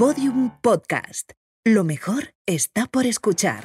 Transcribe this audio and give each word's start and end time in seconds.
Podium 0.00 0.50
Podcast. 0.62 1.32
Lo 1.62 1.84
mejor 1.84 2.32
está 2.46 2.86
por 2.86 3.04
escuchar. 3.04 3.64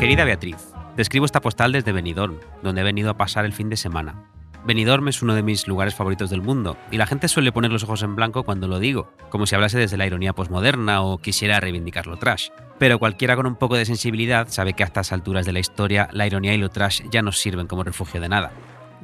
Querida 0.00 0.24
Beatriz, 0.24 0.56
te 0.96 1.02
escribo 1.02 1.26
esta 1.26 1.42
postal 1.42 1.72
desde 1.72 1.92
Benidorm, 1.92 2.38
donde 2.62 2.80
he 2.80 2.84
venido 2.84 3.10
a 3.10 3.18
pasar 3.18 3.44
el 3.44 3.52
fin 3.52 3.68
de 3.68 3.76
semana. 3.76 4.24
Benidorm 4.64 5.06
es 5.08 5.20
uno 5.20 5.34
de 5.34 5.42
mis 5.42 5.68
lugares 5.68 5.94
favoritos 5.94 6.30
del 6.30 6.40
mundo, 6.40 6.78
y 6.90 6.96
la 6.96 7.06
gente 7.06 7.28
suele 7.28 7.52
poner 7.52 7.70
los 7.70 7.84
ojos 7.84 8.02
en 8.04 8.16
blanco 8.16 8.42
cuando 8.42 8.68
lo 8.68 8.78
digo, 8.78 9.12
como 9.28 9.44
si 9.44 9.54
hablase 9.54 9.76
desde 9.78 9.98
la 9.98 10.06
ironía 10.06 10.32
posmoderna 10.32 11.02
o 11.02 11.18
quisiera 11.18 11.60
reivindicar 11.60 12.06
lo 12.06 12.16
trash. 12.16 12.48
Pero 12.78 12.98
cualquiera 12.98 13.36
con 13.36 13.44
un 13.44 13.56
poco 13.56 13.76
de 13.76 13.84
sensibilidad 13.84 14.48
sabe 14.48 14.72
que 14.72 14.82
a 14.82 14.86
estas 14.86 15.12
alturas 15.12 15.44
de 15.44 15.52
la 15.52 15.60
historia 15.60 16.08
la 16.10 16.26
ironía 16.26 16.54
y 16.54 16.58
lo 16.58 16.70
trash 16.70 17.02
ya 17.10 17.20
no 17.20 17.32
sirven 17.32 17.66
como 17.66 17.84
refugio 17.84 18.18
de 18.18 18.30
nada. 18.30 18.50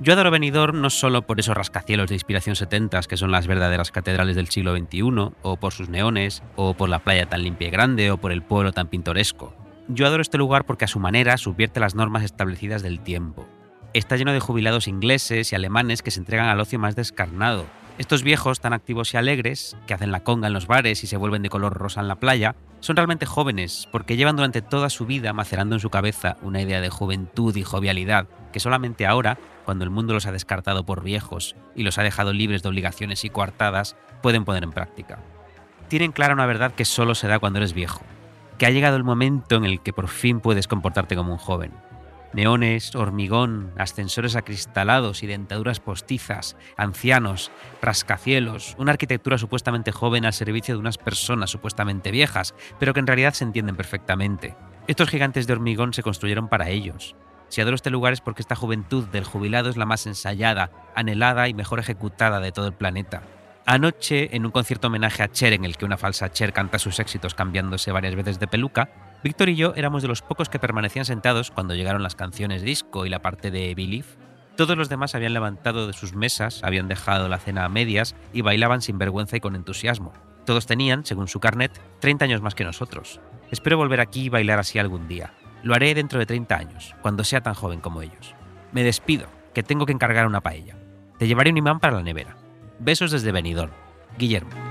Yo 0.00 0.12
adoro 0.12 0.30
Benidorm 0.30 0.80
no 0.80 0.90
solo 0.90 1.22
por 1.22 1.40
esos 1.40 1.56
rascacielos 1.56 2.08
de 2.08 2.14
inspiración 2.14 2.54
70 2.54 3.00
que 3.02 3.16
son 3.16 3.32
las 3.32 3.48
verdaderas 3.48 3.90
catedrales 3.90 4.36
del 4.36 4.46
siglo 4.46 4.76
XXI, 4.76 5.32
o 5.42 5.56
por 5.56 5.72
sus 5.72 5.88
neones, 5.88 6.44
o 6.54 6.74
por 6.74 6.88
la 6.88 7.00
playa 7.00 7.26
tan 7.26 7.42
limpia 7.42 7.66
y 7.66 7.70
grande, 7.72 8.12
o 8.12 8.16
por 8.16 8.30
el 8.30 8.42
pueblo 8.42 8.70
tan 8.70 8.86
pintoresco. 8.86 9.52
Yo 9.88 10.06
adoro 10.06 10.22
este 10.22 10.38
lugar 10.38 10.66
porque 10.66 10.84
a 10.84 10.88
su 10.88 11.00
manera 11.00 11.36
subvierte 11.36 11.80
las 11.80 11.96
normas 11.96 12.22
establecidas 12.22 12.82
del 12.82 13.00
tiempo. 13.00 13.48
Está 13.92 14.16
lleno 14.16 14.32
de 14.32 14.38
jubilados 14.38 14.86
ingleses 14.86 15.50
y 15.50 15.56
alemanes 15.56 16.02
que 16.02 16.12
se 16.12 16.20
entregan 16.20 16.46
al 16.46 16.60
ocio 16.60 16.78
más 16.78 16.94
descarnado. 16.94 17.66
Estos 17.98 18.22
viejos 18.22 18.60
tan 18.60 18.74
activos 18.74 19.12
y 19.12 19.16
alegres, 19.16 19.76
que 19.88 19.94
hacen 19.94 20.12
la 20.12 20.22
conga 20.22 20.46
en 20.46 20.52
los 20.52 20.68
bares 20.68 21.02
y 21.02 21.08
se 21.08 21.16
vuelven 21.16 21.42
de 21.42 21.48
color 21.48 21.74
rosa 21.74 22.00
en 22.00 22.06
la 22.06 22.20
playa, 22.20 22.54
son 22.78 22.94
realmente 22.94 23.26
jóvenes 23.26 23.88
porque 23.90 24.16
llevan 24.16 24.36
durante 24.36 24.62
toda 24.62 24.90
su 24.90 25.06
vida 25.06 25.32
macerando 25.32 25.74
en 25.74 25.80
su 25.80 25.90
cabeza 25.90 26.36
una 26.42 26.62
idea 26.62 26.80
de 26.80 26.90
juventud 26.90 27.56
y 27.56 27.64
jovialidad 27.64 28.28
que 28.52 28.60
solamente 28.60 29.04
ahora, 29.04 29.38
cuando 29.68 29.84
el 29.84 29.90
mundo 29.90 30.14
los 30.14 30.24
ha 30.24 30.32
descartado 30.32 30.86
por 30.86 31.02
viejos 31.02 31.54
y 31.74 31.82
los 31.82 31.98
ha 31.98 32.02
dejado 32.02 32.32
libres 32.32 32.62
de 32.62 32.70
obligaciones 32.70 33.26
y 33.26 33.28
coartadas, 33.28 33.96
pueden 34.22 34.46
poner 34.46 34.64
en 34.64 34.72
práctica. 34.72 35.18
Tienen 35.88 36.12
clara 36.12 36.32
una 36.32 36.46
verdad 36.46 36.72
que 36.72 36.86
solo 36.86 37.14
se 37.14 37.28
da 37.28 37.38
cuando 37.38 37.58
eres 37.58 37.74
viejo, 37.74 38.00
que 38.56 38.64
ha 38.64 38.70
llegado 38.70 38.96
el 38.96 39.04
momento 39.04 39.56
en 39.56 39.66
el 39.66 39.82
que 39.82 39.92
por 39.92 40.08
fin 40.08 40.40
puedes 40.40 40.68
comportarte 40.68 41.16
como 41.16 41.32
un 41.32 41.38
joven 41.38 41.72
Neones, 42.32 42.94
hormigón, 42.94 43.72
ascensores 43.76 44.36
acristalados 44.36 45.22
y 45.22 45.26
dentaduras 45.26 45.80
postizas, 45.80 46.56
ancianos, 46.78 47.50
rascacielos, 47.82 48.74
una 48.78 48.92
arquitectura 48.92 49.36
supuestamente 49.36 49.92
joven 49.92 50.24
al 50.24 50.32
servicio 50.32 50.74
de 50.74 50.80
unas 50.80 50.96
personas 50.96 51.50
supuestamente 51.50 52.10
viejas, 52.10 52.54
pero 52.80 52.94
que 52.94 53.00
en 53.00 53.06
realidad 53.06 53.34
se 53.34 53.44
entienden 53.44 53.76
perfectamente. 53.76 54.56
Estos 54.86 55.10
gigantes 55.10 55.46
de 55.46 55.52
hormigón 55.52 55.92
se 55.92 56.02
construyeron 56.02 56.48
para 56.48 56.70
ellos. 56.70 57.16
Si 57.48 57.60
adoro 57.60 57.76
este 57.76 57.90
lugar 57.90 58.12
es 58.12 58.20
porque 58.20 58.42
esta 58.42 58.56
juventud 58.56 59.06
del 59.08 59.24
jubilado 59.24 59.70
es 59.70 59.76
la 59.76 59.86
más 59.86 60.06
ensayada, 60.06 60.70
anhelada 60.94 61.48
y 61.48 61.54
mejor 61.54 61.78
ejecutada 61.78 62.40
de 62.40 62.52
todo 62.52 62.66
el 62.66 62.74
planeta. 62.74 63.22
Anoche, 63.64 64.34
en 64.34 64.46
un 64.46 64.50
concierto 64.50 64.86
homenaje 64.86 65.22
a 65.22 65.28
Cher 65.28 65.52
en 65.52 65.64
el 65.64 65.76
que 65.76 65.84
una 65.84 65.98
falsa 65.98 66.32
Cher 66.32 66.52
canta 66.52 66.78
sus 66.78 66.98
éxitos 67.00 67.34
cambiándose 67.34 67.92
varias 67.92 68.14
veces 68.14 68.38
de 68.38 68.46
peluca, 68.48 68.88
Víctor 69.22 69.48
y 69.48 69.56
yo 69.56 69.72
éramos 69.74 70.02
de 70.02 70.08
los 70.08 70.22
pocos 70.22 70.48
que 70.48 70.58
permanecían 70.58 71.04
sentados 71.04 71.50
cuando 71.50 71.74
llegaron 71.74 72.02
las 72.02 72.14
canciones 72.14 72.62
disco 72.62 73.04
y 73.04 73.08
la 73.08 73.20
parte 73.20 73.50
de 73.50 73.74
Believe. 73.74 74.06
Todos 74.56 74.76
los 74.76 74.88
demás 74.88 75.14
habían 75.14 75.34
levantado 75.34 75.86
de 75.86 75.92
sus 75.92 76.14
mesas, 76.14 76.62
habían 76.62 76.88
dejado 76.88 77.28
la 77.28 77.38
cena 77.38 77.64
a 77.64 77.68
medias 77.68 78.14
y 78.32 78.42
bailaban 78.42 78.80
sin 78.80 78.96
vergüenza 78.96 79.36
y 79.36 79.40
con 79.40 79.54
entusiasmo. 79.54 80.12
Todos 80.46 80.66
tenían, 80.66 81.04
según 81.04 81.28
su 81.28 81.40
carnet, 81.40 81.72
30 82.00 82.24
años 82.24 82.42
más 82.42 82.54
que 82.54 82.64
nosotros. 82.64 83.20
Espero 83.50 83.76
volver 83.76 84.00
aquí 84.00 84.24
y 84.24 84.28
bailar 84.28 84.58
así 84.58 84.78
algún 84.78 85.08
día. 85.08 85.32
Lo 85.62 85.74
haré 85.74 85.94
dentro 85.94 86.18
de 86.18 86.26
30 86.26 86.56
años, 86.56 86.94
cuando 87.02 87.24
sea 87.24 87.40
tan 87.40 87.54
joven 87.54 87.80
como 87.80 88.02
ellos. 88.02 88.34
Me 88.72 88.84
despido, 88.84 89.26
que 89.54 89.62
tengo 89.62 89.86
que 89.86 89.92
encargar 89.92 90.26
una 90.26 90.40
paella. 90.40 90.76
Te 91.18 91.26
llevaré 91.26 91.50
un 91.50 91.56
imán 91.56 91.80
para 91.80 91.96
la 91.96 92.02
nevera. 92.02 92.36
Besos 92.78 93.10
desde 93.10 93.32
Benidorm. 93.32 93.72
Guillermo. 94.16 94.67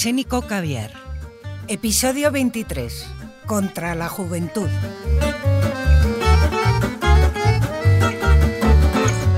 Arsénico 0.00 0.40
Caviar. 0.40 0.92
Episodio 1.68 2.32
23. 2.32 3.06
Contra 3.44 3.94
la 3.94 4.08
juventud. 4.08 4.70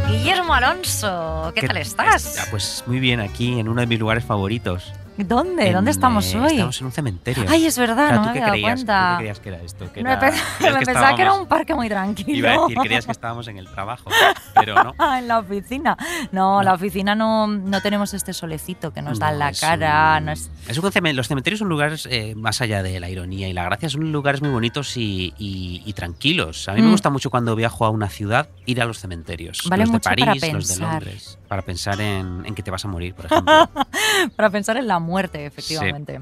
Guillermo 0.09 0.55
Alonso, 0.55 1.51
¿qué, 1.53 1.67
tal 1.67 1.79
estás? 1.79 2.39
Ah, 2.39 2.47
pues 2.53 2.85
muy 2.87 3.01
bien, 3.01 3.19
aquí 3.19 3.59
en 3.59 3.69
uno 3.69 3.81
de 3.81 3.89
mis 3.89 3.99
lugares 3.99 4.25
favoritos. 4.25 4.93
¿Dónde? 5.17 5.69
En, 5.69 5.73
¿Dónde 5.75 5.91
estamos 5.91 6.33
eh, 6.35 6.39
hoy? 6.41 6.53
Estamos 6.53 6.81
en 6.81 6.87
un 6.87 6.93
cementerio. 6.93 7.45
Ay, 7.49 7.67
es 7.67 7.79
verdad, 7.79 8.09
Claro, 8.09 8.17
no 8.17 8.23
¿tú 8.23 8.29
me 8.29 8.33
qué 8.35 8.39
había 8.41 8.51
creías? 8.53 8.73
cuenta. 8.75 9.01
¿Tú 9.03 9.13
qué 9.13 9.19
creías 9.19 9.41
que 9.41 9.49
era 9.51 9.63
esto? 9.63 9.93
Que 9.93 10.03
Me 10.03 10.11
era- 10.13 10.21
pe- 10.21 10.33
me 10.73 10.79
que 10.79 10.85
pensaba 10.87 11.15
que 11.17 11.23
era 11.23 11.33
un 11.35 11.47
parque 11.47 11.75
muy 11.75 11.89
tranquilo. 11.89 12.31
Iba 12.39 12.51
a 12.51 12.61
decir, 12.63 12.79
creías 12.79 13.07
que 13.07 13.13
estábamos 13.13 13.47
en 13.49 13.59
el 13.59 13.69
trabajo, 13.69 14.11
pero 14.55 14.83
no. 14.83 14.95
En 15.17 15.29
la 15.29 15.39
oficina. 15.41 15.97
No, 16.33 16.63
la 16.63 16.73
oficina 16.75 17.15
no, 17.15 17.47
no 17.47 17.81
tenemos 17.83 18.15
este 18.15 18.33
solecito 18.33 18.93
que 18.93 19.03
nos 19.03 19.19
da 19.19 19.29
en 19.33 19.39
No, 19.39 19.39
la 19.41 19.53
cara. 19.53 20.17
un- 20.19 20.25
no 20.27 20.33
es- 20.33 20.51
es 20.69 20.79
un 20.79 20.93
los 21.17 21.29
cementerios 21.29 21.59
son 21.59 21.69
lugares, 21.69 22.07
eh, 22.11 22.35
más 22.35 22.61
allá 22.61 22.83
de 22.83 22.99
la 23.01 23.09
ironía 23.11 23.49
y 23.49 23.53
la 23.53 23.65
gracia, 23.65 23.89
son 23.89 24.13
lugares 24.13 24.41
muy 24.41 24.51
bonitos 24.51 24.97
y, 24.97 25.35
y- 25.39 25.83
y 25.85 25.93
tranquilos. 25.93 26.69
A 26.69 26.73
mí 26.75 26.81
me 26.83 26.89
Mm. 26.89 26.93
gusta 26.93 27.11
mucho 27.11 27.31
cuando 27.31 27.55
viajo 27.57 27.85
a 27.85 27.91
una 27.91 28.09
ciudad 28.09 28.49
ir 28.67 28.81
a 28.81 28.85
los 28.85 28.99
cementerios. 28.99 29.63
Vale 29.69 29.85
los 29.85 29.93
de 29.93 30.01
París, 30.01 30.53
los 30.53 30.69
de. 30.69 30.77
Londres. 30.79 31.39
Para 31.49 31.63
pensar 31.63 32.01
en, 32.01 32.43
en 32.47 32.55
que 32.55 32.63
te 32.63 32.71
vas 32.71 32.85
a 32.85 32.89
morir, 32.89 33.15
por 33.15 33.27
ejemplo. 33.27 33.69
Para 34.37 34.51
pensar 34.51 34.77
en 34.79 34.87
la 34.87 34.99
muerte, 35.03 35.45
efectivamente. 35.45 36.21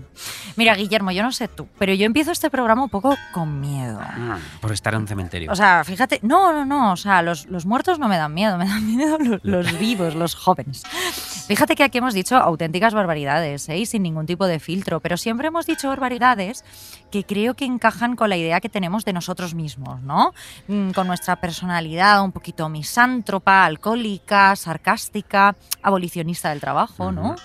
Mira, 0.57 0.75
Guillermo, 0.75 1.13
yo 1.13 1.23
no 1.23 1.33
sé 1.33 1.49
tú, 1.49 1.69
pero 1.79 1.95
yo 1.95 2.07
empiezo 2.07 2.33
este 2.33 2.51
programa 2.51 2.83
un 2.83 2.91
poco 2.91 3.17
con 3.33 3.61
miedo. 3.61 4.01
Mm, 4.01 4.61
por 4.61 4.73
estar 4.73 4.95
en 4.95 5.03
un 5.03 5.09
cementerio. 5.09 5.53
O 5.53 5.55
sea, 5.55 5.85
fíjate, 5.85 6.19
no, 6.23 6.53
no, 6.53 6.65
no, 6.65 6.93
o 6.93 6.97
sea, 6.97 7.23
los, 7.23 7.47
los 7.47 7.67
muertos 7.67 7.99
no 7.99 8.09
me 8.09 8.17
dan 8.17 8.35
miedo, 8.35 8.59
me 8.59 8.67
dan 8.67 8.87
miedo 8.87 9.19
los, 9.19 9.45
los 9.45 9.79
vivos, 9.79 10.15
los 10.15 10.35
jóvenes. 10.35 10.83
Fíjate 11.47 11.75
que 11.77 11.85
aquí 11.85 11.99
hemos 11.99 12.15
dicho 12.15 12.37
auténticas 12.37 12.95
barbaridades, 12.95 13.69
¿eh? 13.69 13.85
Sin 13.87 14.03
ningún 14.03 14.27
tipo 14.27 14.47
de 14.47 14.61
filtro, 14.61 15.01
pero 15.01 15.17
siempre 15.17 15.49
hemos 15.49 15.67
dicho 15.67 15.89
barbaridades 15.89 16.65
que 17.11 17.25
creo 17.25 17.55
que 17.55 17.65
encajan 17.65 18.17
con 18.17 18.31
la 18.31 18.37
idea 18.37 18.61
que 18.61 18.69
tenemos 18.69 19.05
de 19.05 19.13
nosotros 19.13 19.55
mismos, 19.55 20.01
¿no? 20.03 20.33
Mm, 20.69 20.91
Con 20.91 21.07
nuestra 21.07 21.37
personalidad 21.37 22.23
un 22.23 22.33
poquito 22.33 22.69
misántropa, 22.69 23.65
alcohólica, 23.65 24.55
sarcástica, 24.57 25.57
abolicionista 25.83 26.51
del 26.51 26.61
trabajo, 26.61 27.13
¿no? 27.13 27.33
Mm, 27.33 27.37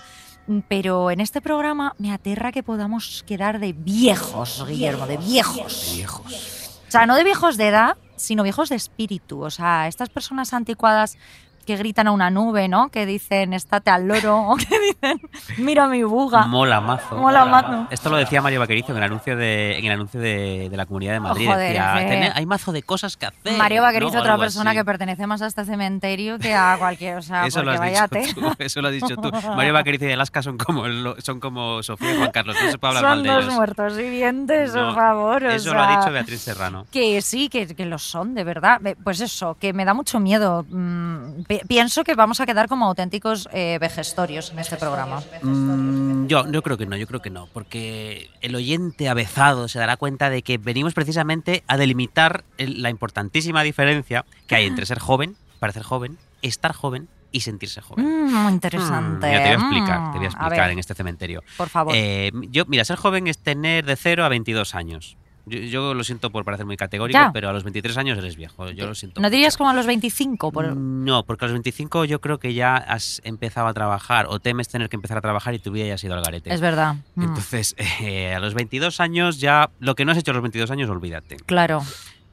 Pero 0.68 1.10
en 1.10 1.20
este 1.20 1.40
programa 1.40 1.94
me 1.98 2.12
aterra 2.12 2.52
que 2.52 2.62
podamos 2.62 3.24
quedar 3.26 3.58
de 3.58 3.72
viejos, 3.72 4.64
Guillermo, 4.66 5.06
de 5.06 5.16
viejos. 5.16 5.92
viejos. 5.94 6.80
O 6.86 6.90
sea, 6.90 7.06
no 7.06 7.16
de 7.16 7.24
viejos 7.24 7.56
de 7.56 7.68
edad, 7.68 7.96
sino 8.14 8.42
viejos 8.42 8.68
de 8.68 8.76
espíritu. 8.76 9.40
O 9.42 9.50
sea, 9.50 9.88
estas 9.88 10.08
personas 10.08 10.52
anticuadas 10.52 11.18
que 11.66 11.76
gritan 11.76 12.06
a 12.06 12.12
una 12.12 12.30
nube, 12.30 12.68
¿no? 12.68 12.88
Que 12.88 13.04
dicen, 13.06 13.52
estate 13.52 13.90
al 13.90 14.06
loro, 14.08 14.38
o 14.50 14.56
que 14.56 14.78
dicen, 14.80 15.20
mira 15.58 15.88
mi 15.88 16.02
buga. 16.04 16.46
Mola 16.46 16.80
mazo. 16.80 17.16
Mola 17.16 17.44
mazo. 17.44 17.88
Esto 17.90 18.08
lo 18.08 18.16
decía 18.16 18.40
Mario 18.40 18.60
Vaquerizo 18.60 18.92
en 18.92 18.98
el 18.98 19.02
anuncio 19.04 19.36
de, 19.36 19.78
en 19.78 19.84
el 19.84 19.92
anuncio 19.92 20.20
de, 20.20 20.68
de 20.70 20.76
la 20.76 20.86
Comunidad 20.86 21.12
de 21.14 21.20
Madrid. 21.20 21.48
Oh, 21.48 21.52
joder, 21.52 21.68
decía, 21.68 22.00
es 22.00 22.04
que- 22.10 22.16
"Tené- 22.16 22.32
hay 22.34 22.46
mazo 22.46 22.72
de 22.72 22.82
cosas 22.82 23.16
que 23.16 23.26
hacer. 23.26 23.56
Mario 23.58 23.82
Vaquerizo, 23.82 24.14
¿no? 24.14 24.20
otra 24.20 24.38
persona 24.38 24.70
así. 24.70 24.78
que 24.78 24.84
pertenece 24.84 25.26
más 25.26 25.42
a 25.42 25.46
este 25.46 25.64
cementerio 25.64 26.38
que 26.38 26.54
a 26.54 26.76
cualquier, 26.78 27.16
o 27.18 27.22
sea, 27.22 27.46
Eso 27.46 27.62
lo 27.62 27.72
has 27.72 27.80
dicho 27.82 28.34
tú. 28.40 28.52
Eso 28.58 28.80
lo 28.82 28.88
has 28.88 28.94
dicho 28.94 29.16
tú. 29.16 29.30
Mario 29.56 29.72
Vaquerizo 29.72 30.06
y 30.06 30.12
Alaska 30.12 30.42
son 30.42 30.56
como, 30.58 30.84
son 31.18 31.40
como 31.40 31.82
Sofía 31.82 32.14
y 32.14 32.16
Juan 32.16 32.30
Carlos. 32.30 32.56
No 32.62 32.70
se 32.70 32.78
puede 32.78 32.96
hablar 32.96 33.02
Son 33.02 33.18
mal 33.18 33.22
de 33.24 33.28
dos 33.30 33.44
ellos. 33.44 33.54
muertos 33.54 33.96
vivientes, 33.96 34.74
No, 34.74 34.86
por 34.86 34.94
favor. 34.94 35.44
o 35.44 35.50
Eso 35.50 35.74
lo 35.74 35.82
ha 35.82 35.96
dicho 35.98 36.12
Beatriz 36.12 36.40
Serrano. 36.40 36.86
Que 36.92 37.20
sí, 37.22 37.48
que, 37.48 37.66
que 37.74 37.86
lo 37.86 37.98
son, 37.98 38.34
de 38.34 38.44
verdad. 38.44 38.78
Ve- 38.80 38.96
Pues 39.02 39.20
eso, 39.20 39.56
que 39.60 39.72
me 39.72 39.84
da 39.84 39.94
mucho 39.94 40.20
miedo. 40.20 40.64
Mm, 40.68 41.42
pienso 41.68 42.04
que 42.04 42.14
vamos 42.14 42.40
a 42.40 42.46
quedar 42.46 42.68
como 42.68 42.86
auténticos 42.86 43.48
eh, 43.52 43.78
vejestorios 43.80 44.50
en 44.50 44.58
este 44.58 44.76
programa. 44.76 45.22
Mm, 45.42 46.26
yo, 46.26 46.50
yo 46.50 46.62
creo 46.62 46.76
que 46.76 46.86
no, 46.86 46.96
yo 46.96 47.06
creo 47.06 47.20
que 47.20 47.30
no, 47.30 47.48
porque 47.52 48.30
el 48.40 48.54
oyente 48.54 49.08
avezado 49.08 49.68
se 49.68 49.78
dará 49.78 49.96
cuenta 49.96 50.30
de 50.30 50.42
que 50.42 50.58
venimos 50.58 50.94
precisamente 50.94 51.62
a 51.66 51.76
delimitar 51.76 52.44
el- 52.58 52.82
la 52.82 52.90
importantísima 52.90 53.62
diferencia 53.62 54.24
que 54.46 54.56
hay 54.56 54.66
entre 54.66 54.86
ser 54.86 54.98
joven, 54.98 55.36
parecer 55.58 55.82
joven, 55.82 56.18
estar 56.42 56.72
joven 56.72 57.08
y 57.32 57.40
sentirse 57.40 57.80
joven. 57.80 58.04
Mm, 58.06 58.32
muy 58.34 58.52
interesante. 58.52 59.26
Mm, 59.26 59.30
mira, 59.30 59.42
te 59.42 59.48
voy 59.48 59.50
a 59.50 59.54
explicar, 59.60 60.12
te 60.12 60.18
voy 60.18 60.26
a 60.26 60.28
explicar 60.28 60.60
ver, 60.60 60.70
en 60.70 60.78
este 60.78 60.94
cementerio. 60.94 61.42
Por 61.56 61.68
favor. 61.68 61.92
Eh, 61.96 62.30
yo, 62.50 62.64
mira, 62.66 62.84
ser 62.84 62.96
joven 62.96 63.26
es 63.26 63.38
tener 63.38 63.84
de 63.84 63.96
0 63.96 64.24
a 64.24 64.28
22 64.28 64.74
años. 64.74 65.16
Yo, 65.46 65.58
yo 65.60 65.94
lo 65.94 66.02
siento 66.04 66.30
por 66.30 66.44
parecer 66.44 66.66
muy 66.66 66.76
categórico, 66.76 67.18
Ya. 67.18 67.30
pero 67.32 67.48
a 67.48 67.52
los 67.52 67.62
23 67.64 67.96
años 67.98 68.18
eres 68.18 68.36
viejo. 68.36 68.68
Yo 68.70 68.86
lo 68.86 68.94
siento. 68.94 69.20
¿No 69.20 69.30
dirías 69.30 69.54
mucho. 69.54 69.58
como 69.58 69.70
a 69.70 69.74
los 69.74 69.86
25? 69.86 70.50
Por... 70.52 70.76
No, 70.76 71.24
porque 71.24 71.44
a 71.44 71.48
los 71.48 71.52
25 71.52 72.04
yo 72.04 72.20
creo 72.20 72.38
que 72.38 72.52
ya 72.52 72.76
has 72.76 73.20
empezado 73.24 73.68
a 73.68 73.72
trabajar 73.74 74.26
o 74.28 74.40
temes 74.40 74.68
tener 74.68 74.88
que 74.88 74.96
empezar 74.96 75.18
a 75.18 75.20
trabajar 75.20 75.54
y 75.54 75.60
tu 75.60 75.70
vida 75.70 75.86
ya 75.86 75.94
ha 75.94 75.98
sido 75.98 76.14
al 76.14 76.22
garete. 76.22 76.52
Es 76.52 76.60
verdad. 76.60 76.96
Mm, 77.14 77.22
Entonces, 77.22 77.74
eh, 78.00 78.34
a 78.34 78.40
los 78.40 78.54
22 78.54 78.98
años 79.00 79.38
ya, 79.40 79.70
lo 79.78 79.94
que 79.94 80.04
no 80.04 80.12
has 80.12 80.18
hecho 80.18 80.32
a 80.32 80.34
los 80.34 80.42
22 80.42 80.70
años, 80.72 80.90
olvídate. 80.90 81.36
claro. 81.46 81.82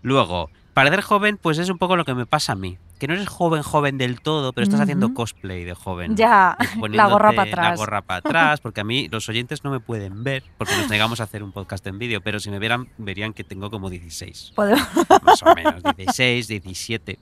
Luego, 0.02 0.50
parecer 0.74 1.02
joven, 1.02 1.38
pues 1.42 1.60
es 1.60 1.70
un 1.70 1.78
poco 1.78 1.96
lo 1.96 2.04
que 2.06 2.14
me 2.14 2.26
pasa 2.26 2.54
a 2.54 2.56
mí. 2.56 2.78
Que 3.04 3.08
no 3.10 3.16
eres 3.16 3.28
joven, 3.28 3.64
joven 3.64 3.98
del 3.98 4.22
todo, 4.22 4.54
pero 4.54 4.64
estás 4.64 4.80
haciendo 4.80 5.14
cosplay 5.14 5.66
de 5.66 5.74
joven. 5.74 6.16
Ya, 6.16 6.56
la 6.90 7.08
gorra 7.10 7.34
para 7.34 7.50
atrás. 7.50 7.70
La 7.72 7.76
gorra 7.76 8.02
para 8.02 8.20
atrás, 8.20 8.62
porque 8.62 8.80
a 8.80 8.86
mí 8.86 9.10
los 9.12 9.28
oyentes 9.28 9.62
no 9.66 9.72
me 9.72 9.82
pueden 9.82 10.24
ver, 10.24 10.42
porque 10.58 10.74
nos 10.78 10.90
negamos 10.90 11.20
a 11.20 11.24
hacer 11.26 11.44
un 11.44 11.52
podcast 11.52 11.86
en 11.88 12.00
vídeo, 12.00 12.22
pero 12.22 12.40
si 12.40 12.50
me 12.50 12.60
vieran, 12.60 12.88
verían 12.98 13.34
que 13.34 13.44
tengo 13.44 13.70
como 13.70 13.90
16, 13.90 14.54
Podemos- 14.56 14.88
más 15.22 15.44
o 15.44 15.54
menos, 15.54 15.84
16, 15.98 16.48
17. 16.48 17.20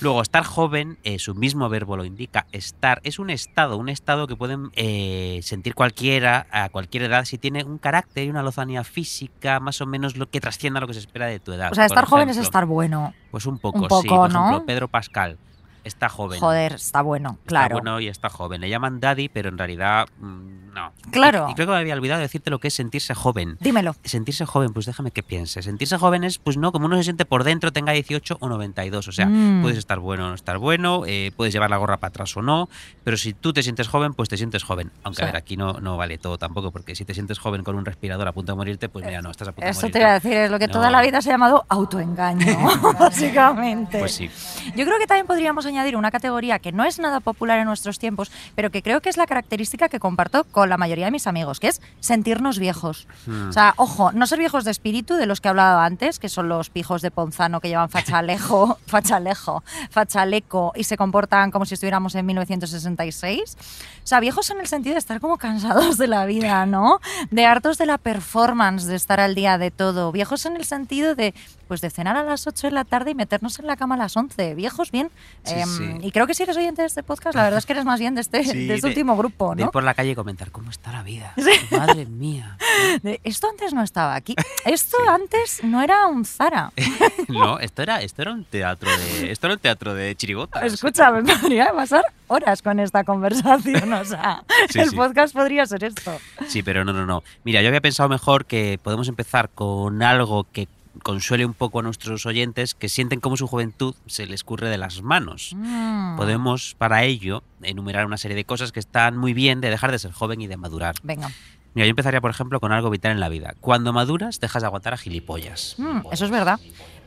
Luego, 0.00 0.22
estar 0.22 0.44
joven, 0.44 0.98
eh, 1.04 1.18
su 1.18 1.34
mismo 1.34 1.68
verbo 1.68 1.96
lo 1.96 2.04
indica, 2.04 2.46
estar, 2.52 3.00
es 3.04 3.18
un 3.18 3.30
estado, 3.30 3.76
un 3.76 3.88
estado 3.88 4.26
que 4.26 4.36
pueden 4.36 4.70
eh, 4.74 5.40
sentir 5.42 5.74
cualquiera 5.74 6.46
a 6.50 6.68
cualquier 6.68 7.04
edad 7.04 7.24
si 7.24 7.38
tiene 7.38 7.64
un 7.64 7.78
carácter 7.78 8.26
y 8.26 8.30
una 8.30 8.42
lozanía 8.42 8.84
física 8.84 9.60
más 9.60 9.80
o 9.80 9.86
menos 9.86 10.16
lo 10.16 10.28
que 10.28 10.40
trascienda 10.40 10.80
lo 10.80 10.86
que 10.86 10.94
se 10.94 11.00
espera 11.00 11.26
de 11.26 11.38
tu 11.40 11.52
edad. 11.52 11.70
O 11.72 11.74
sea, 11.74 11.86
estar 11.86 12.04
joven 12.06 12.28
es 12.28 12.36
estar 12.36 12.66
bueno. 12.66 13.14
Pues 13.30 13.46
un 13.46 13.58
poco, 13.58 13.78
Un 13.78 13.88
poco, 13.88 14.02
sí. 14.02 14.08
Por 14.08 14.32
¿no? 14.32 14.46
ejemplo, 14.46 14.66
Pedro 14.66 14.88
Pascal 14.88 15.38
está 15.84 16.08
joven. 16.08 16.40
Joder, 16.40 16.72
está 16.74 17.02
bueno, 17.02 17.30
Está 17.40 17.46
claro. 17.48 17.74
bueno 17.76 18.00
y 18.00 18.08
está 18.08 18.28
joven. 18.30 18.60
Le 18.60 18.68
llaman 18.68 19.00
daddy, 19.00 19.28
pero 19.28 19.48
en 19.48 19.58
realidad 19.58 20.06
mm, 20.18 20.72
no. 20.74 20.92
Claro. 21.10 21.46
Y, 21.48 21.52
y 21.52 21.54
creo 21.54 21.66
que 21.68 21.72
me 21.74 21.78
había 21.78 21.94
olvidado 21.94 22.20
decirte 22.20 22.50
lo 22.50 22.58
que 22.58 22.68
es 22.68 22.74
sentirse 22.74 23.14
joven. 23.14 23.56
Dímelo. 23.60 23.94
Sentirse 24.04 24.44
joven, 24.46 24.72
pues 24.72 24.86
déjame 24.86 25.10
que 25.10 25.22
piense. 25.22 25.62
Sentirse 25.62 25.96
joven 25.98 26.24
es, 26.24 26.38
pues 26.38 26.56
no, 26.56 26.72
como 26.72 26.86
uno 26.86 26.96
se 26.96 27.04
siente 27.04 27.24
por 27.24 27.44
dentro, 27.44 27.72
tenga 27.72 27.92
18 27.92 28.38
o 28.40 28.48
92. 28.48 29.08
O 29.08 29.12
sea, 29.12 29.26
Mm. 29.26 29.62
puedes 29.62 29.78
estar 29.78 29.98
bueno 30.00 30.26
o 30.26 30.28
no 30.30 30.34
estar 30.34 30.58
bueno, 30.58 31.02
eh, 31.06 31.30
puedes 31.36 31.52
llevar 31.54 31.70
la 31.70 31.76
gorra 31.76 31.98
para 31.98 32.08
atrás 32.08 32.36
o 32.36 32.42
no, 32.42 32.68
pero 33.04 33.16
si 33.16 33.32
tú 33.34 33.52
te 33.52 33.62
sientes 33.62 33.88
joven, 33.88 34.14
pues 34.14 34.28
te 34.28 34.36
sientes 34.36 34.62
joven. 34.64 34.90
Aunque, 35.02 35.18
Sí. 35.18 35.22
a 35.22 35.26
ver, 35.26 35.36
aquí 35.36 35.56
no, 35.56 35.74
no 35.74 35.96
vale 35.96 36.18
todo 36.18 36.38
tampoco, 36.38 36.70
porque 36.72 36.94
si 36.94 37.04
te 37.04 37.14
sientes 37.14 37.38
joven 37.38 37.62
con 37.62 37.76
un 37.76 37.84
respirador 37.84 38.26
a 38.28 38.32
punto 38.32 38.52
de 38.52 38.56
morirte, 38.56 38.88
pues 38.88 39.04
mira, 39.04 39.22
no, 39.22 39.30
estás 39.30 39.48
a 39.48 39.52
punto 39.52 39.64
de 39.64 39.70
Eso 39.70 39.80
morirte. 39.82 39.98
te 39.98 40.02
iba 40.02 40.10
a 40.10 40.14
decir, 40.14 40.32
es 40.32 40.50
lo 40.50 40.58
que 40.58 40.68
toda 40.68 40.90
la 40.90 41.02
vida 41.02 41.20
se 41.22 41.30
ha 41.30 41.32
llamado 41.34 41.64
autoengaño, 41.68 42.44
básicamente. 42.98 43.98
Pues 43.98 44.12
sí. 44.14 44.30
Yo 44.76 44.84
creo 44.84 44.98
que 44.98 45.06
también 45.06 45.26
podríamos 45.26 45.64
añadir 45.66 45.73
una 45.94 46.10
categoría 46.10 46.58
que 46.58 46.72
no 46.72 46.84
es 46.84 46.98
nada 46.98 47.20
popular 47.20 47.58
en 47.58 47.66
nuestros 47.66 47.98
tiempos, 47.98 48.30
pero 48.54 48.70
que 48.70 48.82
creo 48.82 49.00
que 49.00 49.10
es 49.10 49.16
la 49.16 49.26
característica 49.26 49.88
que 49.88 50.00
comparto 50.00 50.44
con 50.44 50.68
la 50.68 50.76
mayoría 50.76 51.06
de 51.06 51.10
mis 51.10 51.26
amigos, 51.26 51.60
que 51.60 51.68
es 51.68 51.82
sentirnos 52.00 52.58
viejos. 52.58 53.06
Mm. 53.26 53.48
O 53.48 53.52
sea, 53.52 53.74
ojo, 53.76 54.12
no 54.12 54.26
ser 54.26 54.38
viejos 54.38 54.64
de 54.64 54.70
espíritu, 54.70 55.14
de 55.16 55.26
los 55.26 55.40
que 55.40 55.48
he 55.48 55.50
hablado 55.50 55.80
antes, 55.80 56.18
que 56.18 56.28
son 56.28 56.48
los 56.48 56.70
pijos 56.70 57.02
de 57.02 57.10
Ponzano 57.10 57.60
que 57.60 57.68
llevan 57.68 57.90
fachalejo, 57.90 58.78
fachalejo, 58.86 59.62
fachaleco 59.90 60.72
y 60.74 60.84
se 60.84 60.96
comportan 60.96 61.50
como 61.50 61.66
si 61.66 61.74
estuviéramos 61.74 62.14
en 62.14 62.26
1966. 62.26 63.56
O 64.04 64.06
sea, 64.06 64.20
viejos 64.20 64.50
en 64.50 64.60
el 64.60 64.66
sentido 64.66 64.94
de 64.94 64.98
estar 64.98 65.20
como 65.20 65.38
cansados 65.38 65.98
de 65.98 66.06
la 66.06 66.26
vida, 66.26 66.66
¿no? 66.66 67.00
De 67.30 67.46
hartos 67.46 67.78
de 67.78 67.86
la 67.86 67.98
performance, 67.98 68.84
de 68.84 68.96
estar 68.96 69.18
al 69.18 69.34
día 69.34 69.58
de 69.58 69.70
todo. 69.70 70.12
Viejos 70.12 70.46
en 70.46 70.56
el 70.56 70.64
sentido 70.64 71.14
de, 71.14 71.34
pues, 71.68 71.80
de 71.80 71.90
cenar 71.90 72.16
a 72.16 72.22
las 72.22 72.46
8 72.46 72.66
de 72.66 72.70
la 72.70 72.84
tarde 72.84 73.12
y 73.12 73.14
meternos 73.14 73.58
en 73.58 73.66
la 73.66 73.76
cama 73.76 73.94
a 73.94 73.98
las 73.98 74.16
11. 74.16 74.54
Viejos 74.54 74.90
bien. 74.90 75.10
Sí, 75.44 75.54
Em, 75.64 76.00
sí. 76.00 76.06
Y 76.06 76.10
creo 76.12 76.26
que 76.26 76.34
si 76.34 76.42
eres 76.44 76.56
oyente 76.56 76.82
de 76.82 76.86
este 76.86 77.02
podcast, 77.02 77.34
la 77.34 77.42
verdad 77.42 77.58
es 77.58 77.66
que 77.66 77.72
eres 77.72 77.84
más 77.84 77.98
bien 78.00 78.14
de 78.14 78.20
este, 78.20 78.44
Sí, 78.44 78.66
de 78.66 78.74
este 78.74 78.86
de- 78.86 78.92
último 78.92 79.16
grupo, 79.16 79.54
De 79.54 79.62
ir 79.64 79.68
por 79.70 79.82
la 79.82 79.94
calle 79.94 80.10
y 80.10 80.14
comentar 80.14 80.50
cómo 80.50 80.70
está 80.70 80.92
la 80.92 81.02
vida. 81.02 81.34
Madre 81.70 82.06
mía. 82.06 82.56
De, 83.02 83.20
esto 83.24 83.48
antes 83.48 83.72
no 83.72 83.82
estaba 83.82 84.14
aquí. 84.14 84.34
Esto 84.64 84.96
antes 85.08 85.62
no 85.64 85.82
era 85.82 86.06
un 86.06 86.24
Zara. 86.24 86.72
No, 87.28 87.58
esto 87.58 87.82
era, 87.82 88.00
esto 88.02 88.22
era 88.22 88.32
un 88.32 88.44
teatro 88.44 88.88
de. 88.96 89.30
Esto 89.32 89.46
era 89.46 89.54
un 89.54 89.60
teatro 89.60 89.94
de 89.94 90.14
chirigotas. 90.14 90.62
Escucha, 90.72 91.10
me 91.10 91.22
podría 91.22 91.72
pasar 91.72 92.04
horas 92.28 92.62
con 92.62 92.78
esta 92.78 93.02
conversación. 93.04 93.92
O 93.92 94.04
sea, 94.04 94.44
el 94.74 94.92
podcast 94.92 95.34
podría 95.34 95.64
ser 95.66 95.84
esto. 95.84 96.16
Sí, 96.46 96.62
pero 96.62 96.84
no, 96.84 96.92
no, 96.92 97.06
no. 97.06 97.22
Mira, 97.44 97.62
yo 97.62 97.68
había 97.68 97.80
pensado 97.80 98.08
mejor 98.08 98.44
que 98.46 98.78
podemos 98.82 99.08
empezar 99.08 99.48
con 99.50 100.02
algo 100.02 100.46
que 100.52 100.68
consuele 101.02 101.44
un 101.44 101.54
poco 101.54 101.80
a 101.80 101.82
nuestros 101.82 102.26
oyentes 102.26 102.74
que 102.74 102.88
sienten 102.88 103.20
como 103.20 103.36
su 103.36 103.46
juventud 103.46 103.94
se 104.06 104.26
les 104.26 104.34
escurre 104.34 104.68
de 104.68 104.78
las 104.78 105.02
manos. 105.02 105.52
Mm. 105.56 106.16
Podemos, 106.16 106.74
para 106.76 107.04
ello, 107.04 107.42
enumerar 107.62 108.06
una 108.06 108.16
serie 108.16 108.36
de 108.36 108.44
cosas 108.44 108.72
que 108.72 108.80
están 108.80 109.16
muy 109.16 109.34
bien 109.34 109.60
de 109.60 109.70
dejar 109.70 109.90
de 109.90 109.98
ser 109.98 110.12
joven 110.12 110.40
y 110.40 110.46
de 110.46 110.56
madurar. 110.56 110.96
Venga, 111.02 111.30
Mira, 111.74 111.86
yo 111.86 111.90
empezaría, 111.90 112.20
por 112.20 112.30
ejemplo, 112.30 112.60
con 112.60 112.70
algo 112.72 112.88
vital 112.88 113.12
en 113.12 113.20
la 113.20 113.28
vida. 113.28 113.54
Cuando 113.60 113.92
maduras, 113.92 114.38
dejas 114.40 114.62
de 114.62 114.66
aguantar 114.66 114.94
a 114.94 114.96
gilipollas. 114.96 115.74
Mm, 115.78 115.98
eso 116.12 116.24
es 116.24 116.30
verdad. 116.30 116.60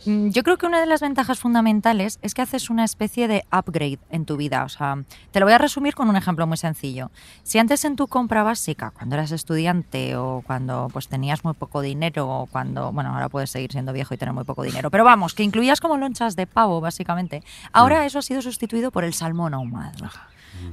Mm, 0.05 0.29
Yo 0.29 0.43
creo 0.43 0.57
que 0.57 0.65
una 0.65 0.79
de 0.81 0.85
las 0.85 1.01
ventajas 1.01 1.39
fundamentales 1.39 2.19
es 2.21 2.33
que 2.33 2.41
haces 2.41 2.69
una 2.69 2.83
especie 2.83 3.27
de 3.27 3.45
upgrade 3.51 3.99
en 4.09 4.25
tu 4.25 4.35
vida. 4.37 4.63
O 4.65 4.69
sea, 4.69 4.97
te 5.31 5.39
lo 5.39 5.45
voy 5.45 5.53
a 5.53 5.57
resumir 5.57 5.95
con 5.95 6.09
un 6.09 6.15
ejemplo 6.17 6.45
muy 6.47 6.57
sencillo. 6.57 7.11
Si 7.43 7.59
antes 7.59 7.85
en 7.85 7.95
tu 7.95 8.07
compra 8.07 8.43
básica, 8.43 8.91
cuando 8.91 9.15
eras 9.15 9.31
estudiante 9.31 10.15
o 10.17 10.43
cuando 10.45 10.89
pues 10.91 11.07
tenías 11.07 11.43
muy 11.45 11.53
poco 11.53 11.81
dinero 11.81 12.27
o 12.29 12.45
cuando, 12.45 12.91
bueno, 12.91 13.13
ahora 13.13 13.29
puedes 13.29 13.49
seguir 13.49 13.71
siendo 13.71 13.93
viejo 13.93 14.13
y 14.13 14.17
tener 14.17 14.33
muy 14.33 14.43
poco 14.43 14.63
dinero, 14.63 14.91
pero 14.91 15.03
vamos, 15.05 15.33
que 15.33 15.43
incluías 15.43 15.79
como 15.79 15.97
lonchas 15.97 16.35
de 16.35 16.45
pavo 16.45 16.81
básicamente. 16.81 17.41
Ahora 17.71 18.05
eso 18.05 18.19
ha 18.19 18.21
sido 18.21 18.41
sustituido 18.41 18.91
por 18.91 19.03
el 19.05 19.13
salmón 19.13 19.53
ahumado. 19.53 20.09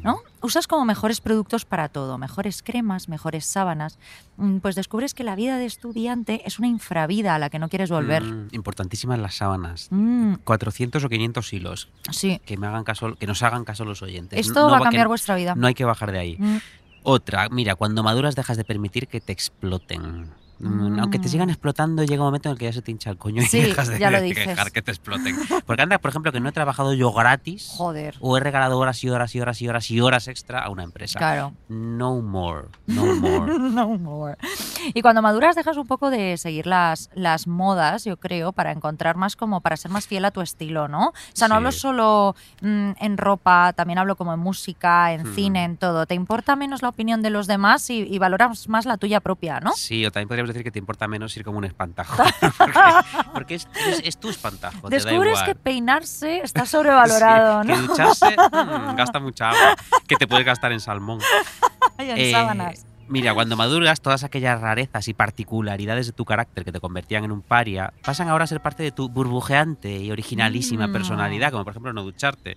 ¿No? 0.03 0.19
Usas 0.43 0.67
como 0.67 0.85
mejores 0.85 1.21
productos 1.21 1.65
para 1.65 1.89
todo, 1.89 2.19
mejores 2.19 2.63
cremas, 2.63 3.09
mejores 3.09 3.47
sábanas. 3.47 3.99
Mm, 4.37 4.59
Pues 4.59 4.75
descubres 4.75 5.15
que 5.15 5.25
la 5.25 5.35
vida 5.37 5.59
de 5.59 5.67
estudiante 5.67 6.43
es 6.47 6.59
una 6.59 6.69
infravida 6.69 7.35
a 7.35 7.39
la 7.39 7.51
que 7.51 7.59
no 7.59 7.69
quieres 7.69 7.91
volver. 7.91 8.23
Mm, 8.25 8.49
importantísimas 8.53 9.19
las 9.19 9.35
sábanas. 9.37 9.89
Mm, 9.91 10.35
400 10.45 11.05
o 11.05 11.09
500 11.09 11.53
hilos. 11.53 11.89
sí, 12.11 12.41
Que, 12.45 12.57
me 12.57 12.67
hagan 12.67 12.85
caso, 12.85 13.15
que 13.17 13.27
nos 13.27 13.43
hagan 13.43 13.65
caso 13.65 13.85
los 13.85 14.03
oyentes. 14.03 14.39
esto 14.39 14.61
No 14.61 14.71
va 14.71 14.79
a 14.79 14.83
cambiar 14.83 15.09
vuestra 15.09 15.35
vida. 15.37 15.55
No 15.55 15.67
hay 15.67 15.75
que 15.75 15.85
bajar 15.85 16.13
de 16.13 16.19
ahí. 16.19 16.37
Mm, 16.39 16.57
Otra, 17.07 17.49
mira, 17.51 17.75
cuando 17.75 18.03
maduras 18.03 18.35
dejas 18.35 18.57
de 18.57 18.65
permitir 18.65 19.09
que 19.09 19.21
te 19.21 19.33
exploten. 19.33 20.31
Mm, 20.59 20.99
Aunque 21.01 21.19
te 21.19 21.29
Mm. 21.29 21.31
sigan 21.33 21.51
explotando, 21.51 22.05
llega 22.05 22.23
un 22.23 22.29
momento 22.29 22.49
en 22.49 22.53
el 22.53 22.59
que 22.59 22.67
ya 22.67 22.73
se 22.73 22.81
te 22.83 22.91
hincha 22.91 23.11
el 23.11 23.19
coño 23.19 23.43
y 23.43 23.47
dejas 23.61 23.89
de, 23.89 23.99
ya 23.99 24.11
lo 24.11 24.19
de 24.19 24.25
dices. 24.25 24.47
dejar 24.47 24.71
que 24.73 24.83
te 24.83 24.91
exploten. 24.93 25.37
Porque 25.67 25.83
anda, 25.83 25.99
por 25.99 26.11
ejemplo, 26.11 26.31
que 26.33 26.41
no 26.41 26.49
he 26.49 26.53
trabajado 26.53 26.95
yo 26.95 27.13
gratis 27.13 27.67
Joder, 27.77 28.15
o 28.21 28.37
he 28.37 28.41
regalado 28.41 28.79
horas 28.79 29.03
y 29.05 29.09
horas 29.11 29.35
y 29.35 29.41
horas 29.41 29.61
y 29.61 29.69
horas 29.69 29.91
y 29.91 30.01
horas 30.01 30.29
extra 30.29 30.61
a 30.61 30.71
una 30.71 30.85
empresa. 30.85 31.19
claro. 31.19 31.53
No 31.69 32.21
more, 32.23 32.69
no 32.87 33.05
more. 33.17 33.53
No 33.75 33.89
more. 33.99 34.37
Y 34.95 35.03
cuando 35.03 35.23
maduras 35.23 35.57
dejas 35.57 35.77
un 35.77 35.87
poco 35.87 36.11
de 36.11 36.37
seguir 36.37 36.67
las, 36.67 37.09
las 37.15 37.47
modas, 37.47 38.05
yo 38.05 38.17
creo, 38.19 38.53
para 38.53 38.71
encontrar 38.73 39.17
más 39.17 39.35
como, 39.37 39.61
para 39.61 39.77
ser 39.77 39.91
más 39.91 40.07
fiel 40.07 40.25
a 40.25 40.31
tu 40.31 40.41
estilo, 40.41 40.87
¿no? 40.89 41.09
O 41.09 41.13
sea, 41.33 41.49
no 41.49 41.55
Sí. 41.55 41.57
hablo 41.57 41.73
solo 41.73 42.37
mm, 42.61 42.91
en 43.01 43.17
ropa, 43.19 43.73
también 43.73 43.99
hablo 43.99 44.17
como 44.17 44.33
en 44.35 44.41
música, 44.41 45.13
en 45.13 45.23
Hmm. 45.27 45.35
cine, 45.35 45.65
en 45.65 45.77
todo. 45.79 46.07
Te 46.07 46.15
importa 46.15 46.55
menos 46.57 46.83
la 46.83 46.91
opinión 46.91 47.23
de 47.23 47.31
los 47.31 47.47
demás 47.47 47.89
y, 47.91 48.01
y 48.03 48.19
valoras 48.19 48.69
más 48.69 48.85
la 48.87 48.97
tuya 48.99 49.21
propia, 49.21 49.61
¿no? 49.61 49.73
Sí, 49.73 50.05
o 50.07 50.11
también 50.13 50.29
podríamos 50.45 50.49
decir 50.55 50.65
que 50.65 50.71
te 50.71 50.79
importa 50.79 51.09
menos 51.09 51.37
ir 51.37 51.45
como 51.45 51.59
un 51.59 51.65
espantajo. 51.65 52.23
porque 52.59 52.81
porque 53.33 53.55
es, 53.57 53.69
es- 53.87 54.01
es 54.05 54.17
tu 54.19 54.29
espantajo. 54.31 54.89
Descubres 54.89 55.43
que 55.43 55.55
peinarse 55.55 56.41
está 56.43 56.67
sobrevalorado, 56.67 57.63
Sí, 57.63 57.69
¿no? 57.69 57.75
Que 57.75 57.81
ducharse 57.83 58.37
mm, 58.37 58.97
gasta 58.97 59.21
mucha 59.21 59.51
agua 59.51 59.77
que 60.07 60.17
te 60.17 60.27
puedes 60.27 60.45
gastar 60.45 60.73
en 60.73 60.81
salmón. 60.81 61.21
Y 61.99 62.11
en 62.11 62.19
Eh, 62.19 62.33
sábanas. 62.33 62.85
Mira, 63.09 63.35
cuando 63.35 63.57
maduras, 63.57 64.01
todas 64.01 64.25
aquellas 64.25 64.61
rarezas 64.61 65.09
y 65.09 65.15
particularidades 65.15 66.07
de 66.07 66.13
tu 66.13 66.25
carácter 66.25 66.65
que 66.65 66.73
te 66.73 66.81
convertían 66.81 67.25
en 67.25 67.33
un 67.33 67.43
paria 67.43 67.93
pasan 68.03 68.29
ahora 68.29 68.45
a 68.45 68.47
ser 68.47 68.61
parte 68.61 68.83
de 68.83 68.93
tu 68.93 69.09
burbujeante 69.09 69.99
y 70.03 70.11
originalísima 70.11 70.87
Mm. 70.87 70.93
personalidad, 70.93 71.51
como 71.53 71.65
por 71.65 71.73
ejemplo 71.73 71.93
no 71.93 72.03
ducharte. 72.03 72.57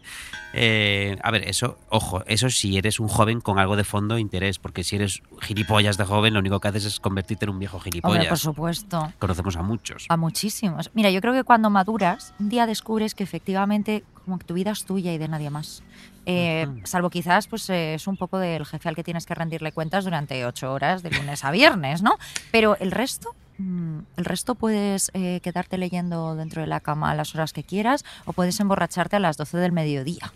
Eh, 0.54 1.18
a 1.22 1.32
ver, 1.32 1.48
eso, 1.48 1.78
ojo, 1.90 2.24
eso 2.28 2.50
si 2.50 2.78
eres 2.78 3.00
un 3.00 3.08
joven 3.08 3.42
con 3.42 3.60
algo 3.60 3.76
de 3.76 3.84
fondo 3.84 4.16
e 4.16 4.20
interés, 4.22 4.58
porque 4.60 4.84
si 4.84 4.96
eres 4.96 5.22
gilipollas 5.42 5.98
de 5.98 6.06
joven, 6.06 6.34
lo 6.34 6.40
único 6.40 6.60
que 6.60 6.68
haces 6.70 6.86
es 6.86 7.00
convertirte 7.00 7.46
en 7.46 7.52
un 7.52 7.60
viejo 7.60 7.78
Hombre, 7.78 7.92
gilipollas. 7.92 8.28
por 8.28 8.38
supuesto. 8.40 9.14
Conocemos 9.20 9.56
a 9.58 9.64
muchos. 9.64 10.06
A 10.10 10.18
muchísimos. 10.18 10.90
Mira, 10.94 11.10
yo 11.12 11.22
creo 11.22 11.34
que 11.34 11.44
cuando 11.44 11.70
maduras, 11.70 12.34
un 12.40 12.50
día 12.50 12.66
descubres 12.66 13.16
que 13.16 13.24
efectivamente 13.24 14.04
como 14.26 14.40
que 14.40 14.46
tu 14.46 14.54
vida 14.54 14.72
es 14.72 14.86
tuya 14.86 15.14
y 15.14 15.18
de 15.18 15.28
nadie 15.28 15.50
más. 15.50 15.84
Eh. 16.30 16.68
Salvo 16.84 17.10
quizás 17.10 17.48
pues 17.48 17.70
eh, 17.70 17.94
es 17.94 18.06
un 18.06 18.18
poco 18.18 18.38
del 18.38 18.66
jefe 18.66 18.90
al 18.90 18.96
que 18.96 19.04
tienes 19.04 19.26
que 19.26 19.34
rendirle 19.34 19.72
cuentas 19.72 20.04
durante 20.04 20.46
ocho 20.46 20.74
horas 20.74 21.02
de 21.02 21.10
lunes 21.10 21.46
a 21.46 21.52
viernes, 21.52 22.02
¿no? 22.02 22.18
Pero 22.52 22.76
el 22.82 22.92
resto, 22.92 23.34
mm, 23.60 24.00
el 24.18 24.26
resto 24.26 24.56
puedes 24.56 25.10
eh, 25.14 25.40
quedarte 25.42 25.78
leyendo 25.78 26.36
dentro 26.36 26.62
de 26.62 26.68
la 26.68 26.82
cama 26.82 27.12
a 27.12 27.16
las 27.16 27.34
horas 27.34 27.54
que 27.54 27.64
quieras 27.64 28.04
o 28.26 28.34
puedes 28.34 28.60
emborracharte 28.60 29.16
a 29.16 29.20
las 29.20 29.38
12 29.38 29.58
del 29.58 29.72
mediodía. 29.72 30.34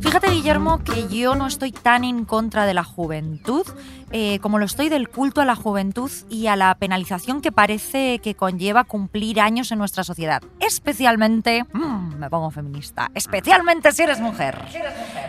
Fíjate, 0.00 0.30
Guillermo, 0.30 0.82
que 0.82 1.08
yo 1.08 1.34
no 1.34 1.46
estoy 1.46 1.72
tan 1.72 2.04
en 2.04 2.24
contra 2.24 2.64
de 2.64 2.72
la 2.72 2.84
juventud 2.84 3.66
eh, 4.10 4.38
como 4.40 4.58
lo 4.58 4.64
estoy 4.64 4.88
del 4.88 5.08
culto 5.08 5.40
a 5.40 5.44
la 5.44 5.54
juventud 5.56 6.10
y 6.30 6.46
a 6.46 6.56
la 6.56 6.74
penalización 6.76 7.40
que 7.40 7.52
parece 7.52 8.18
que 8.20 8.34
conlleva 8.34 8.84
cumplir 8.84 9.40
años 9.40 9.70
en 9.72 9.78
nuestra 9.78 10.04
sociedad. 10.04 10.42
Especialmente, 10.60 11.64
mm, 11.72 12.14
me 12.16 12.30
pongo 12.30 12.50
feminista, 12.50 13.10
especialmente 13.14 13.92
si 13.92 14.02
eres 14.02 14.20
mujer. 14.20 14.64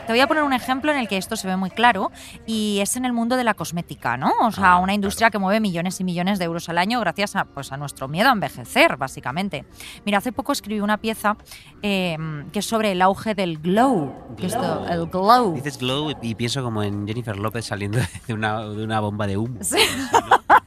Te 0.07 0.13
voy 0.13 0.19
a 0.21 0.27
poner 0.27 0.43
un 0.43 0.53
ejemplo 0.53 0.91
en 0.91 0.99
el 0.99 1.07
que 1.07 1.17
esto 1.17 1.35
se 1.35 1.47
ve 1.47 1.57
muy 1.57 1.69
claro 1.69 2.11
y 2.45 2.79
es 2.81 2.95
en 2.95 3.03
el 3.05 3.13
mundo 3.13 3.35
de 3.35 3.43
la 3.43 3.55
cosmética, 3.55 4.15
¿no? 4.15 4.31
O 4.41 4.51
sea, 4.51 4.69
Ah, 4.69 4.77
una 4.77 4.93
industria 4.93 5.31
que 5.31 5.39
mueve 5.39 5.59
millones 5.59 5.99
y 5.99 6.03
millones 6.03 6.37
de 6.37 6.45
euros 6.45 6.69
al 6.69 6.77
año 6.77 6.99
gracias 6.99 7.35
a, 7.35 7.45
pues, 7.45 7.71
a 7.71 7.77
nuestro 7.77 8.07
miedo 8.07 8.29
a 8.29 8.33
envejecer, 8.33 8.97
básicamente. 8.97 9.65
Mira, 10.05 10.19
hace 10.19 10.31
poco 10.31 10.51
escribí 10.51 10.79
una 10.79 10.97
pieza 10.97 11.37
eh, 11.81 12.15
que 12.53 12.59
es 12.59 12.65
sobre 12.65 12.91
el 12.91 13.01
auge 13.01 13.33
del 13.33 13.57
glow. 13.57 14.13
que 14.37 14.45
esto- 14.45 14.85
el 14.87 15.07
glow. 15.07 15.53
Dices 15.55 15.77
glow 15.79 16.11
y 16.21 16.35
pienso 16.35 16.61
como 16.63 16.83
en 16.83 17.07
Jennifer 17.07 17.35
López 17.37 17.65
saliendo 17.65 17.97
de 18.27 18.33
una, 18.33 18.59
de 18.75 18.83
una 18.83 18.99
bomba 18.99 19.27
de 19.27 19.37
humo. 19.37 19.59
Sí. 19.61 19.77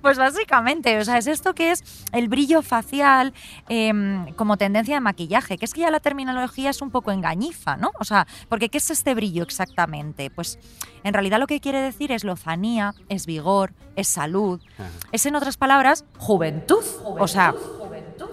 Pues 0.00 0.18
básicamente, 0.18 0.98
o 0.98 1.04
sea, 1.04 1.18
es 1.18 1.26
esto 1.26 1.54
que 1.54 1.70
es 1.70 1.82
el 2.12 2.28
brillo 2.28 2.62
facial 2.62 3.32
em, 3.68 4.32
como 4.34 4.56
tendencia 4.56 4.94
de 4.94 5.00
maquillaje, 5.00 5.56
que 5.56 5.64
es 5.64 5.72
que 5.72 5.80
ya 5.82 5.90
la 5.90 6.00
terminología 6.00 6.70
es 6.70 6.82
un 6.82 6.90
poco 6.90 7.10
engañifa, 7.10 7.76
¿no? 7.76 7.90
O 7.98 8.04
sea, 8.04 8.26
porque 8.48 8.68
¿qué 8.68 8.78
es 8.78 8.90
este 8.90 9.14
brillo 9.14 9.42
exactamente? 9.42 10.30
Pues 10.30 10.58
en 11.04 11.14
realidad 11.14 11.38
lo 11.38 11.46
que 11.46 11.60
quiere 11.60 11.80
decir 11.80 12.12
es 12.12 12.24
lozanía, 12.24 12.94
es 13.08 13.26
vigor, 13.26 13.72
es 13.96 14.08
salud, 14.08 14.60
Ajá. 14.78 14.90
es 15.12 15.26
en 15.26 15.36
otras 15.36 15.56
palabras 15.56 16.04
juventud. 16.18 16.84
O 17.04 17.28
sea, 17.28 17.54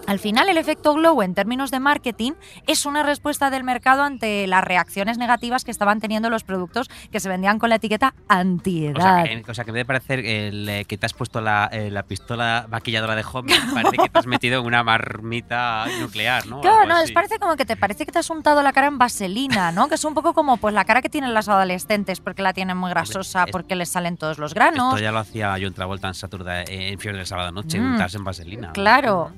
al 0.08 0.20
final 0.20 0.50
el 0.50 0.58
efecto 0.58 0.94
glow 0.94 1.22
en 1.22 1.34
términos 1.36 1.72
de 1.72 1.80
marketing 1.80 2.34
es 2.68 2.86
una 2.86 3.04
respuesta 3.04 3.50
del 3.50 3.64
mercado 3.64 4.04
ante 4.04 4.46
las 4.48 4.64
reacciones 4.64 5.18
negativas 5.18 5.64
que 5.64 5.72
estaban 5.72 6.00
teniendo 6.02 6.30
los 6.30 6.44
productos 6.44 6.90
que 7.12 7.20
se 7.20 7.30
vendían 7.30 7.60
con 7.60 7.70
la 7.70 7.76
etiqueta 7.76 8.14
O 8.30 8.34
antiedad. 8.34 9.24
sea, 9.24 9.42
que, 9.42 9.52
o 9.52 9.54
sea, 9.54 9.64
que 9.64 9.70
en 9.72 9.74
vez 9.76 9.82
de 9.82 9.86
parecer 9.86 10.20
el, 10.26 10.68
eh, 10.70 10.86
que 10.86 10.98
te 10.98 11.06
has 11.06 11.14
puesto 11.14 11.40
la, 11.42 11.70
eh, 11.72 11.90
la 11.92 12.04
pistola 12.04 12.66
maquilladora 12.70 13.16
de 13.16 13.24
Homer, 13.32 13.56
parece 13.74 13.98
que 13.98 14.10
te 14.10 14.20
has 14.20 14.28
metido 14.28 14.60
en 14.60 14.66
una 14.66 14.84
marmita 14.84 15.86
nuclear, 16.00 16.46
¿no? 16.48 16.62
Claro, 16.62 16.86
no, 16.88 16.98
es 17.00 17.12
parece 17.12 17.40
como 17.40 17.56
que 17.56 17.66
te 17.66 17.78
parece 17.78 18.06
que 18.06 18.12
te 18.12 18.20
has 18.20 18.30
untado 18.30 18.62
la 18.64 18.74
cara 18.74 18.88
en 18.88 18.98
vaselina, 18.98 19.72
¿no? 19.72 19.88
Que 19.88 19.96
es 19.96 20.04
un 20.06 20.14
poco 20.14 20.34
como 20.34 20.58
pues 20.58 20.74
la 20.74 20.84
cara 20.86 21.02
que 21.02 21.10
tienen 21.10 21.34
las 21.34 21.48
adolescentes 21.48 22.20
porque 22.20 22.42
la 22.42 22.54
tienen 22.54 22.76
muy 22.78 22.90
grasosa, 22.90 23.46
porque 23.52 23.76
les 23.76 23.90
salen 23.90 24.18
todos 24.18 24.38
los 24.40 24.54
granos. 24.54 24.94
Esto 24.94 25.04
ya 25.04 25.12
lo 25.12 25.20
hacía 25.20 25.56
John 25.62 25.74
Travolta 25.74 26.08
en 26.08 26.14
Saturday, 26.16 26.66
eh, 26.68 26.90
en 26.92 27.00
Fiebre 27.00 27.18
del 27.20 27.28
Sábado 27.28 27.52
Noche, 27.52 27.80
Mm. 27.80 27.94
untarse 27.94 28.18
en 28.18 28.24
vaselina. 28.24 28.72
Claro, 28.74 29.32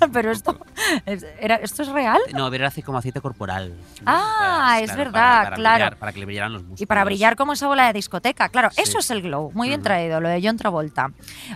pero 0.12 0.30
esto 0.30 0.58
es, 1.06 1.24
era- 1.40 1.56
¿esto 1.56 1.82
es 1.82 1.88
real. 1.88 2.18
No, 2.34 2.52
era 2.52 2.68
así 2.68 2.82
como 2.82 2.98
aceite 2.98 3.20
corporal. 3.20 3.70
¿no? 3.70 4.04
Ah, 4.06 4.76
Pues, 4.78 4.90
es 4.90 4.94
claro, 4.96 5.10
verdad, 5.10 5.12
para- 5.12 5.42
para 5.44 5.56
claro. 5.56 5.74
brillar, 5.76 5.96
para 5.96 6.12
que 6.12 6.20
le 6.20 6.26
brillaran 6.26 6.52
los 6.52 6.62
músculos. 6.62 6.80
Y 6.80 6.86
para 6.86 7.04
brillar 7.04 7.36
como 7.36 7.52
esa 7.52 7.66
bola 7.66 7.86
de 7.86 7.92
discoteca, 7.92 8.48
claro, 8.48 8.70
Sí. 8.72 8.82
eso 8.82 8.98
es 8.98 9.10
el 9.10 9.22
glow, 9.22 9.50
muy 9.54 9.68
bien 9.68 9.82
traído, 9.82 10.20
lo 10.20 10.28
de 10.28 10.40
John 10.42 10.56
Travolta. 10.56 11.10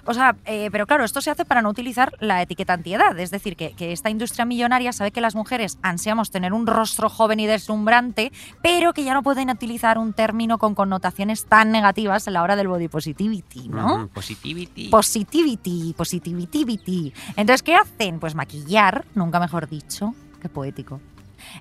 O 0.05 0.15
sea, 0.15 0.37
eh, 0.45 0.69
pero 0.73 0.87
claro, 0.87 1.05
esto 1.05 1.21
se 1.21 1.31
hace 1.31 1.45
para 1.45 1.63
no 1.63 1.69
utilizar 1.71 2.13
la 2.21 2.43
etiqueta 2.43 2.73
antiedad, 2.75 3.19
es 3.19 3.31
decir, 3.31 3.57
que, 3.57 3.73
que 3.73 3.93
esta 3.93 4.11
industria 4.11 4.45
millonaria 4.45 4.93
sabe 4.93 5.11
que 5.11 5.21
las 5.21 5.35
mujeres 5.35 5.79
ansiamos 5.83 6.31
tener 6.31 6.53
un 6.53 6.67
rostro 6.67 7.09
joven 7.09 7.41
y 7.41 7.47
deslumbrante, 7.47 8.33
pero 8.63 8.93
que 8.93 9.05
ya 9.05 9.15
no 9.15 9.23
pueden 9.23 9.51
utilizar 9.51 9.99
un 9.99 10.13
término 10.13 10.59
con 10.59 10.75
connotaciones 10.75 11.47
tan 11.47 11.71
negativas 11.71 12.27
a 12.29 12.31
la 12.31 12.43
hora 12.43 12.57
del 12.57 12.69
body 12.69 12.89
positivity, 12.89 13.69
¿no? 13.69 14.09
Positivity. 14.13 14.89
Positivity, 14.89 15.95
positivity. 15.97 17.13
Entonces, 17.37 17.63
¿qué 17.63 17.75
hacen? 17.75 18.21
Pues 18.21 18.34
maquillar, 18.35 19.05
nunca 19.15 19.41
mejor 19.41 19.69
dicho, 19.69 20.15
qué 20.41 20.49
poético. 20.49 21.01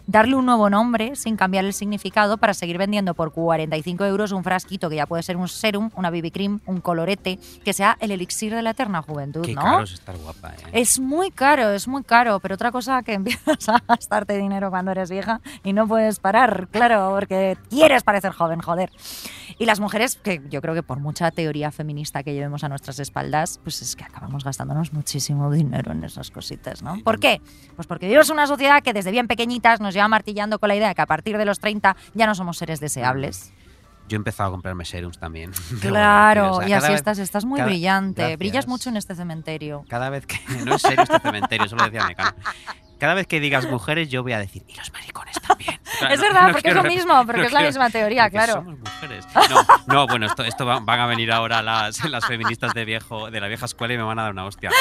Darle 0.08 0.36
un 0.36 0.46
nuevo 0.46 0.70
nombre 0.70 1.16
sin 1.18 1.36
cambiar 1.36 1.66
el 1.66 1.74
significado 1.74 2.38
para 2.38 2.54
seguir 2.54 2.78
vendiendo 2.78 3.16
por 3.16 3.34
45 3.34 4.06
euros 4.06 4.32
un 4.32 4.42
frasquito 4.44 4.90
que 4.90 4.96
ya 4.96 5.06
puede 5.06 5.24
ser 5.24 5.36
un 5.36 5.50
serum, 5.50 5.90
una 5.96 6.10
BB 6.10 6.32
cream, 6.32 6.62
un 6.66 6.80
colorete, 6.80 7.38
que 7.66 7.74
sea 7.74 7.98
el 8.00 8.12
elixir 8.12 8.56
de 8.56 8.62
la 8.62 8.70
eterna 8.70 9.02
juventud, 9.02 9.42
Qué 9.42 9.56
¿no? 9.56 9.62
caro 9.62 9.84
es 9.84 9.92
estar 9.94 10.16
guapa, 10.18 10.52
¿eh? 10.54 10.70
Es 10.72 11.00
muy 11.00 11.32
caro, 11.32 11.72
es 11.72 11.88
muy 11.90 12.04
caro, 12.04 12.40
pero 12.40 12.56
otra 12.56 12.72
cosa 12.72 13.04
que 13.04 13.14
empiezas 13.16 13.68
a 13.68 13.84
gastarte 13.86 14.38
dinero 14.38 14.70
cuando 14.70 14.92
eres 14.92 15.10
vieja 15.12 15.42
y 15.66 15.74
no 15.74 15.86
puedes 15.86 16.20
parar, 16.20 16.70
claro, 16.72 17.12
porque 17.14 17.58
quieres 17.70 18.04
parecer 18.04 18.32
joven, 18.32 18.62
joder. 18.62 18.90
Y 19.64 19.66
las 19.66 19.80
mujeres, 19.80 20.18
que 20.22 20.42
yo 20.50 20.62
creo 20.62 20.74
que 20.74 20.84
por 20.84 21.00
mucha 21.00 21.32
teoría 21.32 21.72
feminista 21.72 22.22
que 22.22 22.34
llevemos 22.34 22.64
a 22.66 22.70
nuestras 22.70 23.00
espaldas, 23.00 23.60
pues 23.64 23.82
es 23.82 23.96
que 23.96 24.04
acabamos 24.04 24.44
gastándonos 24.44 24.92
muchísimo 24.94 25.50
dinero 25.52 25.92
en 25.94 26.04
esas 26.04 26.32
cositas, 26.32 26.82
¿no? 26.84 27.00
¿Por 27.04 27.20
qué? 27.20 27.42
Pues 27.76 27.88
porque 27.88 28.08
vivimos 28.08 28.28
en 28.30 28.34
una 28.34 28.48
sociedad 28.48 28.82
que 28.84 28.92
desde 28.94 29.12
bien 29.12 29.28
pequeñitas 29.28 29.80
nos 29.80 29.94
lleva 29.94 30.08
martillando 30.10 30.60
con 30.60 30.68
la 30.68 30.76
idea 30.76 30.90
de 30.90 30.96
que 30.96 31.02
a 31.02 31.06
partir 31.06 31.38
de 31.38 31.46
los 31.46 31.60
30 31.60 31.96
ya 32.14 32.28
no 32.28 32.36
somos 32.36 32.58
seres 32.58 32.80
deseables. 32.82 33.54
Yo 34.10 34.16
he 34.16 34.20
empezado 34.20 34.50
a 34.50 34.52
comprarme 34.52 34.84
serums 34.84 35.18
también. 35.18 35.52
Claro, 35.82 36.56
o 36.56 36.60
sea, 36.60 36.68
y 36.70 36.74
así 36.74 36.88
vez- 36.90 36.96
estás, 36.96 37.20
estás 37.20 37.46
muy 37.46 37.58
cada- 37.60 37.70
brillante, 37.70 38.22
Gracias. 38.22 38.40
brillas 38.40 38.68
mucho 38.68 38.90
en 38.90 38.98
este 38.98 39.16
cementerio. 39.16 39.86
Cada 39.88 40.10
vez 40.10 40.26
que. 40.26 40.38
No 40.66 40.76
es 40.76 40.82
serio 40.82 41.04
este 41.04 41.20
cementerio, 41.22 41.66
eso 41.68 41.78
lo 41.78 41.86
decía 41.86 42.06
Mecano. 42.06 42.36
Cada 43.00 43.14
vez 43.16 43.28
que 43.28 43.40
digas 43.40 43.68
mujeres, 43.70 44.10
yo 44.10 44.24
voy 44.24 44.32
a 44.34 44.40
decir, 44.40 44.64
y 44.68 44.76
los 44.78 44.92
maricones 44.94 45.36
también. 45.42 45.80
Claro, 46.00 46.16
Es 46.16 46.20
no- 46.20 46.26
verdad, 46.28 46.48
no 46.48 46.54
porque 46.54 46.70
es 46.70 46.76
lo 46.76 46.82
quiero- 46.82 46.96
mismo, 46.96 47.26
porque 47.26 47.42
no 47.42 47.48
es 47.48 47.54
la 47.54 47.60
quiero- 47.60 47.70
misma 47.72 47.90
teoría, 47.90 48.30
claro. 48.30 48.54
Somos 48.54 48.80
mujeres. 48.80 49.28
No, 49.88 49.94
no, 49.94 50.08
bueno, 50.08 50.26
esto, 50.26 50.44
esto 50.44 50.66
va- 50.66 50.80
van 50.80 51.00
a 51.00 51.06
venir 51.06 51.32
ahora 51.32 51.62
las, 51.62 52.04
las 52.10 52.26
feministas 52.26 52.74
de 52.74 52.84
viejo 52.84 53.30
de 53.30 53.40
la 53.40 53.48
vieja 53.48 53.66
escuela 53.66 53.94
y 53.94 53.98
me 53.98 54.04
van 54.04 54.18
a 54.20 54.24
dar 54.24 54.32
una 54.32 54.44
hostia. 54.46 54.72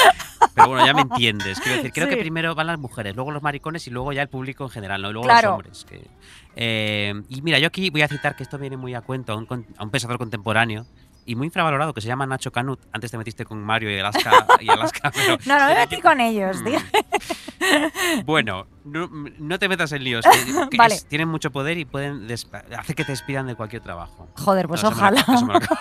Pero 0.55 0.69
bueno, 0.69 0.85
ya 0.87 0.95
me 0.95 1.03
entiendes. 1.03 1.61
Quiero 1.61 1.77
decir, 1.77 1.93
creo 1.93 2.07
Sí. 2.09 2.15
que 2.15 2.21
primero 2.21 2.55
van 2.55 2.67
las 2.67 2.79
mujeres, 2.79 3.15
luego 3.15 3.31
los 3.31 3.43
maricones 3.43 3.87
y 3.87 3.91
luego 3.91 4.13
ya 4.13 4.23
el 4.23 4.29
público 4.29 4.65
en 4.65 4.71
general, 4.71 5.03
¿no? 5.03 5.11
Y 5.11 5.13
luego 5.13 5.29
Claro. 5.29 5.49
los 5.51 5.55
hombres. 5.57 5.85
que- 5.85 6.09
eh, 6.57 7.15
y 7.29 7.43
mira, 7.43 7.59
yo 7.59 7.69
aquí 7.69 7.91
voy 7.91 8.03
a 8.03 8.09
citar 8.09 8.35
que 8.37 8.43
esto 8.43 8.59
viene 8.59 8.77
muy 8.77 8.95
a 8.95 9.01
cuento 9.03 9.33
a 9.33 9.37
un, 9.37 9.67
a 9.77 9.85
un 9.85 9.91
pensador 9.91 10.19
contemporáneo 10.19 10.87
y 11.25 11.35
muy 11.37 11.47
infravalorado 11.47 11.95
que 11.95 12.01
se 12.01 12.09
llama 12.09 12.27
Nacho 12.27 12.51
Canut. 12.53 12.81
Antes 12.93 13.11
te 13.11 13.19
metiste 13.19 13.45
con 13.45 13.63
Mario 13.63 13.91
y 13.95 13.99
Alaska, 13.99 14.47
y 14.61 14.69
Alaska 14.71 15.11
pero 15.15 15.39
No, 15.47 15.59
no 15.59 15.67
me 15.69 15.75
metí 15.75 16.01
con 16.01 16.21
ellos, 16.21 16.61
Mm. 16.61 16.65
tío. 16.65 16.79
bueno, 18.25 18.67
no, 18.85 19.09
no 19.39 19.59
te 19.59 19.69
metas 19.69 19.93
en 19.93 20.05
líos. 20.05 20.25
que- 20.25 20.69
que 20.71 20.77
Vale. 20.79 20.95
es- 20.97 21.05
tienen 21.07 21.29
mucho 21.29 21.51
poder 21.51 21.79
y 21.79 21.85
pueden 21.85 22.27
hacer 22.31 22.97
que 22.97 23.05
te 23.05 23.13
despidan 23.13 23.47
de 23.47 23.55
cualquier 23.55 23.83
trabajo. 23.83 24.29
Joder, 24.37 24.67
pues 24.69 24.83
No, 24.83 24.89
ojalá. 24.91 25.21
eso 25.21 25.47
me 25.47 25.53
lo 25.53 25.59
acabo- 25.59 25.81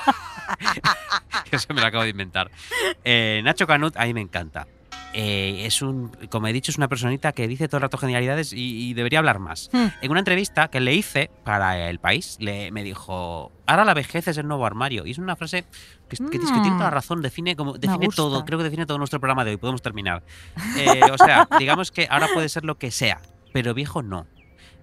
Eso 1.52 1.74
me 1.74 1.82
lo 1.82 1.88
acabo 1.88 2.04
de 2.04 2.10
inventar. 2.10 2.52
Eh, 3.04 3.42
Nacho 3.44 3.66
Canut, 3.68 3.96
a 3.98 4.06
mí 4.06 4.14
me 4.14 4.22
encanta. 4.22 4.68
Eh, 5.14 5.66
es 5.66 5.82
un, 5.82 6.10
como 6.30 6.48
he 6.48 6.54
dicho, 6.54 6.72
es 6.72 6.78
una 6.78 6.88
personita 6.88 7.34
que 7.34 7.48
dice 7.48 7.68
todo 7.68 7.78
el 7.78 7.82
rato 7.84 7.98
genialidades 7.98 8.54
y, 8.54 8.90
y 8.90 8.94
debería 8.94 9.20
hablar 9.20 9.40
más. 9.40 9.70
Hmm. 9.74 9.88
En 10.02 10.12
una 10.12 10.20
entrevista 10.22 10.70
que 10.70 10.80
le 10.80 10.94
hice 10.94 11.30
para 11.44 11.90
El 11.90 12.00
País, 12.00 12.38
le, 12.40 12.72
me 12.72 12.82
dijo, 12.84 13.52
ahora 13.68 13.84
la 13.84 13.94
vejez 13.94 14.28
es 14.30 14.38
el 14.38 14.48
nuevo 14.48 14.66
armario. 14.66 15.06
Y 15.06 15.12
es 15.12 15.18
una 15.18 15.36
frase 15.36 15.66
que, 16.08 16.18
que- 16.18 16.40
que 16.40 16.40
tiene 16.40 16.70
toda 16.72 16.86
la 16.86 16.92
Mm. 16.92 16.94
razón, 16.94 17.22
define, 17.22 17.56
como, 17.56 17.74
define 17.78 18.08
todo, 18.16 18.46
creo 18.46 18.58
que 18.58 18.64
define 18.64 18.86
todo 18.86 18.98
nuestro 18.98 19.20
programa 19.20 19.44
de 19.44 19.52
hoy, 19.52 19.58
podemos 19.58 19.82
terminar. 19.82 20.24
Eh, 20.78 21.02
o 21.12 21.18
sea, 21.18 21.48
digamos 21.60 21.92
que 21.92 22.08
ahora 22.10 22.28
puede 22.34 22.48
ser 22.50 22.64
lo 22.64 22.78
que 22.78 22.90
sea, 22.92 23.22
pero 23.54 23.74
viejo 23.74 24.02
no. 24.02 24.28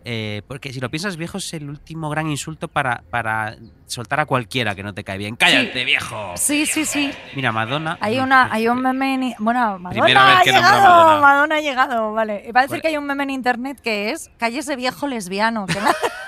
Eh, 0.05 0.43
porque 0.49 0.73
si 0.73 0.81
lo 0.81 0.91
piensas, 0.91 1.17
viejo 1.17 1.39
es 1.39 1.53
el 1.55 1.69
último 1.69 2.09
gran 2.09 2.31
insulto 2.31 2.69
para, 2.69 3.03
para 3.11 3.57
soltar 3.87 4.21
a 4.21 4.27
cualquiera 4.27 4.75
que 4.75 4.83
no 4.83 4.95
te 4.95 5.05
cae 5.05 5.19
bien. 5.19 5.37
¡Cállate, 5.37 5.85
viejo! 5.85 6.33
Sí, 6.37 6.67
sí, 6.67 6.85
sí. 6.85 7.11
Mira, 7.35 7.53
Madonna. 7.53 7.99
Hay 8.01 8.19
una, 8.19 8.53
hay 8.53 8.69
un 8.69 8.81
meme 8.81 9.15
en, 9.15 9.35
bueno, 9.39 9.79
Madonna 9.79 10.39
ha 10.39 10.45
llegado, 10.45 10.63
Madonna. 10.63 11.21
Madonna 11.21 11.55
ha 11.57 11.61
llegado, 11.61 12.13
vale. 12.13 12.45
Y 12.49 12.53
parece 12.53 12.71
Bueno. 12.71 12.83
que 12.83 12.89
hay 12.89 12.97
un 12.97 13.05
meme 13.07 13.25
en 13.25 13.31
internet 13.31 13.81
que 13.83 14.11
es 14.11 14.31
cállese 14.39 14.77
viejo 14.77 15.07
lesbiano, 15.07 15.67
que 15.67 15.75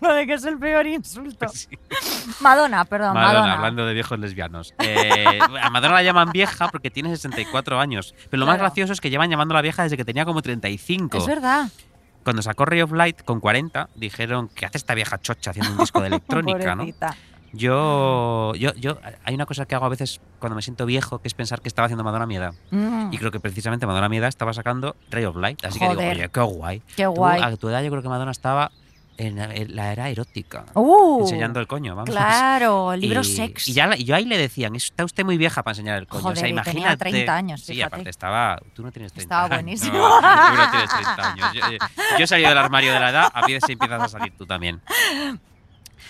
Lo 0.00 0.14
de 0.14 0.26
que 0.26 0.34
es 0.34 0.44
el 0.44 0.58
peor 0.58 0.86
insulto. 0.86 1.46
Sí. 1.58 1.66
Madonna, 2.40 2.84
perdón, 2.84 3.14
Madonna, 3.14 3.32
Madonna. 3.32 3.54
hablando 3.54 3.86
de 3.86 3.94
viejos 3.94 4.18
lesbianos. 4.18 4.74
Eh, 4.78 5.38
a 5.60 5.70
Madonna 5.70 5.94
la 5.94 6.02
llaman 6.02 6.30
vieja 6.30 6.68
porque 6.68 6.90
tiene 6.90 7.08
64 7.10 7.80
años. 7.80 8.14
Pero 8.30 8.40
lo 8.40 8.46
más 8.46 8.58
gracioso 8.58 8.92
es 8.92 9.00
que 9.00 9.10
llevan 9.10 9.30
llamándola 9.30 9.62
vieja 9.62 9.82
desde 9.82 9.96
que 9.96 10.04
tenía 10.04 10.24
como 10.24 10.42
35. 10.42 11.18
Es 11.18 11.26
verdad. 11.26 11.68
Cuando 12.22 12.42
sacó 12.42 12.64
Ray 12.66 12.82
of 12.82 12.92
Light 12.92 13.22
con 13.24 13.40
40, 13.40 13.88
dijeron 13.94 14.48
que 14.48 14.66
hace 14.66 14.78
esta 14.78 14.94
vieja 14.94 15.18
chocha 15.18 15.50
haciendo 15.50 15.72
un 15.72 15.78
disco 15.78 16.00
de 16.00 16.08
electrónica, 16.08 16.74
¿no? 16.74 16.84
Yo, 17.52 18.54
yo, 18.56 18.74
yo, 18.74 18.98
hay 19.24 19.34
una 19.34 19.46
cosa 19.46 19.66
que 19.66 19.74
hago 19.74 19.86
a 19.86 19.88
veces 19.88 20.20
cuando 20.38 20.54
me 20.56 20.62
siento 20.62 20.84
viejo, 20.86 21.20
que 21.20 21.28
es 21.28 21.34
pensar 21.34 21.60
que 21.60 21.68
estaba 21.68 21.86
haciendo 21.86 22.04
Madonna 22.04 22.24
a 22.24 22.26
mi 22.26 22.36
edad. 22.36 22.54
Mm, 22.70 23.10
Y 23.12 23.18
creo 23.18 23.30
que 23.30 23.40
precisamente 23.40 23.86
Madonna 23.86 24.06
a 24.06 24.08
mi 24.08 24.18
edad 24.18 24.28
estaba 24.28 24.52
sacando 24.52 24.96
Ray 25.10 25.24
of 25.24 25.36
Light. 25.36 25.64
Así 25.64 25.78
que 25.78 25.86
Joder. 25.86 25.98
digo, 25.98 26.10
oye, 26.12 26.28
qué 26.30 26.40
guay. 26.40 26.82
qué 26.96 27.04
Tú, 27.04 27.10
guay. 27.12 27.42
a 27.42 27.56
tu 27.56 27.68
edad 27.68 27.82
yo 27.82 27.90
creo 27.90 28.02
que 28.02 28.08
Madonna 28.08 28.30
estaba 28.32 28.70
en 29.16 29.74
la- 29.74 29.92
era 29.92 30.08
erótica. 30.10 30.64
Uh, 30.74 31.22
enseñando 31.22 31.58
el 31.58 31.66
coño, 31.66 31.96
vamos. 31.96 32.10
Claro, 32.10 32.94
libro 32.96 33.22
y, 33.22 33.24
sex. 33.24 33.66
Y, 33.66 33.72
ya, 33.72 33.90
y 33.96 34.04
yo 34.04 34.14
ahí 34.14 34.24
le 34.26 34.38
decían, 34.38 34.76
está 34.76 35.04
usted 35.04 35.24
muy 35.24 35.36
vieja 35.36 35.64
para 35.64 35.72
enseñar 35.72 35.98
el 35.98 36.06
coño. 36.06 36.20
o 36.20 36.22
Joder, 36.22 36.36
sea, 36.38 36.48
y 36.48 36.52
tenía 36.52 36.62
imagínate. 36.70 37.04
30 37.10 37.34
años, 37.34 37.60
Sí, 37.64 37.82
aparte 37.82 38.10
estaba. 38.10 38.60
Tú 38.74 38.82
no 38.84 38.92
tienes 38.92 39.12
30 39.12 39.22
Estaba 39.22 39.44
años. 39.46 39.56
buenísimo. 39.56 39.98
No, 39.98 40.20
tú 40.20 40.56
no 40.56 40.70
tienes 40.70 40.90
30 40.90 41.32
años. 41.32 41.52
Yo, 41.54 41.60
yo- 41.70 41.78
yo 42.18 42.24
he 42.24 42.26
salido 42.28 42.48
del 42.50 42.58
armario 42.58 42.92
de 42.92 43.00
la 43.00 43.10
edad, 43.10 43.32
a 43.34 43.44
si 43.46 43.72
empiezas 43.72 44.02
a 44.02 44.08
salir 44.08 44.32
tú 44.36 44.46
también. 44.46 44.80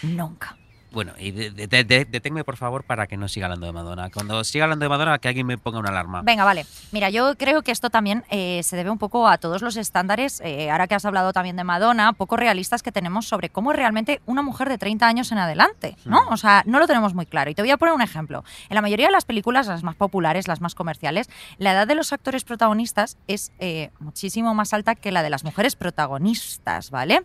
Nunca. 0.02 0.57
Bueno, 0.90 1.12
y 1.18 1.30
de- 1.33 1.50
de- 1.50 1.66
de- 1.66 1.85
de- 1.85 2.04
deténme 2.04 2.45
por 2.45 2.57
favor 2.57 2.83
para 2.85 3.07
que 3.07 3.16
no 3.16 3.28
siga 3.28 3.47
hablando 3.47 3.66
de 3.66 3.73
Madonna. 3.73 4.11
Cuando 4.11 4.42
siga 4.45 4.64
hablando 4.64 4.85
de 4.85 4.88
Madonna, 4.88 5.18
que 5.18 5.28
alguien 5.28 5.47
me 5.47 5.59
ponga 5.59 5.78
una 5.78 5.90
alarma. 5.90 6.23
Venga, 6.23 6.45
vale. 6.45 6.64
Mira, 6.92 7.11
yo 7.11 7.35
creo 7.37 7.62
que 7.62 7.73
esto 7.73 7.90
también 7.90 8.25
eh, 8.30 8.62
se 8.62 8.76
debe 8.76 8.90
un 8.90 8.99
poco 8.99 9.28
a 9.28 9.38
todos 9.38 9.61
los 9.62 9.76
estándares, 9.76 10.40
eh, 10.45 10.71
ahora 10.71 10.87
que 10.87 10.95
has 10.95 11.04
hablado 11.04 11.33
también 11.33 11.57
de 11.57 11.64
Madonna, 11.64 12.12
poco 12.14 12.37
realistas 12.37 12.83
que 12.83 12.90
tenemos 12.92 13.26
sobre 13.26 13.50
cómo 13.50 13.73
es 13.73 13.76
realmente 13.76 14.21
una 14.26 14.42
mujer 14.42 14.68
de 14.68 14.78
30 14.78 15.07
años 15.07 15.30
en 15.33 15.38
adelante, 15.38 15.97
¿no? 16.04 16.23
Hmm. 16.25 16.33
O 16.33 16.37
sea, 16.37 16.62
no 16.66 16.78
lo 16.78 16.87
tenemos 16.87 17.14
muy 17.14 17.26
claro. 17.26 17.50
Y 17.50 17.54
te 17.54 17.62
voy 17.62 17.71
a 17.71 17.76
poner 17.76 17.95
un 17.95 18.02
ejemplo. 18.02 18.45
En 18.71 18.75
la 18.75 18.80
mayoría 18.83 19.07
de 19.07 19.12
las 19.12 19.25
películas, 19.25 19.66
las 19.66 19.83
más 19.83 19.95
populares, 19.97 20.49
las 20.49 20.61
más 20.61 20.75
comerciales, 20.75 21.28
la 21.59 21.73
edad 21.73 21.87
de 21.87 21.95
los 21.95 22.12
actores 22.12 22.45
protagonistas 22.45 23.16
es 23.26 23.52
eh, 23.59 23.90
muchísimo 24.00 24.54
más 24.54 24.73
alta 24.73 24.95
que 24.95 25.12
la 25.12 25.23
de 25.23 25.30
las 25.30 25.45
mujeres 25.45 25.76
protagonistas, 25.76 26.90
¿vale? 26.90 27.23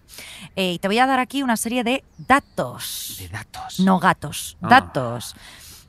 Eh, 0.55 0.73
y 0.73 0.79
te 0.79 0.87
voy 0.87 0.99
a 0.99 1.05
dar 1.07 1.19
aquí 1.19 1.43
una 1.43 1.57
serie 1.57 1.83
de 1.83 2.03
datos. 2.17 3.15
De 3.19 3.27
datos. 3.29 3.52
No 3.79 3.99
gatos, 3.99 4.57
Ah. 4.61 4.67
datos. 4.69 5.35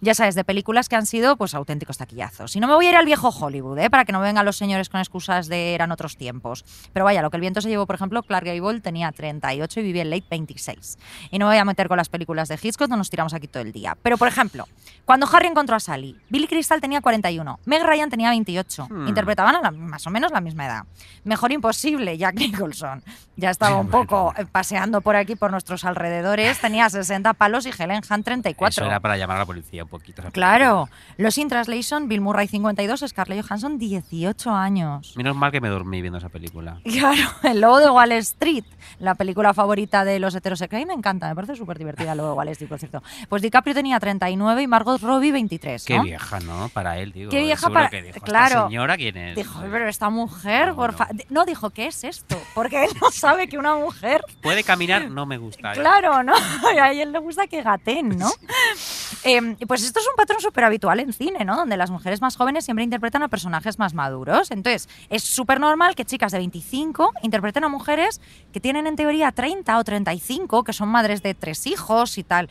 Ya 0.04 0.14
sabes, 0.14 0.34
de 0.34 0.44
películas 0.44 0.90
que 0.90 0.96
han 0.96 1.06
sido 1.06 1.36
pues 1.38 1.54
auténticos 1.54 1.96
taquillazos. 1.96 2.54
Y 2.56 2.60
no 2.60 2.66
me 2.68 2.74
voy 2.74 2.84
a 2.86 2.90
ir 2.90 2.96
al 2.96 3.06
viejo 3.06 3.30
Hollywood, 3.30 3.78
¿eh? 3.78 3.88
para 3.88 4.04
que 4.04 4.12
no 4.12 4.20
vengan 4.20 4.44
los 4.44 4.56
señores 4.58 4.90
con 4.90 5.00
excusas 5.00 5.46
de 5.48 5.74
eran 5.74 5.90
otros 5.92 6.18
tiempos. 6.18 6.62
Pero 6.92 7.06
vaya, 7.06 7.22
lo 7.22 7.30
que 7.30 7.38
el 7.38 7.40
viento 7.40 7.62
se 7.62 7.70
llevó, 7.70 7.86
por 7.86 7.96
ejemplo, 7.96 8.22
Clark 8.22 8.44
Gable 8.44 8.80
tenía 8.82 9.10
38 9.10 9.80
y 9.80 9.82
vivía 9.82 10.02
en 10.02 10.10
late 10.10 10.26
26. 10.30 10.98
Y 11.30 11.38
no 11.38 11.46
me 11.46 11.52
voy 11.52 11.58
a 11.58 11.64
meter 11.64 11.88
con 11.88 11.96
las 11.96 12.10
películas 12.10 12.48
de 12.48 12.58
Hitchcock, 12.62 12.90
no 12.90 12.98
nos 12.98 13.08
tiramos 13.08 13.32
aquí 13.32 13.48
todo 13.48 13.62
el 13.62 13.72
día. 13.72 13.96
Pero, 14.02 14.18
por 14.18 14.28
ejemplo, 14.28 14.68
cuando 15.06 15.26
Harry 15.32 15.46
encontró 15.46 15.74
a 15.74 15.80
Sally, 15.80 16.20
Billy 16.28 16.48
Crystal 16.48 16.82
tenía 16.82 17.00
41, 17.00 17.58
Meg 17.64 17.82
Ryan 17.82 18.10
tenía 18.10 18.28
28. 18.28 18.88
Hmm. 18.90 19.08
Interpretaban 19.08 19.54
a 19.56 19.62
la- 19.62 19.70
más 19.70 20.06
o 20.06 20.10
menos 20.10 20.30
la 20.32 20.42
misma 20.42 20.66
edad. 20.66 20.84
Mejor 21.24 21.50
imposible, 21.50 22.18
Jack 22.18 22.34
Nicholson. 22.34 23.02
Ya 23.36 23.48
estaba 23.50 23.76
un 23.78 23.88
poco 23.88 24.34
eh, 24.36 24.44
paseando 24.44 25.00
por 25.00 25.16
aquí, 25.16 25.34
por 25.34 25.50
nuestros 25.50 25.84
alrededores. 25.84 26.60
Tenía 26.60 26.90
60 26.90 27.32
palos 27.34 27.64
y 27.66 27.70
Helen 27.70 28.02
Hunt 28.08 28.24
34. 28.24 28.68
Eso 28.68 28.84
era 28.84 29.00
para 29.00 29.16
llamar 29.16 29.36
a 29.36 29.40
la 29.40 29.46
policía 29.46 29.84
Claro. 30.32 30.88
Los 31.16 31.38
In 31.38 31.48
Translation, 31.48 32.08
Bill 32.08 32.20
Murray 32.20 32.48
52, 32.48 33.04
Scarlett 33.08 33.44
Johansson 33.46 33.78
18 33.78 34.50
años. 34.50 35.14
Menos 35.16 35.36
mal 35.36 35.50
que 35.52 35.60
me 35.60 35.68
dormí 35.68 36.00
viendo 36.00 36.18
esa 36.18 36.28
película. 36.28 36.78
Claro, 36.84 37.28
El 37.42 37.60
Lobo 37.60 37.78
de 37.80 37.90
Wall 37.90 38.12
Street, 38.12 38.64
la 38.98 39.14
película 39.14 39.52
favorita 39.52 40.04
de 40.04 40.18
los 40.18 40.34
heterosexuales. 40.34 40.84
A 40.84 40.86
mí 40.86 40.94
me 40.94 40.98
encanta, 40.98 41.28
me 41.28 41.34
parece 41.34 41.56
súper 41.56 41.76
divertida 41.78 42.12
El 42.12 42.18
Lobo 42.18 42.30
de 42.30 42.34
Wall 42.36 42.48
Street, 42.48 42.68
por 42.68 42.78
cierto. 42.78 43.02
Pues 43.28 43.42
DiCaprio 43.42 43.74
tenía 43.74 43.98
39 44.00 44.62
y 44.62 44.66
Margot 44.66 45.00
Robbie 45.00 45.32
23. 45.32 45.84
Qué 45.84 45.96
¿no? 45.96 46.04
vieja, 46.04 46.40
¿no? 46.40 46.68
Para 46.70 46.98
él, 46.98 47.12
digo. 47.12 47.30
Qué 47.30 47.40
vieja 47.40 47.68
para- 47.68 47.90
que 47.90 48.02
dijo, 48.02 48.16
¿esta 48.16 48.20
claro. 48.26 48.66
señora 48.68 48.96
quién 48.96 49.16
es? 49.16 49.36
Dijo, 49.36 49.60
pero 49.70 49.88
esta 49.88 50.08
mujer, 50.10 50.68
No, 50.68 50.76
por 50.76 50.92
no. 50.92 50.98
fa-". 50.98 51.08
No, 51.30 51.44
dijo, 51.44 51.70
¿qué 51.70 51.86
es 51.86 52.04
esto? 52.04 52.40
Porque 52.54 52.84
él 52.84 52.90
no 53.00 53.10
sabe 53.10 53.48
que 53.48 53.58
una 53.58 53.74
mujer 53.76 54.22
Puede 54.42 54.62
caminar, 54.64 55.10
no 55.10 55.26
me 55.26 55.36
gusta. 55.38 55.72
¿eh? 55.72 55.74
Claro, 55.76 56.22
¿no? 56.22 56.32
A 56.80 56.92
él 56.92 57.12
le 57.12 57.18
gusta 57.18 57.46
que 57.46 57.62
gaten, 57.62 58.16
¿no? 58.18 58.30
Eh, 59.24 59.56
pues 59.66 59.82
esto 59.82 60.00
es 60.00 60.06
un 60.06 60.16
patrón 60.16 60.40
súper 60.40 60.64
habitual 60.64 61.00
en 61.00 61.12
cine, 61.14 61.46
¿no? 61.46 61.56
Donde 61.56 61.78
las 61.78 61.90
mujeres 61.90 62.20
más 62.20 62.36
jóvenes 62.36 62.66
siempre 62.66 62.84
interpretan 62.84 63.22
a 63.22 63.28
personajes 63.28 63.78
más 63.78 63.94
maduros. 63.94 64.50
Entonces, 64.50 64.86
es 65.08 65.22
súper 65.22 65.60
normal 65.60 65.94
que 65.94 66.04
chicas 66.04 66.30
de 66.32 66.38
25 66.38 67.10
interpreten 67.22 67.64
a 67.64 67.68
mujeres 67.68 68.20
que 68.52 68.60
tienen 68.60 68.86
en 68.86 68.96
teoría 68.96 69.32
30 69.32 69.78
o 69.78 69.82
35, 69.82 70.62
que 70.62 70.74
son 70.74 70.90
madres 70.90 71.22
de 71.22 71.32
tres 71.32 71.66
hijos 71.66 72.18
y 72.18 72.22
tal. 72.22 72.50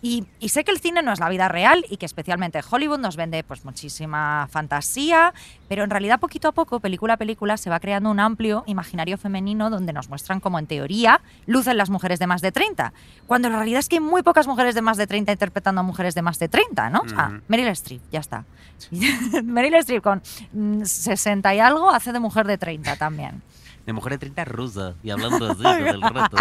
Y, 0.00 0.26
y 0.38 0.50
sé 0.50 0.64
que 0.64 0.70
el 0.70 0.78
cine 0.78 1.02
no 1.02 1.12
es 1.12 1.18
la 1.18 1.28
vida 1.28 1.48
real 1.48 1.84
y 1.90 1.96
que 1.96 2.06
especialmente 2.06 2.60
Hollywood 2.68 2.98
nos 2.98 3.16
vende 3.16 3.42
pues 3.42 3.64
muchísima 3.64 4.48
fantasía, 4.50 5.34
pero 5.68 5.82
en 5.82 5.90
realidad 5.90 6.20
poquito 6.20 6.48
a 6.48 6.52
poco, 6.52 6.80
película 6.80 7.14
a 7.14 7.16
película, 7.16 7.56
se 7.56 7.70
va 7.70 7.80
creando 7.80 8.10
un 8.10 8.20
amplio 8.20 8.62
imaginario 8.66 9.18
femenino 9.18 9.70
donde 9.70 9.92
nos 9.92 10.08
muestran 10.08 10.40
como 10.40 10.58
en 10.58 10.66
teoría 10.66 11.20
lucen 11.46 11.76
las 11.76 11.90
mujeres 11.90 12.18
de 12.18 12.26
más 12.26 12.42
de 12.42 12.52
30, 12.52 12.92
cuando 13.26 13.48
la 13.48 13.56
realidad 13.56 13.80
es 13.80 13.88
que 13.88 13.96
hay 13.96 14.00
muy 14.00 14.22
pocas 14.22 14.46
mujeres 14.46 14.74
de 14.74 14.82
más 14.82 14.96
de 14.96 15.06
30 15.06 15.32
interpretando 15.32 15.80
a 15.80 15.84
mujeres 15.84 16.14
de 16.14 16.22
más 16.22 16.38
de 16.38 16.48
30, 16.48 16.90
¿no? 16.90 17.00
O 17.00 17.08
sea. 17.08 17.40
Meryl 17.48 17.68
Streep, 17.68 18.02
ya 18.10 18.20
está. 18.20 18.44
Meryl 19.44 19.74
Streep 19.74 20.02
con 20.02 20.22
mm, 20.52 20.84
60 20.84 21.54
y 21.54 21.60
algo 21.60 21.90
hace 21.90 22.12
de 22.12 22.20
mujer 22.20 22.46
de 22.46 22.58
30 22.58 22.96
también. 22.96 23.42
De 23.86 23.92
mujer 23.92 24.12
de 24.12 24.18
30 24.18 24.44
rusa 24.44 24.94
y 25.02 25.10
hablando 25.10 25.50
así 25.50 25.62
todo 25.62 25.76
el 25.76 26.02
rato. 26.14 26.36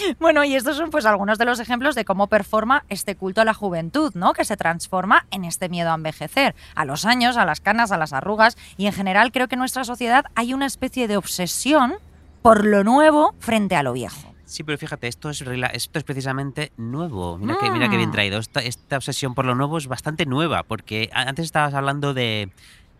Bueno, 0.20 0.44
y 0.44 0.54
estos 0.54 0.76
son 0.76 0.90
pues 0.90 1.06
algunos 1.06 1.38
de 1.38 1.44
los 1.44 1.60
ejemplos 1.60 1.94
de 1.94 2.04
cómo 2.04 2.26
performa 2.26 2.84
este 2.88 3.14
culto 3.16 3.40
a 3.40 3.44
la 3.44 3.54
juventud, 3.54 4.12
¿no? 4.14 4.32
Que 4.32 4.44
se 4.44 4.56
transforma 4.56 5.26
en 5.30 5.44
este 5.44 5.68
miedo 5.68 5.90
a 5.90 5.94
envejecer, 5.94 6.54
a 6.74 6.84
los 6.84 7.04
años, 7.04 7.36
a 7.36 7.44
las 7.44 7.60
canas, 7.60 7.92
a 7.92 7.96
las 7.98 8.12
arrugas 8.12 8.56
y 8.76 8.86
en 8.86 8.92
general 8.92 9.32
creo 9.32 9.48
que 9.48 9.54
en 9.54 9.60
nuestra 9.60 9.84
sociedad 9.84 10.26
hay 10.34 10.54
una 10.54 10.66
especie 10.66 11.08
de 11.08 11.16
obsesión 11.16 11.94
por 12.42 12.64
lo 12.64 12.84
nuevo 12.84 13.34
frente 13.40 13.76
a 13.76 13.82
lo 13.82 13.92
viejo. 13.92 14.32
Sí, 14.44 14.62
pero 14.62 14.78
fíjate, 14.78 15.08
esto 15.08 15.28
es, 15.28 15.44
rela- 15.44 15.70
esto 15.72 15.98
es 15.98 16.04
precisamente 16.04 16.70
nuevo. 16.76 17.36
Mira, 17.36 17.56
que, 17.60 17.68
mira 17.72 17.88
qué 17.88 17.96
bien 17.96 18.10
Mm. 18.10 18.12
traído. 18.12 18.38
Esta, 18.38 18.60
esta 18.60 18.96
obsesión 18.96 19.34
por 19.34 19.44
lo 19.44 19.56
nuevo 19.56 19.76
es 19.76 19.88
bastante 19.88 20.24
nueva, 20.24 20.62
porque 20.62 21.10
antes 21.12 21.46
estabas 21.46 21.74
hablando 21.74 22.14
de, 22.14 22.50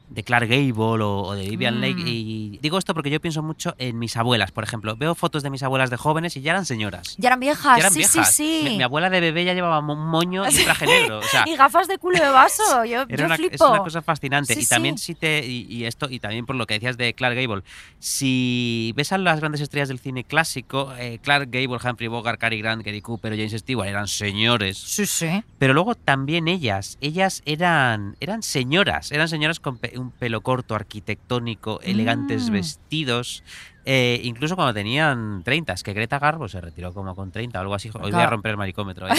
de 0.08 0.22
Clark 0.22 0.48
Gable 0.48 1.02
o, 1.02 1.22
o 1.22 1.34
de 1.34 1.48
Vivian 1.48 1.78
Mm. 1.78 1.80
Lake, 1.80 2.02
y 2.06 2.58
digo 2.62 2.78
esto 2.78 2.94
porque 2.94 3.10
yo 3.10 3.20
pienso 3.20 3.42
mucho 3.42 3.74
en 3.78 3.98
mis 3.98 4.16
abuelas, 4.16 4.52
por 4.52 4.62
ejemplo. 4.64 4.96
Veo 4.96 5.14
fotos 5.14 5.42
de 5.42 5.50
mis 5.50 5.62
abuelas 5.62 5.90
de 5.90 5.96
jóvenes 5.96 6.36
y 6.36 6.40
ya 6.42 6.52
eran 6.52 6.64
señoras. 6.64 7.14
Ya 7.18 7.28
eran 7.30 7.40
viejas, 7.40 7.76
Ya 7.76 7.80
eran 7.80 7.92
sí, 7.92 7.98
viejas. 7.98 8.32
sí, 8.34 8.60
sí. 8.62 8.70
Mi, 8.70 8.76
mi 8.78 8.82
abuela 8.82 9.10
de 9.10 9.20
bebé 9.20 9.44
ya 9.44 9.52
llevaba 9.54 9.80
un 9.80 10.06
moño 10.08 10.44
y 10.48 10.56
un 10.56 10.64
traje 10.64 10.86
negro. 10.86 11.18
O 11.18 11.22
sea, 11.22 11.44
y 11.46 11.56
gafas 11.56 11.88
de 11.88 11.98
culo 11.98 12.18
de 12.18 12.28
vaso, 12.28 12.84
yo, 12.84 13.02
Era 13.08 13.16
yo 13.16 13.24
una, 13.26 13.36
flipo. 13.36 13.54
es 13.54 13.60
una 13.60 13.78
cosa 13.78 14.00
fascinante. 14.02 14.54
Sí, 14.54 14.60
y 14.62 14.66
también 14.66 14.96
sí. 14.98 15.06
si 15.06 15.14
te. 15.16 15.44
Y, 15.46 15.66
y 15.68 15.84
esto, 15.84 16.08
y 16.08 16.20
también 16.20 16.46
por 16.46 16.56
lo 16.56 16.66
que 16.66 16.74
decías 16.74 16.96
de 16.96 17.12
Clark 17.14 17.34
Gable. 17.36 17.62
Si 17.98 18.92
ves 18.96 19.12
a 19.12 19.18
las 19.18 19.40
grandes 19.40 19.60
estrellas 19.60 19.88
del 19.88 19.98
cine 19.98 20.24
clásico, 20.24 20.92
eh, 20.98 21.18
Clark 21.22 21.48
Gable, 21.50 21.78
Humphrey 21.84 22.08
Bogart, 22.08 22.38
Cary 22.40 22.60
Grant, 22.60 22.84
Gary 22.84 23.00
Cooper 23.02 23.32
James 23.36 23.52
Stewart 23.52 23.88
eran 23.88 24.06
señores. 24.08 24.78
Sí, 24.78 25.06
sí. 25.06 25.42
Pero 25.58 25.74
luego 25.74 25.94
también 25.94 26.46
ellas, 26.48 26.96
ellas 27.00 27.42
eran, 27.44 28.16
eran 28.20 28.42
señoras, 28.42 29.10
eran 29.12 29.28
señoras 29.28 29.58
con 29.60 29.78
un 29.98 30.10
pelo 30.10 30.40
corto, 30.40 30.74
arquitectónico, 30.74 31.80
elegantes 31.82 32.48
Mm. 32.50 32.52
vestidos. 32.52 33.42
eh, 33.88 34.20
incluso 34.24 34.56
cuando 34.56 34.74
tenían 34.74 35.44
30, 35.44 35.72
es 35.72 35.84
que 35.84 35.92
Greta 35.92 36.18
Garbo 36.18 36.48
se 36.48 36.60
retiró 36.60 36.92
como 36.92 37.14
con 37.14 37.30
30 37.30 37.58
o 37.60 37.62
algo 37.62 37.74
así. 37.74 37.88
Hoy 37.94 38.10
voy 38.10 38.20
a 38.20 38.26
romper 38.26 38.50
el 38.50 38.56
maricómetro. 38.56 39.06
¿eh? 39.08 39.12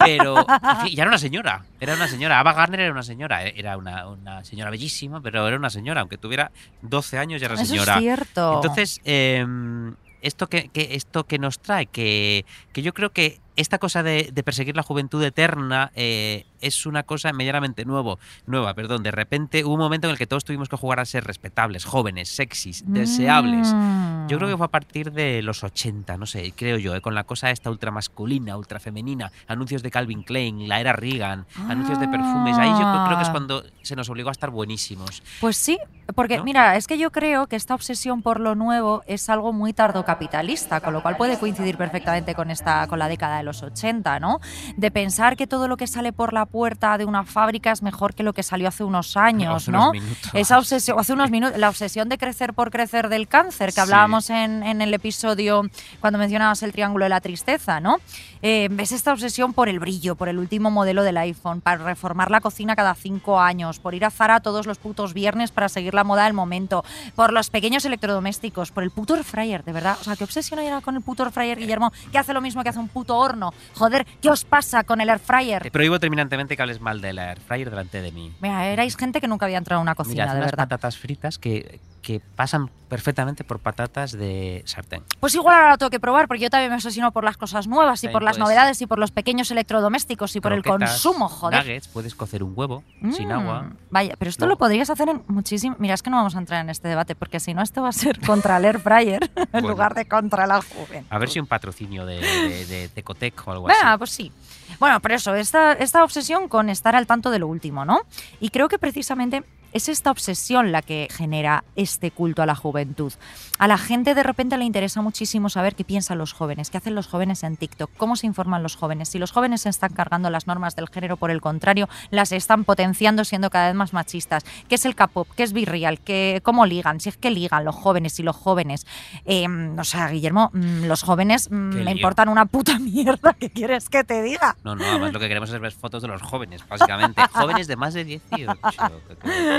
Pero 0.00 0.44
ya 0.90 1.02
era 1.04 1.08
una 1.08 1.18
señora, 1.18 1.64
era 1.78 1.94
una 1.94 2.08
señora. 2.08 2.40
Ava 2.40 2.52
Gardner 2.52 2.80
era 2.80 2.90
una 2.92 3.04
señora, 3.04 3.46
eh, 3.46 3.54
era 3.56 3.76
una, 3.76 4.08
una 4.08 4.44
señora 4.44 4.70
bellísima, 4.70 5.20
pero 5.20 5.46
era 5.46 5.56
una 5.56 5.70
señora, 5.70 6.00
aunque 6.00 6.18
tuviera 6.18 6.50
12 6.82 7.16
años 7.16 7.40
ya 7.40 7.46
era 7.46 7.54
Eso 7.54 7.66
señora. 7.66 7.94
es 7.94 8.00
cierto. 8.00 8.54
Entonces, 8.56 9.00
em, 9.04 9.94
esto 10.20 10.48
que, 10.48 10.68
que- 10.70 10.96
esto 10.96 11.22
que 11.22 11.38
nos 11.38 11.60
trae, 11.60 11.86
que, 11.86 12.44
que 12.72 12.82
yo 12.82 12.92
creo 12.92 13.10
que 13.10 13.38
esta 13.58 13.78
cosa 13.78 14.02
de, 14.02 14.30
de 14.32 14.42
perseguir 14.42 14.76
la 14.76 14.82
juventud 14.82 15.22
eterna 15.22 15.90
eh, 15.94 16.46
es 16.60 16.86
una 16.86 17.02
cosa 17.02 17.32
medianamente 17.32 17.84
nuevo, 17.84 18.18
nueva. 18.46 18.74
Perdón, 18.74 19.02
de 19.02 19.10
repente 19.10 19.64
hubo 19.64 19.74
un 19.74 19.80
momento 19.80 20.06
en 20.06 20.12
el 20.12 20.18
que 20.18 20.26
todos 20.26 20.44
tuvimos 20.44 20.68
que 20.68 20.76
jugar 20.76 21.00
a 21.00 21.04
ser 21.04 21.24
respetables, 21.24 21.84
jóvenes, 21.84 22.28
sexys, 22.28 22.84
deseables. 22.86 23.72
Mm. 23.74 24.26
Yo 24.28 24.38
creo 24.38 24.48
que 24.50 24.56
fue 24.56 24.66
a 24.66 24.70
partir 24.70 25.12
de 25.12 25.42
los 25.42 25.62
80, 25.64 26.16
no 26.18 26.26
sé, 26.26 26.52
creo 26.56 26.78
yo, 26.78 26.94
eh, 26.94 27.00
con 27.00 27.14
la 27.14 27.24
cosa 27.24 27.50
esta 27.50 27.70
ultra 27.70 27.90
masculina, 27.90 28.56
ultra 28.56 28.80
femenina, 28.80 29.30
anuncios 29.46 29.82
de 29.82 29.90
Calvin 29.90 30.22
Klein, 30.22 30.68
la 30.68 30.80
era 30.80 30.92
Reagan, 30.92 31.46
anuncios 31.68 31.98
de 32.00 32.08
perfumes. 32.08 32.56
Ahí 32.58 32.68
yo 32.70 32.76
creo- 32.78 33.16
que 33.18 33.22
es 33.22 33.28
Ah. 33.28 33.32
cuando 33.32 33.64
se 33.82 33.96
nos 33.96 34.08
obligó 34.10 34.28
a 34.28 34.32
estar 34.32 34.50
buenísimos. 34.50 35.22
Pues 35.40 35.56
sí, 35.56 35.78
porque 36.14 36.36
¿No? 36.38 36.44
mira, 36.44 36.76
es 36.76 36.86
que 36.86 36.98
yo 36.98 37.10
creo 37.10 37.46
que 37.46 37.56
esta 37.56 37.74
obsesión 37.74 38.22
por 38.22 38.38
lo 38.40 38.54
nuevo 38.54 39.02
es 39.06 39.28
algo 39.30 39.52
muy 39.52 39.72
tardocapitalista, 39.72 40.80
con 40.80 40.92
lo 40.92 41.02
cual 41.02 41.16
puede 41.16 41.38
coincidir 41.38 41.76
perfectamente 41.76 42.34
con 42.34 42.50
esta 42.50 42.86
con 42.86 42.98
la 42.98 43.08
década 43.08 43.38
de 43.38 43.44
los 43.48 43.62
80, 43.62 44.20
¿no? 44.20 44.40
De 44.76 44.90
pensar 44.90 45.36
que 45.36 45.46
todo 45.46 45.66
lo 45.68 45.76
que 45.76 45.86
sale 45.86 46.12
por 46.12 46.32
la 46.32 46.46
puerta 46.46 46.96
de 46.98 47.04
una 47.04 47.24
fábrica 47.24 47.72
es 47.72 47.82
mejor 47.82 48.14
que 48.14 48.22
lo 48.22 48.32
que 48.32 48.42
salió 48.42 48.68
hace 48.68 48.84
unos 48.84 49.16
años, 49.16 49.68
¿no? 49.68 49.90
unos. 49.90 50.04
Esa 50.34 50.58
obsesión, 50.58 50.98
hace 51.00 51.12
unos 51.12 51.30
minutos, 51.30 51.58
la 51.58 51.68
obsesión 51.68 52.08
de 52.08 52.18
crecer 52.18 52.54
por 52.54 52.70
crecer 52.70 53.08
del 53.08 53.26
cáncer, 53.28 53.66
que 53.70 53.72
Sí. 53.72 53.80
hablábamos 53.80 54.30
en, 54.30 54.62
en 54.62 54.80
el 54.82 54.92
episodio 54.94 55.62
cuando 56.00 56.18
mencionabas 56.18 56.62
el 56.62 56.72
triángulo 56.72 57.04
de 57.04 57.08
la 57.08 57.20
tristeza, 57.20 57.80
¿no? 57.80 57.96
Eh, 58.42 58.68
es 58.78 58.92
esta 58.92 59.12
obsesión 59.12 59.52
por 59.52 59.68
el 59.68 59.78
brillo, 59.80 60.14
por 60.16 60.28
el 60.28 60.38
último 60.38 60.70
modelo 60.70 61.02
del 61.02 61.16
iPhone, 61.16 61.60
para 61.60 61.82
reformar 61.84 62.30
la 62.30 62.40
cocina 62.40 62.76
cada 62.76 62.94
cinco 62.94 63.40
años, 63.40 63.78
por 63.80 63.94
ir 63.94 64.04
a 64.04 64.10
Zara 64.10 64.40
todos 64.40 64.66
los 64.66 64.78
putos 64.78 65.14
viernes 65.14 65.50
para 65.50 65.68
seguir 65.68 65.94
la 65.94 66.04
moda 66.04 66.24
del 66.24 66.34
momento, 66.34 66.84
por 67.14 67.32
los 67.32 67.50
pequeños 67.50 67.84
electrodomésticos, 67.84 68.70
por 68.72 68.82
el 68.84 68.90
puto 68.90 69.14
air 69.16 69.24
fryer, 69.24 69.64
de 69.64 69.72
verdad. 69.72 69.96
O 70.00 70.04
sea, 70.04 70.16
¿qué 70.16 70.24
obsesión 70.24 70.58
hay 70.60 70.66
ahora 70.68 70.80
con 70.80 70.96
el 70.96 71.02
puto 71.02 71.22
air 71.24 71.32
fryer, 71.32 71.58
Guillermo? 71.58 71.92
Que 72.12 72.18
hace 72.18 72.32
lo 72.32 72.40
mismo 72.40 72.62
que 72.62 72.68
hace 72.68 72.78
un 72.78 72.88
puto 72.88 73.16
horno. 73.16 73.52
Joder, 73.74 74.06
¿qué 74.20 74.30
os 74.30 74.44
pasa 74.44 74.84
con 74.84 75.00
el 75.00 75.08
air 75.08 75.18
Te 75.18 75.24
fryer? 75.24 75.70
prohíbo 75.70 75.98
terminantemente 75.98 76.56
que 76.56 76.62
hables 76.62 76.80
mal 76.80 77.00
de 77.00 77.12
la 77.12 77.30
air 77.30 77.40
fryer 77.40 77.70
delante 77.70 78.00
de 78.02 78.12
mí. 78.12 78.32
Mira, 78.40 78.66
erais 78.68 78.96
gente 78.96 79.20
que 79.20 79.28
nunca 79.28 79.46
había 79.46 79.58
entrado 79.58 79.80
a 79.80 79.82
una 79.82 79.92
Mira, 79.92 79.96
cocina, 79.96 80.24
hace 80.24 80.32
de 80.34 80.38
unas 80.38 80.50
verdad. 80.52 80.64
patatas 80.68 80.96
fritas 80.96 81.38
que, 81.38 81.80
que 82.02 82.20
pasan 82.36 82.70
perfectamente 82.88 83.44
por 83.44 83.58
patatas 83.58 84.12
de 84.12 84.62
sartén. 84.64 85.02
Pues 85.20 85.34
igual 85.34 85.56
ahora 85.56 85.70
lo 85.72 85.78
tengo 85.78 85.90
que 85.90 86.00
probar, 86.00 86.26
porque 86.26 86.44
yo 86.44 86.48
también 86.50 86.70
me 86.70 86.76
obsesiono 86.76 87.12
por 87.12 87.22
las 87.22 87.36
cosas 87.36 87.66
nuevas 87.66 88.02
y 88.04 88.08
por 88.08 88.22
las 88.22 88.36
puedes- 88.38 88.48
novedades 88.48 88.80
y 88.80 88.86
por 88.86 88.98
los 88.98 89.10
pequeños 89.10 89.50
electrodomésticos 89.50 90.34
y 90.36 90.40
por 90.40 90.54
el 90.54 90.62
consumo, 90.62 91.28
joder. 91.28 91.60
Nuggets, 91.60 91.88
puedes 91.88 92.14
cocer 92.14 92.42
un 92.42 92.54
huevo 92.56 92.82
sin 93.12 93.28
Mm, 93.28 93.32
agua. 93.32 93.70
Vaya, 93.90 94.14
pero 94.18 94.30
esto 94.30 94.46
No. 94.46 94.50
lo 94.52 94.56
podrías 94.58 94.88
hacer 94.88 95.08
en 95.10 95.22
muchísimo. 95.28 95.76
Mira, 95.78 95.92
es 95.94 96.02
que 96.02 96.08
no 96.08 96.16
vamos 96.16 96.34
a 96.34 96.38
entrar 96.38 96.62
en 96.62 96.70
este 96.70 96.88
debate, 96.88 97.14
porque 97.14 97.40
si 97.40 97.52
no, 97.52 97.62
esto 97.62 97.82
va 97.82 97.90
a 97.90 97.92
ser 97.92 98.18
contra 98.20 98.56
el 98.56 98.64
air 98.64 98.78
fryer 98.80 99.30
en 99.36 99.48
Bueno. 99.52 99.68
lugar 99.68 99.94
de 99.94 100.06
contra 100.08 100.46
la 100.46 100.62
juventud. 100.62 101.06
A 101.10 101.18
ver 101.18 101.28
si 101.28 101.40
un 101.40 101.46
patrocinio 101.46 102.06
de, 102.06 102.20
de, 102.20 102.64
de 102.66 102.88
Tecotec 102.88 103.46
o 103.46 103.52
algo 103.52 103.68
así. 103.68 103.76
pues 103.98 104.10
sí. 104.10 104.32
Bueno, 104.80 105.00
pero 105.00 105.14
eso, 105.16 105.34
esta, 105.34 105.72
esta 105.72 106.04
obsesión 106.04 106.48
con 106.48 106.68
estar 106.70 106.94
al 106.94 107.06
tanto 107.06 107.30
de 107.30 107.38
lo 107.38 107.48
último, 107.48 107.84
¿no? 107.84 108.00
Y 108.40 108.50
creo 108.50 108.68
que 108.68 108.78
precisamente 108.78 109.42
es 109.72 109.88
esta 109.88 110.10
obsesión 110.10 110.72
la 110.72 110.82
que 110.82 111.08
genera 111.10 111.64
este 111.76 112.10
culto 112.10 112.42
a 112.42 112.46
la 112.46 112.54
juventud. 112.54 113.12
A 113.58 113.68
la 113.68 113.78
gente 113.78 114.14
de 114.14 114.22
repente 114.22 114.56
le 114.56 114.64
interesa 114.64 115.02
muchísimo 115.02 115.48
saber 115.48 115.74
qué 115.74 115.84
piensan 115.84 116.18
los 116.18 116.32
jóvenes, 116.32 116.70
qué 116.70 116.78
hacen 116.78 116.94
los 116.94 117.08
jóvenes 117.08 117.42
en 117.42 117.56
TikTok, 117.56 117.90
cómo 117.96 118.16
se 118.16 118.26
informan 118.26 118.62
los 118.62 118.76
jóvenes, 118.76 119.08
si 119.08 119.18
los 119.18 119.32
jóvenes 119.32 119.62
se 119.62 119.68
están 119.68 119.92
cargando 119.92 120.30
las 120.30 120.46
normas 120.46 120.76
del 120.76 120.88
género, 120.88 121.16
por 121.16 121.30
el 121.30 121.40
contrario, 121.40 121.88
las 122.10 122.32
están 122.32 122.64
potenciando 122.64 123.24
siendo 123.24 123.50
cada 123.50 123.68
vez 123.68 123.74
más 123.74 123.92
machistas, 123.92 124.44
qué 124.68 124.76
es 124.76 124.84
el 124.84 124.94
K-pop, 124.94 125.28
qué 125.36 125.42
es 125.42 125.52
Virreal, 125.52 126.00
qué, 126.00 126.40
cómo 126.44 126.66
ligan, 126.66 127.00
si 127.00 127.08
es 127.08 127.16
que 127.16 127.30
ligan 127.30 127.64
los 127.64 127.74
jóvenes 127.74 128.18
y 128.20 128.22
los 128.22 128.36
jóvenes. 128.36 128.86
Eh, 129.24 129.46
o 129.78 129.84
sea, 129.84 130.08
Guillermo, 130.08 130.50
mm, 130.52 130.84
los 130.84 131.02
jóvenes 131.02 131.50
mm, 131.50 131.82
me 131.84 131.92
importan 131.92 132.28
una 132.28 132.46
puta 132.46 132.78
mierda, 132.78 133.34
¿qué 133.34 133.50
quieres 133.50 133.88
que 133.88 134.04
te 134.04 134.22
diga? 134.22 134.56
No, 134.64 134.74
no, 134.74 134.84
además 134.84 135.12
lo 135.12 135.20
que 135.20 135.28
queremos 135.28 135.50
es 135.50 135.60
ver 135.60 135.72
fotos 135.72 136.02
de 136.02 136.08
los 136.08 136.22
jóvenes, 136.22 136.66
básicamente. 136.68 137.20
jóvenes 137.32 137.66
de 137.66 137.76
más 137.76 137.94
de 137.94 138.04
18. 138.04 138.52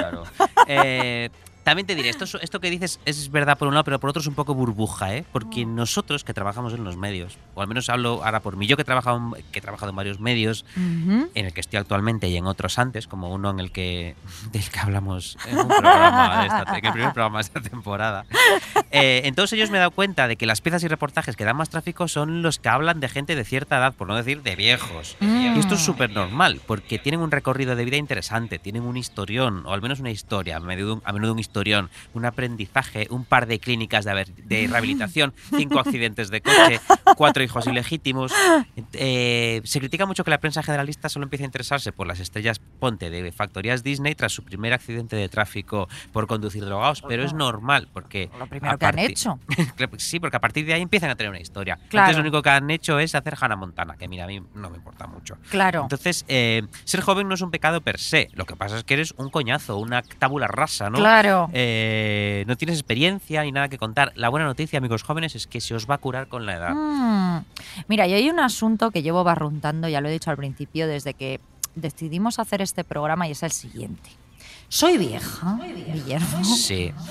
Que 0.04 0.10
quede 0.10 0.12
claro. 0.12 0.24
Eh, 0.68 1.30
también 1.64 1.86
te 1.86 1.96
diré, 1.96 2.10
esto, 2.10 2.24
es- 2.24 2.38
esto 2.42 2.60
que 2.60 2.70
dices 2.70 3.00
es 3.06 3.30
verdad 3.32 3.58
por 3.58 3.68
un 3.68 3.74
lado, 3.74 3.84
pero 3.84 4.00
por 4.00 4.10
otro 4.10 4.22
es 4.22 4.28
un 4.28 4.36
poco 4.36 4.54
burbuja, 4.56 5.16
¿eh? 5.16 5.26
Porque 5.32 5.66
nosotros 5.66 6.24
que 6.24 6.34
trabajamos 6.34 6.74
en 6.74 6.84
los 6.84 6.98
medios, 6.98 7.38
o 7.54 7.62
al 7.62 7.68
menos 7.68 7.90
hablo 7.90 8.22
ahora 8.24 8.40
por 8.40 8.56
mí, 8.58 8.66
yo 8.68 8.76
que 8.76 8.82
he 8.82 8.86
trabajado, 8.86 9.18
en- 9.38 9.44
que 9.52 9.60
he 9.60 9.62
trabajado 9.62 9.90
en 9.92 9.96
varios 9.96 10.20
medios, 10.20 10.66
en 10.76 11.30
el 11.46 11.54
que 11.54 11.62
estoy 11.62 11.78
actualmente 11.80 12.28
y 12.30 12.38
en 12.38 12.46
otros 12.48 12.80
antes, 12.80 13.08
como 13.08 13.30
uno 13.34 13.50
en 13.52 13.60
el 13.60 13.72
que 13.72 14.16
del 14.52 14.70
que 14.70 14.80
hablamos 14.80 15.38
en, 15.48 15.58
un 15.60 15.68
programa 15.68 16.42
de 16.42 16.48
esta, 16.48 16.78
en 16.78 16.86
el 16.86 16.92
primer 16.92 17.14
programa 17.14 17.38
de 17.40 17.44
esta 17.44 17.62
temporada. 17.62 18.26
Eh, 18.92 19.22
en 19.26 19.36
todos 19.36 19.54
ellos 19.54 19.70
me 19.70 19.78
he 19.78 19.80
dado 19.80 19.92
cuenta 19.92 20.28
de 20.28 20.36
que 20.36 20.46
las 20.46 20.62
piezas 20.62 20.84
y 20.84 20.88
reportajes 20.88 21.36
que 21.36 21.46
dan 21.46 21.56
más 21.58 21.70
tráfico 21.70 22.08
son 22.08 22.42
los 22.42 22.60
que 22.60 22.70
hablan 22.70 23.00
de 23.00 23.10
gente 23.10 23.36
de 23.36 23.44
cierta 23.46 23.78
edad, 23.78 23.94
por 23.94 24.08
no 24.08 24.16
decir 24.16 24.42
de 24.42 24.56
viejos. 24.56 25.16
Mm. 25.20 25.56
Y 25.56 25.60
esto 25.60 25.76
es 25.76 25.82
súper 25.82 26.10
normal, 26.12 26.60
porque 26.66 26.98
tienen 27.00 27.22
un 27.22 27.32
recorrido 27.32 27.76
de 27.76 27.86
vida 27.86 27.98
interesante, 27.98 28.60
tienen 28.60 28.84
un 28.84 28.98
historión, 28.98 29.66
o 29.66 29.74
al 29.74 29.82
menos 29.82 30.00
una 30.00 30.12
historia, 30.12 30.58
a 30.58 30.60
menudo, 30.60 31.02
a 31.06 31.14
menudo 31.14 31.34
un 31.34 31.40
historión, 31.40 31.49
un 32.14 32.26
aprendizaje, 32.26 33.08
un 33.10 33.26
par 33.26 33.48
de 33.48 33.60
clínicas 33.60 34.06
de, 34.06 34.14
rehabilitación, 34.70 35.34
cinco 35.56 35.80
accidentes 35.80 36.30
de 36.30 36.42
coche, 36.42 36.80
cuatro 37.16 37.44
hijos 37.44 37.68
ilegítimos. 37.68 38.34
Eh, 38.94 39.62
se 39.64 39.80
critica 39.80 40.06
mucho 40.06 40.24
que 40.24 40.32
la 40.32 40.40
prensa 40.40 40.64
generalista 40.64 41.10
solo 41.10 41.26
empiece 41.26 41.44
a 41.44 41.48
interesarse 41.48 41.92
por 41.92 42.08
las 42.08 42.20
estrellas 42.20 42.60
ponte 42.80 43.10
de 43.10 43.32
factorías 43.32 43.84
Disney 43.84 44.16
tras 44.16 44.32
su 44.32 44.44
primer 44.44 44.74
accidente 44.74 45.16
de 45.16 45.30
tráfico 45.30 45.88
por 46.12 46.28
conducir 46.28 46.64
drogados, 46.66 47.04
pero 47.08 47.24
es 47.24 47.34
normal, 47.34 47.90
porque... 47.94 48.30
Lo 48.38 48.48
primero 48.48 48.78
que 48.78 48.86
han 48.86 49.00
hecho. 49.00 49.40
Sí, 49.98 50.20
porque 50.20 50.38
a 50.38 50.40
partir 50.40 50.66
de 50.66 50.74
ahí 50.74 50.82
empiezan 50.82 51.10
a 51.10 51.16
tener 51.16 51.30
una 51.30 51.40
historia. 51.40 51.76
Claro. 51.90 52.08
Entonces 52.08 52.16
lo 52.18 52.22
único 52.22 52.42
que 52.42 52.50
han 52.50 52.70
hecho 52.70 53.00
es 53.00 53.16
hacer 53.16 53.36
Hannah 53.40 53.56
Montana, 53.56 53.96
que 53.98 54.08
mira, 54.08 54.24
a 54.24 54.28
mí 54.28 54.42
no 54.56 54.70
me 54.70 54.78
importa 54.78 55.08
mucho. 55.08 55.38
Claro. 55.50 55.82
Entonces, 55.84 56.26
eh, 56.28 56.64
ser 56.84 57.02
joven 57.02 57.28
no 57.28 57.36
es 57.36 57.42
un 57.42 57.52
pecado 57.52 57.82
per 57.82 58.00
se. 58.00 58.30
Lo 58.34 58.46
que 58.46 58.56
pasa 58.56 58.78
es 58.78 58.84
que 58.84 58.94
eres 58.94 59.14
un 59.18 59.30
coñazo, 59.30 59.78
una 59.78 60.02
tabula 60.02 60.48
rasa, 60.48 60.90
¿no? 60.90 60.98
Claro. 60.98 61.39
Eh, 61.54 62.44
no 62.48 62.58
tienes 62.58 62.78
experiencia 62.78 63.44
ni 63.44 63.52
nada 63.52 63.70
que 63.70 63.78
contar. 63.78 64.12
La 64.16 64.30
buena 64.30 64.46
noticia, 64.46 64.78
amigos 64.78 65.04
jóvenes, 65.04 65.36
es 65.36 65.48
que 65.48 65.62
se 65.62 65.76
os 65.76 65.90
va 65.90 65.96
a 65.96 65.98
curar 66.00 66.28
con 66.28 66.46
la 66.46 66.56
edad. 66.56 66.74
Mm. 66.74 67.46
Mira, 67.88 68.08
y 68.08 68.14
hay 68.14 68.30
un 68.30 68.40
asunto 68.40 68.92
que 68.92 69.02
llevo 69.02 69.24
barruntando, 69.24 69.88
ya 69.88 70.02
lo 70.02 70.10
he 70.10 70.12
dicho 70.12 70.30
al 70.30 70.38
principio, 70.38 70.88
desde 70.88 71.14
que 71.14 71.40
decidimos 71.76 72.40
hacer 72.40 72.62
este 72.62 72.84
programa 72.84 73.28
y 73.28 73.32
es 73.32 73.44
el 73.44 73.52
siguiente. 73.52 74.10
Soy 74.68 74.98
vieja, 74.98 75.60
Guillermo. 75.94 76.44
Sí. 76.44 76.94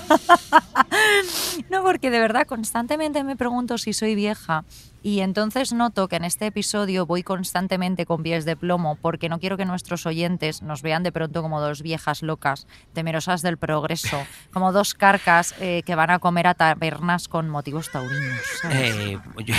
No, 1.69 1.83
porque 1.83 2.09
de 2.09 2.19
verdad 2.19 2.47
constantemente 2.47 3.23
me 3.23 3.35
pregunto 3.35 3.77
si 3.77 3.93
soy 3.93 4.15
vieja 4.15 4.63
y 5.03 5.21
entonces 5.21 5.73
noto 5.73 6.07
que 6.07 6.15
en 6.17 6.25
este 6.25 6.47
episodio 6.47 7.05
voy 7.05 7.23
constantemente 7.23 8.05
con 8.05 8.23
pies 8.23 8.45
de 8.45 8.55
plomo 8.55 8.95
porque 8.95 9.29
no 9.29 9.39
quiero 9.39 9.57
que 9.57 9.65
nuestros 9.65 10.05
oyentes 10.05 10.61
nos 10.61 10.81
vean 10.81 11.03
de 11.03 11.11
pronto 11.11 11.41
como 11.41 11.61
dos 11.61 11.81
viejas 11.81 12.21
locas, 12.21 12.67
temerosas 12.93 13.41
del 13.41 13.57
progreso, 13.57 14.17
como 14.53 14.71
dos 14.71 14.93
carcas 14.93 15.53
eh, 15.59 15.83
que 15.85 15.95
van 15.95 16.09
a 16.09 16.19
comer 16.19 16.47
a 16.47 16.53
tabernas 16.53 17.27
con 17.27 17.49
motivos 17.49 17.89
taurinos. 17.91 18.39
Eh, 18.71 19.17
yo- 19.45 19.55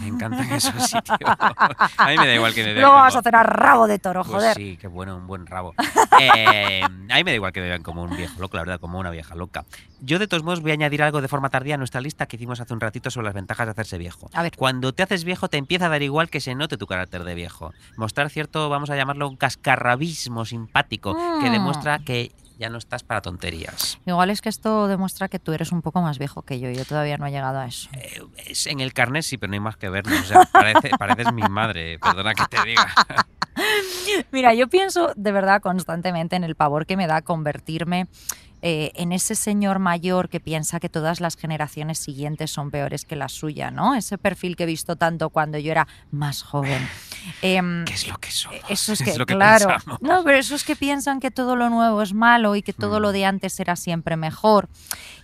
me 0.00 0.08
encantan 0.08 0.50
esos 0.52 0.74
sitios. 0.88 1.18
A 1.96 2.08
mí 2.08 2.16
me 2.18 2.26
da 2.26 2.34
igual 2.34 2.54
que 2.54 2.62
me 2.64 2.72
vean 2.72 2.80
Luego 2.82 2.96
como- 3.06 3.18
a 3.18 3.22
cenar 3.22 3.58
rabo 3.60 3.86
de 3.86 3.98
toro, 3.98 4.22
Pues 4.22 4.34
joder. 4.34 4.56
sí, 4.56 4.76
qué 4.80 4.86
bueno, 4.88 5.16
un 5.16 5.26
buen 5.26 5.46
rabo. 5.46 5.74
Eh, 6.22 6.82
a 6.82 6.88
mí 6.88 7.24
me 7.24 7.30
da 7.30 7.34
igual 7.34 7.52
que 7.52 7.60
me 7.60 7.68
vean 7.68 7.82
como 7.82 8.02
un 8.02 8.14
viejo 8.14 8.38
loco, 8.40 8.56
la 8.58 8.62
verdad, 8.64 8.78
como 8.80 8.98
una 8.98 9.10
vieja 9.10 9.34
loca. 9.34 9.64
Yo, 10.00 10.18
de 10.18 10.26
todos 10.26 10.42
modos, 10.42 10.60
voy 10.60 10.72
a 10.72 10.74
añadir 10.74 11.02
algo 11.02 11.22
de 11.22 11.28
forma 11.28 11.48
tardía 11.48 11.76
a 11.76 11.78
nuestra 11.78 12.00
lista 12.02 12.26
que 12.26 12.36
hicimos 12.36 12.60
hace 12.60 12.74
un 12.74 12.80
ratito 12.80 13.10
sobre 13.10 13.26
las 13.26 13.34
ventajas 13.34 13.66
de 13.66 13.70
hacerse 13.70 13.96
viejo. 13.96 14.28
A 14.34 14.42
ver. 14.42 14.52
Cuando 14.56 14.79
te 14.92 15.02
haces 15.02 15.24
viejo, 15.24 15.48
te 15.48 15.56
empieza 15.58 15.86
a 15.86 15.88
dar 15.88 16.02
igual 16.02 16.28
que 16.30 16.40
se 16.40 16.54
note 16.54 16.76
tu 16.76 16.86
carácter 16.86 17.24
de 17.24 17.34
viejo. 17.34 17.72
Mostrar 17.96 18.30
cierto, 18.30 18.68
vamos 18.68 18.90
a 18.90 18.96
llamarlo, 18.96 19.28
un 19.28 19.36
cascarrabismo 19.36 20.44
simpático 20.44 21.14
que 21.40 21.48
Mm. 21.48 21.52
demuestra 21.52 21.98
que 22.00 22.32
ya 22.58 22.68
no 22.68 22.76
estás 22.78 23.02
para 23.02 23.22
tonterías. 23.22 23.98
Igual 24.04 24.28
es 24.30 24.42
que 24.42 24.50
esto 24.50 24.86
demuestra 24.86 25.28
que 25.28 25.38
tú 25.38 25.52
eres 25.52 25.72
un 25.72 25.80
poco 25.80 26.02
más 26.02 26.18
viejo 26.18 26.42
que 26.42 26.60
yo. 26.60 26.70
Yo 26.70 26.84
todavía 26.84 27.16
no 27.16 27.26
he 27.26 27.30
llegado 27.30 27.58
a 27.58 27.66
eso. 27.66 27.88
Eh, 27.94 28.20
es 28.46 28.66
en 28.66 28.80
el 28.80 28.92
carnet 28.92 29.22
sí, 29.22 29.38
pero 29.38 29.48
no 29.50 29.54
hay 29.54 29.60
más 29.60 29.76
que 29.78 29.88
vernos. 29.88 30.20
O 30.20 30.24
sea, 30.24 30.40
parece- 30.52 30.90
pareces 30.98 31.32
mi 31.32 31.42
madre, 31.42 31.98
perdona 31.98 32.34
que 32.34 32.44
te 32.50 32.62
diga. 32.66 32.92
Mira, 34.32 34.54
yo 34.54 34.68
pienso 34.68 35.12
de 35.16 35.32
verdad 35.32 35.60
constantemente 35.60 36.36
en 36.36 36.44
el 36.44 36.54
pavor 36.54 36.86
que 36.86 36.96
me 36.96 37.06
da 37.06 37.22
convertirme 37.22 38.06
eh, 38.62 38.92
en 38.94 39.12
ese 39.12 39.34
señor 39.34 39.78
mayor 39.78 40.28
que 40.28 40.40
piensa 40.40 40.80
que 40.80 40.88
todas 40.88 41.20
las 41.20 41.36
generaciones 41.36 41.98
siguientes 41.98 42.50
son 42.50 42.70
peores 42.70 43.04
que 43.04 43.16
la 43.16 43.28
suya, 43.28 43.70
¿no? 43.70 43.94
Ese 43.94 44.18
perfil 44.18 44.56
que 44.56 44.64
he 44.64 44.66
visto 44.66 44.96
tanto 44.96 45.30
cuando 45.30 45.58
yo 45.58 45.70
era 45.72 45.86
más 46.10 46.42
joven. 46.42 46.86
Em, 47.42 47.84
¿Qué 47.84 47.92
es 47.94 48.08
lo 48.08 48.16
que 48.16 48.30
somos? 48.30 48.58
eso 48.70 48.92
es 48.94 49.02
que, 49.02 49.16
lo 49.18 49.26
que 49.26 49.34
claro. 49.34 49.68
pensamos. 49.68 50.00
No, 50.02 50.24
pero 50.24 50.38
eso 50.38 50.54
es 50.54 50.64
que 50.64 50.74
piensan 50.76 51.20
que 51.20 51.30
todo 51.30 51.54
lo 51.54 51.68
nuevo 51.68 52.00
es 52.02 52.14
malo 52.14 52.56
y 52.56 52.62
que 52.62 52.72
todo 52.72 52.98
Mm. 52.98 53.02
lo 53.02 53.12
de 53.12 53.24
antes 53.26 53.60
era 53.60 53.76
siempre 53.76 54.16
mejor. 54.16 54.68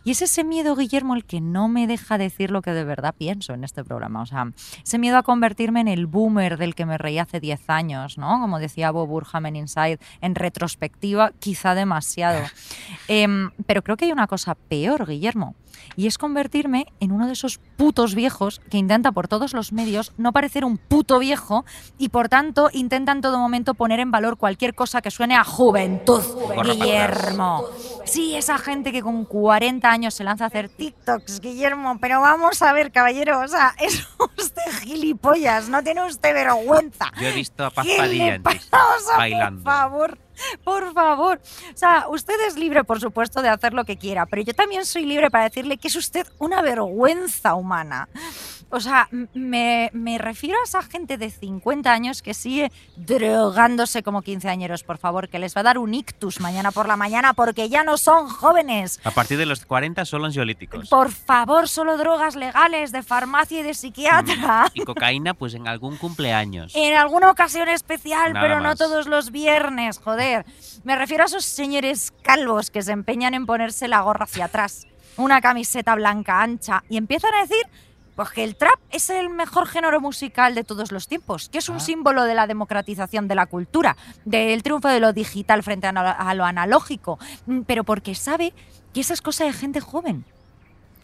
Y 0.06 0.12
es 0.12 0.22
ese 0.22 0.44
miedo, 0.44 0.76
Guillermo, 0.76 1.16
el 1.16 1.24
que 1.24 1.40
no 1.40 1.66
me 1.66 1.88
deja 1.88 2.16
decir 2.16 2.52
lo 2.52 2.62
que 2.62 2.70
de 2.70 2.84
verdad 2.84 3.12
pienso 3.18 3.54
en 3.54 3.64
este 3.64 3.82
programa. 3.82 4.22
O 4.22 4.26
sea, 4.26 4.52
ese 4.80 5.00
miedo 5.00 5.16
a 5.16 5.24
convertirme 5.24 5.80
en 5.80 5.88
el 5.88 6.06
boomer 6.06 6.58
del 6.58 6.76
que 6.76 6.86
me 6.86 6.96
reí 6.96 7.18
hace 7.18 7.40
10 7.40 7.68
años, 7.68 8.16
¿no? 8.16 8.38
Como 8.40 8.60
decía 8.60 8.92
Bob 8.92 9.08
Burham 9.08 9.46
en 9.46 9.56
Inside, 9.56 9.98
en 10.20 10.36
retrospectiva, 10.36 11.32
quizá 11.40 11.74
demasiado. 11.74 12.38
Em, 13.08 13.50
pero 13.66 13.82
creo 13.82 13.96
que 13.96 14.04
hay 14.04 14.12
una 14.12 14.26
cosa 14.28 14.54
peor, 14.54 15.06
Guillermo. 15.06 15.56
Y 15.96 16.06
es 16.06 16.18
convertirme 16.18 16.86
en 17.00 17.12
uno 17.12 17.26
de 17.26 17.32
esos 17.32 17.58
putos 17.76 18.14
viejos 18.14 18.60
que 18.70 18.78
intenta 18.78 19.12
por 19.12 19.28
todos 19.28 19.52
los 19.54 19.72
medios 19.72 20.12
no 20.16 20.32
parecer 20.32 20.64
un 20.64 20.78
puto 20.78 21.18
viejo 21.18 21.64
y 21.98 22.08
por 22.08 22.28
tanto 22.28 22.70
intenta 22.72 23.12
en 23.12 23.20
todo 23.20 23.38
momento 23.38 23.74
poner 23.74 24.00
en 24.00 24.10
valor 24.10 24.38
cualquier 24.38 24.74
cosa 24.74 25.02
que 25.02 25.10
suene 25.10 25.36
a 25.36 25.44
juventud, 25.44 26.22
Guillermo. 26.64 27.64
Sí, 28.04 28.34
esa 28.36 28.56
gente 28.58 28.90
que 28.92 29.02
con 29.02 29.24
40 29.24 29.88
años 29.88 29.95
se 30.10 30.24
lanza 30.24 30.44
a 30.44 30.46
hacer 30.48 30.68
TikToks, 30.68 31.40
Guillermo, 31.40 31.98
pero 32.00 32.20
vamos 32.20 32.60
a 32.62 32.72
ver, 32.72 32.92
caballero, 32.92 33.40
o 33.40 33.48
sea, 33.48 33.74
es 33.80 34.06
usted 34.36 34.62
gilipollas, 34.82 35.68
no 35.68 35.82
tiene 35.82 36.04
usted 36.04 36.34
vergüenza. 36.34 37.10
Yo 37.20 37.28
he 37.28 37.32
visto 37.32 37.64
a 37.64 37.70
Paz 37.70 37.86
¿Qué 37.86 37.96
Padilla 37.96 38.40
bailando. 39.16 39.62
Por 39.62 39.72
favor, 39.72 40.18
por 40.64 40.92
favor. 40.92 41.40
O 41.72 41.76
sea, 41.76 42.06
usted 42.08 42.34
es 42.46 42.56
libre, 42.56 42.84
por 42.84 43.00
supuesto, 43.00 43.42
de 43.42 43.48
hacer 43.48 43.72
lo 43.72 43.84
que 43.84 43.96
quiera, 43.96 44.26
pero 44.26 44.42
yo 44.42 44.54
también 44.54 44.84
soy 44.84 45.06
libre 45.06 45.30
para 45.30 45.44
decirle 45.44 45.78
que 45.78 45.88
es 45.88 45.96
usted 45.96 46.26
una 46.38 46.62
vergüenza 46.62 47.54
humana. 47.54 48.08
O 48.68 48.80
sea, 48.80 49.08
me, 49.32 49.90
me 49.92 50.18
refiero 50.18 50.58
a 50.58 50.64
esa 50.64 50.82
gente 50.82 51.18
de 51.18 51.30
50 51.30 51.92
años 51.92 52.20
que 52.20 52.34
sigue 52.34 52.72
drogándose 52.96 54.02
como 54.02 54.22
quinceañeros, 54.22 54.82
por 54.82 54.98
favor, 54.98 55.28
que 55.28 55.38
les 55.38 55.56
va 55.56 55.60
a 55.60 55.64
dar 55.64 55.78
un 55.78 55.94
ictus 55.94 56.40
mañana 56.40 56.72
por 56.72 56.88
la 56.88 56.96
mañana 56.96 57.32
porque 57.32 57.68
ya 57.68 57.84
no 57.84 57.96
son 57.96 58.28
jóvenes. 58.28 59.00
A 59.04 59.12
partir 59.12 59.38
de 59.38 59.46
los 59.46 59.64
40 59.64 60.04
solo 60.04 60.26
ansiolíticos. 60.26 60.88
Por 60.88 61.12
favor, 61.12 61.68
solo 61.68 61.96
drogas 61.96 62.34
legales 62.34 62.90
de 62.90 63.02
farmacia 63.02 63.60
y 63.60 63.62
de 63.62 63.74
psiquiatra. 63.74 64.66
Y 64.74 64.84
cocaína, 64.84 65.34
pues 65.34 65.54
en 65.54 65.68
algún 65.68 65.96
cumpleaños. 65.96 66.72
En 66.74 66.94
alguna 66.96 67.30
ocasión 67.30 67.68
especial, 67.68 68.32
Nada 68.32 68.46
pero 68.46 68.60
no 68.60 68.74
todos 68.74 69.06
los 69.06 69.30
viernes, 69.30 69.98
joder. 69.98 70.44
Me 70.84 70.96
refiero 70.96 71.22
a 71.22 71.26
esos 71.26 71.44
señores 71.44 72.12
calvos 72.22 72.70
que 72.70 72.82
se 72.82 72.92
empeñan 72.92 73.34
en 73.34 73.46
ponerse 73.46 73.86
la 73.88 74.00
gorra 74.00 74.24
hacia 74.24 74.46
atrás, 74.46 74.86
una 75.16 75.40
camiseta 75.40 75.94
blanca 75.94 76.42
ancha 76.42 76.82
y 76.88 76.96
empiezan 76.96 77.32
a 77.34 77.42
decir 77.42 77.62
pues 78.16 78.30
que 78.30 78.42
el 78.42 78.56
trap 78.56 78.80
es 78.90 79.10
el 79.10 79.28
mejor 79.28 79.68
género 79.68 80.00
musical 80.00 80.54
de 80.54 80.64
todos 80.64 80.90
los 80.90 81.06
tiempos, 81.06 81.48
que 81.50 81.58
es 81.58 81.68
un 81.68 81.76
Ah. 81.76 81.80
símbolo 81.80 82.24
de 82.24 82.34
la 82.34 82.46
democratización 82.46 83.28
de 83.28 83.34
la 83.34 83.46
cultura, 83.46 83.96
del 84.24 84.62
triunfo 84.62 84.88
de 84.88 84.98
lo 85.00 85.12
digital 85.12 85.62
frente 85.62 85.86
a 85.86 86.34
lo 86.34 86.44
analógico, 86.44 87.18
mm, 87.46 87.60
pero 87.60 87.84
porque 87.84 88.14
sabe 88.14 88.52
que 88.92 89.00
esa 89.00 89.12
es 89.14 89.20
cosa 89.22 89.44
de 89.44 89.52
gente 89.52 89.80
joven. 89.80 90.24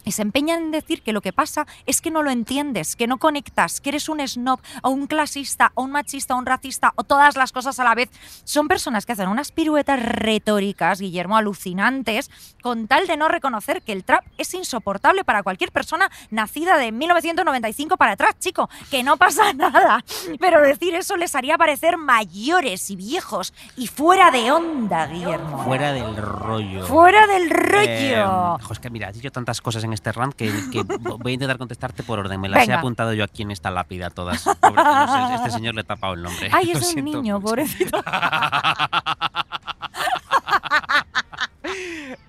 Y 0.03 0.11
se 0.11 0.21
empeñan 0.21 0.63
en 0.63 0.71
decir 0.71 1.01
que 1.01 1.13
lo 1.13 1.21
que 1.21 1.33
pasa 1.33 1.65
es 1.85 2.01
que 2.01 2.11
no 2.11 2.23
lo 2.23 2.31
entiendes, 2.31 2.95
que 2.95 3.07
no 3.07 3.17
conectas, 3.17 3.81
que 3.81 3.89
eres 3.89 4.09
un 4.09 4.25
snob 4.27 4.59
o 4.81 4.89
un 4.89 5.07
clasista 5.07 5.71
o 5.75 5.83
un 5.83 5.91
machista 5.91 6.35
o 6.35 6.37
un 6.37 6.45
racista 6.45 6.93
o 6.95 7.03
todas 7.03 7.35
las 7.35 7.51
cosas 7.51 7.79
a 7.79 7.83
la 7.83 7.95
vez. 7.95 8.09
Son 8.43 8.67
personas 8.67 9.05
que 9.05 9.13
hacen 9.13 9.29
unas 9.29 9.51
piruetas 9.51 10.01
retóricas, 10.01 10.99
Guillermo, 10.99 11.37
alucinantes, 11.37 12.29
con 12.61 12.87
tal 12.87 13.07
de 13.07 13.17
no 13.17 13.27
reconocer 13.27 13.81
que 13.81 13.91
el 13.93 14.03
trap 14.03 14.23
es 14.37 14.53
insoportable 14.53 15.23
para 15.23 15.43
cualquier 15.43 15.71
persona 15.71 16.09
nacida 16.31 16.77
de 16.77 16.91
1995 16.91 17.97
para 17.97 18.13
atrás, 18.13 18.35
chico, 18.39 18.69
que 18.91 19.03
no 19.03 19.17
pasa 19.17 19.53
nada. 19.55 20.03
Pero 20.39 20.61
decir 20.61 20.95
eso 20.95 21.17
les 21.17 21.35
haría 21.35 21.57
parecer 21.57 21.97
mayores 21.97 22.89
y 22.89 22.95
viejos 22.95 23.53
y 23.77 23.87
fuera 23.87 24.31
de 24.31 24.51
onda, 24.51 25.07
Guillermo. 25.07 25.63
Fuera 25.63 25.91
del 25.93 26.15
rollo. 26.17 26.85
Fuera 26.87 27.27
del 27.27 27.43
Eh, 27.43 28.15
rollo. 28.15 28.57
jo, 28.61 28.73
es 28.73 28.79
que 28.79 28.89
mira, 28.89 29.07
has 29.09 29.15
dicho 29.15 29.31
tantas 29.31 29.61
cosas 29.61 29.83
en 29.83 29.92
este 29.93 30.11
rant 30.11 30.33
que, 30.33 30.51
que 30.71 30.83
voy 31.19 31.31
a 31.31 31.33
intentar 31.35 31.57
contestarte 31.57 32.03
por 32.03 32.19
orden. 32.19 32.41
Me 32.41 32.49
las 32.49 32.67
he 32.67 32.73
apuntado 32.73 33.13
yo 33.13 33.23
aquí 33.23 33.43
en 33.43 33.51
esta 33.51 33.71
lápida 33.71 34.09
todas. 34.09 34.43
Pobre- 34.43 34.83
no 34.83 35.27
sé, 35.29 35.35
este 35.35 35.51
señor 35.51 35.75
le 35.75 35.81
he 35.81 35.83
tapado 35.85 36.13
el 36.13 36.21
nombre. 36.23 36.49
Ay, 36.51 36.65
Lo 36.73 36.79
es 36.79 36.93
un 36.95 37.05
niño, 37.05 37.39
mucho. 37.39 37.47
pobrecito. 37.49 38.01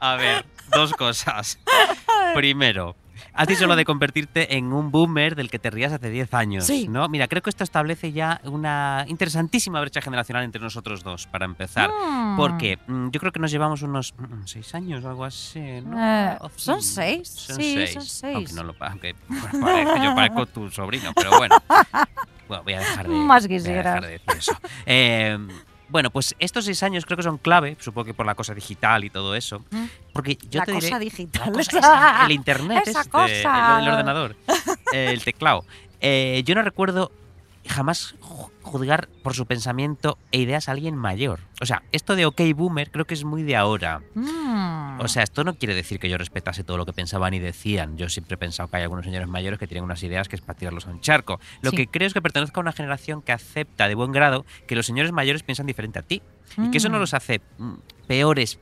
A 0.01 0.17
ver, 0.17 0.45
dos 0.71 0.93
cosas. 0.93 1.59
Primero, 2.35 2.95
has 3.35 3.49
dicho 3.49 3.67
lo 3.67 3.77
de 3.77 3.85
convertirte 3.85 4.57
en 4.57 4.73
un 4.73 4.91
boomer 4.91 5.35
del 5.35 5.51
que 5.51 5.59
te 5.59 5.71
rías 5.71 5.93
hace 5.93 6.11
10 6.11 6.33
años, 6.35 6.65
Sí. 6.65 6.89
¿no? 6.89 7.09
Mira, 7.09 7.29
creo 7.29 7.43
que 7.43 7.51
esto 7.51 7.65
establece 7.65 8.13
ya 8.13 8.41
una 8.45 9.05
interesantísima 9.09 9.81
brecha 9.81 10.01
generacional 10.01 10.45
entre 10.45 10.63
nosotros 10.63 11.03
dos, 11.03 11.27
para 11.27 11.45
empezar. 11.45 11.91
Mm. 11.91 12.37
Porque 12.37 12.79
mm, 12.87 13.09
yo 13.11 13.21
creo 13.21 13.33
que 13.33 13.41
nos 13.41 13.51
llevamos 13.51 13.83
unos 13.83 14.15
6 14.45 14.75
años 14.75 15.05
o 15.05 15.09
algo 15.09 15.25
así, 15.25 15.61
¿no? 15.83 15.97
Eh, 15.99 16.39
son 16.57 16.81
sí, 16.83 16.95
seis, 16.95 17.29
Son 17.29 17.57
sí, 17.57 17.75
seis. 17.75 17.93
son 17.93 18.03
seis. 18.03 18.35
Aunque 18.37 18.53
no 18.55 18.63
lo 18.65 18.75
aunque 18.81 19.15
bueno, 19.53 20.05
yo 20.05 20.15
parezco 20.15 20.47
tu 20.47 20.71
sobrino, 20.71 21.13
pero 21.15 21.37
bueno. 21.39 21.57
Bueno, 22.47 22.63
voy 22.63 22.75
a 22.75 22.81
dejar 22.81 23.09
de, 23.09 23.15
Más 23.15 23.47
voy 23.49 23.57
a 23.57 23.61
dejar 23.63 24.03
de 24.03 24.09
decir 24.11 24.35
eso. 24.37 24.53
Eh, 24.85 25.39
bueno, 25.95 26.11
pues 26.11 26.35
estos 26.41 26.65
seis 26.65 26.83
años 26.83 27.05
creo 27.07 27.17
que 27.17 27.23
son 27.23 27.39
clave, 27.39 27.77
supongo 27.79 28.07
que 28.07 28.15
por 28.15 28.27
la 28.27 28.35
cosa 28.35 28.53
digital 28.53 29.05
y 29.05 29.11
todo 29.11 29.37
eso. 29.37 29.61
Mm. 29.71 29.85
Porque 30.13 30.37
yo 30.51 30.59
la 30.59 30.67
te 30.67 30.73
cosa 30.73 30.99
diré, 30.99 30.99
digital. 30.99 31.53
la 31.53 31.53
cosa 31.53 31.79
esa, 31.79 32.27
el 32.27 32.33
internet, 32.33 32.83
Esa 32.85 33.01
este, 33.03 33.11
cosa. 33.13 33.79
el, 33.79 33.85
el 33.85 33.93
ordenador, 33.93 34.35
el 34.93 35.23
teclado. 35.23 35.65
Eh, 36.01 36.43
yo 36.45 36.57
no 36.57 36.63
recuerdo 36.63 37.13
jamás 37.67 38.15
ju- 38.21 38.51
juzgar 38.63 39.09
por 39.23 39.35
su 39.35 39.47
pensamiento 39.47 40.19
e 40.33 40.41
ideas 40.41 40.69
a 40.69 40.73
alguien 40.73 40.97
mayor. 40.97 41.41
O 41.61 41.67
sea, 41.67 41.83
esto 41.93 42.15
de 42.17 42.27
OK 42.27 42.41
Boomer 42.55 42.91
creo 42.91 43.07
que 43.07 43.15
es 43.15 43.25
muy 43.25 43.43
de 43.43 43.57
ahora. 43.57 44.03
Mm. 44.15 45.01
O 45.01 45.09
sea, 45.09 45.23
esto 45.23 45.45
no 45.45 45.55
quiere 45.55 45.75
decir 45.75 45.99
que 45.99 46.09
yo 46.09 46.19
respetase 46.19 46.63
todo 46.65 46.77
lo 46.77 46.87
que 46.87 46.93
pensaban 46.93 47.35
y 47.35 47.39
decían. 47.41 47.97
Yo 47.97 48.09
siempre 48.09 48.35
he 48.35 48.39
pensado 48.39 48.69
que 48.69 48.77
hay 48.77 48.83
algunos 48.85 49.05
señores 49.05 49.29
mayores 49.29 49.59
que 49.59 49.67
tienen 49.67 49.85
unas 49.85 50.03
ideas 50.03 50.29
que 50.29 50.37
es 50.37 50.43
para 50.43 50.59
tirarlos 50.59 50.87
a 50.87 50.91
un 50.91 51.01
charco. 51.01 51.41
Lo 51.63 51.71
Sí. 51.71 51.77
que 51.77 51.87
creo 51.89 52.07
es 52.07 52.15
que 52.15 52.23
pertenezco 52.23 52.61
a 52.61 52.63
una 52.63 52.73
generación 52.73 53.23
que 53.23 53.33
acepta 53.33 53.89
de 53.89 53.95
buen 53.95 54.13
grado 54.13 54.45
que 54.69 54.77
los 54.77 54.87
señores 54.87 55.13
mayores 55.13 55.43
piensan 55.43 55.67
diferente 55.67 55.99
a 55.99 56.03
ti. 56.03 56.23
Y 56.59 56.71
que 56.71 56.79
eso 56.79 56.89
no 56.89 56.99
Mm. 56.99 57.01
los 57.01 57.15
hace 57.15 57.41
mm, 57.59 57.75
peores. 58.07 58.59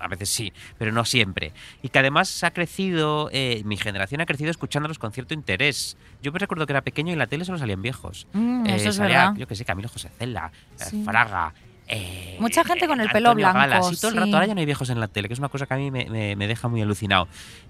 A 0.00 0.08
veces 0.08 0.28
sí, 0.28 0.52
pero 0.78 0.92
no 0.92 1.04
siempre. 1.04 1.52
Y 1.82 1.88
que 1.88 1.98
además 1.98 2.42
ha 2.44 2.50
crecido, 2.52 3.28
eh, 3.32 3.62
mi 3.64 3.76
generación 3.76 4.20
ha 4.20 4.26
crecido 4.26 4.50
escuchándolos 4.50 4.98
con 4.98 5.12
cierto 5.12 5.34
interés. 5.34 5.96
Yo 6.22 6.32
me 6.32 6.38
recuerdo 6.38 6.66
que 6.66 6.72
era 6.72 6.82
pequeño 6.82 7.10
y 7.10 7.12
en 7.14 7.18
la 7.18 7.26
tele 7.26 7.44
solo 7.44 7.58
salían 7.58 7.82
viejos. 7.82 8.26
Mm, 8.32 8.66
Eh, 8.66 8.76
eso 8.76 8.88
es 8.90 8.96
salía, 8.96 9.18
verdad. 9.18 9.34
Yo 9.36 9.46
que 9.46 9.54
sé, 9.56 9.64
Camilo 9.64 9.88
José 9.88 10.10
Cela, 10.18 10.50
eh, 10.80 10.84
Sí. 10.84 11.02
Fraga. 11.04 11.52
eh, 11.90 12.36
Mucha 12.38 12.64
gente 12.64 12.86
con 12.86 13.00
el 13.00 13.06
eh, 13.06 13.10
pelo 13.10 13.30
Antonio 13.30 13.46
blanco, 13.50 13.58
Gala, 13.70 13.82
sí, 13.82 13.96
todo 13.96 14.08
el 14.10 14.14
sí. 14.14 14.20
rato. 14.20 14.34
Ahora 14.36 14.46
ya 14.46 14.54
no 14.54 14.60
hay 14.60 14.66
viejos 14.66 14.90
en 14.90 15.00
la 15.00 15.08
tele, 15.08 15.26
que 15.28 15.32
es 15.34 15.38
una 15.40 15.48
cosa 15.48 15.64
que 15.66 15.72
a 15.74 15.76
mí 15.78 15.90
me, 15.90 16.04
me- 16.10 16.36
me 16.36 16.46
deja 16.46 16.68
muy 16.68 16.82
alucinado. 16.82 17.28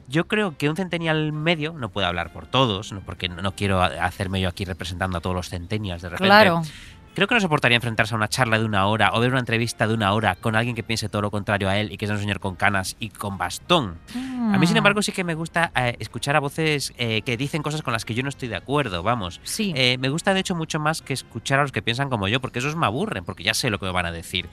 Yo 0.08 0.26
creo 0.26 0.56
que 0.58 0.68
un 0.68 0.74
centennial 0.76 1.32
medio, 1.32 1.72
no 1.74 1.88
puedo 1.90 2.06
hablar 2.08 2.32
por 2.32 2.46
todos, 2.46 2.92
no, 2.92 3.00
porque 3.00 3.28
no, 3.28 3.40
no 3.42 3.52
quiero 3.54 3.80
hacerme 3.80 4.40
yo 4.40 4.48
aquí 4.48 4.64
representando 4.64 5.18
a 5.18 5.20
todos 5.20 5.36
los 5.36 5.48
centenials 5.48 6.02
de 6.02 6.08
repente. 6.08 6.26
Claro. 6.26 6.62
Creo 7.18 7.26
que 7.26 7.34
no 7.34 7.40
soportaría 7.40 7.74
enfrentarse 7.74 8.14
a 8.14 8.16
una 8.16 8.28
charla 8.28 8.60
de 8.60 8.64
una 8.64 8.86
hora 8.86 9.10
o 9.12 9.18
ver 9.18 9.30
una 9.30 9.40
entrevista 9.40 9.88
de 9.88 9.94
una 9.94 10.12
hora 10.12 10.36
con 10.36 10.54
alguien 10.54 10.76
que 10.76 10.84
piense 10.84 11.08
todo 11.08 11.20
lo 11.20 11.32
contrario 11.32 11.68
a 11.68 11.76
él 11.76 11.90
y 11.90 11.96
que 11.96 12.06
sea 12.06 12.14
un 12.14 12.20
señor 12.20 12.38
con 12.38 12.54
canas 12.54 12.94
y 13.00 13.08
con 13.08 13.36
bastón. 13.38 13.98
A 14.14 14.56
mí, 14.56 14.68
sin 14.68 14.74
Mm. 14.74 14.76
embargo, 14.78 15.02
sí 15.02 15.10
que 15.10 15.24
me 15.24 15.34
gusta 15.34 15.72
eh, 15.74 15.96
escuchar 15.98 16.36
a 16.36 16.38
voces 16.38 16.92
eh, 16.96 17.22
que 17.22 17.36
dicen 17.36 17.60
cosas 17.64 17.82
con 17.82 17.92
las 17.92 18.04
que 18.04 18.14
yo 18.14 18.22
no 18.22 18.28
estoy 18.28 18.46
de 18.46 18.54
acuerdo, 18.54 19.02
vamos. 19.02 19.40
Sí. 19.42 19.72
Eh, 19.74 19.96
me 19.98 20.10
gusta, 20.10 20.32
de 20.32 20.38
hecho, 20.38 20.54
mucho 20.54 20.78
más 20.78 21.02
que 21.02 21.12
escuchar 21.12 21.58
a 21.58 21.62
los 21.62 21.72
que 21.72 21.82
piensan 21.82 22.08
como 22.08 22.28
yo, 22.28 22.40
porque 22.40 22.60
esos 22.60 22.76
me 22.76 22.86
aburren, 22.86 23.24
porque 23.24 23.42
ya 23.42 23.52
sé 23.52 23.68
lo 23.68 23.80
que 23.80 23.86
me 23.86 23.92
van 23.92 24.06
a 24.06 24.12
decir. 24.12 24.48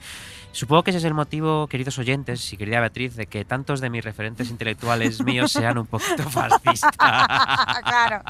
Supongo 0.56 0.84
que 0.84 0.90
ese 0.90 0.96
es 1.00 1.04
el 1.04 1.12
motivo, 1.12 1.66
queridos 1.66 1.98
oyentes 1.98 2.50
y 2.50 2.56
querida 2.56 2.80
Beatriz, 2.80 3.14
de 3.14 3.26
que 3.26 3.44
tantos 3.44 3.82
de 3.82 3.90
mis 3.90 4.02
referentes 4.02 4.48
intelectuales 4.48 5.20
míos 5.24 5.52
sean 5.52 5.76
un 5.76 5.86
poquito 5.86 6.22
fascistas. 6.30 6.92
claro. 6.96 8.22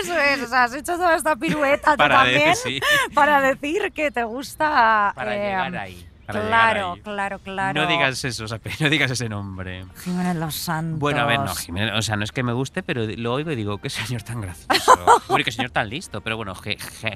Eso 0.00 0.18
es. 0.18 0.42
O 0.42 0.48
sea, 0.48 0.64
has 0.64 0.74
hecho 0.74 0.96
toda 0.96 1.14
esta 1.14 1.36
pirueta 1.36 1.92
tú 1.92 1.98
Para 1.98 2.16
también 2.16 2.48
decir, 2.48 2.82
sí, 2.82 3.14
para 3.14 3.40
decir 3.40 3.92
que 3.92 4.10
te 4.10 4.24
gusta. 4.24 5.12
para 5.14 5.36
eh, 5.36 5.38
llegar 5.38 5.76
ahí. 5.76 6.08
Para 6.32 6.46
Claro, 6.46 6.96
claro, 7.02 7.38
claro. 7.38 7.80
No 7.80 7.88
digas 7.88 8.24
eso, 8.24 8.46
Sape, 8.46 8.70
no 8.80 8.88
digas 8.88 9.10
ese 9.10 9.28
nombre. 9.28 9.84
Jiménez 10.04 10.36
Los 10.36 10.54
Santos. 10.54 10.98
Bueno, 11.00 11.22
a 11.22 11.24
ver, 11.24 11.40
no, 11.40 11.54
Jiménez, 11.54 11.94
o 11.96 12.02
sea, 12.02 12.16
no 12.16 12.24
es 12.24 12.32
que 12.32 12.42
me 12.42 12.52
guste, 12.52 12.82
pero 12.82 13.04
lo 13.04 13.32
oigo 13.32 13.50
y 13.50 13.56
digo, 13.56 13.78
qué 13.78 13.90
señor 13.90 14.22
tan 14.22 14.40
gracioso. 14.40 14.94
Qué 15.48 15.52
señor 15.52 15.70
tan 15.70 15.88
listo. 15.88 16.20
Pero 16.20 16.36
bueno, 16.36 16.54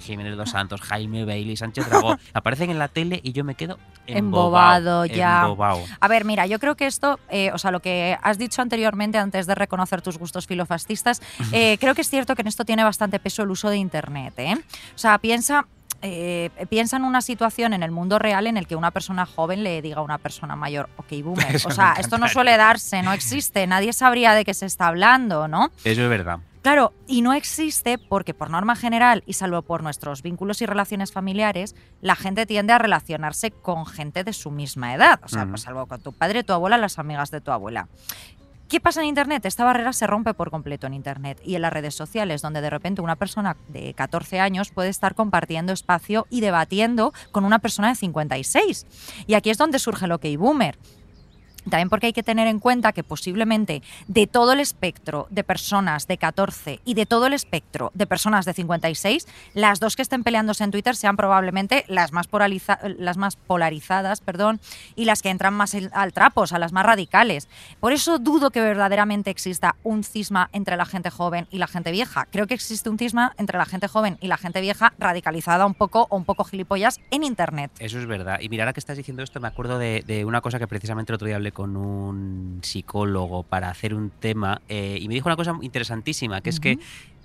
Jiménez 0.01 0.37
Dos 0.37 0.51
Santos, 0.51 0.81
Jaime 0.81 1.27
Bailey, 1.27 1.57
Sánchez 1.57 1.91
Dragó, 1.91 2.17
aparecen 2.33 2.71
en 2.71 2.79
la 2.79 2.89
tele 2.89 3.21
y 3.23 3.33
yo 3.33 3.45
me 3.45 3.55
quedo 3.57 3.79
Embobado, 4.07 5.05
embobado. 5.05 5.07
ya. 5.07 5.43
embobado. 5.43 5.85
A 6.01 6.09
ver, 6.09 6.25
mira, 6.25 6.47
yo 6.47 6.59
creo 6.59 6.75
que 6.77 6.87
esto, 6.87 7.19
eh, 7.29 7.51
o 7.53 7.59
sea, 7.59 7.71
lo 7.73 7.81
que 7.81 8.17
has 8.23 8.39
dicho 8.39 8.63
anteriormente 8.63 9.19
antes 9.19 9.47
de 9.47 9.55
reconocer 9.55 10.01
tus 10.01 10.17
gustos 10.19 10.47
filofascistas, 10.47 11.21
eh, 11.53 11.77
creo 11.79 11.95
que 11.95 12.01
es 12.01 12.09
cierto 12.09 12.35
que 12.35 12.43
en 12.43 12.49
esto 12.49 12.65
tiene 12.65 12.85
bastante 12.85 13.19
peso 13.19 13.43
el 13.43 13.51
uso 13.51 13.69
de 13.69 13.77
Internet. 13.77 14.35
¿eh? 14.39 14.55
O 14.95 14.99
sea, 14.99 15.19
piensa... 15.19 15.67
eh, 16.03 16.51
piensa 16.69 16.97
en 16.97 17.05
una 17.05 17.23
situación 17.23 17.73
en 17.73 17.83
el 17.83 17.91
mundo 17.91 18.19
real 18.19 18.47
en 18.47 18.57
el 18.57 18.67
que 18.67 18.77
una 18.77 18.91
persona 18.91 19.25
joven 19.25 19.63
le 19.63 19.81
diga 19.83 19.99
a 19.99 20.03
una 20.03 20.19
persona 20.19 20.57
mayor, 20.57 20.89
ok, 20.97 21.23
boomer. 21.23 21.47
Eso 21.57 21.69
O 21.69 21.71
sea, 21.71 21.95
esto 21.99 22.19
no 22.19 22.29
suele 22.29 22.57
darse, 22.57 23.03
no 23.03 23.13
existe, 23.13 23.67
nadie 23.67 23.93
sabría 23.93 24.35
de 24.35 24.45
qué 24.45 24.53
se 24.55 24.67
está 24.67 24.89
hablando, 24.89 25.49
¿no? 25.49 25.71
Eso 25.85 26.03
es 26.03 26.09
verdad. 26.09 26.41
Claro, 26.63 26.93
y 27.09 27.23
no 27.23 27.33
existe 27.33 27.99
porque 27.99 28.35
por 28.35 28.49
norma 28.49 28.77
general 28.77 29.25
y 29.27 29.33
salvo 29.33 29.63
por 29.63 29.83
nuestros 29.83 30.23
vínculos 30.23 30.63
y 30.63 30.67
relaciones 30.67 31.11
familiares, 31.11 31.75
la 32.01 32.15
gente 32.15 32.47
tiende 32.47 32.73
a 32.73 32.79
relacionarse 32.79 33.51
con 33.51 33.85
gente 33.85 34.23
de 34.23 34.33
su 34.33 34.53
misma 34.53 34.95
edad. 34.95 35.19
O 35.25 35.29
sea, 35.29 35.45
pues 35.47 35.63
salvo 35.63 35.87
con 35.87 36.01
tu 36.01 36.13
padre, 36.13 36.45
tu 36.45 36.53
abuela, 36.53 36.79
las 36.79 37.01
amigas 37.01 37.33
de 37.33 37.41
tu 37.41 37.51
abuela. 37.51 37.89
¿Qué 38.73 38.81
pasa 38.81 39.03
en 39.03 39.09
Internet? 39.09 39.45
Esta 39.45 39.67
barrera 39.67 39.93
se 39.93 40.07
rompe 40.07 40.33
por 40.33 40.51
completo 40.51 40.87
en 40.87 40.95
Internet 40.95 41.39
y 41.45 41.57
en 41.57 41.61
las 41.61 41.75
redes 41.75 41.95
sociales, 41.95 42.41
donde 42.41 42.63
de 42.63 42.71
repente 42.71 43.03
una 43.03 43.17
persona 43.17 43.59
de 43.69 43.93
14 43.93 44.41
años 44.41 44.71
puede 44.71 44.89
estar 44.89 45.15
compartiendo 45.15 45.75
espacio 45.75 46.27
y 46.31 46.41
debatiendo 46.41 47.13
con 47.33 47.45
una 47.45 47.59
persona 47.59 47.91
de 47.91 47.97
56. 47.97 48.87
Y 49.27 49.35
aquí 49.35 49.51
es 49.51 49.59
donde 49.59 49.79
surge 49.79 50.07
lo 50.07 50.21
que 50.21 50.35
boomer. 50.39 50.79
También 51.71 51.89
porque 51.89 52.07
hay 52.07 52.13
que 52.13 52.23
tener 52.23 52.47
en 52.49 52.59
cuenta 52.59 52.93
que 52.93 53.05
posiblemente 53.05 53.83
de 54.09 54.27
todo 54.27 54.53
el 54.53 54.61
espectro 54.61 55.27
de 55.31 55.45
personas 55.45 56.07
de 56.07 56.19
14 56.19 56.81
y 56.85 56.95
de 56.95 57.07
todo 57.07 57.27
el 57.27 57.33
espectro 57.33 57.91
de 57.95 58.07
personas 58.07 58.45
de 58.45 58.53
56, 58.53 59.27
las 59.55 59.81
dos 59.81 59.97
que 59.97 60.03
estén 60.03 60.25
peleándose 60.25 60.65
en 60.65 60.71
Twitter 60.71 60.97
sean 60.97 61.17
probablemente 61.17 61.85
las 61.89 62.13
más, 62.13 62.29
polariza- 62.31 62.79
las 62.99 63.17
más 63.17 63.37
polarizadas 63.37 64.21
perdón, 64.21 64.61
y 64.97 65.05
las 65.05 65.23
que 65.23 65.31
entran 65.31 65.55
más 65.55 65.77
al 65.93 66.13
trapo, 66.13 66.43
o 66.43 66.47
sea, 66.47 66.59
las 66.59 66.73
más 66.73 66.85
radicales. 66.85 67.49
Por 67.81 67.93
eso 67.93 68.19
dudo 68.19 68.51
que 68.51 68.61
verdaderamente 68.61 69.31
exista 69.31 69.77
un 69.83 70.05
cisma 70.05 70.49
entre 70.53 70.77
la 70.77 70.85
gente 70.85 71.11
joven 71.11 71.47
y 71.51 71.59
la 71.59 71.67
gente 71.69 71.91
vieja. 71.93 72.27
Creo 72.31 72.47
que 72.47 72.55
existe 72.55 72.89
un 72.91 72.99
cisma 72.99 73.35
entre 73.39 73.59
la 73.59 73.67
gente 73.67 73.89
joven 73.89 74.19
y 74.21 74.27
la 74.27 74.37
gente 74.37 74.61
vieja 74.61 74.93
radicalizada 74.99 75.67
un 75.67 75.75
poco 75.75 76.07
o 76.11 76.17
un 76.17 76.25
poco 76.25 76.45
gilipollas 76.45 77.01
en 77.11 77.25
Internet. 77.25 77.71
Eso 77.79 77.99
es 77.99 78.07
verdad. 78.07 78.41
Y 78.41 78.49
mira, 78.49 78.65
ahora 78.65 78.73
que 78.73 78.81
estás 78.81 78.97
diciendo 78.97 79.23
esto, 79.23 79.41
me 79.41 79.49
acuerdo 79.49 79.79
de, 79.79 80.03
de 80.07 80.25
una 80.25 80.41
cosa 80.41 80.59
que 80.59 80.67
precisamente 80.67 81.13
el 81.13 81.15
otro 81.15 81.27
día 81.27 81.37
hablé 81.37 81.52
con 81.53 81.77
un 81.77 82.61
psicólogo 82.63 83.43
para 83.43 83.69
hacer 83.71 83.95
un 83.95 84.11
tema 84.11 84.61
eh, 84.69 84.99
y 85.01 85.09
me 85.09 85.15
dijo 85.15 85.29
una 85.29 85.37
cosa 85.37 85.55
interesantísima, 85.61 86.41
que 86.41 86.51
es 86.51 86.61
que 86.61 86.73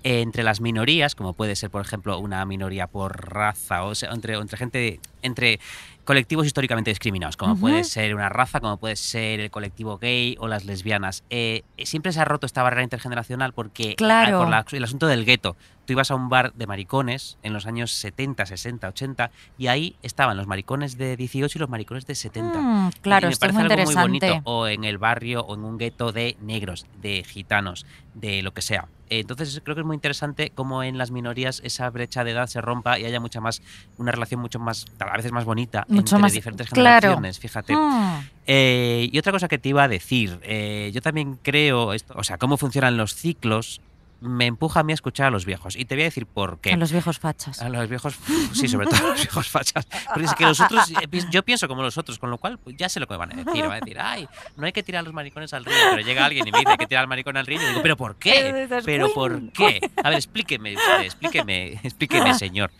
eh, 0.04 0.20
entre 0.20 0.42
las 0.44 0.60
minorías, 0.60 1.14
como 1.14 1.32
puede 1.32 1.56
ser, 1.56 1.70
por 1.70 1.80
ejemplo, 1.82 2.18
una 2.18 2.44
minoría 2.44 2.86
por 2.86 3.32
raza, 3.32 3.82
o 3.84 3.94
sea, 3.94 4.10
entre, 4.12 4.34
entre 4.34 4.56
gente, 4.58 5.00
entre 5.22 5.58
colectivos 6.04 6.46
históricamente 6.46 6.90
discriminados, 6.90 7.36
como 7.36 7.56
puede 7.58 7.84
ser 7.84 8.14
una 8.14 8.28
raza, 8.28 8.60
como 8.60 8.76
puede 8.78 8.96
ser 8.96 9.40
el 9.40 9.50
colectivo 9.50 9.98
gay 9.98 10.36
o 10.38 10.46
las 10.48 10.64
lesbianas. 10.64 11.24
Eh, 11.30 11.62
siempre 11.84 12.12
se 12.12 12.20
ha 12.20 12.24
roto 12.24 12.46
esta 12.46 12.62
barrera 12.62 12.82
intergeneracional 12.84 13.52
porque 13.52 13.94
Claro. 13.96 14.36
ah, 14.36 14.40
por 14.40 14.48
la- 14.50 14.64
el 14.70 14.84
asunto 14.84 15.06
del 15.06 15.24
gueto. 15.24 15.56
Tú 15.88 15.92
ibas 15.92 16.10
a 16.10 16.16
un 16.16 16.28
bar 16.28 16.52
de 16.52 16.66
maricones 16.66 17.38
en 17.42 17.54
los 17.54 17.64
años 17.64 17.92
70, 17.92 18.44
60, 18.44 18.88
80 18.88 19.30
y 19.56 19.68
ahí 19.68 19.96
estaban 20.02 20.36
los 20.36 20.46
maricones 20.46 20.98
de 20.98 21.16
18 21.16 21.56
y 21.56 21.60
los 21.60 21.70
maricones 21.70 22.06
de 22.06 22.14
70. 22.14 22.58
Mm, 22.60 22.90
claro, 23.00 23.26
Y 23.26 23.28
me 23.28 23.32
esto 23.32 23.46
es 23.46 23.52
parece 23.54 23.74
muy 23.74 23.80
algo 23.80 23.90
muy 24.06 24.16
interesante. 24.16 24.30
bonito. 24.32 24.50
O 24.50 24.68
en 24.68 24.84
el 24.84 24.98
barrio 24.98 25.40
o 25.46 25.54
en 25.54 25.64
un 25.64 25.78
gueto 25.78 26.12
de 26.12 26.36
negros, 26.42 26.84
de 27.00 27.24
gitanos, 27.24 27.86
de 28.12 28.42
lo 28.42 28.52
que 28.52 28.60
sea. 28.60 28.86
Entonces 29.08 29.62
creo 29.64 29.74
que 29.76 29.80
es 29.80 29.86
muy 29.86 29.94
interesante 29.94 30.52
cómo 30.54 30.82
en 30.82 30.98
las 30.98 31.10
minorías 31.10 31.62
esa 31.64 31.88
brecha 31.88 32.22
de 32.22 32.32
edad 32.32 32.48
se 32.48 32.60
rompa 32.60 32.98
y 32.98 33.06
haya 33.06 33.18
mucha 33.18 33.40
más, 33.40 33.62
una 33.96 34.12
relación 34.12 34.42
mucho 34.42 34.58
más 34.58 34.84
cada 34.98 35.14
vez 35.16 35.24
es 35.24 35.32
más 35.32 35.46
bonita 35.46 35.86
Mucho 35.88 36.16
entre 36.16 36.18
más- 36.18 36.32
diferentes 36.34 36.68
claro. 36.68 37.00
generaciones, 37.00 37.38
fíjate. 37.38 37.74
Mm. 37.74 38.20
Eh, 38.46 39.08
y 39.10 39.18
otra 39.18 39.32
cosa 39.32 39.48
que 39.48 39.56
te 39.56 39.70
iba 39.70 39.84
a 39.84 39.88
decir, 39.88 40.38
eh, 40.42 40.90
yo 40.92 41.00
también 41.00 41.38
creo, 41.42 41.94
esto, 41.94 42.12
o 42.14 42.24
sea, 42.24 42.36
cómo 42.36 42.58
funcionan 42.58 42.98
los 42.98 43.14
ciclos, 43.14 43.80
me 44.20 44.46
empuja 44.46 44.80
a 44.80 44.82
mí 44.82 44.92
a 44.92 44.94
escuchar 44.94 45.26
a 45.26 45.30
los 45.30 45.44
viejos. 45.46 45.76
Y 45.76 45.84
te 45.84 45.94
voy 45.94 46.02
a 46.02 46.06
decir 46.06 46.26
por 46.26 46.60
qué. 46.60 46.72
A 46.72 46.76
los 46.76 46.90
viejos 46.90 47.18
fachas. 47.20 47.60
A 47.62 47.68
los 47.68 47.88
viejos, 47.88 48.16
sí, 48.52 48.66
sobre 48.66 48.86
todo 48.88 48.96
a 49.06 49.10
los 49.10 49.16
viejos 49.22 49.48
fachas. 49.48 49.86
Porque 50.08 50.24
es 50.24 50.34
que 50.34 50.44
los 50.44 50.60
otros, 50.60 50.90
eh, 50.90 51.08
yo 51.30 51.44
pienso 51.44 51.68
como 51.68 51.82
los 51.82 51.96
otros, 51.98 52.18
con 52.18 52.28
lo 52.30 52.38
cual 52.38 52.58
pues, 52.58 52.76
ya 52.76 52.88
sé 52.88 52.98
lo 52.98 53.06
que 53.06 53.14
me 53.14 53.18
van 53.18 53.32
a 53.32 53.36
decir. 53.44 53.62
Van 53.62 53.72
a 53.72 53.80
decir, 53.80 53.98
ay, 54.00 54.28
no 54.56 54.66
hay 54.66 54.72
que 54.72 54.82
tirar 54.82 55.04
los 55.04 55.12
maricones 55.14 55.52
al 55.54 55.64
río. 55.64 55.74
Pero 55.90 56.02
llega 56.02 56.24
alguien 56.24 56.48
y 56.48 56.50
me 56.52 56.58
dice, 56.58 56.70
hay 56.72 56.76
que 56.78 56.86
tirar 56.86 57.02
al 57.02 57.08
maricón 57.08 57.36
al 57.36 57.46
río. 57.46 57.62
Y 57.62 57.66
digo, 57.66 57.80
¿pero 57.82 57.96
por 57.96 58.16
qué? 58.16 58.68
¿Pero 58.84 59.12
"Cuin, 59.12 59.14
por 59.14 59.52
qué? 59.52 59.80
A 60.02 60.08
ver, 60.08 60.18
explíqueme 60.18 60.74
usted, 60.74 61.00
explíqueme, 61.02 61.72
explíqueme, 61.84 62.34
señor. 62.34 62.72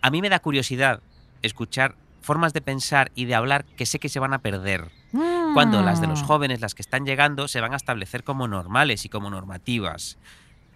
A 0.00 0.10
mí 0.10 0.22
me 0.22 0.28
da 0.28 0.38
curiosidad 0.38 1.00
escuchar 1.42 1.96
formas 2.22 2.52
de 2.52 2.60
pensar 2.60 3.10
y 3.14 3.24
de 3.24 3.34
hablar 3.34 3.64
que 3.64 3.84
sé 3.86 3.98
que 3.98 4.08
se 4.08 4.20
van 4.20 4.32
a 4.34 4.38
perder. 4.38 4.90
Cuando 5.54 5.82
las 5.82 6.00
de 6.02 6.06
los 6.06 6.22
Mm. 6.22 6.26
jóvenes, 6.26 6.60
las 6.60 6.74
que 6.74 6.82
están 6.82 7.06
llegando, 7.06 7.48
se 7.48 7.60
van 7.62 7.72
a 7.72 7.76
establecer 7.76 8.22
como 8.22 8.46
normales 8.46 9.04
y 9.06 9.08
como 9.08 9.30
normativas. 9.30 10.18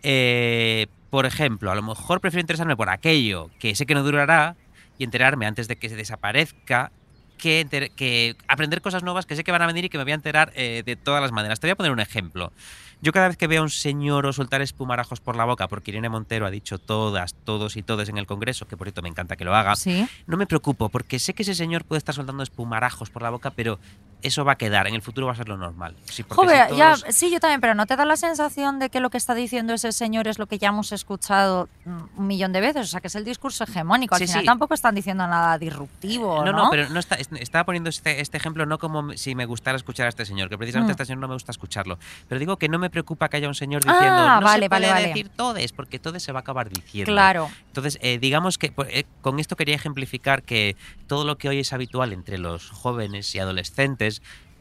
Eh, 0.02 0.86
por 1.10 1.26
ejemplo, 1.26 1.70
a 1.70 1.74
lo 1.74 1.82
mejor 1.82 2.20
prefiero 2.20 2.40
interesarme 2.40 2.76
por 2.76 2.88
aquello 2.88 3.50
que 3.58 3.74
sé 3.74 3.86
que 3.86 3.94
no 3.94 4.02
durará 4.02 4.56
y 4.98 5.04
enterarme 5.04 5.46
antes 5.46 5.68
de 5.68 5.76
que 5.76 5.88
se 5.88 5.96
desaparezca 5.96 6.90
que, 7.38 8.36
aprender 8.46 8.80
cosas 8.80 9.02
nuevas 9.02 9.26
que 9.26 9.34
sé 9.34 9.42
que 9.42 9.50
van 9.52 9.62
a 9.62 9.66
venir 9.66 9.84
y 9.84 9.88
que 9.88 9.98
me 9.98 10.04
voy 10.04 10.12
a 10.12 10.14
enterar 10.14 10.52
eh, 10.54 10.82
de 10.86 10.96
todas 10.96 11.20
las 11.20 11.32
maneras. 11.32 11.60
Te 11.60 11.66
voy 11.66 11.72
a 11.72 11.76
poner 11.76 11.92
un 11.92 12.00
ejemplo. 12.00 12.52
Yo 13.00 13.12
cada 13.12 13.26
vez 13.26 13.36
que 13.36 13.48
veo 13.48 13.60
a 13.60 13.64
un 13.64 13.70
señor 13.70 14.26
o 14.26 14.32
soltar 14.32 14.62
espumarajos 14.62 15.20
por 15.20 15.34
la 15.34 15.44
boca, 15.44 15.66
porque 15.66 15.90
Irene 15.90 16.08
Montero 16.08 16.46
ha 16.46 16.50
dicho 16.50 16.78
todas, 16.78 17.34
todos 17.34 17.76
y 17.76 17.82
todos 17.82 18.08
en 18.08 18.16
el 18.16 18.26
Congreso, 18.26 18.68
que 18.68 18.76
por 18.76 18.86
cierto 18.86 19.02
me 19.02 19.08
encanta 19.08 19.34
que 19.36 19.44
lo 19.44 19.56
haga, 19.56 19.74
Sí. 19.74 20.06
no 20.28 20.36
me 20.36 20.46
preocupo, 20.46 20.88
porque 20.88 21.18
sé 21.18 21.34
que 21.34 21.42
ese 21.42 21.56
señor 21.56 21.84
puede 21.84 21.98
estar 21.98 22.14
soltando 22.14 22.44
espumarajos 22.44 23.10
por 23.10 23.22
la 23.22 23.30
boca, 23.30 23.50
pero 23.50 23.80
eso 24.22 24.44
va 24.44 24.52
a 24.52 24.56
quedar, 24.56 24.86
en 24.86 24.94
el 24.94 25.02
futuro 25.02 25.26
va 25.26 25.32
a 25.32 25.36
ser 25.36 25.48
lo 25.48 25.56
normal. 25.56 25.94
Sí, 26.04 26.24
Joder, 26.28 26.70
si 26.70 26.76
ya, 26.76 26.96
sí, 26.96 27.30
yo 27.30 27.40
también, 27.40 27.60
pero 27.60 27.74
¿no 27.74 27.86
te 27.86 27.96
da 27.96 28.04
la 28.04 28.16
sensación 28.16 28.78
de 28.78 28.88
que 28.90 29.00
lo 29.00 29.10
que 29.10 29.18
está 29.18 29.34
diciendo 29.34 29.74
ese 29.74 29.92
señor 29.92 30.28
es 30.28 30.38
lo 30.38 30.46
que 30.46 30.58
ya 30.58 30.68
hemos 30.68 30.92
escuchado 30.92 31.68
mm, 31.84 32.00
un 32.20 32.26
millón 32.26 32.52
de 32.52 32.60
veces? 32.60 32.86
O 32.86 32.90
sea, 32.90 33.00
que 33.00 33.08
es 33.08 33.14
el 33.14 33.24
discurso 33.24 33.64
hegemónico. 33.64 34.14
Al 34.14 34.20
Sí, 34.20 34.26
final 34.26 34.40
sí. 34.42 34.46
tampoco 34.46 34.74
están 34.74 34.94
diciendo 34.94 35.26
nada 35.26 35.58
disruptivo, 35.58 36.44
¿no? 36.44 36.52
No, 36.52 36.64
no, 36.64 36.70
pero 36.70 36.88
no 36.88 37.00
está, 37.00 37.16
est- 37.16 37.32
estaba 37.34 37.64
poniendo 37.64 37.90
este, 37.90 38.20
este 38.20 38.36
ejemplo 38.36 38.66
no 38.66 38.78
como 38.78 39.12
si 39.16 39.34
me 39.34 39.44
gustara 39.46 39.76
escuchar 39.76 40.06
a 40.06 40.08
este 40.08 40.24
señor, 40.24 40.48
que 40.48 40.58
precisamente 40.58 40.92
Mm. 40.92 40.94
este 40.94 41.04
señor 41.06 41.18
no 41.20 41.28
me 41.28 41.34
gusta 41.34 41.52
escucharlo. 41.52 41.98
Pero 42.28 42.38
digo 42.38 42.56
que 42.56 42.68
no 42.68 42.78
me 42.78 42.90
preocupa 42.90 43.28
que 43.28 43.36
haya 43.38 43.48
un 43.48 43.54
señor 43.54 43.82
Ah, 43.86 43.92
diciendo, 43.92 44.16
no 44.22 44.40
vale, 44.40 44.64
se 44.64 44.68
vale, 44.68 44.68
puede 44.68 44.92
vale. 44.92 45.06
decir 45.08 45.28
todes, 45.30 45.72
porque 45.72 45.98
todes 45.98 46.22
se 46.22 46.32
va 46.32 46.40
a 46.40 46.42
acabar 46.42 46.68
diciendo. 46.68 47.10
Claro. 47.12 47.50
Entonces, 47.68 47.98
eh, 48.02 48.18
digamos 48.18 48.58
que 48.58 48.70
pues, 48.72 48.88
eh, 48.92 49.04
con 49.20 49.38
esto 49.40 49.56
quería 49.56 49.74
ejemplificar 49.74 50.42
que 50.42 50.76
todo 51.06 51.24
lo 51.24 51.38
que 51.38 51.48
hoy 51.48 51.60
es 51.60 51.72
habitual 51.72 52.12
entre 52.12 52.38
los 52.38 52.70
jóvenes 52.70 53.34
y 53.34 53.38
adolescentes 53.38 54.11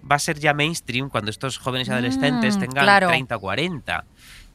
va 0.09 0.15
a 0.15 0.19
ser 0.19 0.39
ya 0.39 0.53
mainstream 0.53 1.09
cuando 1.09 1.29
estos 1.31 1.57
jóvenes 1.57 1.87
y 1.87 1.91
adolescentes 1.91 2.57
Mm, 2.57 2.59
tengan 2.59 2.83
claro. 2.85 3.07
30 3.09 3.35
o 3.35 3.39
40. 3.39 4.05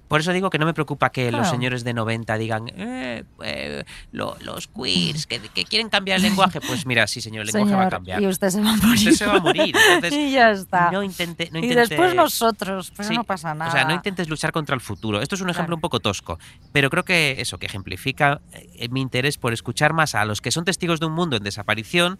Por 0.08 0.20
eso 0.20 0.32
digo 0.32 0.50
que 0.50 0.58
no 0.58 0.66
me 0.66 0.74
preocupa 0.74 1.10
que 1.10 1.30
los 1.32 1.48
señores 1.48 1.84
de 1.84 1.94
90 1.94 2.36
digan, 2.38 2.68
eh, 2.76 3.24
eh, 3.42 3.84
lo- 4.12 4.36
los 4.40 4.68
queers 4.68 5.26
que, 5.26 5.40
que 5.40 5.64
quieren 5.64 5.88
cambiar 5.88 6.16
el 6.16 6.22
lenguaje. 6.22 6.60
Pues 6.60 6.86
mira, 6.86 7.06
sí, 7.06 7.20
señor, 7.20 7.46
el 7.46 7.52
lenguaje 7.52 7.74
va 7.74 7.86
a 7.86 7.90
cambiar. 7.90 8.22
y 8.22 8.26
usted 8.26 8.50
se 8.50 8.60
va 8.62 8.72
a 8.72 8.76
morir. 8.76 8.94
Usted 9.08 9.12
se 9.12 9.26
va 9.26 9.34
a 9.34 9.40
morir. 9.40 9.74
Entonces, 9.94 10.12
y 10.18 10.32
ya 10.32 10.50
está. 10.50 10.90
no 10.90 11.02
intente, 11.02 11.48
no 11.52 11.58
y 11.58 11.68
después 11.68 12.14
nosotros, 12.14 12.92
pero 12.96 13.08
Sí, 13.08 13.14
no 13.14 13.24
pasa 13.24 13.54
nada. 13.54 13.70
O 13.70 13.72
sea, 13.72 13.84
no 13.84 13.92
intentes 13.94 14.28
luchar 14.28 14.52
contra 14.52 14.74
el 14.74 14.80
futuro. 14.80 15.20
Esto 15.20 15.34
es 15.34 15.40
un 15.40 15.50
ejemplo 15.50 15.66
Claro. 15.66 15.76
un 15.76 15.80
poco 15.80 16.00
tosco, 16.00 16.38
pero 16.72 16.90
creo 16.90 17.04
que 17.04 17.36
eso, 17.40 17.58
que 17.58 17.66
ejemplifica 17.66 18.40
eh, 18.52 18.88
mi 18.90 19.00
interés 19.00 19.38
por 19.38 19.52
escuchar 19.52 19.92
más 19.92 20.14
a 20.14 20.24
los 20.24 20.40
que 20.40 20.50
son 20.50 20.64
testigos 20.64 21.00
de 21.00 21.06
un 21.06 21.12
mundo 21.12 21.36
en 21.36 21.42
desaparición 21.42 22.18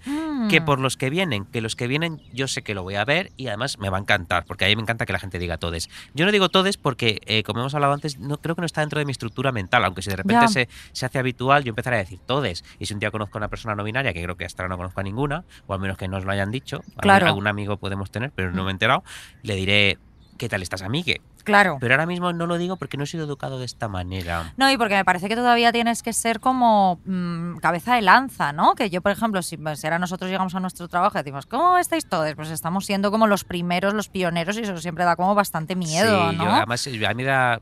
que 0.51 0.61
Mm. 0.61 0.65
por 0.65 0.81
los 0.81 0.97
que 0.97 1.11
vienen. 1.11 1.45
Que 1.47 1.61
los 1.61 1.77
que 1.77 1.87
vienen 1.87 2.21
yo 2.33 2.49
sé 2.49 2.63
que 2.63 2.75
lo 2.75 2.83
voy 2.83 2.95
a 2.97 3.05
ver 3.05 3.33
y 3.37 3.47
además 3.49 3.79
me 3.79 3.89
va 3.91 3.99
a 3.99 4.01
encantar, 4.01 4.45
porque 4.47 4.65
a 4.65 4.69
mí 4.69 4.77
me 4.77 4.83
encanta 4.83 5.07
que 5.07 5.13
la 5.13 5.19
gente 5.19 5.39
diga 5.39 5.59
todes. 5.59 5.89
Yo 6.15 6.25
no 6.27 6.33
digo 6.33 6.49
todes 6.49 6.77
porque, 6.77 7.21
eh, 7.27 7.43
como 7.43 7.61
hemos 7.61 7.75
hablado 7.77 7.95
antes, 7.95 8.19
no 8.19 8.39
creo 8.39 8.55
que 8.55 8.63
no 8.63 8.67
está 8.67 8.81
dentro 8.81 8.99
de 8.99 9.05
mi 9.05 9.13
estructura 9.13 9.53
mental, 9.53 9.85
aunque 9.85 10.03
si 10.03 10.11
de 10.11 10.17
repente 10.17 10.49
se, 10.49 10.69
se 10.93 11.07
hace 11.07 11.19
habitual, 11.19 11.65
yo 11.65 11.71
empezaré 11.71 11.97
a 11.97 12.01
decir 12.01 12.19
todes. 12.27 12.65
Y 12.79 12.87
si 12.87 12.95
un 12.95 13.01
día 13.01 13.11
conozco 13.11 13.39
a 13.39 13.41
una 13.41 13.49
persona 13.49 13.75
no 13.75 13.85
binaria, 13.85 14.13
que 14.13 14.23
creo 14.23 14.37
que 14.37 14.45
hasta 14.45 14.63
ahora 14.63 14.71
no 14.75 14.77
conozco 14.79 15.01
a 15.01 15.03
ninguna, 15.05 15.45
o 15.67 15.75
al 15.75 15.81
menos 15.81 15.97
que 15.97 16.09
nos 16.09 16.25
lo 16.25 16.33
hayan 16.33 16.51
dicho, 16.51 16.77
algún- 16.79 17.01
Claro. 17.01 17.27
algún 17.29 17.47
amigo 17.47 17.77
podemos 17.77 18.11
tener, 18.11 18.33
pero 18.35 18.51
no 18.53 18.65
me 18.65 18.71
he 18.71 18.73
enterado, 18.73 19.05
le 19.43 19.55
diré, 19.57 19.99
¿qué 20.37 20.49
tal 20.49 20.63
estás, 20.63 20.83
amigue? 20.83 21.21
Claro. 21.45 21.79
Pero 21.81 21.95
ahora 21.95 22.07
mismo 22.07 22.33
no 22.33 22.47
lo 22.47 22.59
digo 22.59 22.77
porque 22.77 22.97
no 22.97 23.05
he 23.05 23.07
sido 23.07 23.25
educado 23.25 23.59
de 23.59 23.65
esta 23.65 23.89
manera. 23.89 24.53
No, 24.57 24.71
y 24.71 24.77
porque 24.77 24.95
me 24.97 25.05
parece 25.05 25.29
que 25.29 25.37
todavía 25.37 25.73
tienes 25.73 26.03
que 26.03 26.13
ser 26.13 26.41
como 26.41 27.01
mm, 27.05 27.57
cabeza 27.59 27.95
de 27.95 28.03
lanza, 28.03 28.53
¿no? 28.53 28.75
Que 28.75 28.91
yo, 28.91 29.01
por 29.03 29.13
ejemplo, 29.13 29.43
si, 29.43 29.57
si 29.57 29.87
ahora 29.87 29.99
nosotros 29.99 30.31
llegamos 30.31 30.55
a 30.55 30.61
nuestro 30.61 30.89
trabajo 30.89 31.17
y 31.19 31.21
decimos, 31.23 31.47
¿cómo 31.47 31.79
estáis 31.79 32.07
todos? 32.09 32.35
Pues 32.35 32.51
estamos 32.51 32.87
siendo 32.87 33.11
como 33.11 33.27
los 33.27 33.45
primeros, 33.45 33.95
los 33.95 34.09
pioneros, 34.09 34.57
y 34.59 34.63
eso 34.63 34.77
siempre 34.79 35.05
da 35.05 35.17
como 35.17 35.35
bastante 35.35 35.77
miedo, 35.77 36.31
Sí, 36.31 36.37
¿no? 36.37 36.45
yo, 36.45 36.51
además, 36.51 36.87
eh, 36.87 37.07
a 37.07 37.15
mí 37.15 37.23
me 37.23 37.25
da, 37.25 37.61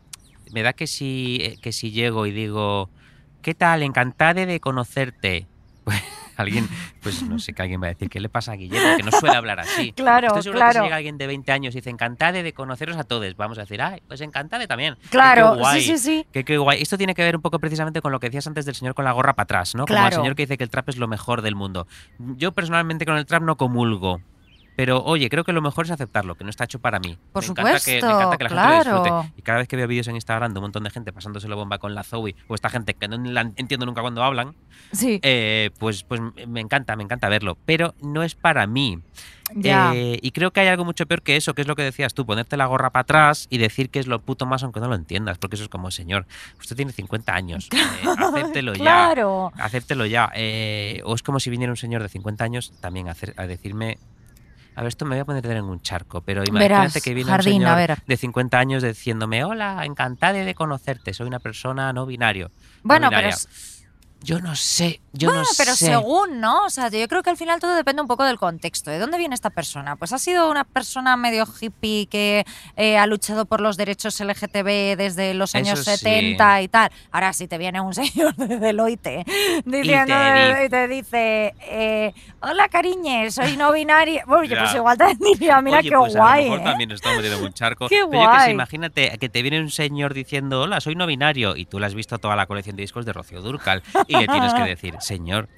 me 0.53 0.63
da 0.63 0.73
que, 0.73 0.87
si, 0.87 1.39
eh, 1.43 1.59
que 1.61 1.73
si 1.73 1.91
llego 1.91 2.27
y 2.27 2.31
digo, 2.33 2.89
¿qué 3.43 3.55
tal? 3.55 3.83
Encantada 3.83 4.47
de 4.47 4.61
conocerte. 4.61 5.47
Pues 5.85 6.03
alguien, 6.37 6.69
pues 7.03 7.23
no 7.23 7.39
sé, 7.39 7.53
que 7.53 7.63
alguien 7.63 7.81
va 7.83 7.87
a 7.87 7.91
decir, 7.91 8.09
¿qué 8.11 8.21
le 8.21 8.29
pasa 8.29 8.53
a 8.53 8.57
Guillermo? 8.57 8.97
Que 8.97 9.03
no 9.03 9.11
suele 9.13 9.37
hablar 9.37 9.61
así. 9.61 9.93
Claro, 9.97 10.29
Estoy 10.29 10.43
seguro 10.45 10.61
que 10.61 10.67
si 10.67 10.71
claro. 10.73 10.85
llega 10.85 10.97
alguien 10.97 11.19
de 11.19 11.27
20 11.27 11.53
años 11.53 11.75
y 11.75 11.79
dice, 11.79 11.91
encantada 11.91 12.43
de 12.43 12.53
conoceros 12.53 12.97
a 12.97 13.05
todos, 13.05 13.37
vamos 13.37 13.59
a 13.59 13.63
decir, 13.63 13.81
ay, 13.83 14.01
pues 14.07 14.21
encantada 14.21 14.67
también. 14.67 14.97
Que 15.03 15.09
Claro, 15.11 15.53
qué 15.55 15.59
guay. 15.61 15.81
sí, 15.83 15.93
sí, 15.93 15.99
sí. 15.99 16.27
Que 16.33 16.45
qué 16.45 16.59
guay. 16.59 16.83
Esto 16.83 16.99
tiene 16.99 17.15
que 17.15 17.23
ver 17.23 17.37
un 17.37 17.43
poco 17.43 17.59
precisamente 17.59 18.01
con 18.01 18.13
lo 18.13 18.21
que 18.21 18.27
decías 18.29 18.47
antes 18.47 18.65
del 18.67 18.75
señor 18.75 18.95
con 18.95 19.05
la 19.05 19.13
gorra 19.13 19.35
para 19.35 19.45
atrás, 19.45 19.75
¿no? 19.75 19.87
Como 19.87 19.97
el 19.99 20.03
Claro. 20.03 20.17
señor 20.17 20.35
que 20.35 20.43
dice 20.43 20.57
que 20.59 20.65
el 20.65 20.71
trap 20.71 20.89
es 20.89 20.97
lo 20.97 21.09
mejor 21.09 21.43
del 21.43 21.55
mundo. 21.55 21.87
Yo 22.19 22.53
personalmente 22.53 23.05
con 23.07 23.17
el 23.17 23.27
trap 23.27 23.43
no 23.43 23.57
comulgo. 23.57 24.21
Pero 24.77 25.03
oye, 25.05 25.29
creo 25.31 25.45
que 25.45 25.53
lo 25.53 25.63
mejor 25.63 25.85
es 25.85 25.91
aceptarlo, 25.93 26.35
que 26.35 26.45
no 26.45 26.51
está 26.51 26.65
hecho 26.65 26.79
para 26.81 26.99
mí. 26.99 27.17
Por 27.33 27.43
me 27.45 27.51
encanta 27.51 27.71
que, 27.81 27.95
me 27.95 28.01
supuesto, 28.01 28.07
encanta 28.11 28.37
que 28.37 28.45
la 28.45 28.51
gente 28.51 28.65
lo 28.65 28.83
claro. 28.83 29.03
disfrute. 29.05 29.33
Y 29.39 29.43
cada 29.43 29.59
vez 29.59 29.69
que 29.69 29.77
veo 29.77 29.87
vídeos 29.87 30.09
en 30.09 30.17
Instagram 30.17 30.53
de 30.53 30.59
un 30.59 30.63
montón 30.65 30.85
de 30.85 30.91
gente 30.91 31.13
pasándoselo 31.13 31.57
bomba 31.57 31.79
con 31.79 31.95
la 31.95 32.03
Zoe 32.03 32.35
o 32.49 32.55
esta 32.55 32.69
gente 32.71 32.95
que 32.95 33.07
no 33.09 33.17
la 33.19 33.43
entiendo 33.57 33.87
nunca 33.87 34.01
cuando 34.03 34.23
hablan, 34.25 34.55
Sí, 34.93 35.21
eh, 35.23 35.71
pues, 35.79 36.03
pues 36.05 36.21
me 36.47 36.61
encanta, 36.61 36.97
me 36.97 37.05
encanta 37.05 37.29
verlo. 37.29 37.57
Pero 37.65 37.95
no 38.03 38.23
es 38.23 38.35
para 38.35 38.67
mí. 38.67 38.99
ya. 39.55 39.93
Eh, 39.95 40.19
y 40.21 40.31
creo 40.33 40.51
que 40.53 40.61
hay 40.61 40.69
algo 40.69 40.85
mucho 40.85 41.07
peor 41.07 41.23
que 41.23 41.37
eso, 41.37 41.55
que 41.55 41.63
es 41.63 41.69
lo 41.69 41.77
que 41.77 41.83
decías 41.83 42.13
tú, 42.15 42.27
ponerte 42.27 42.57
la 42.57 42.67
gorra 42.67 42.91
para 42.91 43.03
atrás 43.03 43.47
y 43.51 43.59
decir 43.59 43.91
que 43.91 44.01
es 44.01 44.07
lo 44.07 44.21
puto 44.21 44.47
más 44.47 44.63
aunque 44.65 44.81
no 44.81 44.89
lo 44.89 44.95
entiendas, 44.97 45.39
porque 45.39 45.55
eso 45.57 45.63
es 45.65 45.69
como, 45.69 45.91
señor, 45.91 46.27
usted 46.59 46.75
tiene 46.77 46.93
50 46.93 47.33
años, 47.35 47.69
eh, 47.73 47.79
acéptelo 48.19 48.73
ya. 48.75 48.81
claro. 48.81 49.53
Acéptelo 49.59 50.07
ya. 50.07 50.31
Eh, 50.35 51.01
o 51.05 51.15
es 51.15 51.23
como 51.23 51.39
si 51.41 51.51
viniera 51.51 51.73
un 51.73 51.77
señor 51.77 52.03
de 52.03 52.09
50 52.09 52.43
años 52.45 52.73
también 52.81 53.09
a, 53.09 53.13
hacer- 53.13 53.35
a 53.37 53.47
decirme... 53.47 53.99
A 54.77 54.81
ver, 54.83 54.89
esto 54.89 55.05
me 55.05 55.11
voy 55.15 55.21
a 55.21 55.25
poner 55.25 55.47
en 55.47 55.65
un 55.65 55.81
charco, 55.81 56.21
pero 56.23 56.43
imagínate 56.45 56.75
Verás, 56.75 57.03
que 57.03 57.15
viene 57.15 57.31
Jardín, 57.31 57.63
un 57.63 57.69
a 57.69 57.75
señor 57.77 57.89
ver. 57.89 57.99
de 58.07 58.17
50 58.17 58.59
años 58.59 58.83
diciéndome, 58.83 59.45
hola, 59.45 59.85
encantada 59.85 60.33
de 60.33 60.55
conocerte, 60.55 61.13
soy 61.15 61.27
una 61.29 61.39
persona 61.39 61.93
no 61.93 62.07
binario. 62.07 62.49
no 62.49 62.81
Bueno, 62.83 63.09
pero 63.11 63.21
binaria". 63.21 63.35
es- 63.37 63.74
Yo 64.25 64.41
no 64.41 64.57
sé, 64.57 65.01
yo 65.13 65.29
Bueno, 65.29 65.43
no 65.43 65.49
pero 65.59 65.77
sé. 65.77 65.87
según, 65.87 66.41
¿no? 66.41 66.65
O 66.65 66.71
sea, 66.71 66.89
yo 66.89 67.07
creo 67.09 67.23
que 67.23 67.29
al 67.29 67.37
final 67.37 67.61
todo 67.61 67.75
depende 67.75 68.01
un 68.01 68.09
poco 68.09 68.25
del 68.25 68.39
contexto. 68.39 68.91
¿De 68.91 68.99
dónde 68.99 69.19
viene 69.19 69.35
esta 69.35 69.51
persona? 69.51 69.97
Pues 69.97 70.13
ha 70.15 70.19
sido 70.19 70.51
una 70.51 70.65
persona 70.65 71.17
medio 71.19 71.45
hippie 71.61 72.07
que 72.07 72.47
eh, 72.77 72.97
ha 72.97 73.07
luchado 73.07 73.45
por 73.45 73.61
los 73.61 73.77
derechos 73.77 74.19
LGTB 74.19 74.97
desde 74.97 75.35
los 75.35 75.55
años 75.55 75.79
Eso 75.81 75.91
sí. 75.91 75.99
70 75.99 76.63
y 76.63 76.69
tal. 76.69 76.91
Ahora, 77.13 77.35
si 77.35 77.47
te 77.49 77.59
viene 77.59 77.81
un 77.83 77.93
señor 77.95 78.35
de 78.37 78.59
Deloitte 78.59 79.25
diciendo, 79.65 80.15
y 80.65 80.69
te 80.69 80.89
dice, 80.89 81.55
eh, 81.61 82.15
hola 82.41 82.69
cariñe, 82.69 83.31
soy 83.31 83.57
no 83.57 83.73
binaria. 83.73 84.25
Bueno, 84.27 84.45
yo 84.45 84.55
Ya. 84.55 84.63
pues 84.63 84.75
igual 84.75 84.97
te 84.97 85.15
diría, 85.17 85.61
mira 85.61 85.79
Oye, 85.81 85.91
qué 85.91 85.97
pues 85.97 86.15
guay. 86.17 86.45
A 86.45 86.47
lo 86.47 86.51
mejor 86.53 86.61
¿eh? 86.61 86.65
también 86.71 86.89
nos 86.89 86.97
estamos 86.97 87.17
metiendo 87.19 87.39
en 87.41 87.45
un 87.47 87.53
charco. 87.53 87.89
Qué 87.91 88.05
Pero 88.11 88.23
yo 88.25 88.31
que 88.31 88.37
sé, 88.37 88.43
guay. 88.45 88.51
imagínate 88.53 89.19
que 89.19 89.29
te 89.29 89.43
viene 89.43 89.61
un 89.61 89.71
señor 89.71 90.15
diciendo, 90.15 90.63
hola, 90.63 90.81
soy 90.81 90.95
no 90.95 91.07
binario, 91.07 91.57
y 91.57 91.67
tú 91.67 91.79
le 91.79 91.87
has 91.87 91.95
visto 91.95 92.19
toda 92.19 92.37
la 92.37 92.47
colección 92.47 92.77
de 92.77 92.83
discos 92.83 93.05
de 93.05 93.13
Rocío 93.13 93.43
Durcal, 93.43 93.83
y 94.15 94.21
le 94.21 94.27
tienes 94.27 94.55
que 94.55 94.63
decir, 94.63 94.95
señor, 95.01 95.49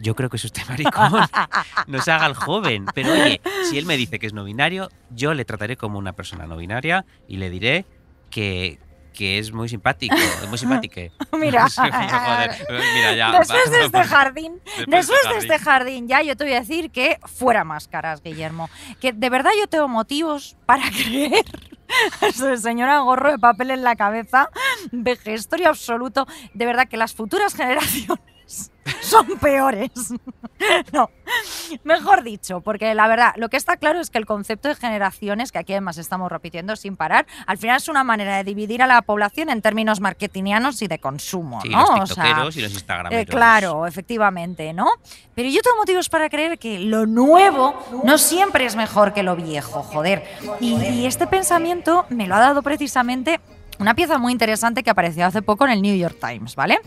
yo 0.00 0.14
creo 0.14 0.28
que 0.30 0.36
es 0.36 0.44
usted 0.44 0.62
maricón. 0.68 1.12
No 1.86 2.02
se 2.02 2.10
haga 2.10 2.26
el 2.26 2.34
joven. 2.34 2.86
Pero 2.94 3.12
oye, 3.12 3.40
si 3.70 3.78
él 3.78 3.86
me 3.86 3.96
dice 3.96 4.18
que 4.18 4.26
es 4.26 4.32
no 4.32 4.44
binario, 4.44 4.88
yo 5.10 5.34
le 5.34 5.44
trataré 5.44 5.76
como 5.76 5.98
una 5.98 6.12
persona 6.12 6.46
no 6.46 6.56
binaria 6.56 7.04
y 7.28 7.36
le 7.36 7.50
diré 7.50 7.84
que 8.30 8.78
que 9.16 9.38
es 9.38 9.50
muy 9.50 9.68
simpático, 9.68 10.14
muy 10.48 10.58
simpático. 10.58 11.00
Mira. 11.38 11.68
Joder, 11.74 12.50
mira 12.94 13.14
ya. 13.16 13.38
Después 13.38 13.70
de 13.70 13.84
este 13.86 14.04
jardín, 14.04 14.60
Después 14.64 15.06
después 15.08 15.22
de 15.22 15.28
de 15.30 15.38
este 15.38 15.58
jardín, 15.58 16.06
ya 16.06 16.22
yo 16.22 16.36
te 16.36 16.44
voy 16.44 16.52
a 16.52 16.60
decir 16.60 16.90
que 16.90 17.18
fuera 17.24 17.64
máscaras, 17.64 18.22
Guillermo. 18.22 18.68
Que 19.00 19.12
de 19.12 19.30
verdad 19.30 19.50
yo 19.58 19.66
tengo 19.68 19.88
motivos 19.88 20.56
para 20.66 20.90
creer. 20.90 21.44
Señora 22.56 23.00
gorro 23.00 23.30
de 23.32 23.38
papel 23.38 23.70
en 23.70 23.82
la 23.82 23.96
cabeza, 23.96 24.50
vejestorio 24.92 25.68
absoluto. 25.68 26.26
De 26.54 26.66
verdad 26.66 26.88
que 26.88 26.96
las 26.96 27.14
futuras 27.14 27.54
generaciones 27.54 28.18
son 29.02 29.26
peores. 29.40 29.90
No, 30.90 31.10
Mejor 31.84 32.22
dicho, 32.22 32.62
porque 32.62 32.94
la 32.94 33.06
verdad, 33.08 33.34
lo 33.36 33.50
que 33.50 33.58
está 33.58 33.76
claro 33.76 34.00
es 34.00 34.08
que 34.08 34.16
el 34.16 34.24
concepto 34.24 34.68
de 34.68 34.74
generaciones, 34.74 35.52
que 35.52 35.58
aquí 35.58 35.72
además 35.74 35.98
estamos 35.98 36.32
repitiendo 36.32 36.76
sin 36.76 36.96
parar, 36.96 37.26
al 37.46 37.58
final 37.58 37.76
es 37.76 37.88
una 37.88 38.04
manera 38.04 38.36
de 38.38 38.44
dividir 38.44 38.80
a 38.82 38.86
la 38.86 39.02
población 39.02 39.50
en 39.50 39.60
términos 39.60 40.00
marketingianos 40.00 40.80
y 40.80 40.86
de 40.88 40.98
consumo, 40.98 41.60
Sí, 41.60 41.68
¿no? 41.68 41.96
los 41.98 42.10
O 42.12 42.14
sea, 42.14 42.30
y 42.30 42.34
los 42.34 42.56
instagrameros. 42.56 43.22
eh, 43.22 43.26
claro, 43.26 43.86
efectivamente, 43.86 44.72
¿no? 44.72 44.88
Pero 45.34 45.48
yo 45.50 45.60
tengo 45.60 45.76
motivos 45.76 46.08
para 46.08 46.30
creer 46.30 46.58
que 46.58 46.78
lo 46.78 47.04
nuevo 47.06 47.74
no 48.04 48.16
siempre 48.16 48.64
es 48.64 48.74
mejor 48.74 49.12
que 49.12 49.22
lo 49.22 49.36
viejo, 49.36 49.82
joder. 49.82 50.24
Y, 50.60 50.74
y 50.74 51.06
este 51.06 51.26
pensamiento 51.26 52.06
me 52.08 52.26
lo 52.26 52.34
ha 52.36 52.40
dado 52.40 52.62
precisamente 52.62 53.40
una 53.78 53.94
pieza 53.94 54.18
muy 54.18 54.32
interesante 54.32 54.82
que 54.82 54.90
apareció 54.90 55.26
hace 55.26 55.42
poco 55.42 55.64
en 55.64 55.72
el 55.72 55.82
New 55.82 55.96
York 55.96 56.18
Times, 56.20 56.54
¿vale? 56.56 56.78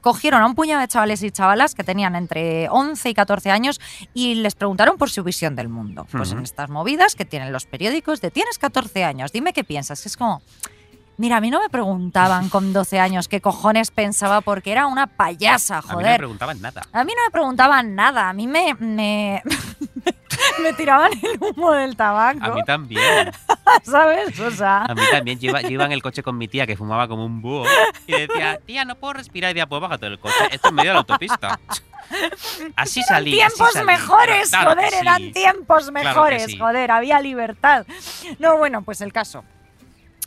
Cogieron 0.00 0.42
a 0.42 0.46
un 0.46 0.54
puñado 0.54 0.80
de 0.80 0.88
chavales 0.88 1.22
y 1.22 1.30
chavalas 1.30 1.74
que 1.74 1.84
tenían 1.84 2.16
entre 2.16 2.68
11 2.68 3.08
y 3.08 3.14
14 3.14 3.50
años 3.50 3.80
y 4.14 4.36
les 4.36 4.54
preguntaron 4.54 4.96
por 4.96 5.10
su 5.10 5.22
visión 5.22 5.56
del 5.56 5.68
mundo. 5.68 6.06
Pues 6.10 6.32
en 6.32 6.40
estas 6.40 6.70
movidas 6.70 7.14
que 7.14 7.24
tienen 7.24 7.52
los 7.52 7.66
periódicos 7.66 8.20
de 8.20 8.30
tienes 8.30 8.58
14 8.58 9.04
años, 9.04 9.32
dime 9.32 9.52
qué 9.52 9.64
piensas. 9.64 10.02
Que 10.02 10.08
es 10.08 10.16
como, 10.16 10.42
mira, 11.18 11.36
a 11.36 11.40
mí 11.40 11.50
no 11.50 11.60
me 11.60 11.68
preguntaban 11.68 12.48
con 12.48 12.72
12 12.72 12.98
años 13.00 13.28
qué 13.28 13.40
cojones 13.40 13.90
pensaba 13.90 14.40
porque 14.40 14.72
era 14.72 14.86
una 14.86 15.06
payasa, 15.06 15.78
A 15.78 15.82
mí 15.82 15.88
no 15.90 15.96
me 15.96 16.02
joder. 16.04 16.16
preguntaban 16.18 16.60
nada. 16.60 16.82
A 16.92 17.04
mí 17.04 17.12
no 17.16 17.24
me 17.24 17.30
preguntaban 17.30 17.94
nada, 17.94 18.28
a 18.28 18.32
mí 18.32 18.46
me, 18.46 18.74
me, 18.78 19.42
me 20.62 20.72
tiraban 20.74 21.10
el 21.22 21.38
humo 21.40 21.72
del 21.72 21.96
tabaco, 21.96 22.44
A 22.44 22.50
mí 22.50 22.62
también. 22.64 23.30
¿sabes? 23.82 24.38
O 24.40 24.50
sea, 24.50 24.84
A 24.84 24.94
mí 24.94 25.02
también. 25.10 25.38
Yo 25.38 25.50
iba, 25.50 25.60
yo 25.62 25.70
iba 25.70 25.84
en 25.84 25.92
el 25.92 26.02
coche 26.02 26.22
con 26.22 26.36
mi 26.38 26.48
tía 26.48 26.66
que 26.66 26.76
fumaba 26.76 27.08
como 27.08 27.24
un 27.24 27.40
búho 27.42 27.64
y 28.06 28.12
decía, 28.12 28.58
tía, 28.64 28.84
no 28.84 28.94
puedo 28.96 29.14
respirar. 29.14 29.50
Y 29.50 29.54
decía, 29.54 29.66
pues 29.66 29.80
bájate 29.80 30.06
del 30.06 30.18
coche. 30.18 30.34
Esto 30.50 30.68
es 30.68 30.74
medio 30.74 30.90
de 30.90 30.94
la 30.94 30.98
autopista. 31.00 31.58
Así 32.76 33.02
salí. 33.02 33.32
así 33.40 33.56
tiempos 33.56 33.72
salí. 33.72 33.86
mejores, 33.86 34.50
Claro 34.50 34.70
joder, 34.70 34.90
sí. 34.90 34.96
eran 35.00 35.32
tiempos 35.32 35.90
Claro 35.90 35.92
mejores, 35.92 36.44
sí. 36.44 36.58
joder, 36.58 36.90
había 36.92 37.20
libertad. 37.20 37.84
No, 38.38 38.56
bueno, 38.58 38.82
pues 38.82 39.00
el 39.00 39.12
caso. 39.12 39.44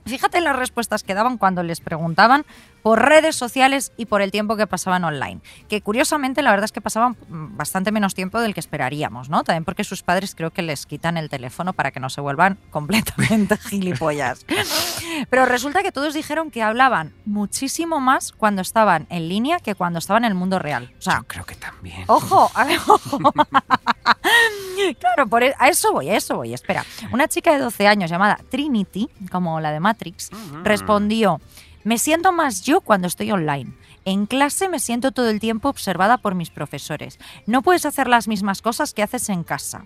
Fíjate 0.06 0.38
en 0.40 0.44
las 0.44 0.56
respuestas 0.56 1.04
que 1.04 1.14
daban 1.14 1.38
cuando 1.38 1.64
les 1.64 1.82
preguntaban 1.82 2.46
por 2.82 3.02
redes 3.02 3.36
sociales 3.36 3.92
y 3.98 4.06
por 4.06 4.22
el 4.22 4.32
tiempo 4.32 4.56
que 4.56 4.68
pasaban 4.68 5.04
online. 5.04 5.42
Que 5.68 5.82
curiosamente 5.82 6.42
la 6.42 6.52
verdad 6.52 6.66
es 6.66 6.72
que 6.72 6.82
pasaban 6.82 7.18
mm, 7.28 7.58
bastante 7.58 7.92
menos 7.92 8.16
tiempo 8.16 8.40
del 8.40 8.54
que 8.54 8.60
esperaríamos, 8.60 9.30
¿no? 9.30 9.44
También 9.44 9.66
porque 9.66 9.84
sus 9.84 10.02
padres 10.02 10.34
creo 10.36 10.52
que 10.52 10.62
les 10.62 10.86
quitan 10.86 11.18
el 11.18 11.30
teléfono 11.30 11.74
para 11.74 11.92
que 11.92 12.00
no 12.00 12.10
se 12.10 12.22
vuelvan 12.22 12.58
completamente 12.70 13.58
gilipollas. 13.58 14.46
Pero 15.30 15.46
resulta 15.46 15.84
que 15.84 15.92
todos 15.92 16.14
dijeron 16.14 16.52
que 16.52 16.64
hablaban 16.64 17.14
muchísimo 17.26 18.00
más 18.00 18.32
cuando 18.32 18.62
estaban 18.62 19.08
en 19.10 19.28
línea 19.30 19.60
que 19.60 19.76
cuando 19.76 20.00
estaban 20.00 20.24
en 20.24 20.30
el 20.30 20.36
mundo 20.36 20.60
real. 20.60 20.94
O 20.98 21.02
sea, 21.02 21.18
Yo 21.18 21.28
creo 21.28 21.46
que 21.46 21.56
también. 21.56 22.04
Ojo, 22.08 22.50
a 22.54 22.64
ver, 22.64 22.80
ojo. 22.88 23.20
claro, 25.00 25.28
por 25.28 25.44
e- 25.44 25.56
a 25.58 25.70
eso 25.70 25.92
voy, 25.94 26.10
a 26.10 26.16
eso 26.18 26.36
voy. 26.36 26.54
Espera, 26.54 26.86
una 27.12 27.28
chica 27.28 27.54
de 27.54 27.60
12 27.60 27.88
años 27.88 28.10
llamada 28.10 28.40
Trinity, 28.50 29.10
como 29.32 29.60
la 29.60 29.72
de 29.72 29.80
Matrix, 29.80 30.30
respondió, 30.64 31.42
me 31.84 31.98
siento 31.98 32.32
más 32.32 32.62
yo 32.64 32.82
cuando 32.82 33.08
estoy 33.08 33.32
online. 33.32 33.74
En 34.10 34.26
clase 34.26 34.70
me 34.70 34.80
siento 34.80 35.12
todo 35.12 35.30
el 35.30 35.40
tiempo 35.40 35.70
observada 35.70 36.18
por 36.18 36.34
mis 36.34 36.50
profesores. 36.50 37.20
No 37.46 37.62
puedes 37.62 37.86
hacer 37.86 38.08
las 38.08 38.28
mismas 38.28 38.64
cosas 38.64 38.96
que 38.96 39.04
haces 39.04 39.30
en 39.30 39.44
casa. 39.44 39.86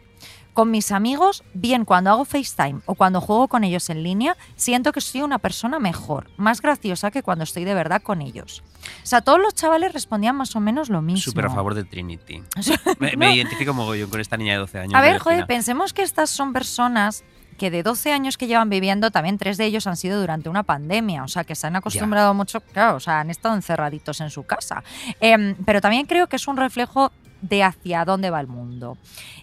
Con 0.54 0.72
mis 0.72 0.94
amigos, 0.94 1.44
bien 1.54 1.84
cuando 1.84 2.10
hago 2.10 2.24
FaceTime 2.24 2.80
o 2.86 2.96
cuando 2.96 3.20
juego 3.20 3.50
con 3.50 3.66
ellos 3.66 3.90
en 3.90 4.02
línea, 4.02 4.38
siento 4.56 4.94
que 4.94 5.02
soy 5.02 5.24
una 5.24 5.40
persona 5.40 5.78
mejor, 5.78 6.30
más 6.38 6.62
graciosa 6.62 7.12
que 7.12 7.22
cuando 7.22 7.44
estoy 7.44 7.66
de 7.66 7.74
verdad 7.74 8.02
con 8.02 8.22
ellos. 8.22 8.64
O 9.04 9.06
sea, 9.06 9.20
todos 9.20 9.42
los 9.42 9.56
chavales 9.56 9.92
respondían 9.92 10.38
más 10.38 10.56
o 10.56 10.62
menos 10.62 10.88
lo 10.90 11.02
mismo. 11.02 11.22
Súper 11.22 11.48
a 11.48 11.50
favor 11.50 11.74
de 11.74 11.84
Trinity. 11.84 12.42
Me, 13.00 13.12
No. 13.12 13.18
me 13.18 13.36
identifico 13.36 13.74
mogollón 13.74 14.10
con 14.10 14.22
esta 14.22 14.38
niña 14.38 14.54
de 14.54 14.60
12 14.60 14.80
años. 14.80 14.94
A 14.94 15.02
ver, 15.02 15.16
de 15.16 15.20
joder, 15.20 15.48
pensemos 15.48 15.92
que 15.92 16.04
estas 16.04 16.30
son 16.30 16.54
personas 16.54 17.26
que 17.64 17.72
de 17.72 17.82
12 17.82 18.12
años 18.12 18.38
que 18.38 18.48
llevan 18.48 18.70
viviendo, 18.70 19.10
también 19.10 19.38
tres 19.38 19.56
de 19.56 19.64
ellos 19.64 19.88
han 19.88 19.96
sido 19.96 20.20
durante 20.20 20.50
una 20.50 20.64
pandemia, 20.64 21.24
o 21.24 21.30
sea, 21.30 21.46
que 21.46 21.56
se 21.56 21.66
han 21.66 21.78
acostumbrado 21.78 22.34
mucho, 22.34 22.60
claro, 22.60 22.98
o 22.98 23.00
sea, 23.00 23.22
han 23.22 23.30
estado 23.30 23.56
encerraditos 23.56 24.20
en 24.20 24.30
su 24.32 24.44
casa. 24.44 24.84
Em, 25.22 25.56
pero 25.66 25.80
también 25.80 26.06
creo 26.06 26.28
que 26.28 26.36
es 26.36 26.46
un 26.50 26.58
reflejo 26.58 27.14
de 27.44 27.64
hacia 27.64 28.06
dónde 28.06 28.30
va 28.30 28.40
el 28.40 28.48
mundo. 28.48 28.98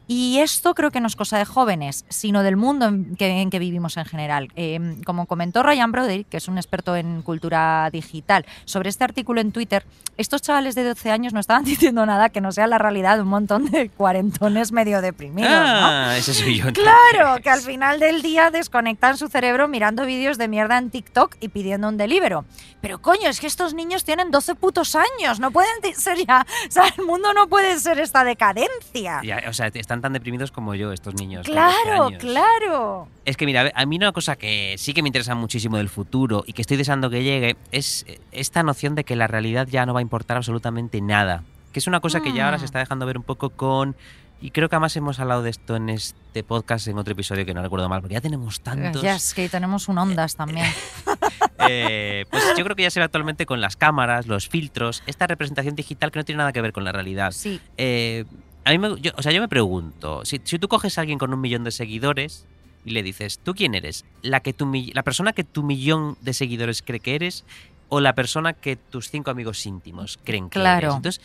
Y 0.09 0.39
esto 0.39 0.75
creo 0.75 0.91
que 0.91 0.99
no 0.99 1.07
es 1.07 1.15
cosa 1.15 1.39
de 1.39 1.45
jóvenes, 1.45 2.05
sino 2.09 2.43
del 2.43 2.57
mundo 2.57 2.87
en 2.87 3.15
que, 3.15 3.29
en 3.29 3.49
que 3.49 3.61
vivimos 3.61 3.97
en 3.97 4.05
general. 4.05 4.49
Em, 4.57 5.01
como 5.05 5.27
comentó 5.27 5.63
Ryan 5.63 5.93
Broderick, 5.93 6.29
que 6.29 6.39
es 6.39 6.49
un 6.49 6.59
experto 6.59 6.97
en 6.97 7.23
cultura 7.23 7.89
digital, 7.93 8.45
sobre 8.65 8.89
este 8.89 9.05
artículo 9.05 9.41
en 9.41 9.53
Twitter, 9.53 9.87
estos 10.17 10.43
chavales 10.43 10.75
de 10.75 10.83
12 10.83 11.13
años 11.13 11.33
no 11.33 11.39
estaban 11.39 11.63
diciendo 11.65 12.05
nada 12.07 12.31
que 12.31 12.41
no 12.41 12.51
sea 12.51 12.67
la 12.67 12.79
realidad 12.79 13.17
de 13.17 13.23
un 13.23 13.29
montón 13.29 13.71
de 13.71 13.89
cuarentones 13.89 14.73
medio 14.73 15.01
deprimidos, 15.01 15.51
¿no? 15.51 15.57
Ah, 15.57 16.17
ese 16.17 16.35
soy 16.35 16.57
yo. 16.57 16.73
Claro, 16.73 17.41
que 17.41 17.51
al 17.51 17.61
final 17.61 18.01
del 18.01 18.21
día 18.21 18.51
desconectan 18.51 19.17
su 19.17 19.29
cerebro 19.29 19.69
mirando 19.69 20.05
vídeos 20.07 20.39
de 20.39 20.49
mierda 20.49 20.79
en 20.79 20.91
TikTok 20.91 21.37
y 21.41 21.51
pidiendo 21.51 21.89
un 21.89 21.97
delibero. 21.97 22.45
Pero 22.81 23.01
coño, 23.01 23.29
es 23.29 23.39
que 23.39 23.47
estos 23.47 23.75
niños 23.75 24.05
tienen 24.05 24.31
12 24.31 24.57
putos 24.57 24.97
años, 24.97 25.39
no 25.39 25.53
pueden 25.53 25.95
ser 25.95 26.19
ya, 26.27 26.45
o 26.69 26.73
sea, 26.73 26.89
el 26.99 27.05
mundo 27.05 27.33
no 27.33 27.49
puede 27.49 27.79
ser 27.79 27.90
esta 27.99 28.23
decadencia. 28.25 29.21
Ya, 29.25 29.43
o 29.49 29.53
sea, 29.53 29.67
están 29.69 30.01
tan 30.01 30.13
deprimidos 30.13 30.53
como 30.53 30.75
yo, 30.75 30.93
estos 30.93 31.15
niños. 31.15 31.47
con 31.47 31.55
12 31.57 31.75
Claro, 31.85 32.05
años. 32.07 32.21
claro. 32.21 33.09
Es 33.25 33.37
que 33.37 33.47
mira, 33.47 33.71
a 33.75 33.87
mí 33.87 33.97
una 33.97 34.13
cosa 34.13 34.37
que 34.37 34.77
sí 34.79 34.95
que 34.95 35.03
me 35.03 35.09
interesa 35.09 35.35
muchísimo 35.35 35.77
del 35.79 35.89
futuro 35.89 36.45
y 36.47 36.53
que 36.53 36.63
estoy 36.63 36.77
deseando 36.77 37.11
que 37.11 37.23
llegue 37.23 37.57
es 37.73 38.07
esta 38.33 38.63
noción 38.63 38.95
de 38.95 39.05
que 39.05 39.17
la 39.17 39.27
realidad 39.27 39.67
ya 39.69 39.85
no 39.87 39.95
va 39.95 40.01
a 40.01 40.03
importar 40.03 40.37
absolutamente 40.37 41.01
nada. 41.01 41.43
Que 41.73 41.79
es 41.79 41.87
una 41.87 42.01
cosa 42.01 42.21
que 42.21 42.33
ya 42.33 42.47
ahora 42.47 42.59
se 42.59 42.63
Mm. 42.63 42.67
está 42.67 42.79
dejando 42.81 43.07
ver 43.07 43.17
un 43.19 43.25
poco 43.25 43.51
con... 43.51 43.97
Y 44.43 44.53
creo 44.53 44.71
que 44.71 44.77
además 44.77 44.97
hemos 44.97 45.21
hablado 45.21 45.43
de 45.43 45.51
esto 45.51 45.77
en 45.77 45.91
este 45.91 46.43
podcast, 46.43 46.89
en 46.89 46.97
otro 46.99 47.13
episodio 47.13 47.45
que 47.45 47.53
no 47.53 47.61
recuerdo 47.61 47.91
mal, 47.91 48.01
porque 48.01 48.15
ya 48.15 48.23
tenemos 48.23 48.61
tantos. 48.63 49.03
Ya 49.03 49.15
es 49.17 49.35
que 49.35 49.49
tenemos 49.51 49.87
un 49.89 49.99
ondas 49.99 50.35
también. 50.35 50.67
Eh, 51.63 52.25
pues 52.31 52.43
yo 52.57 52.65
creo 52.65 52.77
que 52.77 52.83
ya 52.83 52.91
se 52.91 53.01
ve 53.01 53.05
actualmente 53.05 53.47
con 53.47 53.61
las 53.61 53.77
cámaras, 53.77 54.27
los 54.27 54.49
filtros, 54.49 55.03
esta 55.07 55.27
representación 55.27 55.75
digital 55.77 56.11
que 56.11 56.19
no 56.19 56.25
tiene 56.25 56.39
nada 56.39 56.53
que 56.53 56.61
ver 56.61 56.73
con 56.73 56.85
la 56.85 56.93
realidad. 56.93 57.33
Sí, 57.33 57.61
Eh, 57.77 58.25
a 58.65 58.71
mí 58.73 58.79
me, 58.79 59.01
yo, 59.01 59.13
o 59.17 59.23
sea, 59.23 59.33
yo 59.33 59.41
me 59.41 59.49
pregunto, 59.49 60.25
si, 60.25 60.41
si 60.45 60.59
tú 60.59 60.69
coges 60.69 60.99
a 60.99 61.01
alguien 61.01 61.19
con 61.19 61.33
un 61.33 61.41
millón 61.41 61.65
de 61.65 61.71
seguidores 61.71 62.47
y 62.85 62.91
le 62.91 63.03
dices, 63.03 63.39
¿tú 63.43 63.55
quién 63.55 63.75
eres? 63.75 64.05
¿La, 64.23 64.41
que 64.41 64.53
tu, 64.53 64.71
¿La 64.93 65.03
persona 65.03 65.33
que 65.33 65.45
tu 65.45 65.63
millón 65.63 66.17
de 66.21 66.35
seguidores 66.35 66.83
cree 66.83 67.01
que 67.01 67.15
eres 67.15 67.45
o 67.89 68.01
la 68.01 68.15
persona 68.15 68.53
que 68.53 68.77
tus 68.77 69.11
cinco 69.11 69.31
amigos 69.31 69.65
íntimos 69.67 70.19
creen 70.25 70.49
que 70.51 70.61
Claro. 70.61 70.87
eres? 70.89 70.97
Entonces, 70.97 71.23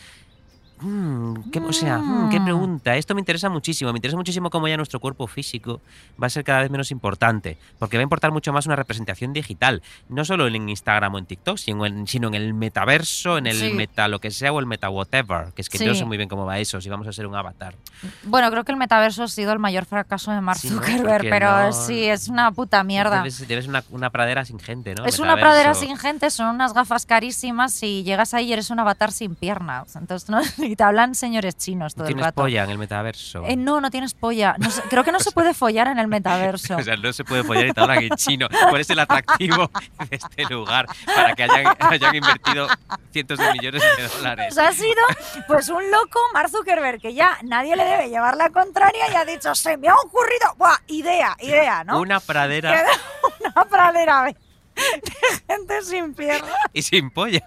mm, 0.80 1.50
¿qué, 1.50 1.58
o 1.60 1.72
sea, 1.72 1.98
mm, 1.98 2.30
qué 2.30 2.40
Mm. 2.40 2.44
pregunta. 2.44 2.96
Esto 2.96 3.14
me 3.14 3.20
interesa 3.20 3.48
muchísimo. 3.48 3.92
Me 3.92 3.98
interesa 3.98 4.16
muchísimo 4.16 4.50
cómo 4.50 4.68
ya 4.68 4.76
nuestro 4.76 5.00
cuerpo 5.00 5.26
físico 5.26 5.80
va 6.22 6.26
a 6.26 6.30
ser 6.30 6.44
cada 6.44 6.60
vez 6.60 6.70
menos 6.70 6.90
importante, 6.90 7.58
porque 7.78 7.96
va 7.96 8.00
a 8.00 8.04
importar 8.04 8.30
mucho 8.32 8.52
más 8.52 8.66
una 8.66 8.76
representación 8.76 9.32
digital, 9.32 9.82
no 10.08 10.24
solo 10.24 10.46
en 10.46 10.68
Instagram 10.68 11.14
o 11.14 11.18
en 11.18 11.26
TikTok, 11.26 11.56
sino 11.58 11.86
en, 11.86 12.06
sino 12.06 12.28
en 12.28 12.34
el 12.34 12.54
metaverso, 12.54 13.38
en 13.38 13.46
el 13.46 13.56
Sí. 13.56 13.72
meta 13.72 14.08
lo 14.08 14.18
que 14.20 14.30
sea 14.30 14.52
o 14.52 14.60
el 14.60 14.66
meta 14.66 14.90
whatever, 14.90 15.52
que 15.54 15.62
es 15.62 15.68
que 15.68 15.78
yo 15.78 15.86
no 15.86 15.94
sé 15.94 16.04
muy 16.04 16.16
bien 16.16 16.28
cómo 16.28 16.44
va 16.46 16.58
eso, 16.58 16.80
si 16.80 16.88
vamos 16.88 17.06
a 17.06 17.12
ser 17.12 17.26
un 17.26 17.34
avatar. 17.36 17.74
bueno, 18.24 18.50
creo 18.50 18.64
que 18.64 18.72
el 18.72 18.78
metaverso 18.78 19.22
ha 19.24 19.28
sido 19.28 19.52
el 19.52 19.58
mayor 19.58 19.84
fracaso 19.86 20.30
de 20.32 20.40
Mark. 20.40 20.58
Zuckerberg, 20.60 21.28
pero 21.30 21.50
no- 21.66 21.72
sí, 21.72 22.04
es 22.04 22.28
una 22.28 22.52
puta 22.52 22.82
mierda. 22.84 23.18
Debes, 23.18 23.46
debes 23.48 23.66
una, 23.66 23.82
una 23.90 24.10
pradera 24.10 24.44
sin 24.44 24.58
gente, 24.58 24.94
¿no? 24.94 25.04
Es 25.06 25.18
una 25.18 25.36
pradera 25.36 25.74
sin 25.74 25.96
gente, 25.96 26.30
son 26.30 26.54
unas 26.54 26.72
gafas 26.74 27.06
carísimas 27.06 27.82
y 27.82 28.02
llegas 28.04 28.34
ahí 28.34 28.46
y 28.46 28.52
eres 28.52 28.70
un 28.70 28.78
avatar 28.80 29.12
sin 29.12 29.34
piernas. 29.34 29.96
Entonces, 29.96 30.28
¿no? 30.28 30.40
Y 30.66 30.76
te 30.76 30.84
hablan 30.84 31.14
señores 31.14 31.56
chinos 31.56 31.94
todo 31.94 32.04
¿No 32.04 32.08
el 32.08 32.14
tienes 32.14 32.24
rato. 32.26 32.42
polla 32.42 32.64
en 32.64 32.70
el 32.70 32.78
metaverso? 32.78 33.44
Eh, 33.46 33.56
no, 33.56 33.80
no 33.80 33.90
tienes 33.90 34.14
polla. 34.14 34.56
No 34.58 34.68
creo 34.90 35.04
que 35.04 35.12
no 35.12 35.20
se 35.20 35.30
puede 35.32 35.54
follar 35.54 35.88
en 35.88 35.98
el 35.98 36.08
metaverso. 36.08 36.76
O 36.78 36.82
sea, 36.82 36.96
no 36.96 37.12
se 37.12 37.24
puede 37.24 37.42
follar 37.44 37.66
y 37.66 37.72
te 37.72 37.80
hablan 37.80 38.02
en 38.02 38.10
chino. 38.16 38.48
¿Cuál 38.68 38.80
es 38.80 38.90
el 38.90 38.98
atractivo 38.98 39.70
de 40.10 40.16
este 40.16 40.44
lugar 40.44 40.86
para 41.06 41.34
que 41.34 41.42
hayan, 41.44 41.74
hayan 41.80 42.14
invertido 42.14 42.66
cientos 43.12 43.38
de 43.38 43.52
millones 43.52 43.82
de 43.96 44.08
dólares? 44.08 44.54
Sea, 44.54 44.68
ha 44.68 44.72
sido 44.72 45.02
pues 45.46 45.68
un 45.68 45.90
loco 45.90 46.18
Mark 46.34 46.50
Zuckerberg 46.50 47.00
que 47.00 47.14
ya 47.14 47.38
nadie 47.42 47.76
le 47.76 47.84
debe 47.84 48.08
llevar 48.08 48.36
la 48.36 48.50
contraria 48.50 49.10
y 49.12 49.14
ha 49.14 49.24
dicho, 49.24 49.54
se 49.54 49.76
me 49.76 49.88
ha 49.88 49.94
ocurrido, 49.94 50.54
¡buah! 50.56 50.76
Idea, 50.88 51.36
idea, 51.40 51.84
¿no? 51.84 52.00
Una 52.00 52.20
pradera 52.20 52.72
Queda 52.72 52.90
una 53.40 53.64
pradera 53.64 54.22
de 54.24 54.36
gente 55.48 55.82
sin 55.82 56.14
piernas 56.14 56.50
y 56.72 56.82
sin 56.82 57.10
polla. 57.10 57.42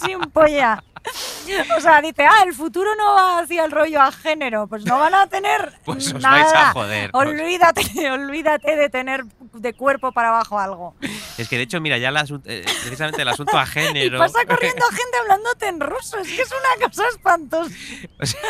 y 0.00 0.06
sin 0.06 0.20
polla. 0.20 0.82
O 1.76 1.80
sea, 1.80 2.00
dice, 2.02 2.24
ah, 2.24 2.42
el 2.44 2.52
futuro 2.54 2.94
no 2.96 3.14
va 3.14 3.38
hacia 3.40 3.64
el 3.64 3.70
rollo 3.70 4.00
a 4.02 4.10
género, 4.10 4.66
pues 4.66 4.84
no 4.84 4.98
van 4.98 5.14
a 5.14 5.26
tener 5.28 5.72
Pues 5.84 6.12
os 6.12 6.20
nada. 6.20 6.42
vais 6.42 6.52
a 6.54 6.72
joder. 6.72 7.10
Olvídate, 7.12 8.10
olvídate 8.10 8.76
de 8.76 8.88
tener 8.90 9.24
de 9.52 9.72
cuerpo 9.72 10.12
para 10.12 10.28
abajo 10.30 10.58
algo. 10.58 10.96
Es 11.38 11.48
que 11.48 11.56
de 11.56 11.62
hecho, 11.62 11.80
mira, 11.80 11.98
ya 11.98 12.08
el 12.08 12.16
asunto- 12.16 12.48
eh, 12.50 12.64
precisamente 12.82 13.22
el 13.22 13.28
asunto 13.28 13.56
a 13.56 13.62
Y 13.64 13.66
género. 13.66 14.18
pasa 14.26 14.44
corriendo 14.44 14.84
gente 14.86 15.16
hablándote 15.20 15.68
en 15.68 15.80
ruso, 15.80 16.18
es 16.18 16.28
que 16.28 16.42
es 16.42 16.50
una 16.50 16.86
cosa 16.88 17.08
espantosa. 17.08 17.74
o 18.20 18.26
sea, 18.26 18.40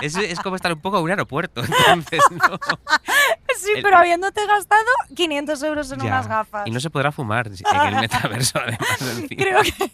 es, 0.00 0.16
es 0.16 0.40
como 0.40 0.56
estar 0.56 0.72
un 0.72 0.80
poco 0.80 0.98
en 0.98 1.04
un 1.04 1.10
aeropuerto. 1.10 1.62
Entonces, 1.64 2.20
¿no? 2.30 2.58
Sí, 3.58 3.72
El- 3.76 3.82
pero 3.82 3.96
habiéndote 3.98 4.46
gastado 4.46 4.82
500 5.16 5.62
euros 5.64 5.90
en 5.92 5.98
Ya. 6.00 6.06
unas 6.06 6.28
gafas. 6.28 6.66
Y 6.66 6.70
no 6.70 6.78
se 6.80 6.90
podrá 6.90 7.10
fumar 7.12 7.48
en 7.48 7.54
el 7.94 8.00
metaverso, 8.00 8.58
además. 8.58 9.00
encima. 9.00 9.42
Creo 9.42 9.62
que... 9.62 9.90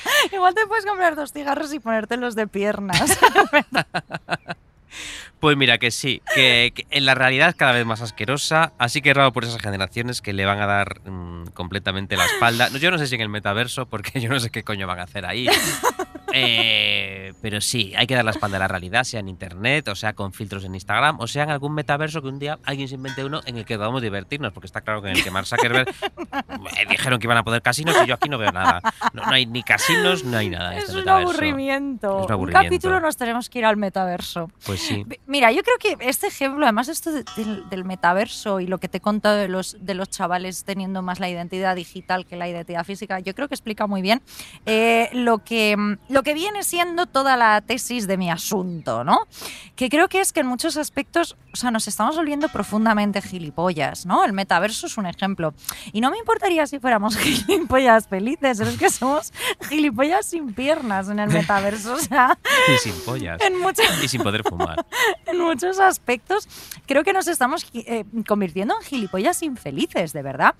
Igual 0.32 0.54
te 0.54 0.66
puedes 0.66 0.86
comprar 0.86 1.16
dos 1.16 1.32
cigarros 1.32 1.72
y 1.72 1.80
ponértelos 1.80 2.34
de 2.34 2.46
piernas. 2.46 3.18
Pues 5.42 5.56
mira 5.56 5.78
que 5.78 5.90
sí, 5.90 6.22
que, 6.36 6.72
en 6.90 7.04
la 7.04 7.16
realidad 7.16 7.48
es 7.48 7.56
cada 7.56 7.72
vez 7.72 7.84
más 7.84 8.00
asquerosa, 8.00 8.74
así 8.78 9.02
que 9.02 9.12
raro 9.12 9.32
por 9.32 9.42
esas 9.42 9.60
generaciones 9.60 10.22
que 10.22 10.32
le 10.32 10.44
van 10.44 10.60
a 10.60 10.66
dar 10.66 11.00
mm, 11.00 11.46
completamente 11.46 12.16
la 12.16 12.26
espalda. 12.26 12.68
Yo 12.78 12.92
no 12.92 12.98
sé 12.98 13.08
si 13.08 13.16
en 13.16 13.22
el 13.22 13.28
metaverso, 13.28 13.86
porque 13.86 14.20
yo 14.20 14.28
no 14.28 14.38
sé 14.38 14.50
qué 14.50 14.62
coño 14.62 14.86
van 14.86 15.00
a 15.00 15.02
hacer 15.02 15.26
ahí. 15.26 15.48
Eh, 16.34 17.32
pero 17.40 17.60
sí, 17.60 17.92
hay 17.96 18.06
que 18.06 18.14
dar 18.14 18.24
la 18.24 18.30
espalda 18.32 18.56
a 18.56 18.60
la 18.60 18.68
realidad, 18.68 19.04
sea 19.04 19.20
en 19.20 19.28
internet, 19.28 19.88
o 19.88 19.94
sea 19.94 20.12
con 20.14 20.32
filtros 20.32 20.64
en 20.64 20.74
Instagram, 20.74 21.18
o 21.20 21.26
sea 21.26 21.44
en 21.44 21.50
algún 21.50 21.74
metaverso 21.74 22.22
que 22.22 22.28
un 22.28 22.38
día 22.38 22.58
alguien 22.64 22.88
se 22.88 22.94
invente 22.94 23.24
uno 23.24 23.40
en 23.46 23.56
el 23.58 23.64
que 23.64 23.76
podamos 23.76 24.02
divertirnos, 24.02 24.52
porque 24.52 24.66
está 24.66 24.80
claro 24.80 25.02
que 25.02 25.10
en 25.10 25.16
el 25.16 25.24
que 25.24 25.30
Mark 25.30 25.46
Zuckerberg 25.46 25.88
eh, 26.12 26.86
dijeron 26.88 27.18
que 27.18 27.26
iban 27.26 27.38
a 27.38 27.42
poder 27.44 27.62
casinos 27.62 27.96
y 28.04 28.06
yo 28.06 28.14
aquí 28.14 28.28
no 28.28 28.38
veo 28.38 28.52
nada. 28.52 28.80
No, 29.12 29.24
no 29.26 29.32
hay 29.32 29.46
ni 29.46 29.62
casinos, 29.62 30.24
no 30.24 30.36
hay 30.38 30.50
nada. 30.50 30.76
Es 30.76 30.84
este 30.84 30.98
un 31.02 31.08
aburrimiento. 31.08 32.20
Es 32.20 32.26
un 32.26 32.32
aburrimiento. 32.32 32.68
capítulo 32.68 33.00
nos 33.00 33.16
tenemos 33.16 33.48
que 33.50 33.58
ir 33.60 33.64
al 33.64 33.76
metaverso. 33.76 34.50
Pues 34.64 34.80
sí. 34.80 35.04
Mira, 35.26 35.50
yo 35.52 35.62
creo 35.62 35.76
que 35.78 36.08
este 36.08 36.26
ejemplo, 36.28 36.64
además 36.64 36.88
esto 36.88 37.12
de- 37.12 37.24
del, 37.36 37.68
del 37.68 37.84
metaverso 37.84 38.60
y 38.60 38.66
lo 38.66 38.78
que 38.78 38.88
te 38.88 38.98
he 38.98 39.00
contado 39.00 39.36
de 39.36 39.48
los, 39.48 39.76
de 39.80 39.94
los 39.94 40.08
chavales 40.10 40.64
teniendo 40.64 41.02
más 41.02 41.20
la 41.20 41.28
identidad 41.28 41.76
digital 41.76 42.26
que 42.26 42.36
la 42.36 42.48
identidad 42.48 42.84
física, 42.84 43.18
yo 43.20 43.34
creo 43.34 43.48
que 43.48 43.54
explica 43.54 43.86
muy 43.86 44.02
bien 44.02 44.22
eh, 44.66 45.08
lo, 45.12 45.38
que, 45.38 45.76
mm, 45.76 45.98
lo 46.22 46.24
que 46.24 46.34
viene 46.34 46.62
siendo 46.62 47.06
toda 47.06 47.36
la 47.36 47.60
tesis 47.62 48.06
de 48.06 48.16
mi 48.16 48.30
asunto, 48.30 49.02
¿no? 49.02 49.26
Que 49.74 49.88
creo 49.88 50.08
que 50.08 50.20
es 50.20 50.32
que 50.32 50.38
en 50.38 50.46
muchos 50.46 50.76
aspectos, 50.76 51.36
o 51.52 51.56
sea, 51.56 51.72
nos 51.72 51.88
estamos 51.88 52.14
volviendo 52.14 52.48
profundamente 52.48 53.20
gilipollas, 53.20 54.06
¿no? 54.06 54.24
El 54.24 54.32
metaverso 54.32 54.86
es 54.86 54.96
un 54.96 55.06
ejemplo. 55.06 55.52
Y 55.92 56.00
no 56.00 56.12
me 56.12 56.18
importaría 56.18 56.64
si 56.68 56.78
fuéramos 56.78 57.16
gilipollas 57.18 58.06
felices, 58.06 58.58
pero 58.58 58.70
es 58.70 58.78
que 58.78 58.88
somos 58.88 59.32
gilipollas 59.68 60.24
sin 60.24 60.54
piernas 60.54 61.08
en 61.08 61.18
el 61.18 61.28
metaverso, 61.32 61.94
o 61.94 61.98
sea, 61.98 62.38
Y 62.72 62.78
sin 62.78 62.94
pollas. 63.04 63.40
en 63.40 63.58
muchos 63.58 63.84
Y 64.00 64.06
sin 64.06 64.22
poder 64.22 64.44
fumar. 64.44 64.86
en 65.26 65.40
muchos 65.40 65.80
aspectos 65.80 66.48
creo 66.86 67.02
que 67.02 67.12
nos 67.12 67.26
estamos 67.26 67.66
eh, 67.74 68.04
convirtiendo 68.28 68.76
en 68.78 68.86
gilipollas 68.86 69.42
infelices, 69.42 70.12
de 70.12 70.22
verdad. 70.22 70.54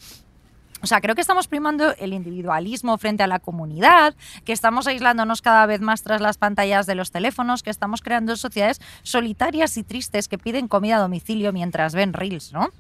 O 0.83 0.87
sea, 0.87 1.01
creo 1.01 1.14
que 1.14 1.20
estamos 1.20 1.47
primando 1.47 1.95
el 1.99 2.12
individualismo 2.12 2.99
frente 2.99 3.22
a 3.22 3.28
la 3.28 3.39
comunidad, 3.39 4.16
que 4.45 4.53
estamos 4.53 4.89
aislándonos 4.89 5.41
cada 5.41 5.64
vez 5.66 5.80
más 5.80 6.03
tras 6.03 6.20
las 6.20 6.39
pantallas 6.39 6.87
de 6.87 6.97
los 6.97 7.12
teléfonos, 7.12 7.62
que 7.62 7.70
estamos 7.70 8.03
creando 8.03 8.35
sociedades 8.35 8.80
solitarias 9.05 9.76
y 9.76 9.85
tristes 9.85 10.26
que 10.26 10.39
piden 10.39 10.66
comida 10.66 10.97
a 10.97 11.01
domicilio 11.01 11.53
mientras 11.53 11.95
ven 11.95 12.12
reels, 12.12 12.53
¿no? 12.53 12.70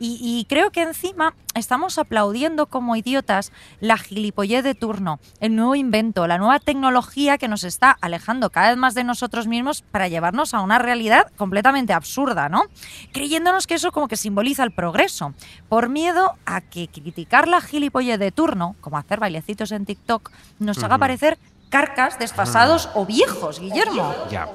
Y, 0.00 0.18
y 0.20 0.46
creo 0.46 0.72
que 0.72 0.82
encima 0.82 1.34
estamos 1.54 1.98
aplaudiendo 1.98 2.66
como 2.66 2.96
idiotas 2.96 3.52
la 3.78 3.98
gilipollez 3.98 4.64
de 4.64 4.74
turno, 4.74 5.20
el 5.38 5.54
nuevo 5.54 5.76
invento, 5.76 6.26
la 6.26 6.38
nueva 6.38 6.58
tecnología 6.58 7.38
que 7.38 7.46
nos 7.46 7.62
está 7.62 7.96
alejando 8.00 8.50
cada 8.50 8.70
vez 8.70 8.78
más 8.78 8.94
de 8.94 9.04
nosotros 9.04 9.46
mismos 9.46 9.82
para 9.82 10.08
llevarnos 10.08 10.54
a 10.54 10.60
una 10.60 10.80
realidad 10.80 11.30
completamente 11.36 11.92
absurda, 11.92 12.48
¿no? 12.48 12.64
Creyéndonos 13.12 13.68
que 13.68 13.74
eso 13.74 13.92
como 13.92 14.08
que 14.08 14.16
simboliza 14.16 14.64
el 14.64 14.72
progreso, 14.72 15.34
por 15.68 15.88
miedo 15.88 16.32
a 16.46 16.60
que 16.60 16.88
criticar 16.88 17.43
la 17.48 17.60
gilipollez 17.60 18.18
de 18.18 18.32
turno, 18.32 18.76
como 18.80 18.98
hacer 18.98 19.20
bailecitos 19.20 19.72
en 19.72 19.86
TikTok, 19.86 20.30
nos 20.58 20.82
haga 20.82 20.98
parecer 20.98 21.38
carcas, 21.70 22.18
desfasados 22.18 22.88
o 22.94 23.04
viejos, 23.04 23.60
Guillermo. 23.60 24.14
Ya. 24.30 24.48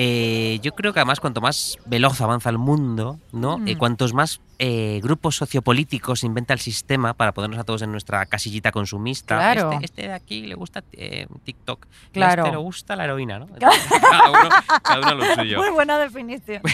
Eh, 0.00 0.60
yo 0.62 0.76
creo 0.76 0.92
que 0.92 1.00
además 1.00 1.18
cuanto 1.18 1.40
más 1.40 1.76
veloz 1.84 2.20
avanza 2.20 2.50
el 2.50 2.56
mundo, 2.56 3.18
¿no? 3.32 3.58
Mm. 3.58 3.66
Eh, 3.66 3.76
cuantos 3.76 4.14
más 4.14 4.40
eh, 4.60 5.00
grupos 5.02 5.34
sociopolíticos 5.34 6.22
inventa 6.22 6.54
el 6.54 6.60
sistema 6.60 7.14
para 7.14 7.32
ponernos 7.32 7.58
a 7.58 7.64
todos 7.64 7.82
en 7.82 7.90
nuestra 7.90 8.24
casillita 8.26 8.70
consumista. 8.70 9.34
Claro. 9.36 9.72
Este, 9.72 9.84
este 9.84 10.02
de 10.02 10.12
aquí 10.12 10.46
le 10.46 10.54
gusta 10.54 10.84
eh, 10.92 11.26
TikTok. 11.42 11.86
a 11.86 12.12
Claro. 12.12 12.44
este 12.44 12.56
le 12.56 12.62
gusta 12.62 12.94
la 12.94 13.06
heroína, 13.06 13.40
¿no? 13.40 13.48
cada, 13.58 14.30
uno, 14.30 14.48
cada 14.84 15.00
uno 15.00 15.14
lo 15.16 15.34
suyo. 15.34 15.58
Muy 15.58 15.70
buena 15.70 15.98
definición. 15.98 16.62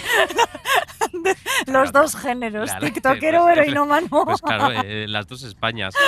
De 1.14 1.34
los 1.72 1.92
dos 1.92 2.16
géneros, 2.16 2.68
Claro, 2.68 2.84
tiktokero 2.84 3.40
o 3.40 3.46
pues, 3.46 3.56
heroinómano. 3.56 4.08
Pues 4.26 4.42
claro, 4.42 4.82
las 4.84 5.26
dos 5.26 5.44
Españas. 5.44 5.94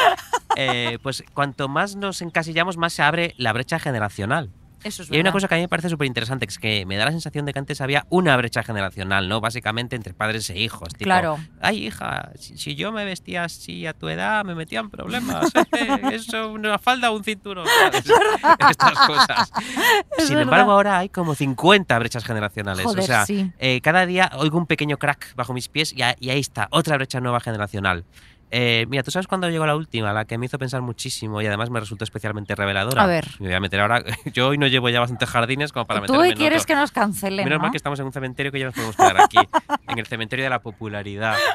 Pues 1.02 1.22
cuanto 1.34 1.68
más 1.68 1.96
nos 1.96 2.22
encasillamos, 2.22 2.78
más 2.78 2.94
se 2.94 3.02
abre 3.02 3.34
la 3.36 3.52
brecha 3.52 3.78
generacional. 3.78 4.50
Eso 4.86 5.02
es 5.02 5.10
Y 5.10 5.14
hay 5.14 5.20
una 5.20 5.32
cosa 5.32 5.48
que 5.48 5.54
a 5.54 5.58
mí 5.58 5.62
me 5.64 5.68
parece 5.68 5.88
súper 5.88 6.06
interesante, 6.06 6.46
que 6.46 6.50
es 6.52 6.58
que 6.58 6.86
me 6.86 6.96
da 6.96 7.04
la 7.06 7.10
sensación 7.10 7.44
de 7.46 7.52
que 7.52 7.58
antes 7.58 7.80
había 7.80 8.06
una 8.10 8.36
brecha 8.36 8.62
generacional, 8.62 9.28
¿no? 9.28 9.40
Básicamente 9.40 9.96
entre 9.96 10.14
padres 10.14 10.48
e 10.50 10.58
hijos. 10.58 10.88
Tipo, 10.90 11.04
Claro. 11.04 11.38
Ay, 11.60 11.86
hija, 11.86 12.30
si, 12.38 12.56
si 12.58 12.74
yo 12.74 12.92
me 12.92 13.04
vestía 13.04 13.44
así 13.44 13.86
a 13.86 13.92
tu 13.92 14.08
edad, 14.08 14.44
me 14.44 14.54
metían 14.54 14.90
problemas. 14.90 15.50
¿eh? 15.72 16.00
Eso, 16.12 16.50
una 16.52 16.78
falda 16.78 17.10
o 17.10 17.16
un 17.16 17.24
cinturón. 17.24 17.66
Estas 18.70 18.92
cosas. 19.06 19.52
Es 20.16 20.26
Sin 20.26 20.36
verdad. 20.36 20.42
embargo, 20.42 20.72
ahora 20.72 20.98
hay 20.98 21.08
como 21.08 21.34
50 21.34 21.98
brechas 21.98 22.24
generacionales. 22.24 22.84
Joder, 22.84 23.00
o 23.00 23.06
sea, 23.06 23.26
sí. 23.26 23.50
eh, 23.58 23.80
cada 23.80 24.06
día 24.06 24.30
oigo 24.36 24.58
un 24.58 24.66
pequeño 24.66 24.96
crack 24.98 25.34
bajo 25.34 25.52
mis 25.52 25.68
pies 25.68 25.92
y, 25.92 26.02
a- 26.02 26.16
y 26.20 26.30
ahí 26.30 26.40
está, 26.40 26.68
otra 26.70 26.96
brecha 26.96 27.20
nueva 27.20 27.40
generacional. 27.40 28.04
Eh, 28.58 28.86
mira, 28.88 29.02
¿tú 29.02 29.10
sabes 29.10 29.26
cuándo 29.26 29.50
llegó 29.50 29.66
la 29.66 29.76
última? 29.76 30.14
La 30.14 30.24
que 30.24 30.38
me 30.38 30.46
hizo 30.46 30.58
pensar 30.58 30.80
muchísimo 30.80 31.42
y 31.42 31.46
además 31.46 31.68
me 31.68 31.78
resultó 31.78 32.04
especialmente 32.04 32.54
reveladora. 32.54 33.02
A 33.02 33.06
ver. 33.06 33.26
Me 33.38 33.48
voy 33.48 33.54
a 33.54 33.60
meter 33.60 33.80
ahora. 33.80 34.02
Yo 34.32 34.48
hoy 34.48 34.56
no 34.56 34.66
llevo 34.66 34.88
ya 34.88 34.98
bastantes 34.98 35.28
jardines 35.28 35.72
como 35.72 35.86
para 35.86 36.00
Tú 36.00 36.02
meterme 36.04 36.22
hoy 36.22 36.28
en 36.30 36.36
quieres 36.38 36.62
otro. 36.62 36.74
que 36.74 36.80
nos 36.80 36.90
cancelen, 36.90 37.44
Menos 37.44 37.58
¿no? 37.58 37.62
mal 37.64 37.70
que 37.70 37.76
estamos 37.76 38.00
en 38.00 38.06
un 38.06 38.14
cementerio 38.14 38.50
que 38.50 38.58
ya 38.60 38.64
nos 38.64 38.74
podemos 38.74 38.96
quedar 38.96 39.20
aquí, 39.20 39.36
en 39.88 39.98
el 39.98 40.06
cementerio 40.06 40.46
de 40.46 40.50
la 40.50 40.60
popularidad. 40.60 41.36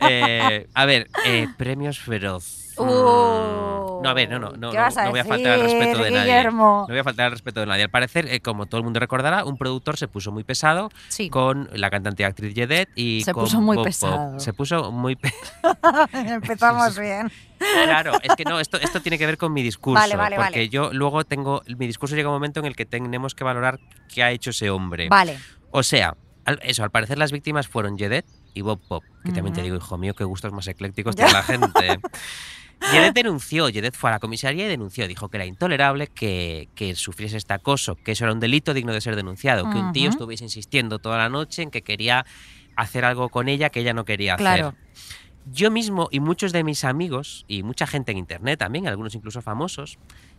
Eh, 0.00 0.68
a 0.74 0.84
ver, 0.86 1.08
eh, 1.24 1.48
premios 1.56 1.98
feroz. 1.98 2.67
Uh, 2.78 4.00
no, 4.02 4.08
a 4.10 4.14
ver, 4.14 4.28
no, 4.30 4.38
no, 4.38 4.50
no, 4.52 4.70
¿qué 4.70 4.76
no, 4.78 4.84
a 4.84 4.90
no 5.04 5.10
voy 5.10 5.20
a 5.20 5.24
faltar 5.24 5.52
al 5.54 5.60
respeto 5.62 6.02
de 6.04 6.10
nadie. 6.10 6.20
Guillermo? 6.24 6.80
No 6.88 6.92
voy 6.92 6.98
a 6.98 7.04
faltar 7.04 7.26
al 7.26 7.32
respeto 7.32 7.60
de 7.60 7.66
nadie. 7.66 7.82
Al 7.82 7.90
parecer, 7.90 8.26
eh, 8.32 8.40
como 8.40 8.66
todo 8.66 8.78
el 8.78 8.84
mundo 8.84 9.00
recordará, 9.00 9.44
un 9.44 9.56
productor 9.58 9.96
se 9.96 10.06
puso 10.08 10.30
muy 10.30 10.44
pesado 10.44 10.90
Sí. 11.08 11.30
con 11.30 11.68
la 11.72 11.90
cantante 11.90 12.22
y 12.22 12.26
actriz 12.26 12.54
Jedet 12.54 12.88
y 12.94 13.22
Se 13.24 13.32
con 13.34 13.44
puso 13.44 13.60
muy 13.60 13.76
Bob 13.76 13.84
pesado. 13.86 14.38
Se 14.38 14.52
puso 14.52 14.92
muy 14.92 15.16
pe- 15.16 15.32
Empezamos 16.12 16.98
bien. 17.00 17.30
Claro, 17.58 18.12
es 18.22 18.36
que 18.36 18.44
no, 18.44 18.60
esto, 18.60 18.76
esto 18.78 19.00
tiene 19.02 19.18
que 19.18 19.26
ver 19.26 19.36
con 19.36 19.52
mi 19.52 19.62
discurso. 19.62 20.00
Vale, 20.00 20.14
vale, 20.16 20.36
porque 20.36 20.50
vale. 20.52 20.68
yo 20.68 20.92
luego 20.92 21.24
tengo. 21.24 21.62
Mi 21.76 21.86
discurso 21.86 22.14
llega 22.14 22.28
un 22.28 22.34
momento 22.36 22.60
en 22.60 22.66
el 22.66 22.76
que 22.76 22.86
tenemos 22.86 23.34
que 23.34 23.42
valorar 23.42 23.80
qué 24.12 24.22
ha 24.22 24.30
hecho 24.30 24.50
ese 24.50 24.70
hombre. 24.70 25.08
Vale. 25.08 25.38
O 25.72 25.82
sea, 25.82 26.16
al- 26.44 26.60
eso, 26.62 26.84
al 26.84 26.90
parecer 26.90 27.18
las 27.18 27.32
víctimas 27.32 27.66
fueron 27.66 27.98
Jedet 27.98 28.24
y 28.54 28.60
Bob 28.62 28.80
Pop. 28.88 29.02
Que 29.24 29.32
también 29.32 29.54
te 29.54 29.62
digo, 29.62 29.76
hijo 29.76 29.98
mío, 29.98 30.14
qué 30.14 30.22
gustos 30.24 30.52
más 30.52 30.68
eclécticos 30.68 31.16
tiene 31.16 31.32
la 31.32 31.42
gente. 31.42 31.98
Jedet 32.80 33.14
denunció, 33.14 33.68
Jedet 33.68 33.94
fue 33.94 34.10
a 34.10 34.14
la 34.14 34.18
comisaría 34.20 34.66
y 34.66 34.68
denunció, 34.68 35.06
dijo 35.08 35.28
que 35.28 35.36
era 35.36 35.46
intolerable 35.46 36.06
que, 36.06 36.68
que 36.74 36.94
sufriese 36.94 37.36
este 37.36 37.52
acoso, 37.54 37.96
que 37.96 38.12
eso 38.12 38.24
era 38.24 38.32
un 38.32 38.40
delito 38.40 38.72
digno 38.72 38.92
de 38.92 39.00
ser 39.00 39.16
denunciado, 39.16 39.68
que 39.70 39.78
un 39.78 39.92
tío 39.92 40.08
estuviese 40.10 40.44
insistiendo 40.44 40.98
toda 40.98 41.18
la 41.18 41.28
noche 41.28 41.62
en 41.62 41.70
que 41.70 41.82
quería 41.82 42.24
hacer 42.76 43.04
algo 43.04 43.28
con 43.28 43.48
ella 43.48 43.70
que 43.70 43.80
ella 43.80 43.92
no 43.92 44.04
quería 44.04 44.36
Claro. 44.36 44.68
hacer. 44.68 44.80
Yo 45.50 45.70
mismo 45.70 46.08
y 46.10 46.20
muchos 46.20 46.52
de 46.52 46.62
mis 46.62 46.84
amigos 46.84 47.44
y 47.48 47.62
mucha 47.62 47.86
gente 47.86 48.12
en 48.12 48.18
internet 48.18 48.58
también, 48.58 48.86
algunos 48.86 49.14
incluso 49.14 49.42
famosos, 49.42 49.98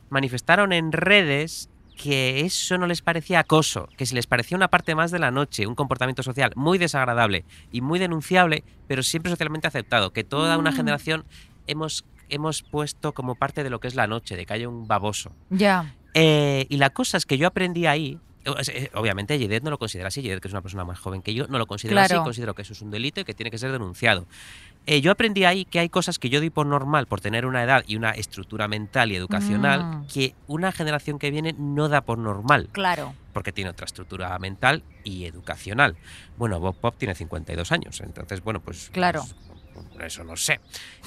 manifestaron 0.09 0.71
en 0.71 0.91
redes 0.91 1.69
que 1.97 2.41
eso 2.41 2.77
no 2.77 2.87
les 2.87 3.01
parecía 3.01 3.39
acoso, 3.39 3.89
que 3.97 4.05
si 4.05 4.15
les 4.15 4.25
parecía 4.27 4.55
una 4.55 4.69
parte 4.69 4.95
más 4.95 5.11
de 5.11 5.19
la 5.19 5.31
noche, 5.31 5.67
un 5.67 5.75
comportamiento 5.75 6.23
social 6.23 6.51
muy 6.55 6.77
desagradable 6.77 7.43
y 7.71 7.81
muy 7.81 7.99
denunciable, 7.99 8.63
pero 8.87 9.03
siempre 9.03 9.29
socialmente 9.29 9.67
aceptado, 9.67 10.13
que 10.13 10.23
toda 10.23 10.57
una 10.57 10.71
Mm. 10.71 10.75
generación 10.75 11.25
hemos, 11.67 12.05
hemos 12.29 12.63
puesto 12.63 13.13
como 13.13 13.35
parte 13.35 13.63
de 13.63 13.69
lo 13.69 13.79
que 13.79 13.87
es 13.87 13.95
la 13.95 14.07
noche, 14.07 14.35
de 14.35 14.45
que 14.45 14.53
haya 14.53 14.69
un 14.69 14.87
baboso. 14.87 15.31
Ya. 15.49 15.95
Eh, 16.13 16.65
y 16.69 16.77
la 16.77 16.89
cosa 16.89 17.17
es 17.17 17.25
que 17.25 17.37
yo 17.37 17.47
aprendí 17.47 17.85
ahí. 17.85 18.19
eh, 18.45 18.89
Obviamente, 18.95 19.37
Yedet 19.37 19.63
no 19.63 19.69
lo 19.69 19.77
considera 19.77 20.07
así. 20.07 20.21
Yedet, 20.21 20.41
que 20.41 20.47
es 20.47 20.53
una 20.53 20.61
persona 20.61 20.83
más 20.85 20.97
joven 20.99 21.21
que 21.21 21.33
yo, 21.33 21.45
no 21.47 21.57
lo 21.57 21.67
considera 21.67 22.05
Claro. 22.07 22.21
así. 22.21 22.25
Considero 22.25 22.55
que 22.55 22.61
eso 22.63 22.73
es 22.73 22.81
un 22.81 22.89
delito 22.89 23.19
y 23.21 23.25
que 23.25 23.33
tiene 23.33 23.51
que 23.51 23.57
ser 23.57 23.71
denunciado. 23.71 24.25
Eh, 24.87 25.01
yo 25.01 25.11
aprendí 25.11 25.43
ahí 25.43 25.65
que 25.65 25.77
hay 25.79 25.89
cosas 25.89 26.17
que 26.17 26.29
yo 26.29 26.39
doy 26.39 26.49
por 26.49 26.65
normal 26.65 27.05
por 27.05 27.19
tener 27.21 27.45
una 27.45 27.63
edad 27.63 27.83
y 27.85 27.95
una 27.97 28.11
estructura 28.11 28.67
mental 28.67 29.11
y 29.11 29.17
educacional 29.17 29.83
Mm. 29.83 30.07
que 30.07 30.33
una 30.47 30.71
generación 30.71 31.19
que 31.19 31.29
viene 31.31 31.53
no 31.59 31.89
da 31.89 32.01
por 32.01 32.17
normal, 32.17 32.69
Claro. 32.71 33.13
porque 33.33 33.51
tiene 33.51 33.69
otra 33.69 33.85
estructura 33.85 34.39
mental 34.39 34.81
y 35.03 35.25
educacional. 35.25 35.95
Bueno, 36.37 36.59
Bob 36.59 36.75
Pop 36.77 36.95
tiene 36.97 37.13
52 37.13 37.71
años, 37.71 37.99
entonces, 38.01 38.41
bueno, 38.41 38.61
pues. 38.61 38.89
Claro. 38.91 39.21
pues, 39.21 39.48
eso 40.05 40.23
no 40.23 40.35
sé. 40.35 40.59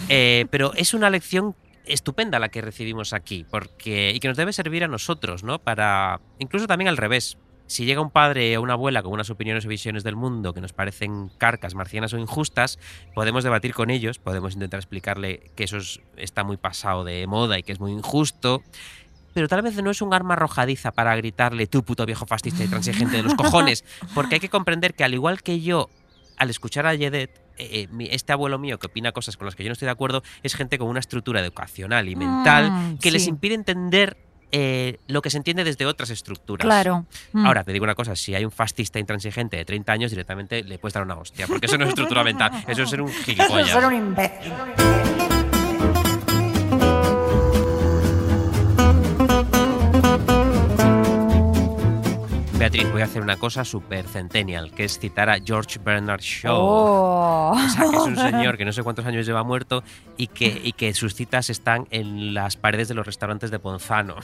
Eh, 0.08 0.46
pero 0.50 0.72
es 0.74 0.94
una 0.94 1.10
lección 1.10 1.54
estupenda 1.84 2.38
la 2.38 2.48
que 2.48 2.60
recibimos 2.60 3.12
aquí, 3.12 3.44
porque 3.50 4.12
y 4.14 4.20
que 4.20 4.28
nos 4.28 4.36
debe 4.36 4.52
servir 4.52 4.84
a 4.84 4.88
nosotros, 4.88 5.42
¿no? 5.42 5.58
Para 5.58 6.20
incluso 6.38 6.66
también 6.66 6.88
al 6.88 6.96
revés. 6.96 7.38
Si 7.66 7.86
llega 7.86 8.02
un 8.02 8.10
padre 8.10 8.56
o 8.58 8.62
una 8.62 8.74
abuela 8.74 9.02
con 9.02 9.12
unas 9.12 9.30
opiniones 9.30 9.64
o 9.64 9.68
visiones 9.68 10.04
del 10.04 10.14
mundo 10.14 10.52
que 10.52 10.60
nos 10.60 10.74
parecen 10.74 11.30
carcas, 11.38 11.74
marcianas 11.74 12.12
o 12.12 12.18
injustas, 12.18 12.78
podemos 13.14 13.44
debatir 13.44 13.72
con 13.72 13.88
ellos, 13.88 14.18
podemos 14.18 14.54
intentar 14.54 14.78
explicarle 14.78 15.50
que 15.56 15.64
eso 15.64 15.78
es- 15.78 16.00
está 16.16 16.44
muy 16.44 16.58
pasado 16.58 17.02
de 17.02 17.26
moda 17.26 17.58
y 17.58 17.62
que 17.62 17.72
es 17.72 17.80
muy 17.80 17.92
injusto, 17.92 18.62
pero 19.32 19.48
tal 19.48 19.62
vez 19.62 19.74
no 19.82 19.90
es 19.90 20.02
un 20.02 20.12
arma 20.12 20.34
arrojadiza 20.34 20.92
para 20.92 21.16
gritarle 21.16 21.66
tú 21.66 21.82
puto 21.82 22.04
viejo 22.04 22.26
fascista 22.26 22.62
y 22.62 22.68
transigente 22.68 23.16
de 23.16 23.22
los 23.22 23.34
cojones, 23.34 23.84
porque 24.14 24.34
hay 24.34 24.40
que 24.40 24.50
comprender 24.50 24.92
que 24.92 25.04
al 25.04 25.14
igual 25.14 25.42
que 25.42 25.60
yo, 25.62 25.88
al 26.36 26.50
escuchar 26.50 26.86
a 26.86 26.94
Yedet, 26.94 27.40
eh, 27.58 27.88
este 28.10 28.32
abuelo 28.32 28.58
mío 28.58 28.78
que 28.78 28.86
opina 28.86 29.12
cosas 29.12 29.36
con 29.36 29.46
las 29.46 29.54
que 29.54 29.64
yo 29.64 29.68
no 29.68 29.74
estoy 29.74 29.86
de 29.86 29.92
acuerdo, 29.92 30.22
es 30.42 30.54
gente 30.54 30.78
con 30.78 30.88
una 30.88 31.00
estructura 31.00 31.40
educacional 31.40 32.08
y 32.08 32.16
mental 32.16 32.70
Mm, 32.70 32.98
que 32.98 33.10
les 33.10 33.26
impide 33.26 33.54
entender 33.54 34.16
eh, 34.50 34.98
lo 35.06 35.22
que 35.22 35.30
se 35.30 35.38
entiende 35.38 35.64
desde 35.64 35.86
otras 35.86 36.10
estructuras. 36.10 36.64
Claro. 36.66 37.06
Mm. 37.32 37.46
Ahora, 37.46 37.64
te 37.64 37.72
digo 37.72 37.84
una 37.84 37.94
cosa, 37.94 38.14
si 38.16 38.34
hay 38.34 38.44
un 38.44 38.50
fascista 38.50 38.98
intransigente 38.98 39.56
de 39.56 39.64
30 39.64 39.92
años, 39.92 40.10
directamente 40.10 40.62
le 40.62 40.78
puedes 40.78 40.92
dar 40.92 41.02
una 41.02 41.14
hostia, 41.16 41.46
porque 41.46 41.66
eso 41.66 41.78
no 41.78 41.84
es 41.84 41.88
estructura 41.90 42.22
mental, 42.22 42.64
eso 42.68 42.82
es 42.82 42.90
ser 42.90 43.00
un 43.00 43.08
Eso 43.10 43.22
gilipollas. 43.22 43.66
es 43.68 43.72
ser 43.72 43.84
un 43.86 43.94
imbécil. 43.94 44.52
Beatriz, 52.72 52.90
voy 52.90 53.02
a 53.02 53.04
hacer 53.04 53.20
una 53.20 53.36
cosa 53.36 53.66
super 53.66 54.06
centennial, 54.08 54.72
que 54.72 54.84
es 54.84 54.98
citar 54.98 55.28
a 55.28 55.36
George 55.44 55.78
Bernard 55.78 56.22
Shaw. 56.22 56.56
Oh. 56.58 57.50
O 57.54 57.68
sea, 57.68 57.82
que 57.90 57.96
es 57.96 58.02
un 58.02 58.16
señor 58.30 58.56
que 58.56 58.64
no 58.64 58.72
sé 58.72 58.82
cuántos 58.82 59.04
años 59.04 59.26
lleva 59.26 59.42
muerto 59.42 59.84
y 60.16 60.28
que, 60.28 60.58
y 60.64 60.72
que 60.72 60.94
sus 60.94 61.14
citas 61.14 61.50
están 61.50 61.86
en 61.90 62.32
las 62.32 62.56
paredes 62.56 62.88
de 62.88 62.94
los 62.94 63.04
restaurantes 63.04 63.50
de 63.50 63.58
Ponzano 63.58 64.16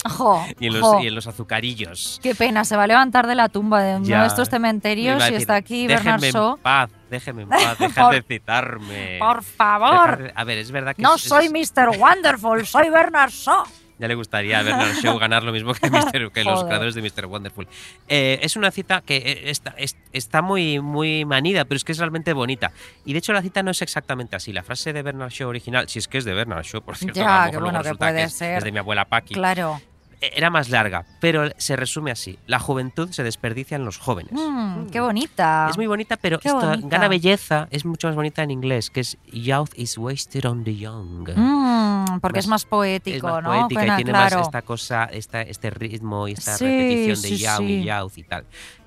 y 0.58 0.68
en 0.68 0.72
los, 0.72 0.82
jo. 0.82 1.00
y 1.02 1.08
en 1.08 1.14
los 1.14 1.26
azucarillos. 1.26 2.20
Qué 2.22 2.34
pena, 2.34 2.64
se 2.64 2.74
va 2.78 2.84
a 2.84 2.86
levantar 2.86 3.26
de 3.26 3.34
la 3.34 3.50
tumba 3.50 3.82
de 3.82 3.96
uno 3.96 4.06
Ya. 4.06 4.22
de 4.22 4.28
estos 4.28 4.48
Me 4.48 4.52
cementerios 4.56 5.30
y 5.30 5.34
está 5.34 5.56
aquí 5.56 5.86
Bernard 5.86 6.22
Shaw. 6.22 6.56
en 6.56 6.62
paz, 6.62 6.90
déjenme 7.10 7.42
en 7.42 7.48
paz, 7.50 7.78
dejad 7.78 8.12
de 8.12 8.22
citarme. 8.22 9.18
Por 9.18 9.42
favor. 9.42 10.32
A 10.34 10.44
ver, 10.44 10.56
es 10.56 10.70
verdad 10.70 10.96
que 10.96 11.02
No 11.02 11.16
es- 11.16 11.20
soy 11.22 11.50
Mr. 11.50 11.98
Wonderful, 11.98 12.64
soy 12.66 12.88
Bernard 12.88 13.30
Shaw. 13.30 13.64
Ya 13.98 14.06
le 14.08 14.14
gustaría 14.14 14.60
a 14.60 14.62
Bernard 14.62 14.94
Shaw 15.02 15.18
ganar 15.20 15.42
lo 15.42 15.52
mismo 15.52 15.74
que, 15.74 15.90
Mr. 15.90 16.30
que 16.32 16.44
los 16.44 16.64
creadores 16.64 16.94
de 16.94 17.02
Mr. 17.02 17.26
Wonderful. 17.26 17.66
Eh, 18.08 18.38
es 18.42 18.56
una 18.56 18.70
cita 18.70 19.00
que 19.02 19.16
eh, 19.16 19.50
está, 19.50 19.74
es- 19.76 19.96
está 20.12 20.40
muy, 20.42 20.80
muy 20.80 21.24
manida, 21.24 21.64
pero 21.64 21.76
es 21.76 21.84
que 21.84 21.92
es 21.92 21.98
realmente 21.98 22.32
bonita. 22.32 22.70
Y 23.04 23.12
de 23.12 23.18
hecho 23.18 23.32
la 23.32 23.42
cita 23.42 23.62
no 23.62 23.70
es 23.72 23.82
exactamente 23.82 24.36
así. 24.36 24.52
La 24.52 24.62
frase 24.62 24.92
de 24.92 25.02
Bernard 25.02 25.30
Shaw 25.30 25.48
original, 25.48 25.88
si 25.88 25.98
es 25.98 26.06
que 26.08 26.18
es 26.18 26.24
de 26.24 26.32
Bernard 26.34 26.64
Shaw, 26.64 26.82
por 26.82 26.96
cierto, 26.96 27.18
Ya, 27.18 27.46
mejor 27.46 27.62
bueno 27.62 27.82
que 27.82 27.94
puede 27.94 28.22
es, 28.24 28.32
ser. 28.34 28.58
es 28.58 28.64
de 28.64 28.72
mi 28.72 28.78
abuela 28.78 29.04
Paqui, 29.06 29.34
Claro. 29.34 29.80
Era 30.20 30.50
más 30.50 30.68
larga, 30.68 31.04
pero 31.20 31.48
se 31.58 31.76
resume 31.76 32.10
así. 32.10 32.38
La 32.46 32.58
juventud 32.58 33.10
se 33.12 33.22
desperdicia 33.22 33.76
en 33.76 33.84
los 33.84 33.98
jóvenes. 33.98 34.32
Mm, 34.32 34.86
qué 34.90 35.00
bonita. 35.00 35.68
Es 35.70 35.76
muy 35.76 35.86
bonita, 35.86 36.16
pero 36.16 36.38
Qué 36.40 36.48
esto 36.48 36.60
bonita. 36.60 36.88
gana 36.88 37.08
belleza, 37.08 37.68
es 37.70 37.84
mucho 37.84 38.08
más 38.08 38.16
bonita 38.16 38.42
en 38.42 38.50
inglés, 38.50 38.90
que 38.90 39.00
es 39.00 39.16
Youth 39.32 39.70
is 39.76 39.96
wasted 39.96 40.44
on 40.46 40.64
the 40.64 40.74
young. 40.76 41.28
Mm, 41.36 42.18
porque 42.20 42.38
Más- 42.38 42.44
es 42.44 42.48
más 42.48 42.64
poético, 42.64 43.16
es 43.16 43.22
más 43.34 43.42
¿no? 43.42 43.50
poética 43.50 43.80
Pena, 43.80 43.94
y 43.94 43.96
tiene 43.96 44.10
claro. 44.10 44.38
más 44.38 44.46
esta 44.46 44.62
cosa, 44.62 45.04
esta, 45.04 45.42
este 45.42 45.70
ritmo 45.70 46.26
y 46.28 46.32
esta 46.32 46.56
Sí, 46.56 46.64
repetición 46.64 47.22
de 47.22 47.28
sí. 47.28 47.74
y 47.74 47.84
youth 47.84 48.18
y 48.18 48.22
tal. 48.24 48.44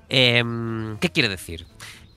Em, 0.10 0.98
¿Qué 0.98 1.10
quiere 1.10 1.30
decir? 1.30 1.66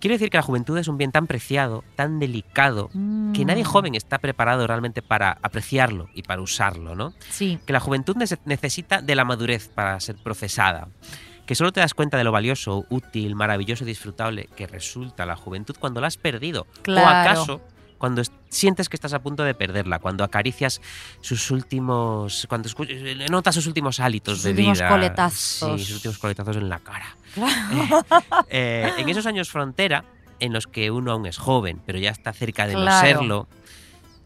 Quiere 0.05 0.16
decir 0.16 0.28
que 0.28 0.36
la 0.36 0.42
juventud 0.42 0.76
es 0.76 0.86
un 0.86 0.98
bien 0.98 1.12
tan 1.12 1.26
preciado, 1.26 1.82
tan 1.96 2.18
delicado, 2.18 2.90
que 3.32 3.46
nadie 3.46 3.62
Mm, 3.62 3.66
joven 3.66 3.94
está 3.94 4.18
preparado 4.18 4.66
realmente 4.66 5.00
para 5.00 5.38
apreciarlo 5.40 6.11
y 6.12 6.22
para 6.22 6.42
usarlo, 6.42 6.94
¿no? 6.94 7.14
Sí, 7.30 7.59
Que 7.64 7.72
la 7.72 7.80
juventud 7.80 8.14
nece- 8.14 8.38
necesita 8.44 9.00
de 9.00 9.14
la 9.14 9.24
madurez 9.24 9.68
para 9.70 9.98
ser 10.00 10.16
procesada. 10.16 10.88
Que 11.46 11.55
solo 11.55 11.72
te 11.72 11.80
das 11.80 11.94
cuenta 11.94 12.18
de 12.18 12.24
lo 12.24 12.32
valioso, 12.32 12.84
útil, 12.90 13.34
maravilloso 13.34 13.84
y 13.84 13.86
disfrutable 13.86 14.50
que 14.55 14.66
resulta 14.66 15.24
la 15.24 15.36
juventud 15.36 15.74
cuando 15.80 16.02
la 16.02 16.09
has 16.09 16.18
perdido. 16.18 16.66
Claro. 16.82 17.07
O 17.07 17.09
acaso 17.09 17.61
cuando 17.99 18.20
es- 18.20 18.32
sientes 18.49 18.88
que 18.88 18.97
estás 18.97 19.12
a 19.14 19.22
punto 19.22 19.42
de 19.45 19.55
perderla, 19.55 19.99
cuando 19.99 20.24
acaricias 20.24 20.80
sus 21.20 21.51
últimos. 21.51 22.47
cuando 22.49 22.68
eh, 22.88 23.26
notas 23.30 23.55
sus 23.55 23.66
últimos 23.66 24.01
hálitos 24.01 24.34
Sus 24.38 24.45
de 24.45 24.51
últimos 24.51 24.78
vida. 24.78 24.88
coletazos. 24.88 25.80
Sí, 25.80 25.86
sus 25.86 25.97
últimos 25.97 26.18
coletazos 26.18 26.57
en 26.57 26.68
la 26.68 26.78
cara. 26.80 27.16
claro. 27.34 28.05
Eh, 28.49 28.92
en 28.99 29.09
esos 29.09 29.26
años 29.26 29.49
frontera, 29.51 30.05
en 30.40 30.53
los 30.53 30.66
que 30.66 30.90
uno 30.90 31.12
aún 31.12 31.26
es 31.26 31.38
joven, 31.38 31.80
pero 31.86 31.99
ya 31.99 32.11
está 32.11 32.32
cerca 32.32 32.66
de 32.66 32.74
no 32.74 33.01
serlo. 33.01 33.49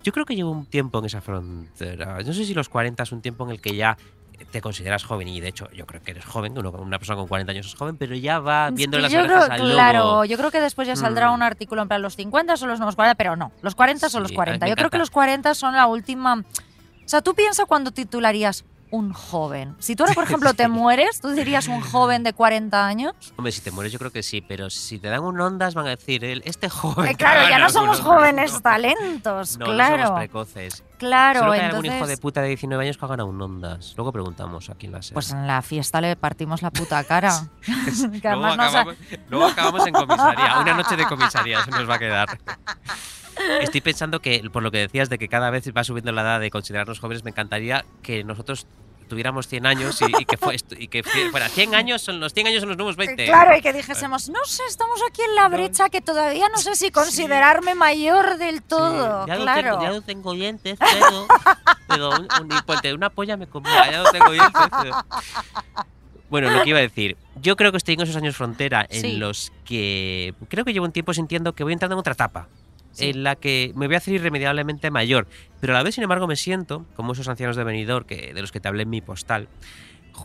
Yo 0.02 0.12
creo 0.12 0.24
que 0.24 0.36
llevo 0.36 0.50
un 0.50 0.64
tiempo 0.66 0.98
en 1.00 1.04
esa 1.06 1.20
frontera. 1.20 2.18
No 2.24 2.32
sé 2.32 2.44
si 2.44 2.54
los 2.54 2.68
40 2.68 3.02
es 3.02 3.12
un 3.12 3.20
tiempo 3.20 3.44
en 3.44 3.50
el 3.50 3.60
que 3.60 3.74
ya 3.76 3.98
te 4.46 4.60
consideras 4.60 5.04
joven 5.04 5.28
y 5.28 5.40
de 5.40 5.48
hecho 5.48 5.70
yo 5.72 5.86
creo 5.86 6.02
que 6.02 6.12
eres 6.12 6.24
joven, 6.24 6.56
una 6.58 6.98
persona 6.98 7.16
con 7.16 7.28
40 7.28 7.52
años 7.52 7.66
es 7.66 7.74
joven, 7.74 7.96
pero 7.96 8.14
ya 8.14 8.38
va 8.38 8.70
viendo 8.70 8.98
las 8.98 9.12
yo 9.12 9.20
orejas 9.20 9.44
creo, 9.46 9.52
al 9.52 9.60
lobo. 9.60 9.72
Claro, 9.74 10.24
yo 10.24 10.36
creo 10.38 10.50
que 10.50 10.60
después 10.60 10.88
ya 10.88 10.96
saldrá 10.96 11.30
Mm. 11.30 11.34
un 11.34 11.42
artículo 11.42 11.82
en 11.82 11.88
plan 11.88 12.02
los 12.02 12.16
50 12.16 12.56
son 12.56 12.68
los 12.68 12.78
nuevos 12.78 12.96
40, 12.96 13.14
pero 13.16 13.36
no, 13.36 13.52
los 13.62 13.74
40 13.74 14.08
son 14.08 14.22
los 14.22 14.28
Sí, 14.30 14.32
mí 14.32 14.36
40. 14.36 14.66
me 14.66 14.70
Yo 14.70 14.76
creo 14.76 14.90
que 14.90 14.98
los 14.98 15.10
40 15.10 15.54
son 15.54 15.74
la 15.74 15.86
última... 15.86 16.34
O 16.34 17.08
sea, 17.08 17.22
tú 17.22 17.34
piensas 17.34 17.66
cuando 17.66 17.90
titularías 17.90 18.64
un 18.90 19.12
joven. 19.12 19.74
Si 19.78 19.94
tú 19.96 20.02
ahora, 20.04 20.14
por 20.14 20.24
ejemplo, 20.28 20.54
te 20.54 20.68
mueres, 20.68 21.20
tú 21.20 21.30
dirías 21.30 21.68
un 21.68 21.80
joven 21.80 22.22
de 22.22 22.32
40 22.32 22.86
años. 22.86 23.12
Hombre, 23.36 23.52
si 23.52 23.60
te 23.60 23.70
mueres 23.70 23.92
yo 23.92 23.98
creo 23.98 24.10
que 24.10 24.22
sí, 24.22 24.40
pero 24.40 24.70
si 24.70 24.98
te 24.98 25.08
dan 25.08 25.20
un 25.24 25.40
ondas 25.40 25.74
van 25.74 25.86
a 25.86 25.90
decir, 25.90 26.24
"El- 26.24 26.42
este 26.44 26.68
joven... 26.70 27.06
Eh, 27.10 27.14
claro, 27.14 27.48
ya 27.48 27.58
no 27.58 27.70
somos 27.70 27.98
Ondas". 28.00 28.14
jóvenes 28.14 28.52
No, 28.52 28.60
talentos, 28.60 29.58
No, 29.58 29.66
no 29.66 29.72
claro. 29.72 30.02
somos 30.06 30.18
precoces. 30.20 30.84
claro, 30.98 31.40
Solo 31.40 31.52
que 31.52 31.58
hay 31.58 31.64
entonces... 31.66 31.90
algún 31.90 31.98
hijo 31.98 32.06
de 32.08 32.16
puta 32.18 32.42
de 32.42 32.48
19 32.48 32.84
años 32.84 32.96
que 32.98 33.04
ha 33.04 33.08
ganado 33.08 33.28
un 33.28 33.40
ondas. 33.40 33.94
Luego 33.96 34.12
preguntamos 34.12 34.68
aquí 34.70 34.86
en 34.86 34.92
la. 34.92 35.00
Pues 35.12 35.30
en 35.32 35.46
la 35.46 35.62
fiesta 35.62 36.00
le 36.00 36.16
partimos 36.16 36.62
la 36.62 36.70
puta 36.70 37.02
cara. 37.04 37.32
luego, 37.66 38.36
no 38.40 38.52
acabamos, 38.52 38.94
luego 39.28 39.46
acabamos 39.46 39.86
en 39.86 39.92
comisaría. 39.94 40.58
Una 40.60 40.74
noche 40.74 40.96
de 40.96 41.06
comisaría 41.06 41.62
se 41.64 41.70
nos 41.70 41.88
va 41.88 41.94
a 41.94 41.98
quedar. 41.98 42.38
Estoy 43.60 43.80
pensando 43.80 44.20
que, 44.20 44.42
por 44.52 44.62
lo 44.62 44.70
que 44.70 44.78
decías, 44.78 45.08
de 45.08 45.18
que 45.18 45.28
cada 45.28 45.50
vez 45.50 45.64
va 45.76 45.84
subiendo 45.84 46.12
la 46.12 46.22
edad 46.22 46.40
de 46.40 46.50
considerarnos 46.50 47.00
jóvenes, 47.00 47.24
me 47.24 47.30
encantaría 47.30 47.84
que 48.02 48.24
nosotros 48.24 48.66
tuviéramos 49.08 49.48
100 49.48 49.64
años 49.64 50.02
y, 50.02 50.04
y 50.20 50.24
que, 50.26 50.36
fue, 50.36 50.56
y 50.78 50.88
que 50.88 51.02
fuera 51.30 51.48
100 51.48 51.74
años, 51.74 52.02
son 52.02 52.20
los 52.20 52.34
100 52.34 52.48
años 52.48 52.60
son 52.60 52.68
los 52.68 52.76
nuevos 52.76 52.96
20. 52.96 53.24
Claro, 53.24 53.56
y 53.56 53.62
que 53.62 53.72
dijésemos, 53.72 54.28
no 54.28 54.44
sé, 54.44 54.62
estamos 54.68 55.00
aquí 55.08 55.22
en 55.22 55.34
la 55.34 55.48
brecha 55.48 55.88
que 55.88 56.02
todavía 56.02 56.48
no 56.50 56.58
sé 56.58 56.74
si 56.76 56.90
considerarme 56.90 57.74
mayor 57.74 58.36
del 58.36 58.56
Sí, 58.58 58.64
todo. 58.68 59.26
ya, 59.26 59.36
no 59.36 59.42
claro. 59.44 59.62
tengo, 59.70 59.82
ya 59.82 59.90
no 59.90 60.02
tengo 60.02 60.34
dientes, 60.34 60.78
pero, 60.78 61.26
pero 61.88 62.10
un, 62.10 62.28
un, 62.42 62.94
una 62.96 63.08
polla 63.10 63.38
me 63.38 63.46
comía, 63.46 63.90
ya 63.90 64.02
no 64.02 64.10
tengo 64.10 64.30
dientes. 64.30 64.62
pero- 64.82 64.96
Bueno, 66.28 66.50
lo 66.50 66.62
que 66.62 66.68
iba 66.68 66.78
a 66.78 66.82
decir, 66.82 67.16
yo 67.36 67.56
creo 67.56 67.70
que 67.70 67.78
estoy 67.78 67.94
en 67.94 68.02
esos 68.02 68.16
años 68.16 68.36
frontera 68.36 68.86
en 68.90 69.00
Sí. 69.00 69.16
los 69.16 69.50
que 69.64 70.34
creo 70.50 70.66
que 70.66 70.74
llevo 70.74 70.84
un 70.84 70.92
tiempo 70.92 71.14
sintiendo 71.14 71.54
que 71.54 71.64
voy 71.64 71.72
entrando 71.72 71.94
en 71.94 72.00
otra 72.00 72.12
etapa. 72.12 72.48
En 73.00 73.22
la 73.22 73.36
que 73.36 73.72
me 73.74 73.86
voy 73.86 73.94
a 73.94 73.98
hacer 73.98 74.14
irremediablemente 74.14 74.90
mayor. 74.90 75.26
Pero 75.60 75.74
a 75.74 75.76
la 75.76 75.82
vez, 75.82 75.94
sin 75.94 76.02
embargo, 76.02 76.26
me 76.26 76.36
siento, 76.36 76.84
como 76.96 77.12
esos 77.12 77.28
ancianos 77.28 77.56
de 77.56 77.64
Benidorm 77.64 78.06
que, 78.06 78.32
de 78.32 78.40
los 78.40 78.52
que 78.52 78.60
te 78.60 78.68
hablé 78.68 78.82
en 78.82 78.90
mi 78.90 79.00
postal, 79.00 79.48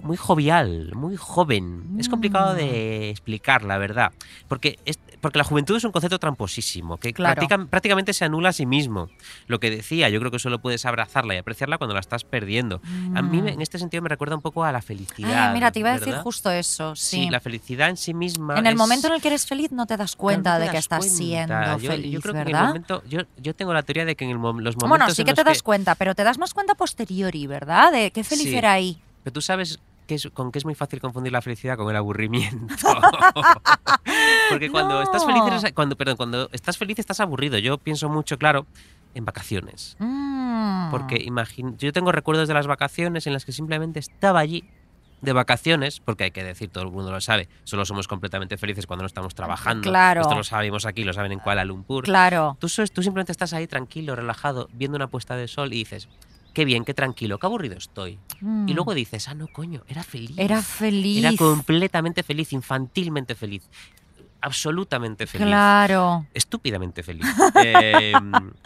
muy 0.01 0.17
jovial, 0.17 0.91
muy 0.95 1.15
joven. 1.17 1.83
Es 1.99 2.09
complicado 2.09 2.53
Mm. 2.53 2.57
de 2.57 3.09
explicar, 3.09 3.63
la 3.63 3.77
verdad. 3.77 4.11
Porque, 4.47 4.79
es, 4.85 4.97
porque 5.21 5.37
la 5.37 5.43
juventud 5.43 5.75
es 5.77 5.83
un 5.83 5.91
concepto 5.91 6.19
tramposísimo, 6.19 6.97
que 6.97 7.13
Claro. 7.13 7.35
practica- 7.41 7.65
prácticamente 7.69 8.13
se 8.13 8.25
anula 8.25 8.49
a 8.49 8.53
sí 8.53 8.65
mismo. 8.65 9.09
Lo 9.47 9.59
que 9.59 9.69
decía, 9.69 10.09
yo 10.09 10.19
creo 10.19 10.31
que 10.31 10.39
solo 10.39 10.59
puedes 10.59 10.85
abrazarla 10.85 11.35
y 11.35 11.37
apreciarla 11.37 11.77
cuando 11.77 11.93
la 11.93 11.99
estás 12.01 12.23
perdiendo. 12.23 12.81
A 13.15 13.21
mí, 13.21 13.41
me- 13.41 13.51
en 13.53 13.61
este 13.61 13.79
sentido, 13.79 14.01
me 14.03 14.09
recuerda 14.09 14.35
un 14.35 14.41
poco 14.41 14.63
a 14.63 14.71
la 14.71 14.81
felicidad. 14.81 15.47
Ay, 15.49 15.53
mira, 15.53 15.71
te 15.71 15.79
iba 15.79 15.89
a 15.89 15.93
decir 15.93 16.07
¿verdad? 16.09 16.23
justo 16.23 16.51
eso, 16.51 16.95
sí. 16.95 17.23
Sí, 17.23 17.29
la 17.29 17.39
felicidad 17.39 17.89
en 17.89 17.97
sí 17.97 18.13
misma. 18.13 18.57
en 18.57 18.65
el 18.65 18.73
es- 18.73 18.77
momento 18.77 19.07
en 19.07 19.13
el 19.13 19.21
que 19.21 19.27
eres 19.29 19.45
feliz 19.45 19.71
no 19.71 19.85
te 19.85 19.95
das 19.97 20.15
cuenta 20.15 20.41
Claro, 20.51 20.55
no 20.57 20.59
de 20.61 20.65
te 20.67 20.71
que 20.71 20.77
das 20.77 20.85
estás 20.85 20.99
cuenta. 20.99 21.17
siendo 21.17 21.77
Yo- 21.79 21.91
feliz, 21.91 22.11
yo 22.11 22.21
creo 22.21 22.33
que 22.33 22.39
en 22.41 22.47
el 22.47 22.53
¿verdad? 22.53 22.67
momento- 22.67 23.03
yo, 23.09 23.19
yo 23.37 23.55
tengo 23.55 23.73
la 23.73 23.83
teoría 23.83 24.05
de 24.05 24.15
que 24.15 24.25
en 24.25 24.31
el 24.31 24.37
los 24.37 24.43
momentos. 24.43 24.89
Bueno, 24.89 25.09
sí 25.11 25.21
en 25.21 25.25
que 25.25 25.31
los 25.31 25.37
te 25.37 25.43
das 25.43 25.63
cuenta, 25.63 25.95
pero 25.95 26.15
te 26.15 26.23
das 26.23 26.37
más 26.37 26.53
cuenta 26.53 26.75
posteriori, 26.75 27.47
¿verdad? 27.47 27.91
De 27.91 28.11
qué 28.11 28.23
feliz 28.23 28.43
Sí. 28.43 28.55
era 28.55 28.73
ahí. 28.73 28.97
Pero 29.23 29.33
tú 29.33 29.41
sabes 29.41 29.79
que 30.07 30.15
es, 30.15 30.29
con 30.33 30.51
qué 30.51 30.59
es 30.59 30.65
muy 30.65 30.75
fácil 30.75 30.99
confundir 30.99 31.31
la 31.31 31.41
felicidad 31.41 31.77
con 31.77 31.89
el 31.89 31.95
aburrimiento. 31.95 32.75
Porque 34.49 34.69
cuando 34.69 35.01
estás 35.01 35.25
feliz, 35.25 35.43
eres- 35.47 35.73
cuando, 35.73 35.95
perdón, 35.95 36.17
cuando 36.17 36.49
estás 36.51 36.77
feliz 36.77 36.99
estás 36.99 37.19
aburrido. 37.19 37.57
Yo 37.57 37.77
pienso 37.77 38.09
mucho, 38.09 38.37
claro, 38.37 38.65
en 39.13 39.25
vacaciones. 39.25 39.95
Mm. 39.99 40.91
Porque 40.91 41.21
imagino, 41.23 41.75
yo 41.77 41.91
tengo 41.93 42.11
recuerdos 42.11 42.47
de 42.47 42.53
las 42.53 42.67
vacaciones 42.67 43.25
en 43.27 43.33
las 43.33 43.45
que 43.45 43.51
simplemente 43.51 43.99
estaba 43.99 44.39
allí 44.39 44.63
de 45.21 45.31
vacaciones, 45.31 46.01
porque 46.01 46.25
hay 46.25 46.31
que 46.31 46.43
decir, 46.43 46.69
todo 46.69 46.83
el 46.83 46.91
mundo 46.91 47.09
lo 47.09 47.21
sabe, 47.21 47.47
solo 47.63 47.85
somos 47.85 48.09
completamente 48.09 48.57
felices 48.57 48.85
cuando 48.85 49.03
no 49.03 49.07
estamos 49.07 49.33
trabajando. 49.33 49.89
Claro. 49.89 50.21
Esto 50.21 50.35
lo 50.35 50.43
sabemos 50.43 50.85
aquí, 50.85 51.05
lo 51.05 51.13
saben 51.13 51.31
en 51.31 51.39
Kuala 51.39 51.63
Lumpur. 51.63 52.03
Claro. 52.03 52.57
Tú, 52.59 52.67
tú 52.93 53.01
simplemente 53.01 53.31
estás 53.31 53.53
ahí 53.53 53.65
tranquilo, 53.65 54.17
relajado, 54.17 54.67
viendo 54.73 54.97
una 54.97 55.07
puesta 55.07 55.37
de 55.37 55.47
sol 55.47 55.71
y 55.71 55.77
dices, 55.77 56.09
qué 56.53 56.65
bien, 56.65 56.85
qué 56.85 56.93
tranquilo, 56.93 57.39
qué 57.39 57.45
aburrido 57.45 57.75
estoy. 57.75 58.19
Mm. 58.41 58.69
Y 58.69 58.73
luego 58.73 58.93
dices, 58.93 59.27
ah, 59.27 59.33
no, 59.33 59.47
coño, 59.47 59.83
era 59.87 60.03
feliz. 60.03 60.37
Era 60.37 60.61
feliz. 60.61 61.23
Era 61.23 61.35
completamente 61.35 62.23
feliz, 62.23 62.53
infantilmente 62.53 63.35
feliz. 63.35 63.69
Absolutamente 64.41 65.25
feliz. 65.25 65.47
Claro. 65.47 66.27
Estúpidamente 66.33 67.03
feliz. 67.03 67.25
Eh, 67.65 68.13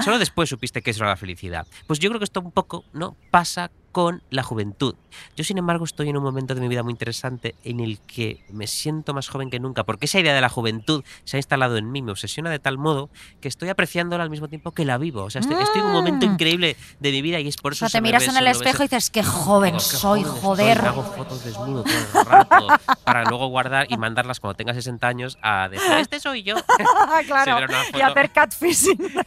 solo 0.04 0.18
después 0.18 0.50
supiste 0.50 0.82
que 0.82 0.92
eso 0.92 1.04
era 1.04 1.12
la 1.12 1.18
felicidad. 1.18 1.68
Pues 1.86 2.00
yo 2.00 2.10
creo 2.10 2.20
que 2.20 2.24
esto 2.24 2.40
un 2.40 2.52
poco 2.52 2.86
no 2.94 3.16
pasa 3.30 3.70
con 3.98 4.22
la 4.30 4.44
juventud. 4.44 4.94
Yo, 5.36 5.44
sin 5.44 5.58
embargo, 5.58 5.84
estoy 5.84 6.08
en 6.10 6.18
un 6.18 6.24
momento 6.24 6.54
de 6.54 6.62
mi 6.62 6.68
vida 6.68 6.84
muy 6.84 6.92
interesante 6.92 7.56
en 7.64 7.80
el 7.80 7.98
que 8.02 8.44
me 8.52 8.68
siento 8.68 9.12
más 9.16 9.28
joven 9.28 9.50
que 9.50 9.60
nunca, 9.60 9.86
porque 9.86 10.06
esa 10.06 10.20
idea 10.20 10.36
de 10.36 10.42
la 10.42 10.50
juventud 10.50 11.04
se 11.24 11.38
ha 11.38 11.40
instalado 11.40 11.78
en 11.78 11.92
mí, 11.92 12.04
me 12.04 12.12
obsesiona 12.12 12.52
de 12.52 12.60
tal 12.60 12.78
modo 12.78 13.10
que 13.42 13.48
estoy 13.48 13.70
apreciándola 13.70 14.22
al 14.24 14.30
mismo 14.30 14.50
tiempo 14.50 14.70
que 14.72 14.86
la 14.86 15.00
vivo. 15.00 15.24
O 15.24 15.32
sea, 15.32 15.42
estoy, 15.42 15.56
estoy 15.64 15.82
en 15.82 15.88
un 15.88 15.94
momento 15.94 16.28
Mm. 16.28 16.34
increíble 16.34 16.78
de 17.00 17.12
mi 17.12 17.24
vida 17.24 17.40
y 17.40 17.48
es 17.48 17.58
por 17.58 17.72
O 17.72 17.74
eso 17.74 17.80
sea, 17.86 17.90
se 17.90 17.98
te 17.98 18.02
miras 18.04 18.28
en 18.28 18.38
el 18.38 18.46
espejo 18.46 18.84
y 18.84 18.86
dices, 18.86 19.10
qué 19.10 19.24
joven 19.24 19.74
Digo, 19.78 19.90
qué 19.90 19.98
soy, 19.98 20.24
joven 20.24 20.42
joder. 20.44 20.78
estoy, 20.78 20.90
hago 20.90 21.04
fotos 21.04 21.44
desnudo 21.44 21.84
todo 21.84 22.22
el 22.22 22.26
rato 22.28 22.68
para 23.04 23.24
luego 23.24 23.48
guardar 23.48 23.88
y 23.90 23.98
mandarlas 23.98 24.40
cuando 24.40 24.58
tenga 24.58 24.76
60 24.76 25.08
años 25.08 25.40
a 25.42 25.70
decir, 25.70 25.92
este 25.94 26.20
soy 26.20 26.44
yo. 26.44 26.54
claro. 27.26 27.66
Una 27.66 27.84
Y 27.98 28.02
hacer 28.04 28.30
catfishing. 28.32 28.98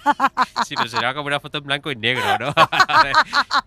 Sí, 0.64 0.76
pero 0.76 0.88
será 0.88 1.12
como 1.14 1.26
una 1.26 1.40
foto 1.40 1.58
en 1.58 1.64
blanco 1.64 1.90
y 1.90 1.96
negro, 1.96 2.22
¿no? 2.38 2.54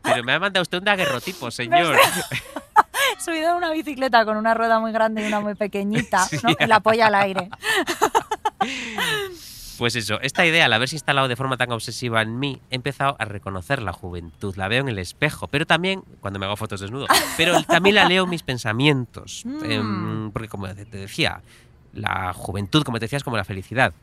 pero 0.01 0.23
me 0.23 0.31
ha 0.33 0.39
mandado 0.39 0.61
usted 0.61 0.77
un 0.93 0.97
daguerrotipo, 0.97 1.51
señor. 1.51 1.97
subido 3.19 3.51
en 3.51 3.57
una 3.57 3.71
bicicleta 3.71 4.25
con 4.25 4.37
una 4.37 4.53
rueda 4.53 4.79
muy 4.79 4.91
grande 4.91 5.23
y 5.23 5.27
una 5.27 5.39
muy 5.39 5.55
pequeñita, 5.55 6.19
Sí. 6.27 6.37
¿no? 6.43 6.51
Y 6.59 6.65
la 6.65 6.79
polla 6.79 7.07
al 7.07 7.15
aire. 7.15 7.49
Pues 9.77 9.95
eso, 9.95 10.19
esta 10.21 10.45
idea, 10.45 10.65
al 10.65 10.73
haberse 10.73 10.95
instalado 10.95 11.27
de 11.27 11.35
forma 11.35 11.57
tan 11.57 11.71
obsesiva 11.71 12.21
en 12.21 12.39
mí, 12.39 12.61
he 12.69 12.75
empezado 12.75 13.15
a 13.19 13.25
reconocer 13.25 13.81
la 13.81 13.91
juventud. 13.91 14.55
La 14.55 14.67
veo 14.67 14.81
en 14.81 14.89
el 14.89 14.99
espejo, 14.99 15.47
pero 15.47 15.65
también 15.65 16.03
cuando 16.21 16.39
me 16.39 16.45
hago 16.45 16.55
fotos 16.55 16.79
desnudo. 16.79 17.07
Pero 17.37 17.61
también 17.63 17.95
la 17.95 18.05
leo 18.05 18.23
en 18.23 18.29
mis 18.29 18.43
pensamientos. 18.43 19.43
Mm. 19.45 19.71
Em, 19.71 20.31
porque, 20.31 20.47
como 20.47 20.67
te 20.67 20.85
decía, 20.85 21.41
la 21.93 22.33
juventud, 22.33 22.83
como 22.83 22.99
te 22.99 23.05
decía, 23.05 23.17
es 23.17 23.23
como 23.23 23.37
la 23.37 23.43
felicidad. 23.43 23.93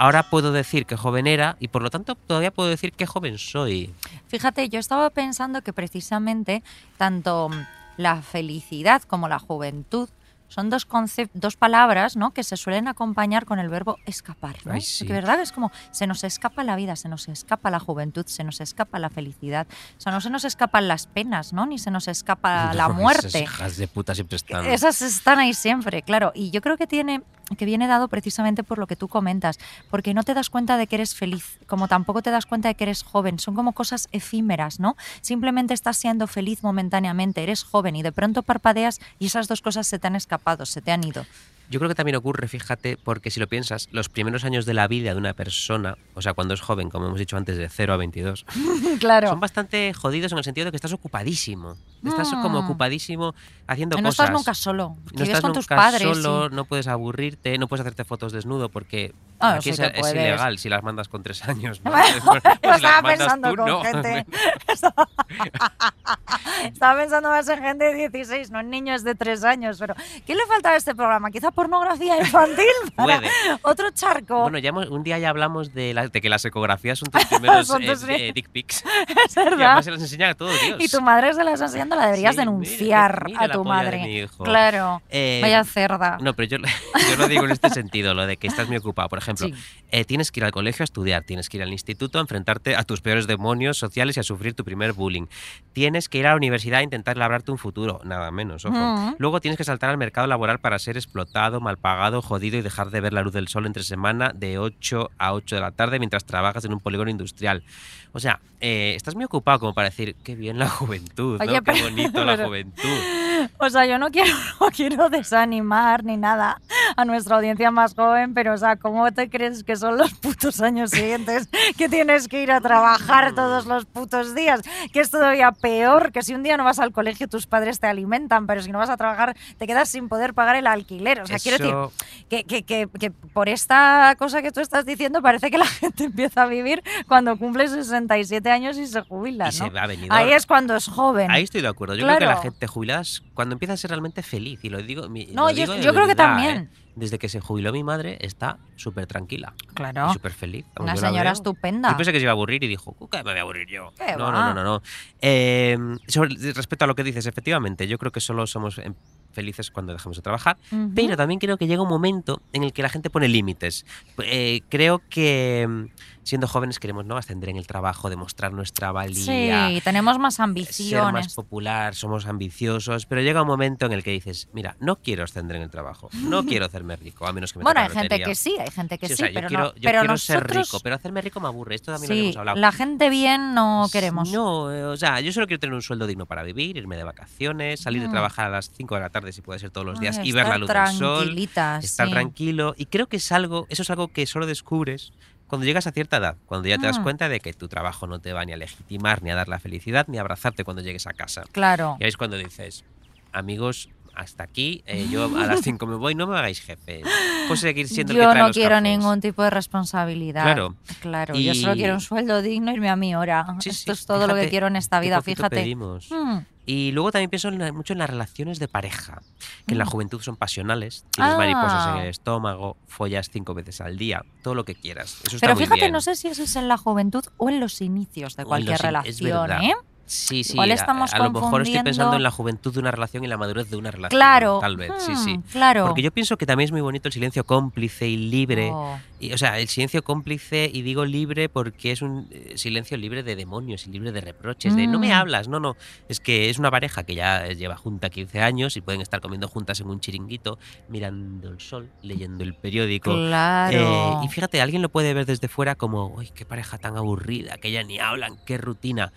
Ahora 0.00 0.22
puedo 0.22 0.50
decir 0.50 0.86
que 0.86 0.96
joven 0.96 1.26
era 1.26 1.58
y 1.60 1.68
por 1.68 1.82
lo 1.82 1.90
tanto 1.90 2.14
todavía 2.14 2.50
puedo 2.50 2.70
decir 2.70 2.94
qué 2.94 3.04
joven 3.04 3.36
soy. 3.36 3.92
Fíjate, 4.28 4.66
yo 4.70 4.80
estaba 4.80 5.10
pensando 5.10 5.60
que 5.60 5.74
precisamente 5.74 6.62
tanto 6.96 7.50
la 7.98 8.22
felicidad 8.22 9.02
como 9.02 9.28
la 9.28 9.38
juventud 9.38 10.08
son 10.50 10.68
dos 10.68 10.86
concep- 10.86 11.30
dos 11.32 11.56
palabras 11.56 12.16
¿no? 12.16 12.32
que 12.32 12.44
se 12.44 12.58
suelen 12.58 12.86
acompañar 12.88 13.46
con 13.46 13.58
el 13.58 13.68
verbo 13.70 13.96
escapar. 14.04 14.56
¿no? 14.66 14.72
Ay, 14.72 14.82
sí. 14.82 15.04
Porque 15.04 15.14
verdad 15.14 15.40
es 15.40 15.52
como 15.52 15.70
se 15.92 16.06
nos 16.06 16.22
escapa 16.24 16.62
la 16.64 16.76
vida, 16.76 16.96
se 16.96 17.08
nos 17.08 17.28
escapa 17.28 17.70
la 17.70 17.80
juventud, 17.80 18.26
se 18.26 18.44
nos 18.44 18.60
escapa 18.60 18.98
la 18.98 19.08
felicidad. 19.08 19.66
O 19.96 20.00
sea, 20.00 20.12
no 20.12 20.20
se 20.20 20.28
nos 20.28 20.44
escapan 20.44 20.88
las 20.88 21.06
penas, 21.06 21.54
¿no? 21.54 21.64
Ni 21.64 21.78
se 21.78 21.90
nos 21.90 22.08
escapa 22.08 22.74
la 22.74 22.88
muerte. 22.90 23.28
Esas 23.28 23.40
hijas 23.42 23.76
de 23.78 23.88
puta 23.88 24.14
siempre 24.14 24.36
están. 24.36 24.66
Esas 24.66 25.00
están 25.00 25.38
ahí 25.38 25.54
siempre, 25.54 26.02
claro. 26.02 26.32
Y 26.34 26.50
yo 26.50 26.60
creo 26.60 26.76
que 26.76 26.86
tiene 26.86 27.22
que 27.58 27.64
viene 27.64 27.88
dado 27.88 28.06
precisamente 28.06 28.62
por 28.62 28.78
lo 28.78 28.86
que 28.86 28.94
tú 28.94 29.08
comentas, 29.08 29.58
porque 29.90 30.14
no 30.14 30.22
te 30.22 30.34
das 30.34 30.50
cuenta 30.50 30.76
de 30.76 30.86
que 30.86 30.94
eres 30.94 31.16
feliz, 31.16 31.58
como 31.66 31.88
tampoco 31.88 32.22
te 32.22 32.30
das 32.30 32.46
cuenta 32.46 32.68
de 32.68 32.76
que 32.76 32.84
eres 32.84 33.02
joven, 33.02 33.40
son 33.40 33.56
como 33.56 33.72
cosas 33.72 34.08
efímeras, 34.12 34.78
¿no? 34.78 34.96
Simplemente 35.20 35.74
estás 35.74 35.96
siendo 35.96 36.28
feliz 36.28 36.62
momentáneamente, 36.62 37.42
eres 37.42 37.64
joven 37.64 37.96
y 37.96 38.02
de 38.04 38.12
pronto 38.12 38.44
parpadeas 38.44 39.00
y 39.18 39.26
esas 39.26 39.48
dos 39.48 39.62
cosas 39.62 39.88
se 39.88 39.98
te 39.98 40.06
han 40.06 40.14
escapado, 40.14 40.39
se 40.66 40.80
te 40.80 40.92
han 40.92 41.04
ido. 41.04 41.24
Yo 41.70 41.78
creo 41.78 41.88
que 41.88 41.94
también 41.94 42.16
ocurre, 42.16 42.48
fíjate, 42.48 42.96
porque 42.96 43.30
si 43.30 43.38
lo 43.40 43.46
piensas, 43.46 43.88
los 43.92 44.08
primeros 44.08 44.44
años 44.44 44.66
de 44.66 44.74
la 44.74 44.88
vida 44.88 45.12
de 45.12 45.18
una 45.18 45.32
persona, 45.34 45.96
o 46.14 46.20
sea, 46.22 46.34
cuando 46.34 46.52
es 46.54 46.60
joven, 46.60 46.90
como 46.90 47.06
hemos 47.06 47.18
dicho 47.18 47.36
antes, 47.36 47.56
de 47.56 47.68
0 47.68 47.94
a 47.94 47.96
22, 47.96 48.44
claro. 49.00 49.28
son 49.28 49.40
bastante 49.40 49.94
jodidos 49.94 50.32
en 50.32 50.38
el 50.38 50.44
sentido 50.44 50.64
de 50.66 50.72
que 50.72 50.76
estás 50.76 50.92
ocupadísimo. 50.92 51.76
Estás 52.04 52.32
Mm. 52.32 52.42
como 52.42 52.58
ocupadísimo 52.60 53.34
haciendo 53.66 53.96
no 53.98 54.02
cosas. 54.04 54.24
estás 54.26 54.30
nunca 54.30 54.54
solo, 54.54 54.96
no 55.12 55.22
estás 55.22 55.40
con 55.42 55.52
tus 55.52 55.64
nunca 55.70 55.76
padres. 55.76 56.02
solo, 56.02 56.48
no 56.48 56.64
puedes 56.64 56.86
aburrirte, 56.88 57.56
no 57.58 57.68
puedes 57.68 57.82
hacerte 57.82 58.04
fotos 58.04 58.32
desnudo 58.32 58.68
porque 58.68 59.12
Ah, 59.42 59.54
aquí 59.54 59.72
sí 59.72 59.82
es, 59.82 60.10
ilegal 60.12 60.58
si 60.58 60.68
las 60.68 60.82
mandas 60.82 61.08
con 61.08 61.22
tres 61.22 61.42
años. 61.48 61.80
¿no? 61.84 61.90
Estaba 61.96 63.00
mandas 63.02 63.02
pensando 63.18 63.50
tú, 63.50 63.56
con 63.56 63.66
no. 63.66 63.80
gente. 63.82 64.26
Estaba 66.64 67.00
pensando 67.00 67.28
más 67.30 67.48
en 67.48 67.62
gente 67.62 67.84
de 67.84 67.94
16, 67.94 68.50
no 68.50 68.60
en 68.60 68.70
niños 68.70 69.02
de 69.04 69.14
3 69.14 69.44
años. 69.44 69.78
Pero, 69.78 69.94
¿qué 70.26 70.34
le 70.34 70.44
falta 70.46 70.70
a 70.70 70.76
este 70.76 70.94
programa? 70.94 71.30
Quizá 71.30 71.50
pornografía 71.60 72.18
infantil 72.18 72.64
para 72.96 73.18
Puede. 73.20 73.30
otro 73.62 73.90
charco. 73.90 74.40
Bueno, 74.42 74.58
ya 74.58 74.70
hemos- 74.70 74.88
un 74.88 75.02
día 75.02 75.18
ya 75.18 75.28
hablamos 75.28 75.74
de, 75.74 75.92
la- 75.92 76.08
de 76.08 76.20
que 76.20 76.28
las 76.30 76.42
ecografías 76.46 76.98
son 76.98 77.10
tus 77.10 77.24
primeros 77.26 77.66
Son 77.70 77.82
eh, 77.82 77.86
tus 77.86 78.02
eh, 78.08 78.32
dick 78.34 78.48
pics. 78.48 78.82
es 79.26 79.36
Y 79.36 79.40
verdad. 79.40 79.52
además 79.66 79.84
se 79.84 79.90
las 79.90 80.00
enseñan 80.00 80.30
a 80.30 80.34
todos, 80.34 80.58
Dios. 80.62 80.76
Y 80.80 80.88
tu 80.88 81.00
madre 81.02 81.34
se 81.34 81.44
las 81.44 81.54
está 81.54 81.66
enseñando, 81.66 81.96
la 81.96 82.06
deberías 82.06 82.34
Sí, 82.34 82.38
denunciar 82.40 83.24
mira, 83.26 83.40
mira 83.40 83.52
a 83.54 83.56
tu 83.56 83.64
madre. 83.64 83.98
mi 84.02 84.16
hijo. 84.20 84.42
Claro. 84.44 85.02
Eh, 85.10 85.40
Vaya 85.42 85.62
cerda. 85.64 86.16
No, 86.20 86.32
pero 86.34 86.48
yo, 86.48 86.56
yo 86.58 87.16
lo 87.18 87.28
digo 87.28 87.44
en 87.44 87.50
este 87.50 87.68
sentido, 87.70 88.14
lo 88.14 88.26
de 88.26 88.36
que 88.38 88.46
estás 88.46 88.66
muy 88.68 88.78
ocupado. 88.78 89.08
Por 89.10 89.18
ejemplo, 89.18 89.48
Sí. 89.48 89.54
eh, 89.90 90.04
tienes 90.04 90.30
que 90.32 90.40
ir 90.40 90.44
al 90.44 90.52
colegio 90.52 90.82
a 90.82 90.84
estudiar, 90.84 91.24
tienes 91.24 91.48
que 91.48 91.58
ir 91.58 91.62
al 91.62 91.72
instituto 91.72 92.18
a 92.18 92.20
enfrentarte 92.22 92.76
a 92.76 92.84
tus 92.84 93.00
peores 93.02 93.26
demonios 93.26 93.76
sociales 93.78 94.16
y 94.16 94.20
a 94.20 94.22
sufrir 94.22 94.54
tu 94.54 94.64
primer 94.64 94.92
bullying. 94.92 95.26
Tienes 95.72 96.08
que 96.08 96.18
ir 96.18 96.26
a 96.26 96.30
la 96.30 96.36
universidad 96.36 96.80
a 96.80 96.82
intentar 96.82 97.16
labrarte 97.16 97.50
un 97.52 97.58
futuro, 97.58 98.00
nada 98.04 98.30
menos, 98.30 98.64
ojo. 98.64 98.76
Mm. 98.76 99.16
Luego 99.18 99.40
tienes 99.40 99.58
que 99.58 99.64
saltar 99.64 99.90
al 99.90 99.98
mercado 99.98 100.26
laboral 100.26 100.60
para 100.60 100.78
ser 100.78 100.96
explotado, 100.96 101.49
mal 101.58 101.78
pagado, 101.78 102.22
jodido 102.22 102.58
y 102.58 102.62
dejar 102.62 102.90
de 102.90 103.00
ver 103.00 103.14
la 103.14 103.22
luz 103.22 103.32
del 103.32 103.48
sol 103.48 103.66
entre 103.66 103.82
semana 103.82 104.30
de 104.34 104.58
8 104.58 105.10
a 105.18 105.32
8 105.32 105.56
de 105.56 105.60
la 105.62 105.70
tarde 105.72 105.98
mientras 105.98 106.24
trabajas 106.24 106.64
en 106.66 106.74
un 106.74 106.80
polígono 106.80 107.10
industrial. 107.10 107.64
O 108.12 108.20
sea, 108.20 108.40
eh, 108.60 108.92
estás 108.94 109.14
muy 109.14 109.24
ocupado 109.24 109.58
como 109.60 109.72
para 109.72 109.88
decir, 109.88 110.16
qué 110.22 110.34
bien 110.34 110.58
la 110.58 110.68
juventud, 110.68 111.38
¿no? 111.38 111.52
Qué 111.52 111.62
pero- 111.62 111.82
bonito 111.84 112.24
la 112.24 112.36
juventud. 112.44 112.82
O 113.56 113.70
sea, 113.70 113.86
yo 113.86 113.98
no 113.98 114.10
quiero, 114.10 114.34
no 114.60 114.66
quiero 114.70 115.08
desanimar 115.08 116.04
ni 116.04 116.18
nada 116.18 116.60
a 116.94 117.04
nuestra 117.06 117.36
audiencia 117.36 117.70
más 117.70 117.94
joven, 117.94 118.34
pero 118.34 118.52
o 118.52 118.56
sea, 118.58 118.76
¿cómo 118.76 119.10
te 119.12 119.30
crees 119.30 119.64
que 119.64 119.76
son 119.76 119.96
los 119.96 120.12
putos 120.12 120.60
años 120.60 120.90
siguientes 120.90 121.48
que 121.78 121.88
tienes 121.88 122.28
que 122.28 122.42
ir 122.42 122.52
a 122.52 122.60
trabajar 122.60 123.34
todos 123.34 123.64
los 123.64 123.86
putos 123.86 124.34
días? 124.34 124.60
Que 124.92 125.00
es 125.00 125.10
todavía 125.10 125.52
peor, 125.52 126.12
que 126.12 126.22
si 126.22 126.34
un 126.34 126.42
día 126.42 126.58
no 126.58 126.64
vas 126.64 126.80
al 126.80 126.92
colegio 126.92 127.28
tus 127.28 127.46
padres 127.46 127.80
te 127.80 127.86
alimentan, 127.86 128.46
pero 128.46 128.60
si 128.62 128.70
no 128.72 128.78
vas 128.78 128.90
a 128.90 128.98
trabajar 128.98 129.34
te 129.56 129.66
quedas 129.66 129.88
sin 129.88 130.10
poder 130.10 130.34
pagar 130.34 130.56
el 130.56 130.66
alquiler. 130.66 131.22
O 131.22 131.26
sea, 131.38 131.58
quiero 131.58 131.90
decir, 131.90 132.26
que, 132.28 132.44
que, 132.44 132.62
que, 132.62 132.88
que 132.98 133.10
por 133.10 133.48
esta 133.48 134.14
cosa 134.18 134.42
que 134.42 134.52
tú 134.52 134.60
estás 134.60 134.84
diciendo 134.86 135.22
parece 135.22 135.50
que 135.50 135.58
la 135.58 135.66
gente 135.80 136.04
empieza 136.04 136.42
a 136.42 136.46
vivir 136.46 136.82
cuando 137.08 137.36
cumple 137.36 137.68
67 137.68 138.50
años 138.50 138.78
y 138.78 138.86
se 138.86 139.00
jubila, 139.02 139.50
se 139.52 139.68
va. 139.70 139.86
Ahí 140.10 140.32
es 140.32 140.46
cuando 140.46 140.76
es 140.76 140.86
joven. 140.88 141.30
Ahí 141.30 141.42
estoy 141.44 141.60
de 141.62 141.68
acuerdo. 141.68 141.94
Yo 141.94 142.06
creo 142.06 142.18
que 142.18 142.24
la 142.26 142.36
gente 142.36 142.66
jubilada 142.66 143.00
es 143.02 143.22
cuando 143.34 143.54
empieza 143.54 143.74
a 143.74 143.76
ser 143.76 143.90
realmente 143.90 144.22
feliz. 144.22 144.60
Y 144.62 144.68
lo 144.70 144.82
digo. 144.82 145.08
No, 145.08 145.44
lo 145.44 145.50
yo- 145.50 145.56
digo 145.56 145.72
de 145.74 145.82
yo 145.82 145.92
creo 145.92 146.04
que 146.06 146.14
verdad, 146.14 146.34
también. 146.36 146.56
¿eh? 146.56 146.68
Desde 146.96 147.18
que 147.18 147.28
se 147.28 147.40
jubiló 147.40 147.72
mi 147.72 147.84
madre, 147.84 148.18
está 148.20 148.58
súper 148.76 149.06
tranquila. 149.06 149.54
Claro. 149.74 150.12
Súper 150.12 150.32
feliz. 150.32 150.66
Una 150.78 150.96
señora 150.96 151.30
estupenda. 151.30 151.90
Yo 151.92 151.96
pensé 151.96 152.12
que 152.12 152.18
se 152.18 152.24
iba 152.24 152.32
a 152.32 152.34
aburrir 152.34 152.62
y 152.64 152.68
dijo, 152.68 152.94
¿qué 153.10 153.18
me 153.18 153.22
voy 153.30 153.38
a 153.38 153.42
aburrir 153.42 153.68
yo? 153.68 153.92
¿Qué 153.96 154.16
no, 154.16 154.30
no, 154.32 154.52
no, 154.52 154.54
no, 154.54 154.64
no. 154.64 154.82
Eh, 155.20 155.78
sobre- 156.08 156.34
respecto 156.52 156.84
a 156.84 156.88
lo 156.88 156.94
que 156.94 157.04
dices, 157.04 157.26
efectivamente, 157.26 157.86
yo 157.86 157.96
creo 157.96 158.12
que 158.12 158.20
solo 158.20 158.46
somos 158.46 158.78
em, 158.78 158.94
felices 159.32 159.70
cuando 159.70 159.92
dejamos 159.92 160.16
de 160.16 160.22
trabajar. 160.22 160.56
Pero 160.94 161.16
también 161.16 161.40
creo 161.40 161.56
que 161.56 161.66
llega 161.66 161.82
un 161.82 161.88
momento 161.88 162.40
en 162.52 162.64
el 162.64 162.72
que 162.72 162.82
la 162.82 162.88
gente 162.88 163.10
pone 163.10 163.28
límites. 163.28 163.86
Eh, 164.24 164.62
creo 164.68 165.02
que 165.08 165.88
siendo 166.22 166.46
jóvenes 166.46 166.78
queremos 166.78 167.04
no 167.06 167.16
ascender 167.16 167.48
en 167.50 167.56
el 167.56 167.66
trabajo, 167.66 168.10
demostrar 168.10 168.52
nuestra 168.52 168.92
valía. 168.92 169.68
Sí, 169.68 169.80
tenemos 169.82 170.18
más 170.18 170.34
ser 170.34 170.40
más 170.42 170.48
ambiciones. 170.48 171.34
popular, 171.34 171.94
somos 171.94 172.26
ambiciosos, 172.26 173.06
pero 173.06 173.22
llega 173.22 173.42
un 173.42 173.48
momento 173.48 173.86
en 173.86 173.92
el 173.92 174.02
que 174.02 174.10
dices, 174.10 174.48
mira, 174.52 174.76
no 174.80 174.96
quiero 174.96 175.24
ascender 175.24 175.56
en 175.56 175.62
el 175.62 175.70
trabajo, 175.70 176.08
no 176.14 176.44
quiero 176.46 176.66
hacerme 176.66 176.96
rico, 176.96 177.26
a 177.26 177.32
menos 177.32 177.52
que 177.52 177.58
me 177.58 177.62
Bueno, 177.64 177.80
hay 177.80 177.88
gente 177.88 178.04
lotería. 178.04 178.26
que 178.26 178.34
sí, 178.34 178.56
hay 178.58 178.70
gente 178.70 178.98
que 178.98 179.08
Sí, 179.08 179.16
sí, 179.16 179.22
o 179.22 179.26
sea, 179.26 179.34
pero 179.34 179.40
yo 179.42 179.48
quiero, 179.48 179.62
no. 179.64 179.74
yo 179.74 179.80
pero 179.82 179.98
quiero 180.00 180.12
nosotros, 180.12 180.46
ser 180.52 180.56
rico, 180.66 180.80
pero 180.82 180.94
hacerme 180.96 181.20
rico 181.22 181.40
me 181.40 181.48
aburre, 181.48 181.74
esto 181.74 181.92
también 181.92 182.12
lo 182.16 182.24
hemos 182.24 182.36
hablado. 182.36 182.58
la 182.58 182.72
gente 182.72 183.08
bien 183.10 183.54
no 183.54 183.86
queremos. 183.90 184.30
No, 184.30 184.72
eh, 184.72 184.84
o 184.84 184.96
sea, 184.96 185.20
yo 185.20 185.32
solo 185.32 185.46
quiero 185.46 185.60
tener 185.60 185.74
un 185.74 185.82
sueldo 185.82 186.06
digno 186.06 186.26
para 186.26 186.42
vivir, 186.42 186.76
irme 186.76 186.96
de 186.96 187.04
vacaciones, 187.04 187.80
salir 187.80 188.02
de 188.02 188.08
Mm. 188.08 188.12
trabajar 188.12 188.46
a 188.46 188.50
las 188.50 188.70
5 188.70 188.94
de 188.94 189.00
la 189.00 189.10
tarde 189.10 189.32
si 189.32 189.40
puede 189.42 189.58
ser 189.58 189.70
todos 189.70 189.86
los 189.86 189.98
días 190.00 190.18
Ay, 190.18 190.28
y 190.28 190.32
ver 190.32 190.46
la 190.48 190.58
luz 190.58 190.68
del 190.68 190.86
sol, 190.96 191.38
estar 191.38 191.82
sí. 191.82 192.10
tranquilo. 192.12 192.74
Y 192.76 192.86
creo 192.86 193.06
que 193.08 193.16
es 193.16 193.32
algo, 193.32 193.66
eso 193.68 193.82
es 193.82 193.90
algo 193.90 194.08
que 194.08 194.26
solo 194.26 194.46
descubres 194.46 195.12
cuando 195.50 195.66
llegas 195.66 195.86
a 195.86 195.92
cierta 195.92 196.16
edad, 196.16 196.36
cuando 196.46 196.66
ya 196.68 196.78
te 196.78 196.86
das 196.86 196.98
Mm. 196.98 197.02
cuenta 197.02 197.28
de 197.28 197.40
que 197.40 197.52
tu 197.52 197.68
trabajo 197.68 198.06
no 198.06 198.20
te 198.20 198.32
va 198.32 198.44
ni 198.46 198.52
a 198.52 198.56
legitimar, 198.56 199.22
ni 199.22 199.30
a 199.30 199.34
dar 199.34 199.48
la 199.48 199.58
felicidad, 199.58 200.06
ni 200.08 200.16
a 200.16 200.22
abrazarte 200.22 200.64
cuando 200.64 200.82
llegues 200.82 201.06
a 201.06 201.12
casa. 201.12 201.42
Claro. 201.52 201.96
Y 202.00 202.04
ahí 202.04 202.08
es 202.08 202.16
cuando 202.16 202.38
dices, 202.38 202.84
amigos, 203.32 203.90
hasta 204.14 204.42
aquí, 204.42 204.82
eh, 204.86 205.06
yo 205.10 205.24
a 205.36 205.46
las 205.46 205.60
5 205.62 205.86
me 205.86 205.94
voy, 205.96 206.14
no 206.14 206.26
me 206.26 206.36
hagáis 206.36 206.60
jefe. 206.60 207.02
Puedo 207.46 207.56
seguir 207.56 207.88
siendo 207.88 208.12
el 208.12 208.18
que 208.18 208.24
Yo 208.24 208.30
trae 208.30 208.40
no 208.42 208.48
los 208.48 208.56
quiero 208.56 208.70
cafés". 208.70 208.82
ningún 208.82 209.20
tipo 209.20 209.42
de 209.42 209.50
responsabilidad. 209.50 210.42
Claro. 210.42 210.74
Claro, 211.00 211.34
yo 211.34 211.54
solo 211.54 211.74
Y- 211.74 211.78
quiero 211.78 211.94
un 211.94 212.00
sueldo 212.00 212.42
digno, 212.42 212.72
irme 212.72 212.88
a 212.90 212.96
mi 212.96 213.14
hora. 213.14 213.46
Sí, 213.60 213.68
Esto 213.70 213.94
sí, 213.94 214.00
es 214.00 214.06
todo 214.06 214.26
lo 214.26 214.34
que 214.34 214.48
quiero 214.48 214.66
en 214.66 214.76
esta 214.76 215.00
vida, 215.00 215.20
fíjate. 215.22 215.56
pedimos. 215.56 216.10
Mm. 216.10 216.38
Y 216.66 216.92
luego 216.92 217.10
también 217.10 217.30
pienso 217.30 217.48
en 217.48 217.58
la- 217.58 217.72
mucho 217.72 217.94
en 217.94 217.98
las 217.98 218.10
relaciones 218.10 218.58
de 218.58 218.68
pareja, 218.68 219.22
que 219.66 219.74
en 219.74 219.78
la 219.78 219.84
Mm. 219.86 219.88
juventud 219.88 220.20
son 220.20 220.36
pasionales, 220.36 221.04
tienes 221.10 221.34
Ah. 221.34 221.38
mariposas 221.38 221.94
en 221.96 222.02
el 222.02 222.08
estómago, 222.08 222.76
follas 222.86 223.30
cinco 223.32 223.54
veces 223.54 223.80
al 223.80 223.96
día, 223.96 224.22
todo 224.42 224.54
lo 224.54 224.64
que 224.64 224.74
quieras. 224.74 225.18
Eso 225.24 225.36
está 225.36 225.46
Pero 225.46 225.54
muy 225.54 225.64
fíjate, 225.64 225.80
bien. 225.80 225.92
no 225.92 226.00
sé 226.00 226.14
si 226.16 226.28
eso 226.28 226.42
es 226.42 226.54
en 226.56 226.68
la 226.68 226.76
juventud 226.76 227.24
o 227.38 227.48
en 227.48 227.60
los 227.60 227.80
inicios 227.80 228.36
de 228.36 228.42
O 228.44 228.46
cualquier 228.46 228.76
in- 228.78 228.82
relación. 228.82 229.50
¿eh? 229.62 229.74
Sí, 230.10 230.42
sí, 230.42 230.54
Igual 230.54 230.72
a- 230.72 230.74
estamos 230.74 231.14
a, 231.14 231.18
lo 231.18 231.30
mejor 231.30 231.62
estoy 231.62 231.82
pensando 231.84 232.16
en 232.16 232.24
la 232.24 232.32
juventud 232.32 232.72
de 232.74 232.80
una 232.80 232.90
relación 232.90 233.22
y 233.24 233.28
la 233.28 233.36
madurez 233.36 233.70
de 233.70 233.76
una 233.76 233.92
relación. 233.92 234.18
Claro. 234.18 234.58
Tal 234.60 234.76
vez, 234.76 234.90
sí, 234.98 235.14
sí. 235.14 235.38
Mm, 235.38 235.42
Claro. 235.52 235.86
Porque 235.86 236.02
yo 236.02 236.10
pienso 236.10 236.36
que 236.36 236.46
también 236.46 236.64
es 236.66 236.72
muy 236.72 236.80
bonito 236.80 237.06
el 237.06 237.12
silencio 237.12 237.44
cómplice 237.44 238.08
y 238.08 238.16
libre. 238.16 238.70
Oh. 238.72 238.98
Y, 239.20 239.32
o 239.32 239.38
sea, 239.38 239.58
el 239.60 239.68
silencio 239.68 240.02
cómplice, 240.02 240.68
y 240.72 240.82
digo 240.82 241.04
libre 241.04 241.48
porque 241.48 241.92
es 241.92 242.02
un 242.02 242.26
eh, 242.32 242.54
silencio 242.56 242.96
libre 242.96 243.22
de 243.22 243.36
demonios 243.36 243.86
y 243.86 243.90
libre 243.90 244.10
de 244.10 244.20
reproches, 244.20 244.74
de 244.74 244.86
no 244.88 244.98
me 244.98 245.10
Mm. 245.10 245.12
hablas, 245.12 245.46
no, 245.46 245.60
no. 245.60 245.76
Es 246.08 246.18
que 246.18 246.50
es 246.50 246.58
una 246.58 246.70
pareja 246.72 247.04
que 247.04 247.14
ya 247.14 247.46
lleva 247.48 247.76
junta 247.76 248.10
15 248.10 248.40
años 248.42 248.76
y 248.76 248.80
pueden 248.80 249.00
estar 249.02 249.20
comiendo 249.20 249.46
juntas 249.46 249.78
en 249.80 249.88
un 249.90 250.00
chiringuito, 250.00 250.58
mirando 250.88 251.50
el 251.50 251.60
sol, 251.60 251.88
leyendo 252.02 252.42
el 252.42 252.54
periódico. 252.54 253.12
Claro. 253.14 254.20
Eh, 254.22 254.24
y 254.24 254.28
fíjate, 254.28 254.60
alguien 254.60 254.82
lo 254.82 254.88
puede 254.88 255.14
ver 255.14 255.26
desde 255.26 255.46
fuera 255.48 255.76
como, 255.76 256.06
uy, 256.08 256.30
qué 256.34 256.44
pareja 256.44 256.78
tan 256.78 256.96
aburrida, 256.96 257.58
que 257.58 257.70
ya 257.70 257.82
ni 257.84 257.98
hablan, 258.00 258.36
qué 258.44 258.58
rutina. 258.58 259.12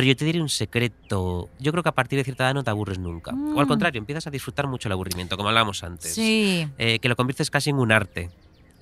Pero 0.00 0.08
yo 0.08 0.16
te 0.16 0.24
diré 0.24 0.40
un 0.40 0.48
secreto. 0.48 1.50
Yo 1.58 1.72
creo 1.72 1.82
que 1.82 1.90
a 1.90 1.92
partir 1.92 2.16
de 2.18 2.24
cierta 2.24 2.44
edad 2.44 2.54
no 2.54 2.64
te 2.64 2.70
aburres 2.70 2.98
nunca. 2.98 3.32
O 3.54 3.60
al 3.60 3.66
Mm. 3.66 3.68
contrario, 3.68 3.98
empiezas 3.98 4.26
a 4.26 4.30
disfrutar 4.30 4.66
mucho 4.66 4.88
el 4.88 4.92
aburrimiento, 4.92 5.36
como 5.36 5.50
hablábamos 5.50 5.84
antes. 5.84 6.14
Sí. 6.14 6.66
Eh, 6.78 6.98
que 7.00 7.08
lo 7.10 7.16
conviertes 7.16 7.50
casi 7.50 7.68
en 7.68 7.76
un 7.76 7.92
arte. 7.92 8.30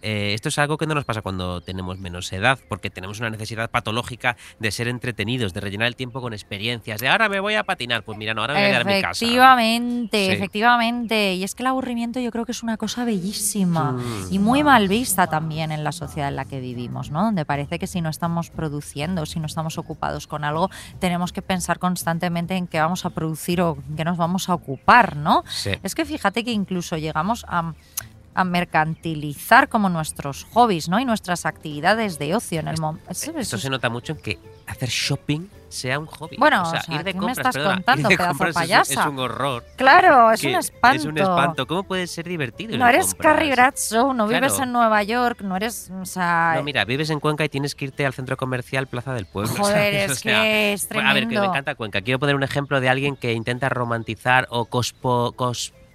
Eh, 0.03 0.33
esto 0.35 0.49
es 0.49 0.59
algo 0.59 0.77
que 0.79 0.87
no 0.87 0.95
nos 0.95 1.05
pasa 1.05 1.23
cuando 1.23 1.61
tenemos 1.61 1.99
menos 1.99 2.33
edad, 2.33 2.59
porque 2.69 2.91
tenemos 2.91 3.19
una 3.21 3.31
necesidad 3.31 3.71
patológica 3.71 4.37
de 4.59 4.71
ser 4.71 4.89
entretenidos, 4.89 5.55
de 5.55 5.61
rellenar 5.61 5.89
el 5.89 5.97
tiempo 5.97 6.21
con 6.21 6.33
experiencias, 6.33 7.01
de 7.01 7.09
ahora 7.09 7.29
me 7.29 7.41
voy 7.41 7.55
a 7.55 7.65
patinar, 7.65 8.03
pues 8.05 8.17
mira, 8.19 8.35
no, 8.35 8.43
ahora 8.43 8.55
me 8.55 8.61
voy 8.61 8.67
a 8.67 8.71
quedar 8.71 8.83
en 8.83 8.97
mi 8.97 9.03
casa. 9.03 9.25
Efectivamente, 9.25 10.27
Sí. 10.27 10.33
efectivamente. 10.33 11.35
Y 11.35 11.45
es 11.45 11.55
que 11.55 11.63
el 11.63 11.69
aburrimiento 11.69 12.21
yo 12.21 12.31
creo 12.31 12.45
que 12.45 12.53
es 12.53 12.63
una 12.63 12.77
cosa 12.77 13.05
bellísima 13.05 13.93
Mm. 13.93 14.27
y 14.33 14.39
muy 14.39 14.63
mal 14.63 14.89
vista 14.89 15.27
también 15.27 15.73
en 15.73 15.85
la 15.85 15.93
sociedad 15.93 16.29
en 16.29 16.37
la 16.37 16.45
que 16.45 16.61
vivimos, 16.61 17.11
¿no? 17.11 17.23
Donde 17.25 17.45
parece 17.45 17.79
que 17.79 17.87
si 17.87 18.01
no 18.01 18.09
estamos 18.09 18.51
produciendo, 18.51 19.27
si 19.27 19.41
no 19.41 19.47
estamos 19.47 19.79
ocupados 19.79 20.27
con 20.27 20.45
algo, 20.45 20.71
tenemos 20.99 21.33
que 21.33 21.43
pensar 21.43 21.79
constantemente 21.79 22.55
en 22.57 22.67
qué 22.67 22.81
vamos 22.81 23.05
a 23.05 23.11
producir 23.11 23.61
o 23.61 23.79
en 23.89 23.97
qué 23.97 24.05
nos 24.05 24.17
vamos 24.17 24.49
a 24.49 24.55
ocupar, 24.55 25.17
¿no? 25.17 25.45
Sí. 25.49 25.71
Es 25.83 25.95
que 25.95 26.05
fíjate 26.05 26.45
que 26.45 26.53
incluso 26.53 26.97
llegamos 26.97 27.45
a, 27.49 27.73
a 28.39 28.45
mercantilizar 28.45 29.69
como 29.69 29.89
nuestros 29.89 30.45
hobbies, 30.53 30.89
¿no? 30.89 31.01
Y 31.01 31.05
nuestras 31.05 31.45
actividades 31.45 32.21
de 32.21 32.37
ocio 32.37 32.61
en 32.61 32.69
el 32.69 32.79
momento. 32.79 33.11
Esto 33.11 33.59
se 33.59 33.69
nota 33.69 33.89
mucho 33.91 34.13
en 34.13 34.19
que 34.19 34.39
hacer 34.69 34.89
shopping 34.89 35.49
sea 35.69 35.99
un 35.99 36.07
hobby. 36.07 36.37
Bueno, 36.39 36.63
o 36.63 36.67
sea, 36.67 36.79
o 36.79 36.83
sea, 36.83 36.95
ir 36.95 37.03
de 37.05 37.13
¿qué 37.13 37.19
me 37.19 37.27
compras, 37.27 37.39
estás 37.39 37.55
perdona, 37.55 37.75
contando, 37.75 38.01
ir 38.03 38.09
de 38.09 38.17
pedazo 38.17 38.31
compras 38.31 38.51
es 38.51 38.57
un- 38.57 38.63
payasa? 38.63 39.01
Es, 39.01 39.07
un 39.07 39.19
horror. 39.19 39.65
Claro, 39.77 40.31
es 40.31 40.45
un 40.45 40.55
espanto. 40.55 40.97
Es 40.99 41.05
un 41.05 41.19
espanto. 41.19 41.67
¿Cómo 41.67 41.83
puede 41.83 42.07
ser 42.07 42.29
divertido? 42.29 42.79
No 42.79 42.87
eres 42.89 43.07
compras? 43.07 43.33
Carrie 43.35 43.51
Bradshaw, 43.51 44.15
no 44.15 44.29
vives 44.29 44.59
en 44.61 44.73
Nueva 44.73 45.03
York, 45.03 45.41
no 45.43 45.57
eres, 45.57 45.91
o 46.01 46.05
sea, 46.07 46.53
No, 46.57 46.63
mira, 46.63 46.85
vives 46.85 47.11
en 47.11 47.19
Cuenca 47.19 47.45
y 47.45 47.49
tienes 47.49 47.75
que 47.75 47.87
irte 47.87 48.07
al 48.07 48.15
centro 48.15 48.37
comercial 48.37 48.87
Plaza 48.87 49.13
del 49.15 49.27
Pueblo. 49.27 49.53
joder, 49.57 50.09
¿sabes? 50.09 50.11
O 50.11 50.13
es 50.13 50.19
sea, 50.21 50.43
que 50.43 50.73
es 50.75 50.89
a 50.93 51.13
ver, 51.13 51.27
que 51.29 51.39
me 51.41 51.47
encanta 51.47 51.75
Cuenca. 51.75 52.01
Quiero 52.03 52.21
poner 52.21 52.37
un 52.37 52.45
ejemplo 52.45 52.81
de 52.81 52.89
alguien 52.89 53.17
que 53.17 53.33
intenta 53.33 53.69
romantizar 53.69 54.47
o 54.51 54.67
cospo, 54.67 55.33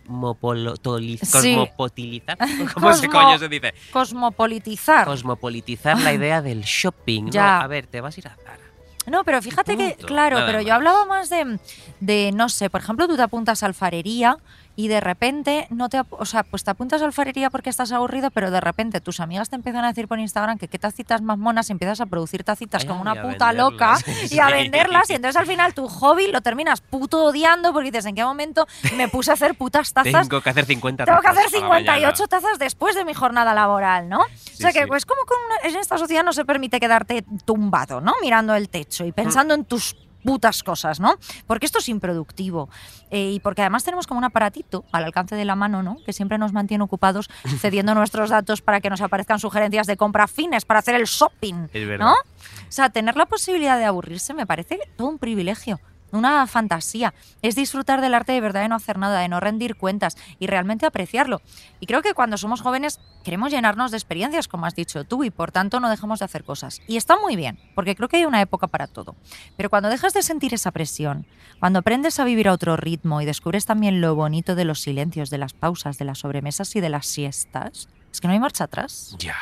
cosmopolotoliz- 0.07 1.19
Sí. 1.25 1.55
cosmopotilizar. 1.55 2.37
¿Cómo 2.73 2.93
se 2.93 3.07
Cosmo- 3.07 3.11
coño 3.11 3.37
se 3.39 3.49
dice? 3.49 3.73
Cosmopolitizar. 3.91 5.05
Cosmopolitizar 5.05 5.99
la 5.99 6.13
idea 6.13 6.41
del 6.41 6.61
shopping. 6.61 7.29
Ya. 7.31 7.57
No, 7.59 7.63
a 7.63 7.67
ver, 7.67 7.87
te 7.87 8.01
vas 8.01 8.15
a 8.17 8.19
ir 8.19 8.27
a 8.27 8.35
Zara. 8.35 8.59
No, 9.05 9.25
pero 9.25 9.41
fíjate 9.41 9.75
que, 9.75 9.95
claro, 9.95 10.37
pero 10.45 10.59
más. 10.59 10.65
yo 10.65 10.73
hablaba 10.75 11.03
más 11.05 11.29
de, 11.29 11.59
de, 11.99 12.31
no 12.33 12.47
sé, 12.47 12.69
por 12.69 12.79
ejemplo, 12.79 13.05
tú 13.05 13.17
te 13.17 13.21
apuntas 13.21 13.61
a 13.61 13.65
alfarería 13.65 14.37
y 14.75 14.87
de 14.87 14.99
repente 15.01 15.67
no 15.69 15.89
te, 15.89 16.01
o 16.09 16.25
sea, 16.25 16.43
pues 16.43 16.63
te 16.63 16.71
apuntas 16.71 17.01
a 17.01 17.05
alfarería 17.05 17.49
porque 17.49 17.69
estás 17.69 17.91
aburrido, 17.91 18.31
pero 18.31 18.49
de 18.49 18.59
repente 18.59 19.01
tus 19.01 19.19
amigas 19.19 19.49
te 19.49 19.55
empiezan 19.55 19.83
a 19.85 19.89
decir 19.89 20.07
por 20.07 20.19
Instagram 20.19 20.57
que 20.57 20.67
qué 20.67 20.79
tacitas 20.79 21.21
más 21.21 21.37
monas 21.37 21.69
y 21.69 21.73
empiezas 21.73 22.01
a 22.01 22.05
producir 22.07 22.43
tacitas 22.43 22.83
Ay, 22.83 22.87
como 22.87 23.01
una 23.01 23.21
puta 23.21 23.53
loca 23.53 23.97
y 24.31 24.39
a 24.39 24.47
venderlas 24.47 25.09
y 25.09 25.13
entonces 25.13 25.39
al 25.39 25.45
final 25.45 25.73
tu 25.73 25.87
hobby 25.87 26.27
lo 26.31 26.41
terminas 26.41 26.81
puto 26.81 27.25
odiando 27.25 27.71
porque 27.71 27.91
dices, 27.91 28.05
¿en 28.07 28.15
qué 28.15 28.23
momento 28.23 28.67
me 28.95 29.07
puse 29.09 29.31
a 29.31 29.35
hacer 29.35 29.55
putas 29.55 29.93
tazas 29.93 30.27
Tengo 30.27 30.41
que 30.41 30.49
hacer 30.49 30.65
50 30.65 31.05
Tengo 31.05 31.19
que 31.19 31.27
tazas 31.27 31.45
hacer 31.45 31.59
a 31.59 31.61
la 31.63 31.69
mañana. 31.69 31.93
58 31.97 32.27
tazas 32.27 32.59
después 32.59 32.95
de 32.95 33.05
mi 33.05 33.13
jornada 33.13 33.53
laboral, 33.53 34.09
¿no? 34.09 34.21
o 34.21 34.55
sea 34.55 34.71
que, 34.71 34.81
sí. 34.81 34.87
pues, 34.87 35.05
como 35.05 35.21
con 35.25 35.37
una- 35.45 35.69
en 35.69 35.75
esta 35.79 35.97
sociedad 35.97 36.23
no 36.23 36.33
se 36.33 36.45
permite 36.45 36.79
quedarte 36.79 37.23
tumbado, 37.45 38.01
¿no? 38.01 38.13
Mirando 38.21 38.55
el 38.55 38.69
techo 38.69 39.05
y 39.05 39.11
pensando 39.11 39.53
en 39.53 39.65
tus 39.65 39.95
putas 40.23 40.63
cosas, 40.63 40.99
¿no? 40.99 41.15
Porque 41.47 41.65
esto 41.65 41.79
es 41.79 41.89
improductivo. 41.89 42.69
Eh, 43.11 43.31
y 43.33 43.39
porque 43.39 43.61
además 43.61 43.83
tenemos 43.83 44.07
como 44.07 44.17
un 44.17 44.23
aparatito 44.23 44.85
al 44.91 45.03
alcance 45.03 45.35
de 45.35 45.45
la 45.45 45.55
mano, 45.55 45.83
¿no? 45.83 45.97
Que 46.05 46.13
siempre 46.13 46.37
nos 46.37 46.53
mantiene 46.53 46.83
ocupados 46.83 47.29
cediendo 47.59 47.93
nuestros 47.93 48.29
datos 48.29 48.61
para 48.61 48.81
que 48.81 48.89
nos 48.89 49.01
aparezcan 49.01 49.39
sugerencias 49.39 49.87
de 49.87 49.97
compra 49.97 50.27
fines 50.27 50.65
para 50.65 50.79
hacer 50.79 50.95
el 50.95 51.05
shopping, 51.05 51.67
Es 51.73 51.87
verdad. 51.87 52.05
¿no? 52.05 52.13
O 52.13 52.71
sea, 52.75 52.89
tener 52.89 53.15
la 53.15 53.25
posibilidad 53.25 53.77
de 53.77 53.85
aburrirse 53.85 54.33
me 54.33 54.47
parece 54.47 54.79
todo 54.95 55.07
un 55.09 55.19
privilegio, 55.19 55.79
una 56.13 56.45
fantasía. 56.47 57.13
Es 57.41 57.55
disfrutar 57.55 58.01
del 58.01 58.13
arte 58.13 58.31
de 58.31 58.41
verdad 58.41 58.61
de 58.61 58.69
no 58.69 58.75
hacer 58.75 58.97
nada, 58.97 59.19
de 59.19 59.27
no 59.27 59.39
rendir 59.39 59.75
cuentas 59.75 60.15
y 60.39 60.47
realmente 60.47 60.85
apreciarlo. 60.85 61.41
Y 61.79 61.85
creo 61.85 62.01
que 62.01 62.13
cuando 62.13 62.37
somos 62.37 62.61
jóvenes 62.61 62.99
queremos 63.23 63.51
llenarnos 63.51 63.91
de 63.91 63.97
experiencias, 63.97 64.47
como 64.47 64.65
has 64.65 64.75
dicho 64.75 65.03
tú, 65.03 65.23
y 65.23 65.29
por 65.29 65.51
tanto 65.51 65.79
no 65.79 65.89
dejamos 65.89 66.19
de 66.19 66.25
hacer 66.25 66.43
cosas. 66.43 66.81
Y 66.87 66.97
está 66.97 67.17
muy 67.17 67.35
bien, 67.35 67.59
porque 67.75 67.95
creo 67.95 68.09
que 68.09 68.17
hay 68.17 68.25
una 68.25 68.41
época 68.41 68.67
para 68.67 68.87
todo. 68.87 69.15
Pero 69.57 69.69
cuando 69.69 69.89
dejas 69.89 70.13
de 70.13 70.23
sentir 70.23 70.53
esa 70.53 70.71
presión, 70.71 71.25
cuando 71.59 71.79
aprendes 71.79 72.19
a 72.19 72.25
vivir 72.25 72.47
a 72.47 72.53
otro 72.53 72.75
ritmo 72.77 73.21
y 73.21 73.25
descubres 73.25 73.65
también 73.65 74.01
lo 74.01 74.15
bonito 74.15 74.55
de 74.55 74.65
los 74.65 74.81
silencios, 74.81 75.29
de 75.29 75.37
las 75.37 75.53
pausas, 75.53 75.97
de 75.97 76.05
las 76.05 76.19
sobremesas 76.19 76.75
y 76.75 76.81
de 76.81 76.89
las 76.89 77.05
siestas, 77.05 77.87
es 78.11 78.21
que 78.21 78.27
no 78.27 78.33
hay 78.33 78.39
marcha 78.39 78.65
atrás. 78.65 79.15
Ya. 79.17 79.35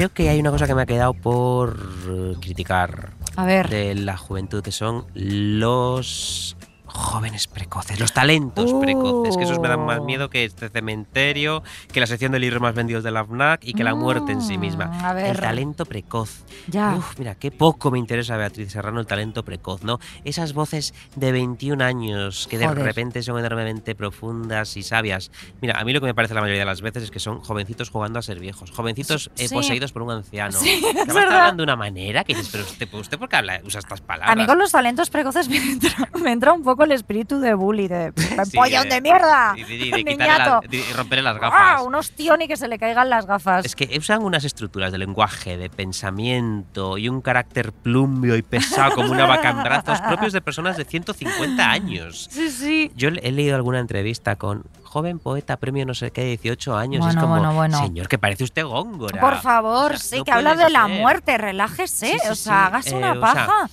Creo 0.00 0.14
que 0.14 0.30
hay 0.30 0.40
una 0.40 0.50
cosa 0.50 0.66
que 0.66 0.74
me 0.74 0.80
ha 0.80 0.86
quedado 0.86 1.12
por 1.12 1.78
eh, 2.08 2.34
criticar 2.40 3.10
A 3.36 3.44
ver. 3.44 3.68
de 3.68 3.94
la 3.94 4.16
juventud, 4.16 4.62
que 4.62 4.72
son 4.72 5.04
los 5.12 6.56
jóvenes 6.92 7.46
precoces, 7.48 7.98
los 8.00 8.12
talentos 8.12 8.72
Uh. 8.72 8.80
precoces, 8.80 9.36
que 9.36 9.44
esos 9.44 9.58
me 9.60 9.68
dan 9.68 9.84
más 9.84 10.00
miedo 10.02 10.30
que 10.30 10.44
este 10.44 10.68
cementerio, 10.68 11.62
que 11.92 12.00
la 12.00 12.06
sección 12.06 12.32
de 12.32 12.38
libros 12.38 12.60
más 12.60 12.74
vendidos 12.74 13.04
de 13.04 13.10
la 13.10 13.24
FNAC 13.24 13.64
y 13.64 13.74
que 13.74 13.84
la 13.84 13.94
muerte 13.94 14.32
en 14.32 14.42
sí 14.42 14.58
misma. 14.58 14.86
Mm, 14.86 15.04
a 15.04 15.12
ver. 15.12 15.26
El 15.26 15.40
talento 15.40 15.84
precoz. 15.86 16.44
Ya. 16.66 16.94
Uf, 16.96 17.18
mira, 17.18 17.34
qué 17.34 17.50
poco 17.50 17.90
me 17.90 17.98
interesa 17.98 18.36
Beatriz 18.36 18.72
Serrano 18.72 19.00
el 19.00 19.06
talento 19.06 19.44
precoz, 19.44 19.82
¿no? 19.82 19.98
Esas 20.24 20.52
voces 20.52 20.94
de 21.16 21.32
21 21.32 21.82
años 21.84 22.46
que 22.50 22.58
de 22.58 22.66
Joder. 22.68 22.84
repente 22.84 23.22
son 23.22 23.38
enormemente 23.38 23.94
profundas 23.94 24.76
y 24.76 24.82
sabias. 24.82 25.30
Mira, 25.60 25.78
a 25.80 25.84
mí 25.84 25.92
lo 25.92 26.00
que 26.00 26.06
me 26.06 26.14
parece 26.14 26.34
la 26.34 26.40
mayoría 26.40 26.60
de 26.60 26.66
las 26.66 26.80
veces 26.82 27.04
es 27.04 27.10
que 27.10 27.20
son 27.20 27.40
jovencitos 27.40 27.90
jugando 27.90 28.18
a 28.18 28.22
ser 28.22 28.38
viejos, 28.40 28.70
jovencitos 28.70 29.30
eh, 29.38 29.48
Sí. 29.48 29.54
poseídos 29.54 29.92
por 29.92 30.02
un 30.02 30.10
anciano. 30.12 30.58
Sí, 30.58 30.80
que 30.82 31.00
es 31.10 31.16
hablando 31.16 31.62
de 31.62 31.64
una 31.64 31.76
manera 31.76 32.24
que 32.24 32.34
dices, 32.34 32.48
pero 32.50 32.64
usted, 32.64 32.88
¿usted 32.92 33.18
por 33.18 33.28
qué 33.28 33.36
habla, 33.36 33.60
usa 33.64 33.80
estas 33.80 34.00
palabras? 34.00 34.30
A 34.32 34.36
mí 34.36 34.46
con 34.46 34.58
los 34.58 34.72
talentos 34.72 35.10
precoces 35.10 35.48
me 35.50 35.56
entra, 35.56 36.08
me 36.22 36.32
entra 36.32 36.52
un 36.52 36.62
poco 36.62 36.79
el 36.84 36.92
espíritu 36.92 37.40
de 37.40 37.54
bully, 37.54 37.88
de 37.88 38.12
pollón 38.54 38.88
de- 38.88 38.94
de 38.96 39.00
mierda, 39.00 39.54
Y 39.56 40.16
la- 40.16 40.60
romperle 40.96 41.22
las 41.22 41.36
¡Ah! 41.36 41.40
gafas. 41.40 41.82
Un 41.82 41.94
ostión 41.94 42.42
y 42.42 42.48
que 42.48 42.56
se 42.56 42.68
le 42.68 42.78
caigan 42.78 43.08
las 43.10 43.26
gafas. 43.26 43.64
Es 43.64 43.74
que 43.76 43.96
usan 43.98 44.22
unas 44.22 44.44
estructuras 44.44 44.92
de 44.92 44.98
lenguaje, 44.98 45.56
de 45.56 45.68
pensamiento 45.70 46.98
y 46.98 47.08
un 47.08 47.20
carácter 47.20 47.72
plumbio 47.72 48.36
y 48.36 48.42
pesado 48.42 48.94
como 48.94 49.12
una 49.12 49.26
vaca 49.26 49.50
en 49.50 49.62
brazos 49.62 50.00
propios 50.00 50.32
de 50.32 50.40
personas 50.40 50.76
de 50.76 50.84
150 50.84 51.70
años. 51.70 52.28
Sí, 52.30 52.50
sí. 52.50 52.92
Yo 52.96 53.08
he 53.08 53.32
leído 53.32 53.56
alguna 53.56 53.78
entrevista 53.80 54.36
con 54.36 54.64
joven 54.82 55.18
poeta, 55.20 55.56
premio 55.56 55.86
no 55.86 55.94
sé 55.94 56.10
qué, 56.10 56.24
18 56.24 56.76
años. 56.76 57.00
es 57.06 57.14
Bueno, 57.14 57.20
como, 57.20 57.34
bueno, 57.36 57.54
bueno. 57.54 57.78
señor, 57.78 58.08
que 58.08 58.18
parece 58.18 58.42
usted 58.44 58.64
góngora. 58.64 59.20
Por 59.20 59.36
favor, 59.40 59.92
O 59.92 59.96
sea, 59.96 59.98
sí, 59.98 60.18
no 60.18 60.24
que 60.24 60.32
habla 60.32 60.56
de 60.56 60.68
la 60.70 60.86
ser. 60.86 61.00
muerte, 61.00 61.38
relájese, 61.38 62.06
Sí, 62.12 62.18
sí, 62.20 62.28
o 62.28 62.34
sea, 62.34 62.66
hágase 62.66 62.90
Eh, 62.90 62.96
una 62.98 63.12
o 63.12 63.14
sea, 63.14 63.20
paja. 63.20 63.70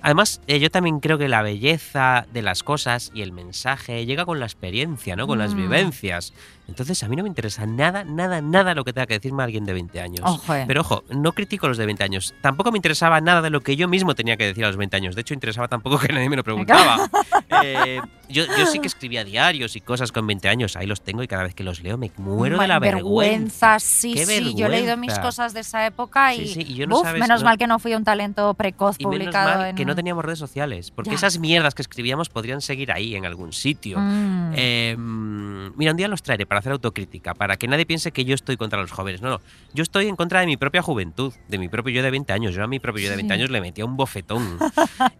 Además, 0.00 0.40
eh, 0.46 0.60
yo 0.60 0.70
también 0.70 1.00
creo 1.00 1.18
que 1.18 1.28
la 1.28 1.42
belleza 1.42 2.26
de 2.32 2.42
las 2.42 2.62
cosas 2.62 3.10
y 3.14 3.22
el 3.22 3.32
mensaje 3.32 4.06
llega 4.06 4.24
con 4.24 4.38
la 4.40 4.46
experiencia, 4.46 5.16
¿no? 5.16 5.26
Con 5.26 5.38
las 5.38 5.54
Mm. 5.54 5.58
vivencias. 5.58 6.32
Entonces, 6.68 7.02
a 7.02 7.08
mí 7.08 7.16
no 7.16 7.22
me 7.22 7.28
interesa 7.28 7.66
nada, 7.66 8.04
nada, 8.04 8.40
nada 8.42 8.74
lo 8.74 8.84
que 8.84 8.92
tenga 8.92 9.06
que 9.06 9.14
decirme 9.14 9.42
alguien 9.42 9.64
de 9.64 9.72
20 9.72 10.00
años. 10.00 10.20
Ojo, 10.24 10.54
eh. 10.54 10.64
Pero 10.68 10.82
ojo, 10.82 11.02
no 11.10 11.32
critico 11.32 11.66
a 11.66 11.70
los 11.70 11.78
de 11.78 11.86
20 11.86 12.04
años. 12.04 12.34
Tampoco 12.42 12.70
me 12.70 12.78
interesaba 12.78 13.20
nada 13.20 13.40
de 13.42 13.50
lo 13.50 13.62
que 13.62 13.74
yo 13.74 13.88
mismo 13.88 14.14
tenía 14.14 14.36
que 14.36 14.44
decir 14.44 14.64
a 14.64 14.68
los 14.68 14.76
20 14.76 14.96
años. 14.96 15.14
De 15.14 15.22
hecho, 15.22 15.34
interesaba 15.34 15.66
tampoco 15.68 15.98
que 15.98 16.12
nadie 16.12 16.28
me 16.28 16.36
lo 16.36 16.44
preguntaba. 16.44 17.08
Eh, 17.64 17.98
yo, 18.28 18.44
yo 18.58 18.66
sí 18.66 18.78
que 18.78 18.86
escribía 18.86 19.24
diarios 19.24 19.74
y 19.74 19.80
cosas 19.80 20.12
con 20.12 20.26
20 20.26 20.48
años. 20.48 20.76
Ahí 20.76 20.86
los 20.86 21.00
tengo 21.00 21.22
y 21.22 21.26
cada 21.26 21.42
vez 21.44 21.54
que 21.54 21.64
los 21.64 21.82
leo 21.82 21.96
me 21.96 22.12
muero 22.18 22.58
de 22.58 22.68
la 22.68 22.78
vergüenza. 22.78 23.78
sí, 23.80 24.12
Qué 24.14 24.26
sí. 24.26 24.54
Yo 24.54 24.66
he 24.66 24.68
leído 24.68 24.96
mis 24.98 25.08
vergüenza. 25.08 25.22
cosas 25.22 25.54
de 25.54 25.60
esa 25.60 25.84
época 25.86 26.34
y, 26.34 26.46
Sí, 26.46 26.54
sí, 26.54 26.60
y 26.68 26.74
yo 26.74 26.86
no 26.86 26.96
uf, 26.98 27.02
sabes, 27.04 27.20
menos 27.20 27.40
no- 27.40 27.46
mal 27.46 27.58
que 27.58 27.66
no 27.66 27.78
fui 27.78 27.94
un 27.94 28.04
talento 28.04 28.52
precoz 28.54 28.96
Y 28.98 29.06
menos 29.06 29.18
publicado 29.18 29.58
mal 29.60 29.68
en... 29.70 29.76
que 29.76 29.84
no 29.86 29.96
teníamos 29.96 30.24
redes 30.24 30.38
sociales, 30.38 30.90
porque 30.90 31.10
Ya. 31.10 31.16
esas 31.16 31.38
mierdas 31.38 31.74
que 31.74 31.82
escribíamos 31.82 32.28
podrían 32.28 32.60
seguir 32.60 32.92
ahí 32.92 33.16
en 33.16 33.24
algún 33.24 33.52
sitio. 33.52 33.98
Mm. 33.98 34.52
Eh, 34.54 34.94
mira, 34.98 35.90
un 35.92 35.96
día 35.96 36.06
los 36.08 36.22
traeré 36.22 36.44
para 36.46 36.57
hacer 36.58 36.72
autocrítica, 36.72 37.34
para 37.34 37.56
que 37.56 37.68
nadie 37.68 37.86
piense 37.86 38.12
que 38.12 38.24
yo 38.24 38.34
estoy 38.34 38.56
contra 38.56 38.80
los 38.80 38.90
jóvenes. 38.90 39.22
No, 39.22 39.30
no. 39.30 39.40
Yo 39.74 39.82
estoy 39.82 40.06
en 40.08 40.16
contra 40.16 40.40
de 40.40 40.46
mi 40.46 40.56
propia 40.56 40.82
juventud, 40.82 41.32
de 41.48 41.58
mi 41.58 41.68
propio 41.68 41.92
yo 41.94 42.02
de 42.02 42.10
20 42.10 42.32
años. 42.32 42.54
Yo 42.54 42.62
a 42.64 42.66
mi 42.66 42.78
propio 42.80 43.04
yo 43.04 43.10
de 43.10 43.16
20 43.16 43.34
Sí. 43.34 43.40
años 43.40 43.50
le 43.50 43.60
metía 43.60 43.84
un 43.84 43.96
bofetón. 43.96 44.58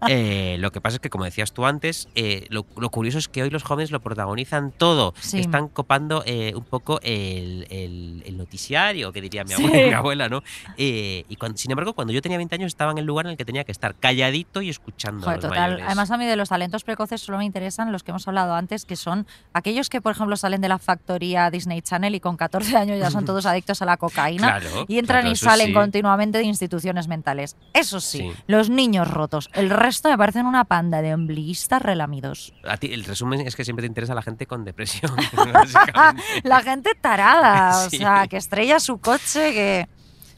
Eh, 0.09 0.57
lo 0.61 0.70
que 0.70 0.80
pasa 0.80 0.97
es 0.97 1.01
que, 1.01 1.11
como 1.11 1.24
decías 1.24 1.53
tú 1.53 1.66
antes, 1.66 2.09
eh, 2.14 2.47
lo, 2.51 2.64
lo 2.76 2.91
curioso 2.91 3.18
es 3.18 3.28
que 3.28 3.43
hoy 3.43 3.51
los 3.51 3.62
jóvenes 3.62 3.91
lo 3.91 4.01
protagonizan 4.01 4.70
todo. 4.72 5.12
Sí. 5.20 5.39
Están 5.41 5.68
copando 5.68 6.22
eh, 6.26 6.53
un 6.55 6.64
poco 6.64 7.01
el, 7.03 7.66
el- 7.70 8.22
el 8.26 8.36
noticiario, 8.39 9.12
que 9.12 9.20
diría 9.20 9.45
mi 9.45 9.55
Sí. 9.55 9.64
abuela, 9.64 9.86
mi 9.89 9.93
abuela, 9.95 10.28
¿no? 10.28 10.43
Eh, 10.76 11.24
y 11.28 11.36
cuando- 11.36 11.59
sin 11.59 11.70
embargo, 11.70 11.93
cuando 11.95 12.12
yo 12.12 12.22
tenía 12.22 12.39
20 12.39 12.55
años 12.55 12.68
estaba 12.68 12.93
en 12.93 12.99
el 12.99 13.05
lugar 13.07 13.26
en 13.26 13.32
el 13.32 13.36
que 13.36 13.45
tenía 13.45 13.64
que 13.64 13.72
estar, 13.72 13.95
calladito 13.97 14.62
y 14.62 14.68
escuchando 14.70 15.22
a 15.22 15.24
Joder, 15.24 15.36
los 15.43 15.51
total. 15.51 15.62
mayores. 15.70 15.86
Además, 15.86 16.11
a 16.11 16.16
mí 16.18 16.26
de 16.26 16.36
los 16.36 16.49
talentos 16.49 16.84
precoces 16.84 17.20
solo 17.20 17.39
me 17.39 17.45
interesan 17.45 17.93
los 17.93 18.03
que 18.03 18.11
hemos 18.12 18.26
hablado 18.28 18.55
antes, 18.55 18.84
que 18.84 18.97
son 18.97 19.26
aquellos 19.53 19.89
que, 19.91 20.01
por 20.01 20.12
ejemplo, 20.12 20.36
salen 20.36 20.61
de 20.61 20.68
la 20.68 20.78
factoría 20.78 21.28
Disney 21.51 21.83
Channel 21.83 22.14
y 22.14 22.20
con 22.20 22.37
14 22.37 22.76
años 22.76 22.99
ya 22.99 23.11
son 23.11 23.24
todos 23.24 23.45
adictos 23.47 23.81
a 23.83 23.85
la 23.85 23.97
cocaína. 23.97 24.59
Claro, 24.61 24.85
y 24.89 24.99
entran 24.99 25.20
claro, 25.22 25.33
y 25.33 25.37
salen 25.37 25.66
sí. 25.68 25.72
continuamente 25.72 26.39
de 26.39 26.45
instituciones 26.45 27.09
mentales. 27.09 27.57
Eso 27.74 28.01
sí, 28.01 28.18
Sí. 28.18 28.33
los 28.47 28.70
niños 28.70 29.09
rotos. 29.11 29.49
El 29.55 29.70
resto 29.70 30.09
me 30.09 30.18
parecen 30.18 30.47
una 30.47 30.64
panda 30.64 31.03
de 31.03 31.14
ombliguistas 31.14 31.81
relamidos. 31.83 32.53
A 32.66 32.76
ti, 32.76 32.93
el 32.93 33.05
resumen 33.05 33.41
es 33.41 33.55
que 33.57 33.64
siempre 33.64 33.83
te 33.83 33.87
interesa 33.89 34.14
la 34.14 34.22
gente 34.22 34.47
con 34.47 34.64
depresión. 34.64 35.12
La 36.45 36.61
gente 36.62 36.91
tarada, 37.01 37.87
o 37.87 37.91
Sí. 37.91 37.99
sea, 37.99 38.26
que 38.29 38.37
estrella 38.37 38.81
su 38.81 38.99
coche, 38.99 39.53
que... 39.53 39.89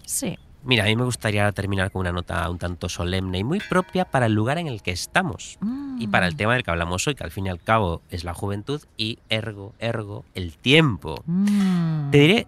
Sí. 0.05 0.39
Mira, 0.63 0.85
a 0.85 0.87
mí 0.87 0.97
me 0.97 1.05
gustaría 1.05 1.51
terminar 1.53 1.91
con 1.91 2.01
una 2.01 2.13
nota 2.13 2.49
un 2.51 2.59
tanto 2.59 2.89
solemne 2.89 3.39
y 3.39 3.45
muy 3.45 3.61
propia 3.61 4.05
para 4.05 4.27
el 4.27 4.35
lugar 4.35 4.59
en 4.59 4.67
el 4.67 4.83
que 4.83 4.91
estamos 4.91 5.59
y 5.99 6.07
para 6.09 6.27
el 6.27 6.35
Mm. 6.35 6.37
tema 6.37 6.53
del 6.55 6.63
que 6.65 6.71
hablamos 6.71 7.07
hoy, 7.07 7.15
que 7.15 7.25
al 7.25 7.31
fin 7.31 7.47
y 7.47 7.49
al 7.49 7.61
cabo 7.61 8.03
es 8.11 8.25
la 8.25 8.35
juventud 8.35 8.81
y 8.97 9.19
ergo, 9.31 9.75
ergo, 9.79 10.25
el 10.35 10.57
tiempo. 10.59 11.23
Mm. 11.27 12.11
Te 12.11 12.19
diré 12.19 12.47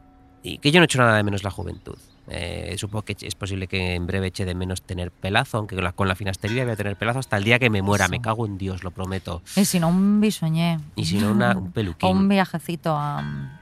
que 0.61 0.71
yo 0.71 0.81
no 0.81 0.85
he 0.85 0.87
hecho 0.87 0.99
nada 0.99 1.17
de 1.17 1.23
menos 1.23 1.43
la 1.43 1.51
juventud. 1.51 1.97
Eh, 2.29 2.77
supongo 2.79 3.03
que 3.03 3.17
es 3.21 3.35
posible 3.35 3.67
que 3.67 3.95
en 3.95 4.07
breve 4.07 4.29
eche 4.29 4.45
de 4.45 4.55
menos 4.55 4.83
tener 4.83 5.11
pelazo, 5.11 5.59
aunque 5.59 5.75
con 5.75 5.83
la, 5.85 5.93
con 5.93 6.07
la 6.07 6.15
finastería 6.15 6.63
voy 6.65 6.73
a 6.73 6.77
tener 6.77 6.97
pelazo 6.97 7.19
hasta 7.19 7.37
el 7.37 7.45
día 7.45 7.59
que 7.59 7.69
me 7.71 7.83
muera. 7.83 8.05
Eso. 8.05 8.13
Me 8.13 8.21
cago 8.21 8.47
en 8.47 8.59
Dios, 8.59 8.85
lo 8.85 8.91
prometo. 8.93 9.43
Y 9.57 9.65
si 9.65 9.81
no, 9.81 9.89
un 9.89 10.21
bisoñé. 10.21 10.79
Y 10.97 11.05
si 11.07 11.19
no, 11.19 11.33
una- 11.33 11.57
un 11.57 11.73
peluquín. 11.73 12.09
O 12.09 12.13
un 12.13 12.29
viajecito 12.29 12.95
a... 12.97 13.59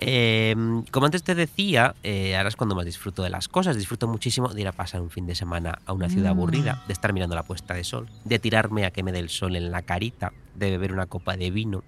Eh, 0.00 0.54
como 0.90 1.06
antes 1.06 1.22
te 1.22 1.34
decía, 1.34 1.94
eh, 2.02 2.36
ahora 2.36 2.48
es 2.48 2.56
cuando 2.56 2.74
más 2.74 2.84
disfruto 2.86 3.22
de 3.22 3.30
las 3.30 3.48
cosas. 3.48 3.76
Disfruto 3.76 4.08
muchísimo 4.08 4.48
de 4.48 4.60
ir 4.62 4.68
a 4.68 4.72
pasar 4.72 5.00
un 5.02 5.10
fin 5.10 5.26
de 5.26 5.34
semana 5.34 5.78
a 5.86 5.92
una 5.92 6.08
ciudad 6.08 6.30
Mm. 6.34 6.38
aburrida, 6.38 6.82
de 6.86 6.92
estar 6.92 7.12
mirando 7.12 7.34
la 7.34 7.42
puesta 7.42 7.74
de 7.74 7.84
sol, 7.84 8.08
de 8.24 8.38
tirarme 8.38 8.86
a 8.86 8.90
que 8.90 9.02
me 9.02 9.12
dé 9.12 9.18
el 9.18 9.28
sol 9.28 9.56
en 9.56 9.70
la 9.70 9.82
carita, 9.82 10.32
de 10.54 10.70
beber 10.70 10.92
una 10.92 11.06
copa 11.06 11.36
de 11.36 11.50
vino, 11.50 11.84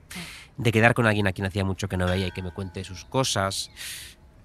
de 0.59 0.73
quedar 0.73 0.95
con 0.95 1.07
alguien 1.07 1.27
a 1.27 1.33
quien 1.33 1.47
hacía 1.47 1.65
mucho 1.65 1.89
que 1.89 1.97
no 1.97 2.07
veía 2.07 2.27
y 2.27 2.31
que 2.33 2.43
me 2.43 2.51
cuente 2.51 2.85
sus 2.85 3.05
cosas. 3.05 3.71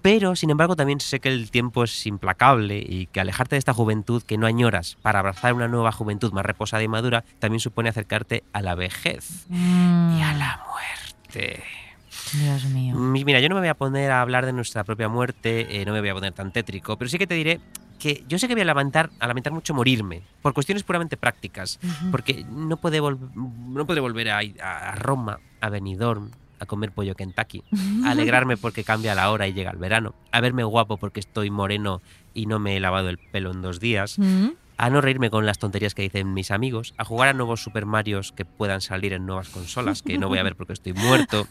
Pero, 0.00 0.36
sin 0.36 0.50
embargo, 0.50 0.76
también 0.76 1.00
sé 1.00 1.18
que 1.18 1.28
el 1.28 1.50
tiempo 1.50 1.82
es 1.84 2.06
implacable 2.06 2.78
y 2.78 3.06
que 3.08 3.20
alejarte 3.20 3.56
de 3.56 3.58
esta 3.58 3.74
juventud 3.74 4.22
que 4.22 4.38
no 4.38 4.46
añoras 4.46 4.96
para 5.02 5.18
abrazar 5.18 5.52
una 5.54 5.66
nueva 5.68 5.90
juventud 5.92 6.32
más 6.32 6.46
reposada 6.46 6.82
y 6.84 6.88
madura 6.88 7.24
también 7.40 7.58
supone 7.60 7.88
acercarte 7.88 8.44
a 8.52 8.62
la 8.62 8.74
vejez 8.76 9.44
Mm. 9.48 10.18
y 10.18 10.22
a 10.22 10.32
la 10.34 10.64
muerte. 10.68 11.64
Dios 12.32 12.64
mío. 12.66 12.94
Mira, 12.96 13.40
yo 13.40 13.48
no 13.48 13.54
me 13.54 13.60
voy 13.62 13.68
a 13.68 13.74
poner 13.74 14.10
a 14.10 14.20
hablar 14.20 14.46
de 14.46 14.52
nuestra 14.52 14.84
propia 14.84 15.08
muerte, 15.08 15.80
eh, 15.80 15.84
no 15.84 15.92
me 15.92 16.00
voy 16.00 16.08
a 16.10 16.14
poner 16.14 16.32
tan 16.32 16.52
tétrico, 16.52 16.96
pero 16.96 17.08
sí 17.08 17.18
que 17.18 17.26
te 17.26 17.34
diré 17.34 17.60
que 17.98 18.22
yo 18.28 18.38
sé 18.38 18.46
que 18.46 18.54
voy 18.54 18.62
a 18.62 18.66
lamentar, 18.66 19.10
a 19.18 19.26
lamentar 19.26 19.52
mucho 19.52 19.74
morirme, 19.74 20.22
por 20.42 20.52
cuestiones 20.54 20.84
puramente 20.84 21.16
prácticas, 21.16 21.78
Ujú. 21.82 22.10
porque 22.12 22.44
no, 22.50 22.76
puede 22.76 23.00
vol- 23.02 23.18
no 23.34 23.86
podré 23.86 24.00
volver 24.00 24.30
a, 24.30 24.38
a 24.38 24.94
Roma, 24.94 25.40
a 25.60 25.68
Benidorm, 25.68 26.30
a 26.60 26.66
comer 26.66 26.92
pollo 26.92 27.14
Kentucky, 27.14 27.62
a 28.04 28.10
alegrarme 28.12 28.56
porque 28.56 28.84
cambia 28.84 29.14
la 29.16 29.30
hora 29.30 29.48
y 29.48 29.52
llega 29.52 29.70
el 29.72 29.78
verano, 29.78 30.14
a 30.32 30.40
verme 30.40 30.62
guapo 30.64 30.96
porque 30.96 31.20
estoy 31.20 31.50
moreno 31.50 32.00
y 32.34 32.46
no 32.46 32.58
me 32.60 32.76
he 32.76 32.80
lavado 32.80 33.08
el 33.08 33.18
pelo 33.18 33.50
en 33.50 33.62
dos 33.62 33.80
días, 33.80 34.18
Mm. 34.18 34.50
A 34.78 34.90
no 34.90 35.00
reírme 35.00 35.28
con 35.28 35.44
las 35.44 35.58
tonterías 35.58 35.92
que 35.92 36.02
dicen 36.02 36.32
mis 36.32 36.52
amigos, 36.52 36.94
a 36.96 37.04
jugar 37.04 37.28
a 37.28 37.32
nuevos 37.32 37.60
Super 37.60 37.84
Marios 37.84 38.30
que 38.30 38.44
puedan 38.44 38.80
salir 38.80 39.12
en 39.12 39.26
nuevas 39.26 39.48
consolas, 39.48 40.02
que 40.02 40.18
no 40.18 40.28
voy 40.28 40.38
a 40.38 40.44
ver 40.44 40.54
porque 40.54 40.72
estoy 40.72 40.92
muerto. 40.92 41.48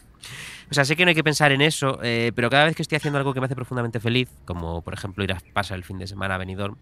O 0.70 0.74
sea, 0.74 0.86
sé 0.86 0.96
que 0.96 1.04
no 1.04 1.10
hay 1.10 1.14
que 1.14 1.22
pensar 1.22 1.52
en 1.52 1.60
eso, 1.60 1.98
eh, 2.02 2.32
pero 2.34 2.48
cada 2.48 2.64
vez 2.64 2.74
que 2.74 2.80
estoy 2.80 2.96
haciendo 2.96 3.18
algo 3.18 3.34
que 3.34 3.40
me 3.40 3.44
hace 3.46 3.54
profundamente 3.54 4.00
feliz, 4.00 4.30
como 4.46 4.80
por 4.80 4.94
ejemplo 4.94 5.22
ir 5.24 5.32
a 5.32 5.40
pasar 5.52 5.76
el 5.76 5.84
fin 5.84 5.98
de 5.98 6.06
semana 6.06 6.36
a 6.36 6.38
Benidorm, 6.38 6.76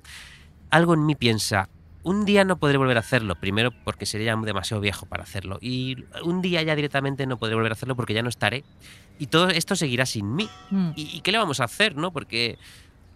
algo 0.70 0.94
en 0.94 1.04
mí 1.04 1.16
piensa, 1.16 1.68
un 2.04 2.24
día 2.24 2.44
no 2.44 2.58
podré 2.58 2.78
volver 2.78 2.96
a 2.96 3.00
hacerlo, 3.00 3.34
primero 3.34 3.72
porque 3.84 4.06
sería 4.06 4.36
demasiado 4.36 4.80
viejo 4.80 5.06
para 5.06 5.24
hacerlo, 5.24 5.58
y 5.60 6.04
un 6.22 6.42
día 6.42 6.62
ya 6.62 6.76
directamente 6.76 7.26
no 7.26 7.38
podré 7.38 7.56
volver 7.56 7.72
a 7.72 7.74
hacerlo 7.74 7.96
porque 7.96 8.14
ya 8.14 8.22
no 8.22 8.28
estaré, 8.28 8.62
y 9.18 9.26
todo 9.26 9.48
esto 9.48 9.74
seguirá 9.74 10.06
sin 10.06 10.34
mí. 10.36 10.48
Mm. 10.70 10.90
¿Y, 10.94 11.16
y 11.16 11.20
qué 11.22 11.32
le 11.32 11.38
vamos 11.38 11.58
a 11.58 11.64
hacer, 11.64 11.96
no? 11.96 12.12
Porque 12.12 12.58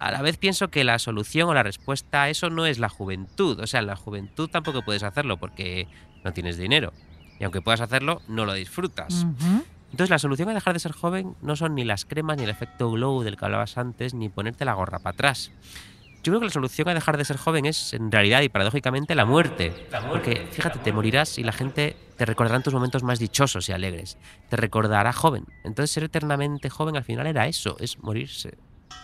a 0.01 0.11
la 0.11 0.22
vez 0.22 0.38
pienso 0.38 0.68
que 0.68 0.82
la 0.82 0.98
solución 0.98 1.51
o 1.51 1.55
la 1.55 1.62
respuesta 1.62 2.22
a 2.22 2.30
eso 2.30 2.48
no 2.48 2.64
es 2.64 2.78
la 2.78 2.88
juventud. 2.88 3.61
O 3.61 3.66
sea, 3.66 3.80
en 3.80 3.86
la 3.86 3.96
juventud 3.96 4.48
tampoco 4.48 4.82
puedes 4.82 5.03
hacerlo 5.03 5.36
porque 5.36 5.88
no 6.24 6.32
tienes 6.32 6.57
dinero. 6.57 6.94
Y 7.38 7.44
aunque 7.44 7.61
puedas 7.61 7.82
hacerlo, 7.82 8.22
no 8.26 8.46
lo 8.46 8.55
disfrutas. 8.55 9.24
Ujú. 9.24 9.64
Entonces, 9.90 10.09
la 10.09 10.18
solución 10.18 10.48
a 10.48 10.55
dejar 10.55 10.72
de 10.72 10.80
ser 10.80 10.92
joven 10.92 11.36
no 11.42 11.55
son 11.55 11.74
ni 11.74 11.84
las 11.84 12.07
cremas, 12.07 12.38
ni 12.38 12.44
el 12.44 12.51
efecto 12.51 12.90
glow 12.90 13.22
del 13.22 13.36
que 13.36 13.44
hablabas 13.44 13.76
antes, 13.76 14.14
ni 14.14 14.30
ponerte 14.30 14.64
la 14.64 14.72
gorra 14.72 15.01
para 15.01 15.12
atrás. 15.12 15.53
Yo 16.22 16.32
creo 16.32 16.40
que 16.40 16.46
la 16.46 16.53
solución 16.53 16.88
a 16.88 16.94
dejar 16.94 17.18
de 17.18 17.24
ser 17.26 17.36
joven 17.36 17.66
es, 17.66 17.92
en 17.92 18.11
realidad 18.11 18.40
y 18.40 18.48
paradójicamente, 18.48 19.14
la 19.14 19.26
muerte. 19.26 19.86
Porque, 20.09 20.46
fíjate, 20.51 20.78
te 20.78 20.92
morirás 20.92 21.36
y 21.38 21.44
la 21.44 21.53
gente 21.53 21.96
te 22.16 22.24
recordará 22.24 22.57
en 22.57 22.62
tus 22.62 22.74
momentos 22.74 23.03
más 23.03 23.18
dichosos 23.18 23.68
y 23.68 23.72
alegres. 23.72 24.16
Te 24.48 24.57
recordará 24.57 25.12
joven. 25.12 25.44
Entonces, 25.64 25.90
ser 25.90 26.05
eternamente 26.05 26.70
joven 26.70 26.96
al 26.96 27.05
final 27.05 27.26
era 27.26 27.48
eso, 27.48 27.76
es 27.80 27.98
morirse. 27.98 28.57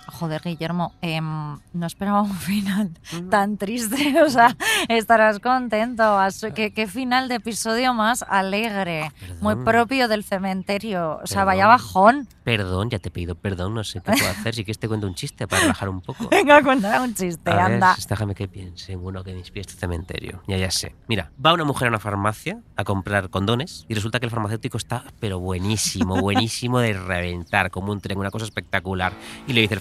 Joder, 0.06 0.40
Guillermo, 0.42 0.92
em, 1.02 1.58
no 1.72 1.86
esperaba 1.86 2.22
un 2.22 2.34
final 2.38 2.90
tan 3.30 3.56
triste. 3.56 3.96
O 4.26 4.28
sea, 4.30 4.56
estarás 4.88 5.38
contento. 5.40 6.18
¿Qué, 6.54 6.72
qué 6.72 6.86
final 6.86 7.28
de 7.28 7.36
episodio 7.36 7.94
más 7.94 8.24
alegre. 8.28 9.12
Muy 9.40 9.54
Perdón. 9.54 9.64
propio 9.64 10.08
del 10.08 10.24
cementerio. 10.24 11.20
O 11.22 11.26
sea, 11.26 11.38
Perdón. 11.42 11.46
vaya 11.46 11.66
bajón. 11.66 12.28
Perdón, 12.44 12.90
ya 12.90 12.98
te 13.00 13.08
he 13.08 13.10
pedido 13.10 13.34
perdón, 13.34 13.74
no 13.74 13.82
sé 13.82 14.00
qué 14.00 14.12
puedo 14.12 14.28
hacer. 14.30 14.54
Si 14.54 14.62
quieres 14.64 14.78
te 14.78 14.86
cuento 14.88 15.06
un 15.08 15.14
chiste 15.14 15.46
para 15.48 15.62
relajar 15.62 15.88
un 15.88 16.00
poco. 16.00 16.28
Venga, 16.30 16.62
cuéntame 16.62 17.00
un 17.04 17.14
chiste, 17.14 17.50
A 17.50 17.54
ver, 17.54 17.64
anda. 17.74 17.96
déjame 18.08 18.34
que 18.36 18.46
piense 18.48 18.92
en 18.92 19.04
uno 19.04 19.24
que 19.24 19.32
me 19.32 19.38
inspire 19.40 19.62
este 19.62 19.74
cementerio. 19.74 20.42
Ya, 20.46 20.56
ya 20.56 20.70
sé. 20.70 20.94
Mira, 21.08 21.32
va 21.44 21.52
una 21.52 21.64
mujer 21.64 21.88
a 21.88 21.90
una 21.90 21.98
farmacia 21.98 22.60
a 22.76 22.84
comprar 22.84 23.30
condones 23.30 23.84
y 23.88 23.94
resulta 23.94 24.20
que 24.20 24.26
el 24.26 24.30
farmacéutico 24.30 24.76
está, 24.78 25.04
pero 25.18 25.40
buenísimo, 25.40 26.20
buenísimo 26.20 26.78
de 26.78 26.92
reventar, 26.92 27.70
como 27.70 27.90
un 27.92 28.00
tren, 28.00 28.18
una 28.18 28.30
cosa 28.30 28.44
espectacular. 28.44 29.12
Y 29.48 29.52
le 29.52 29.60
dice 29.62 29.74
el 29.74 29.80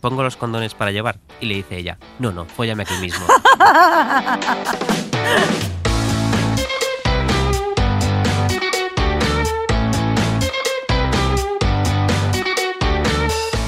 ¿pongo 0.00 0.22
los 0.22 0.36
condones 0.36 0.74
para 0.74 0.90
llevar? 0.90 1.18
Y 1.40 1.46
le 1.46 1.54
dice 1.54 1.78
ella, 1.78 1.98
no, 2.18 2.32
no, 2.32 2.44
fóllame 2.44 2.82
aquí 2.82 2.94
mismo. 3.00 3.26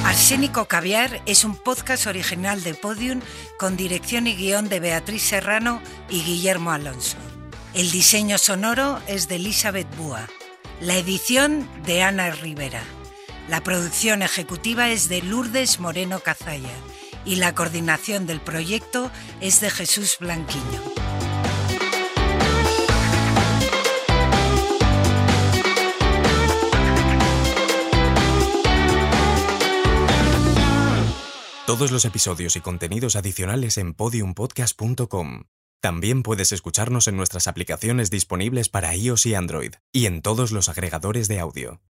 Arsénico 0.05 0.64
Caviar 0.66 1.20
es 1.26 1.45
un 1.45 1.55
podcast 1.57 2.07
original 2.07 2.62
de 2.62 2.74
Podium 2.74 3.20
con 3.59 3.76
dirección 3.76 4.26
y 4.26 4.34
guion 4.34 4.68
de 4.68 4.80
Beatriz 4.80 5.22
Serrano 5.22 5.82
y 6.09 6.22
Guillermo 6.22 6.72
Alonso. 6.72 7.18
El 7.74 7.90
diseño 7.90 8.38
sonoro 8.38 9.01
es 9.07 9.28
de 9.28 9.36
Elizabeth 9.36 9.95
Búa. 9.97 10.26
La 10.80 10.97
edición 10.97 11.68
de 11.84 12.03
Ana 12.03 12.30
Rivera. 12.30 12.82
La 13.49 13.62
producción 13.62 14.22
ejecutiva 14.22 14.90
es 14.90 15.11
de 15.11 15.20
Lourdes 15.20 15.78
Moreno 15.78 16.20
Cazalla 16.20 16.72
y 17.26 17.36
la 17.36 17.55
coordinación 17.55 18.26
del 18.26 18.40
proyecto 18.40 19.11
es 19.40 19.61
de 19.61 19.70
Jesús 19.70 20.16
Blanquiño. 20.18 20.80
Todos 31.66 31.90
los 31.90 32.05
episodios 32.05 32.57
y 32.57 32.61
contenidos 32.61 33.16
adicionales 33.16 33.78
en 33.78 33.95
podiumpodcast.com. 33.95 35.45
También 35.80 36.22
puedes 36.22 36.53
escucharnos 36.53 37.09
en 37.09 37.16
nuestras 37.18 37.47
aplicaciones 37.47 38.09
disponibles 38.09 38.70
para 38.70 38.97
iOS 38.97 39.26
y 39.26 39.34
Android 39.34 39.74
y 39.92 40.07
en 40.07 40.22
todos 40.22 40.51
los 40.51 40.70
agregadores 40.70 41.28
de 41.28 41.40
audio. 41.40 41.82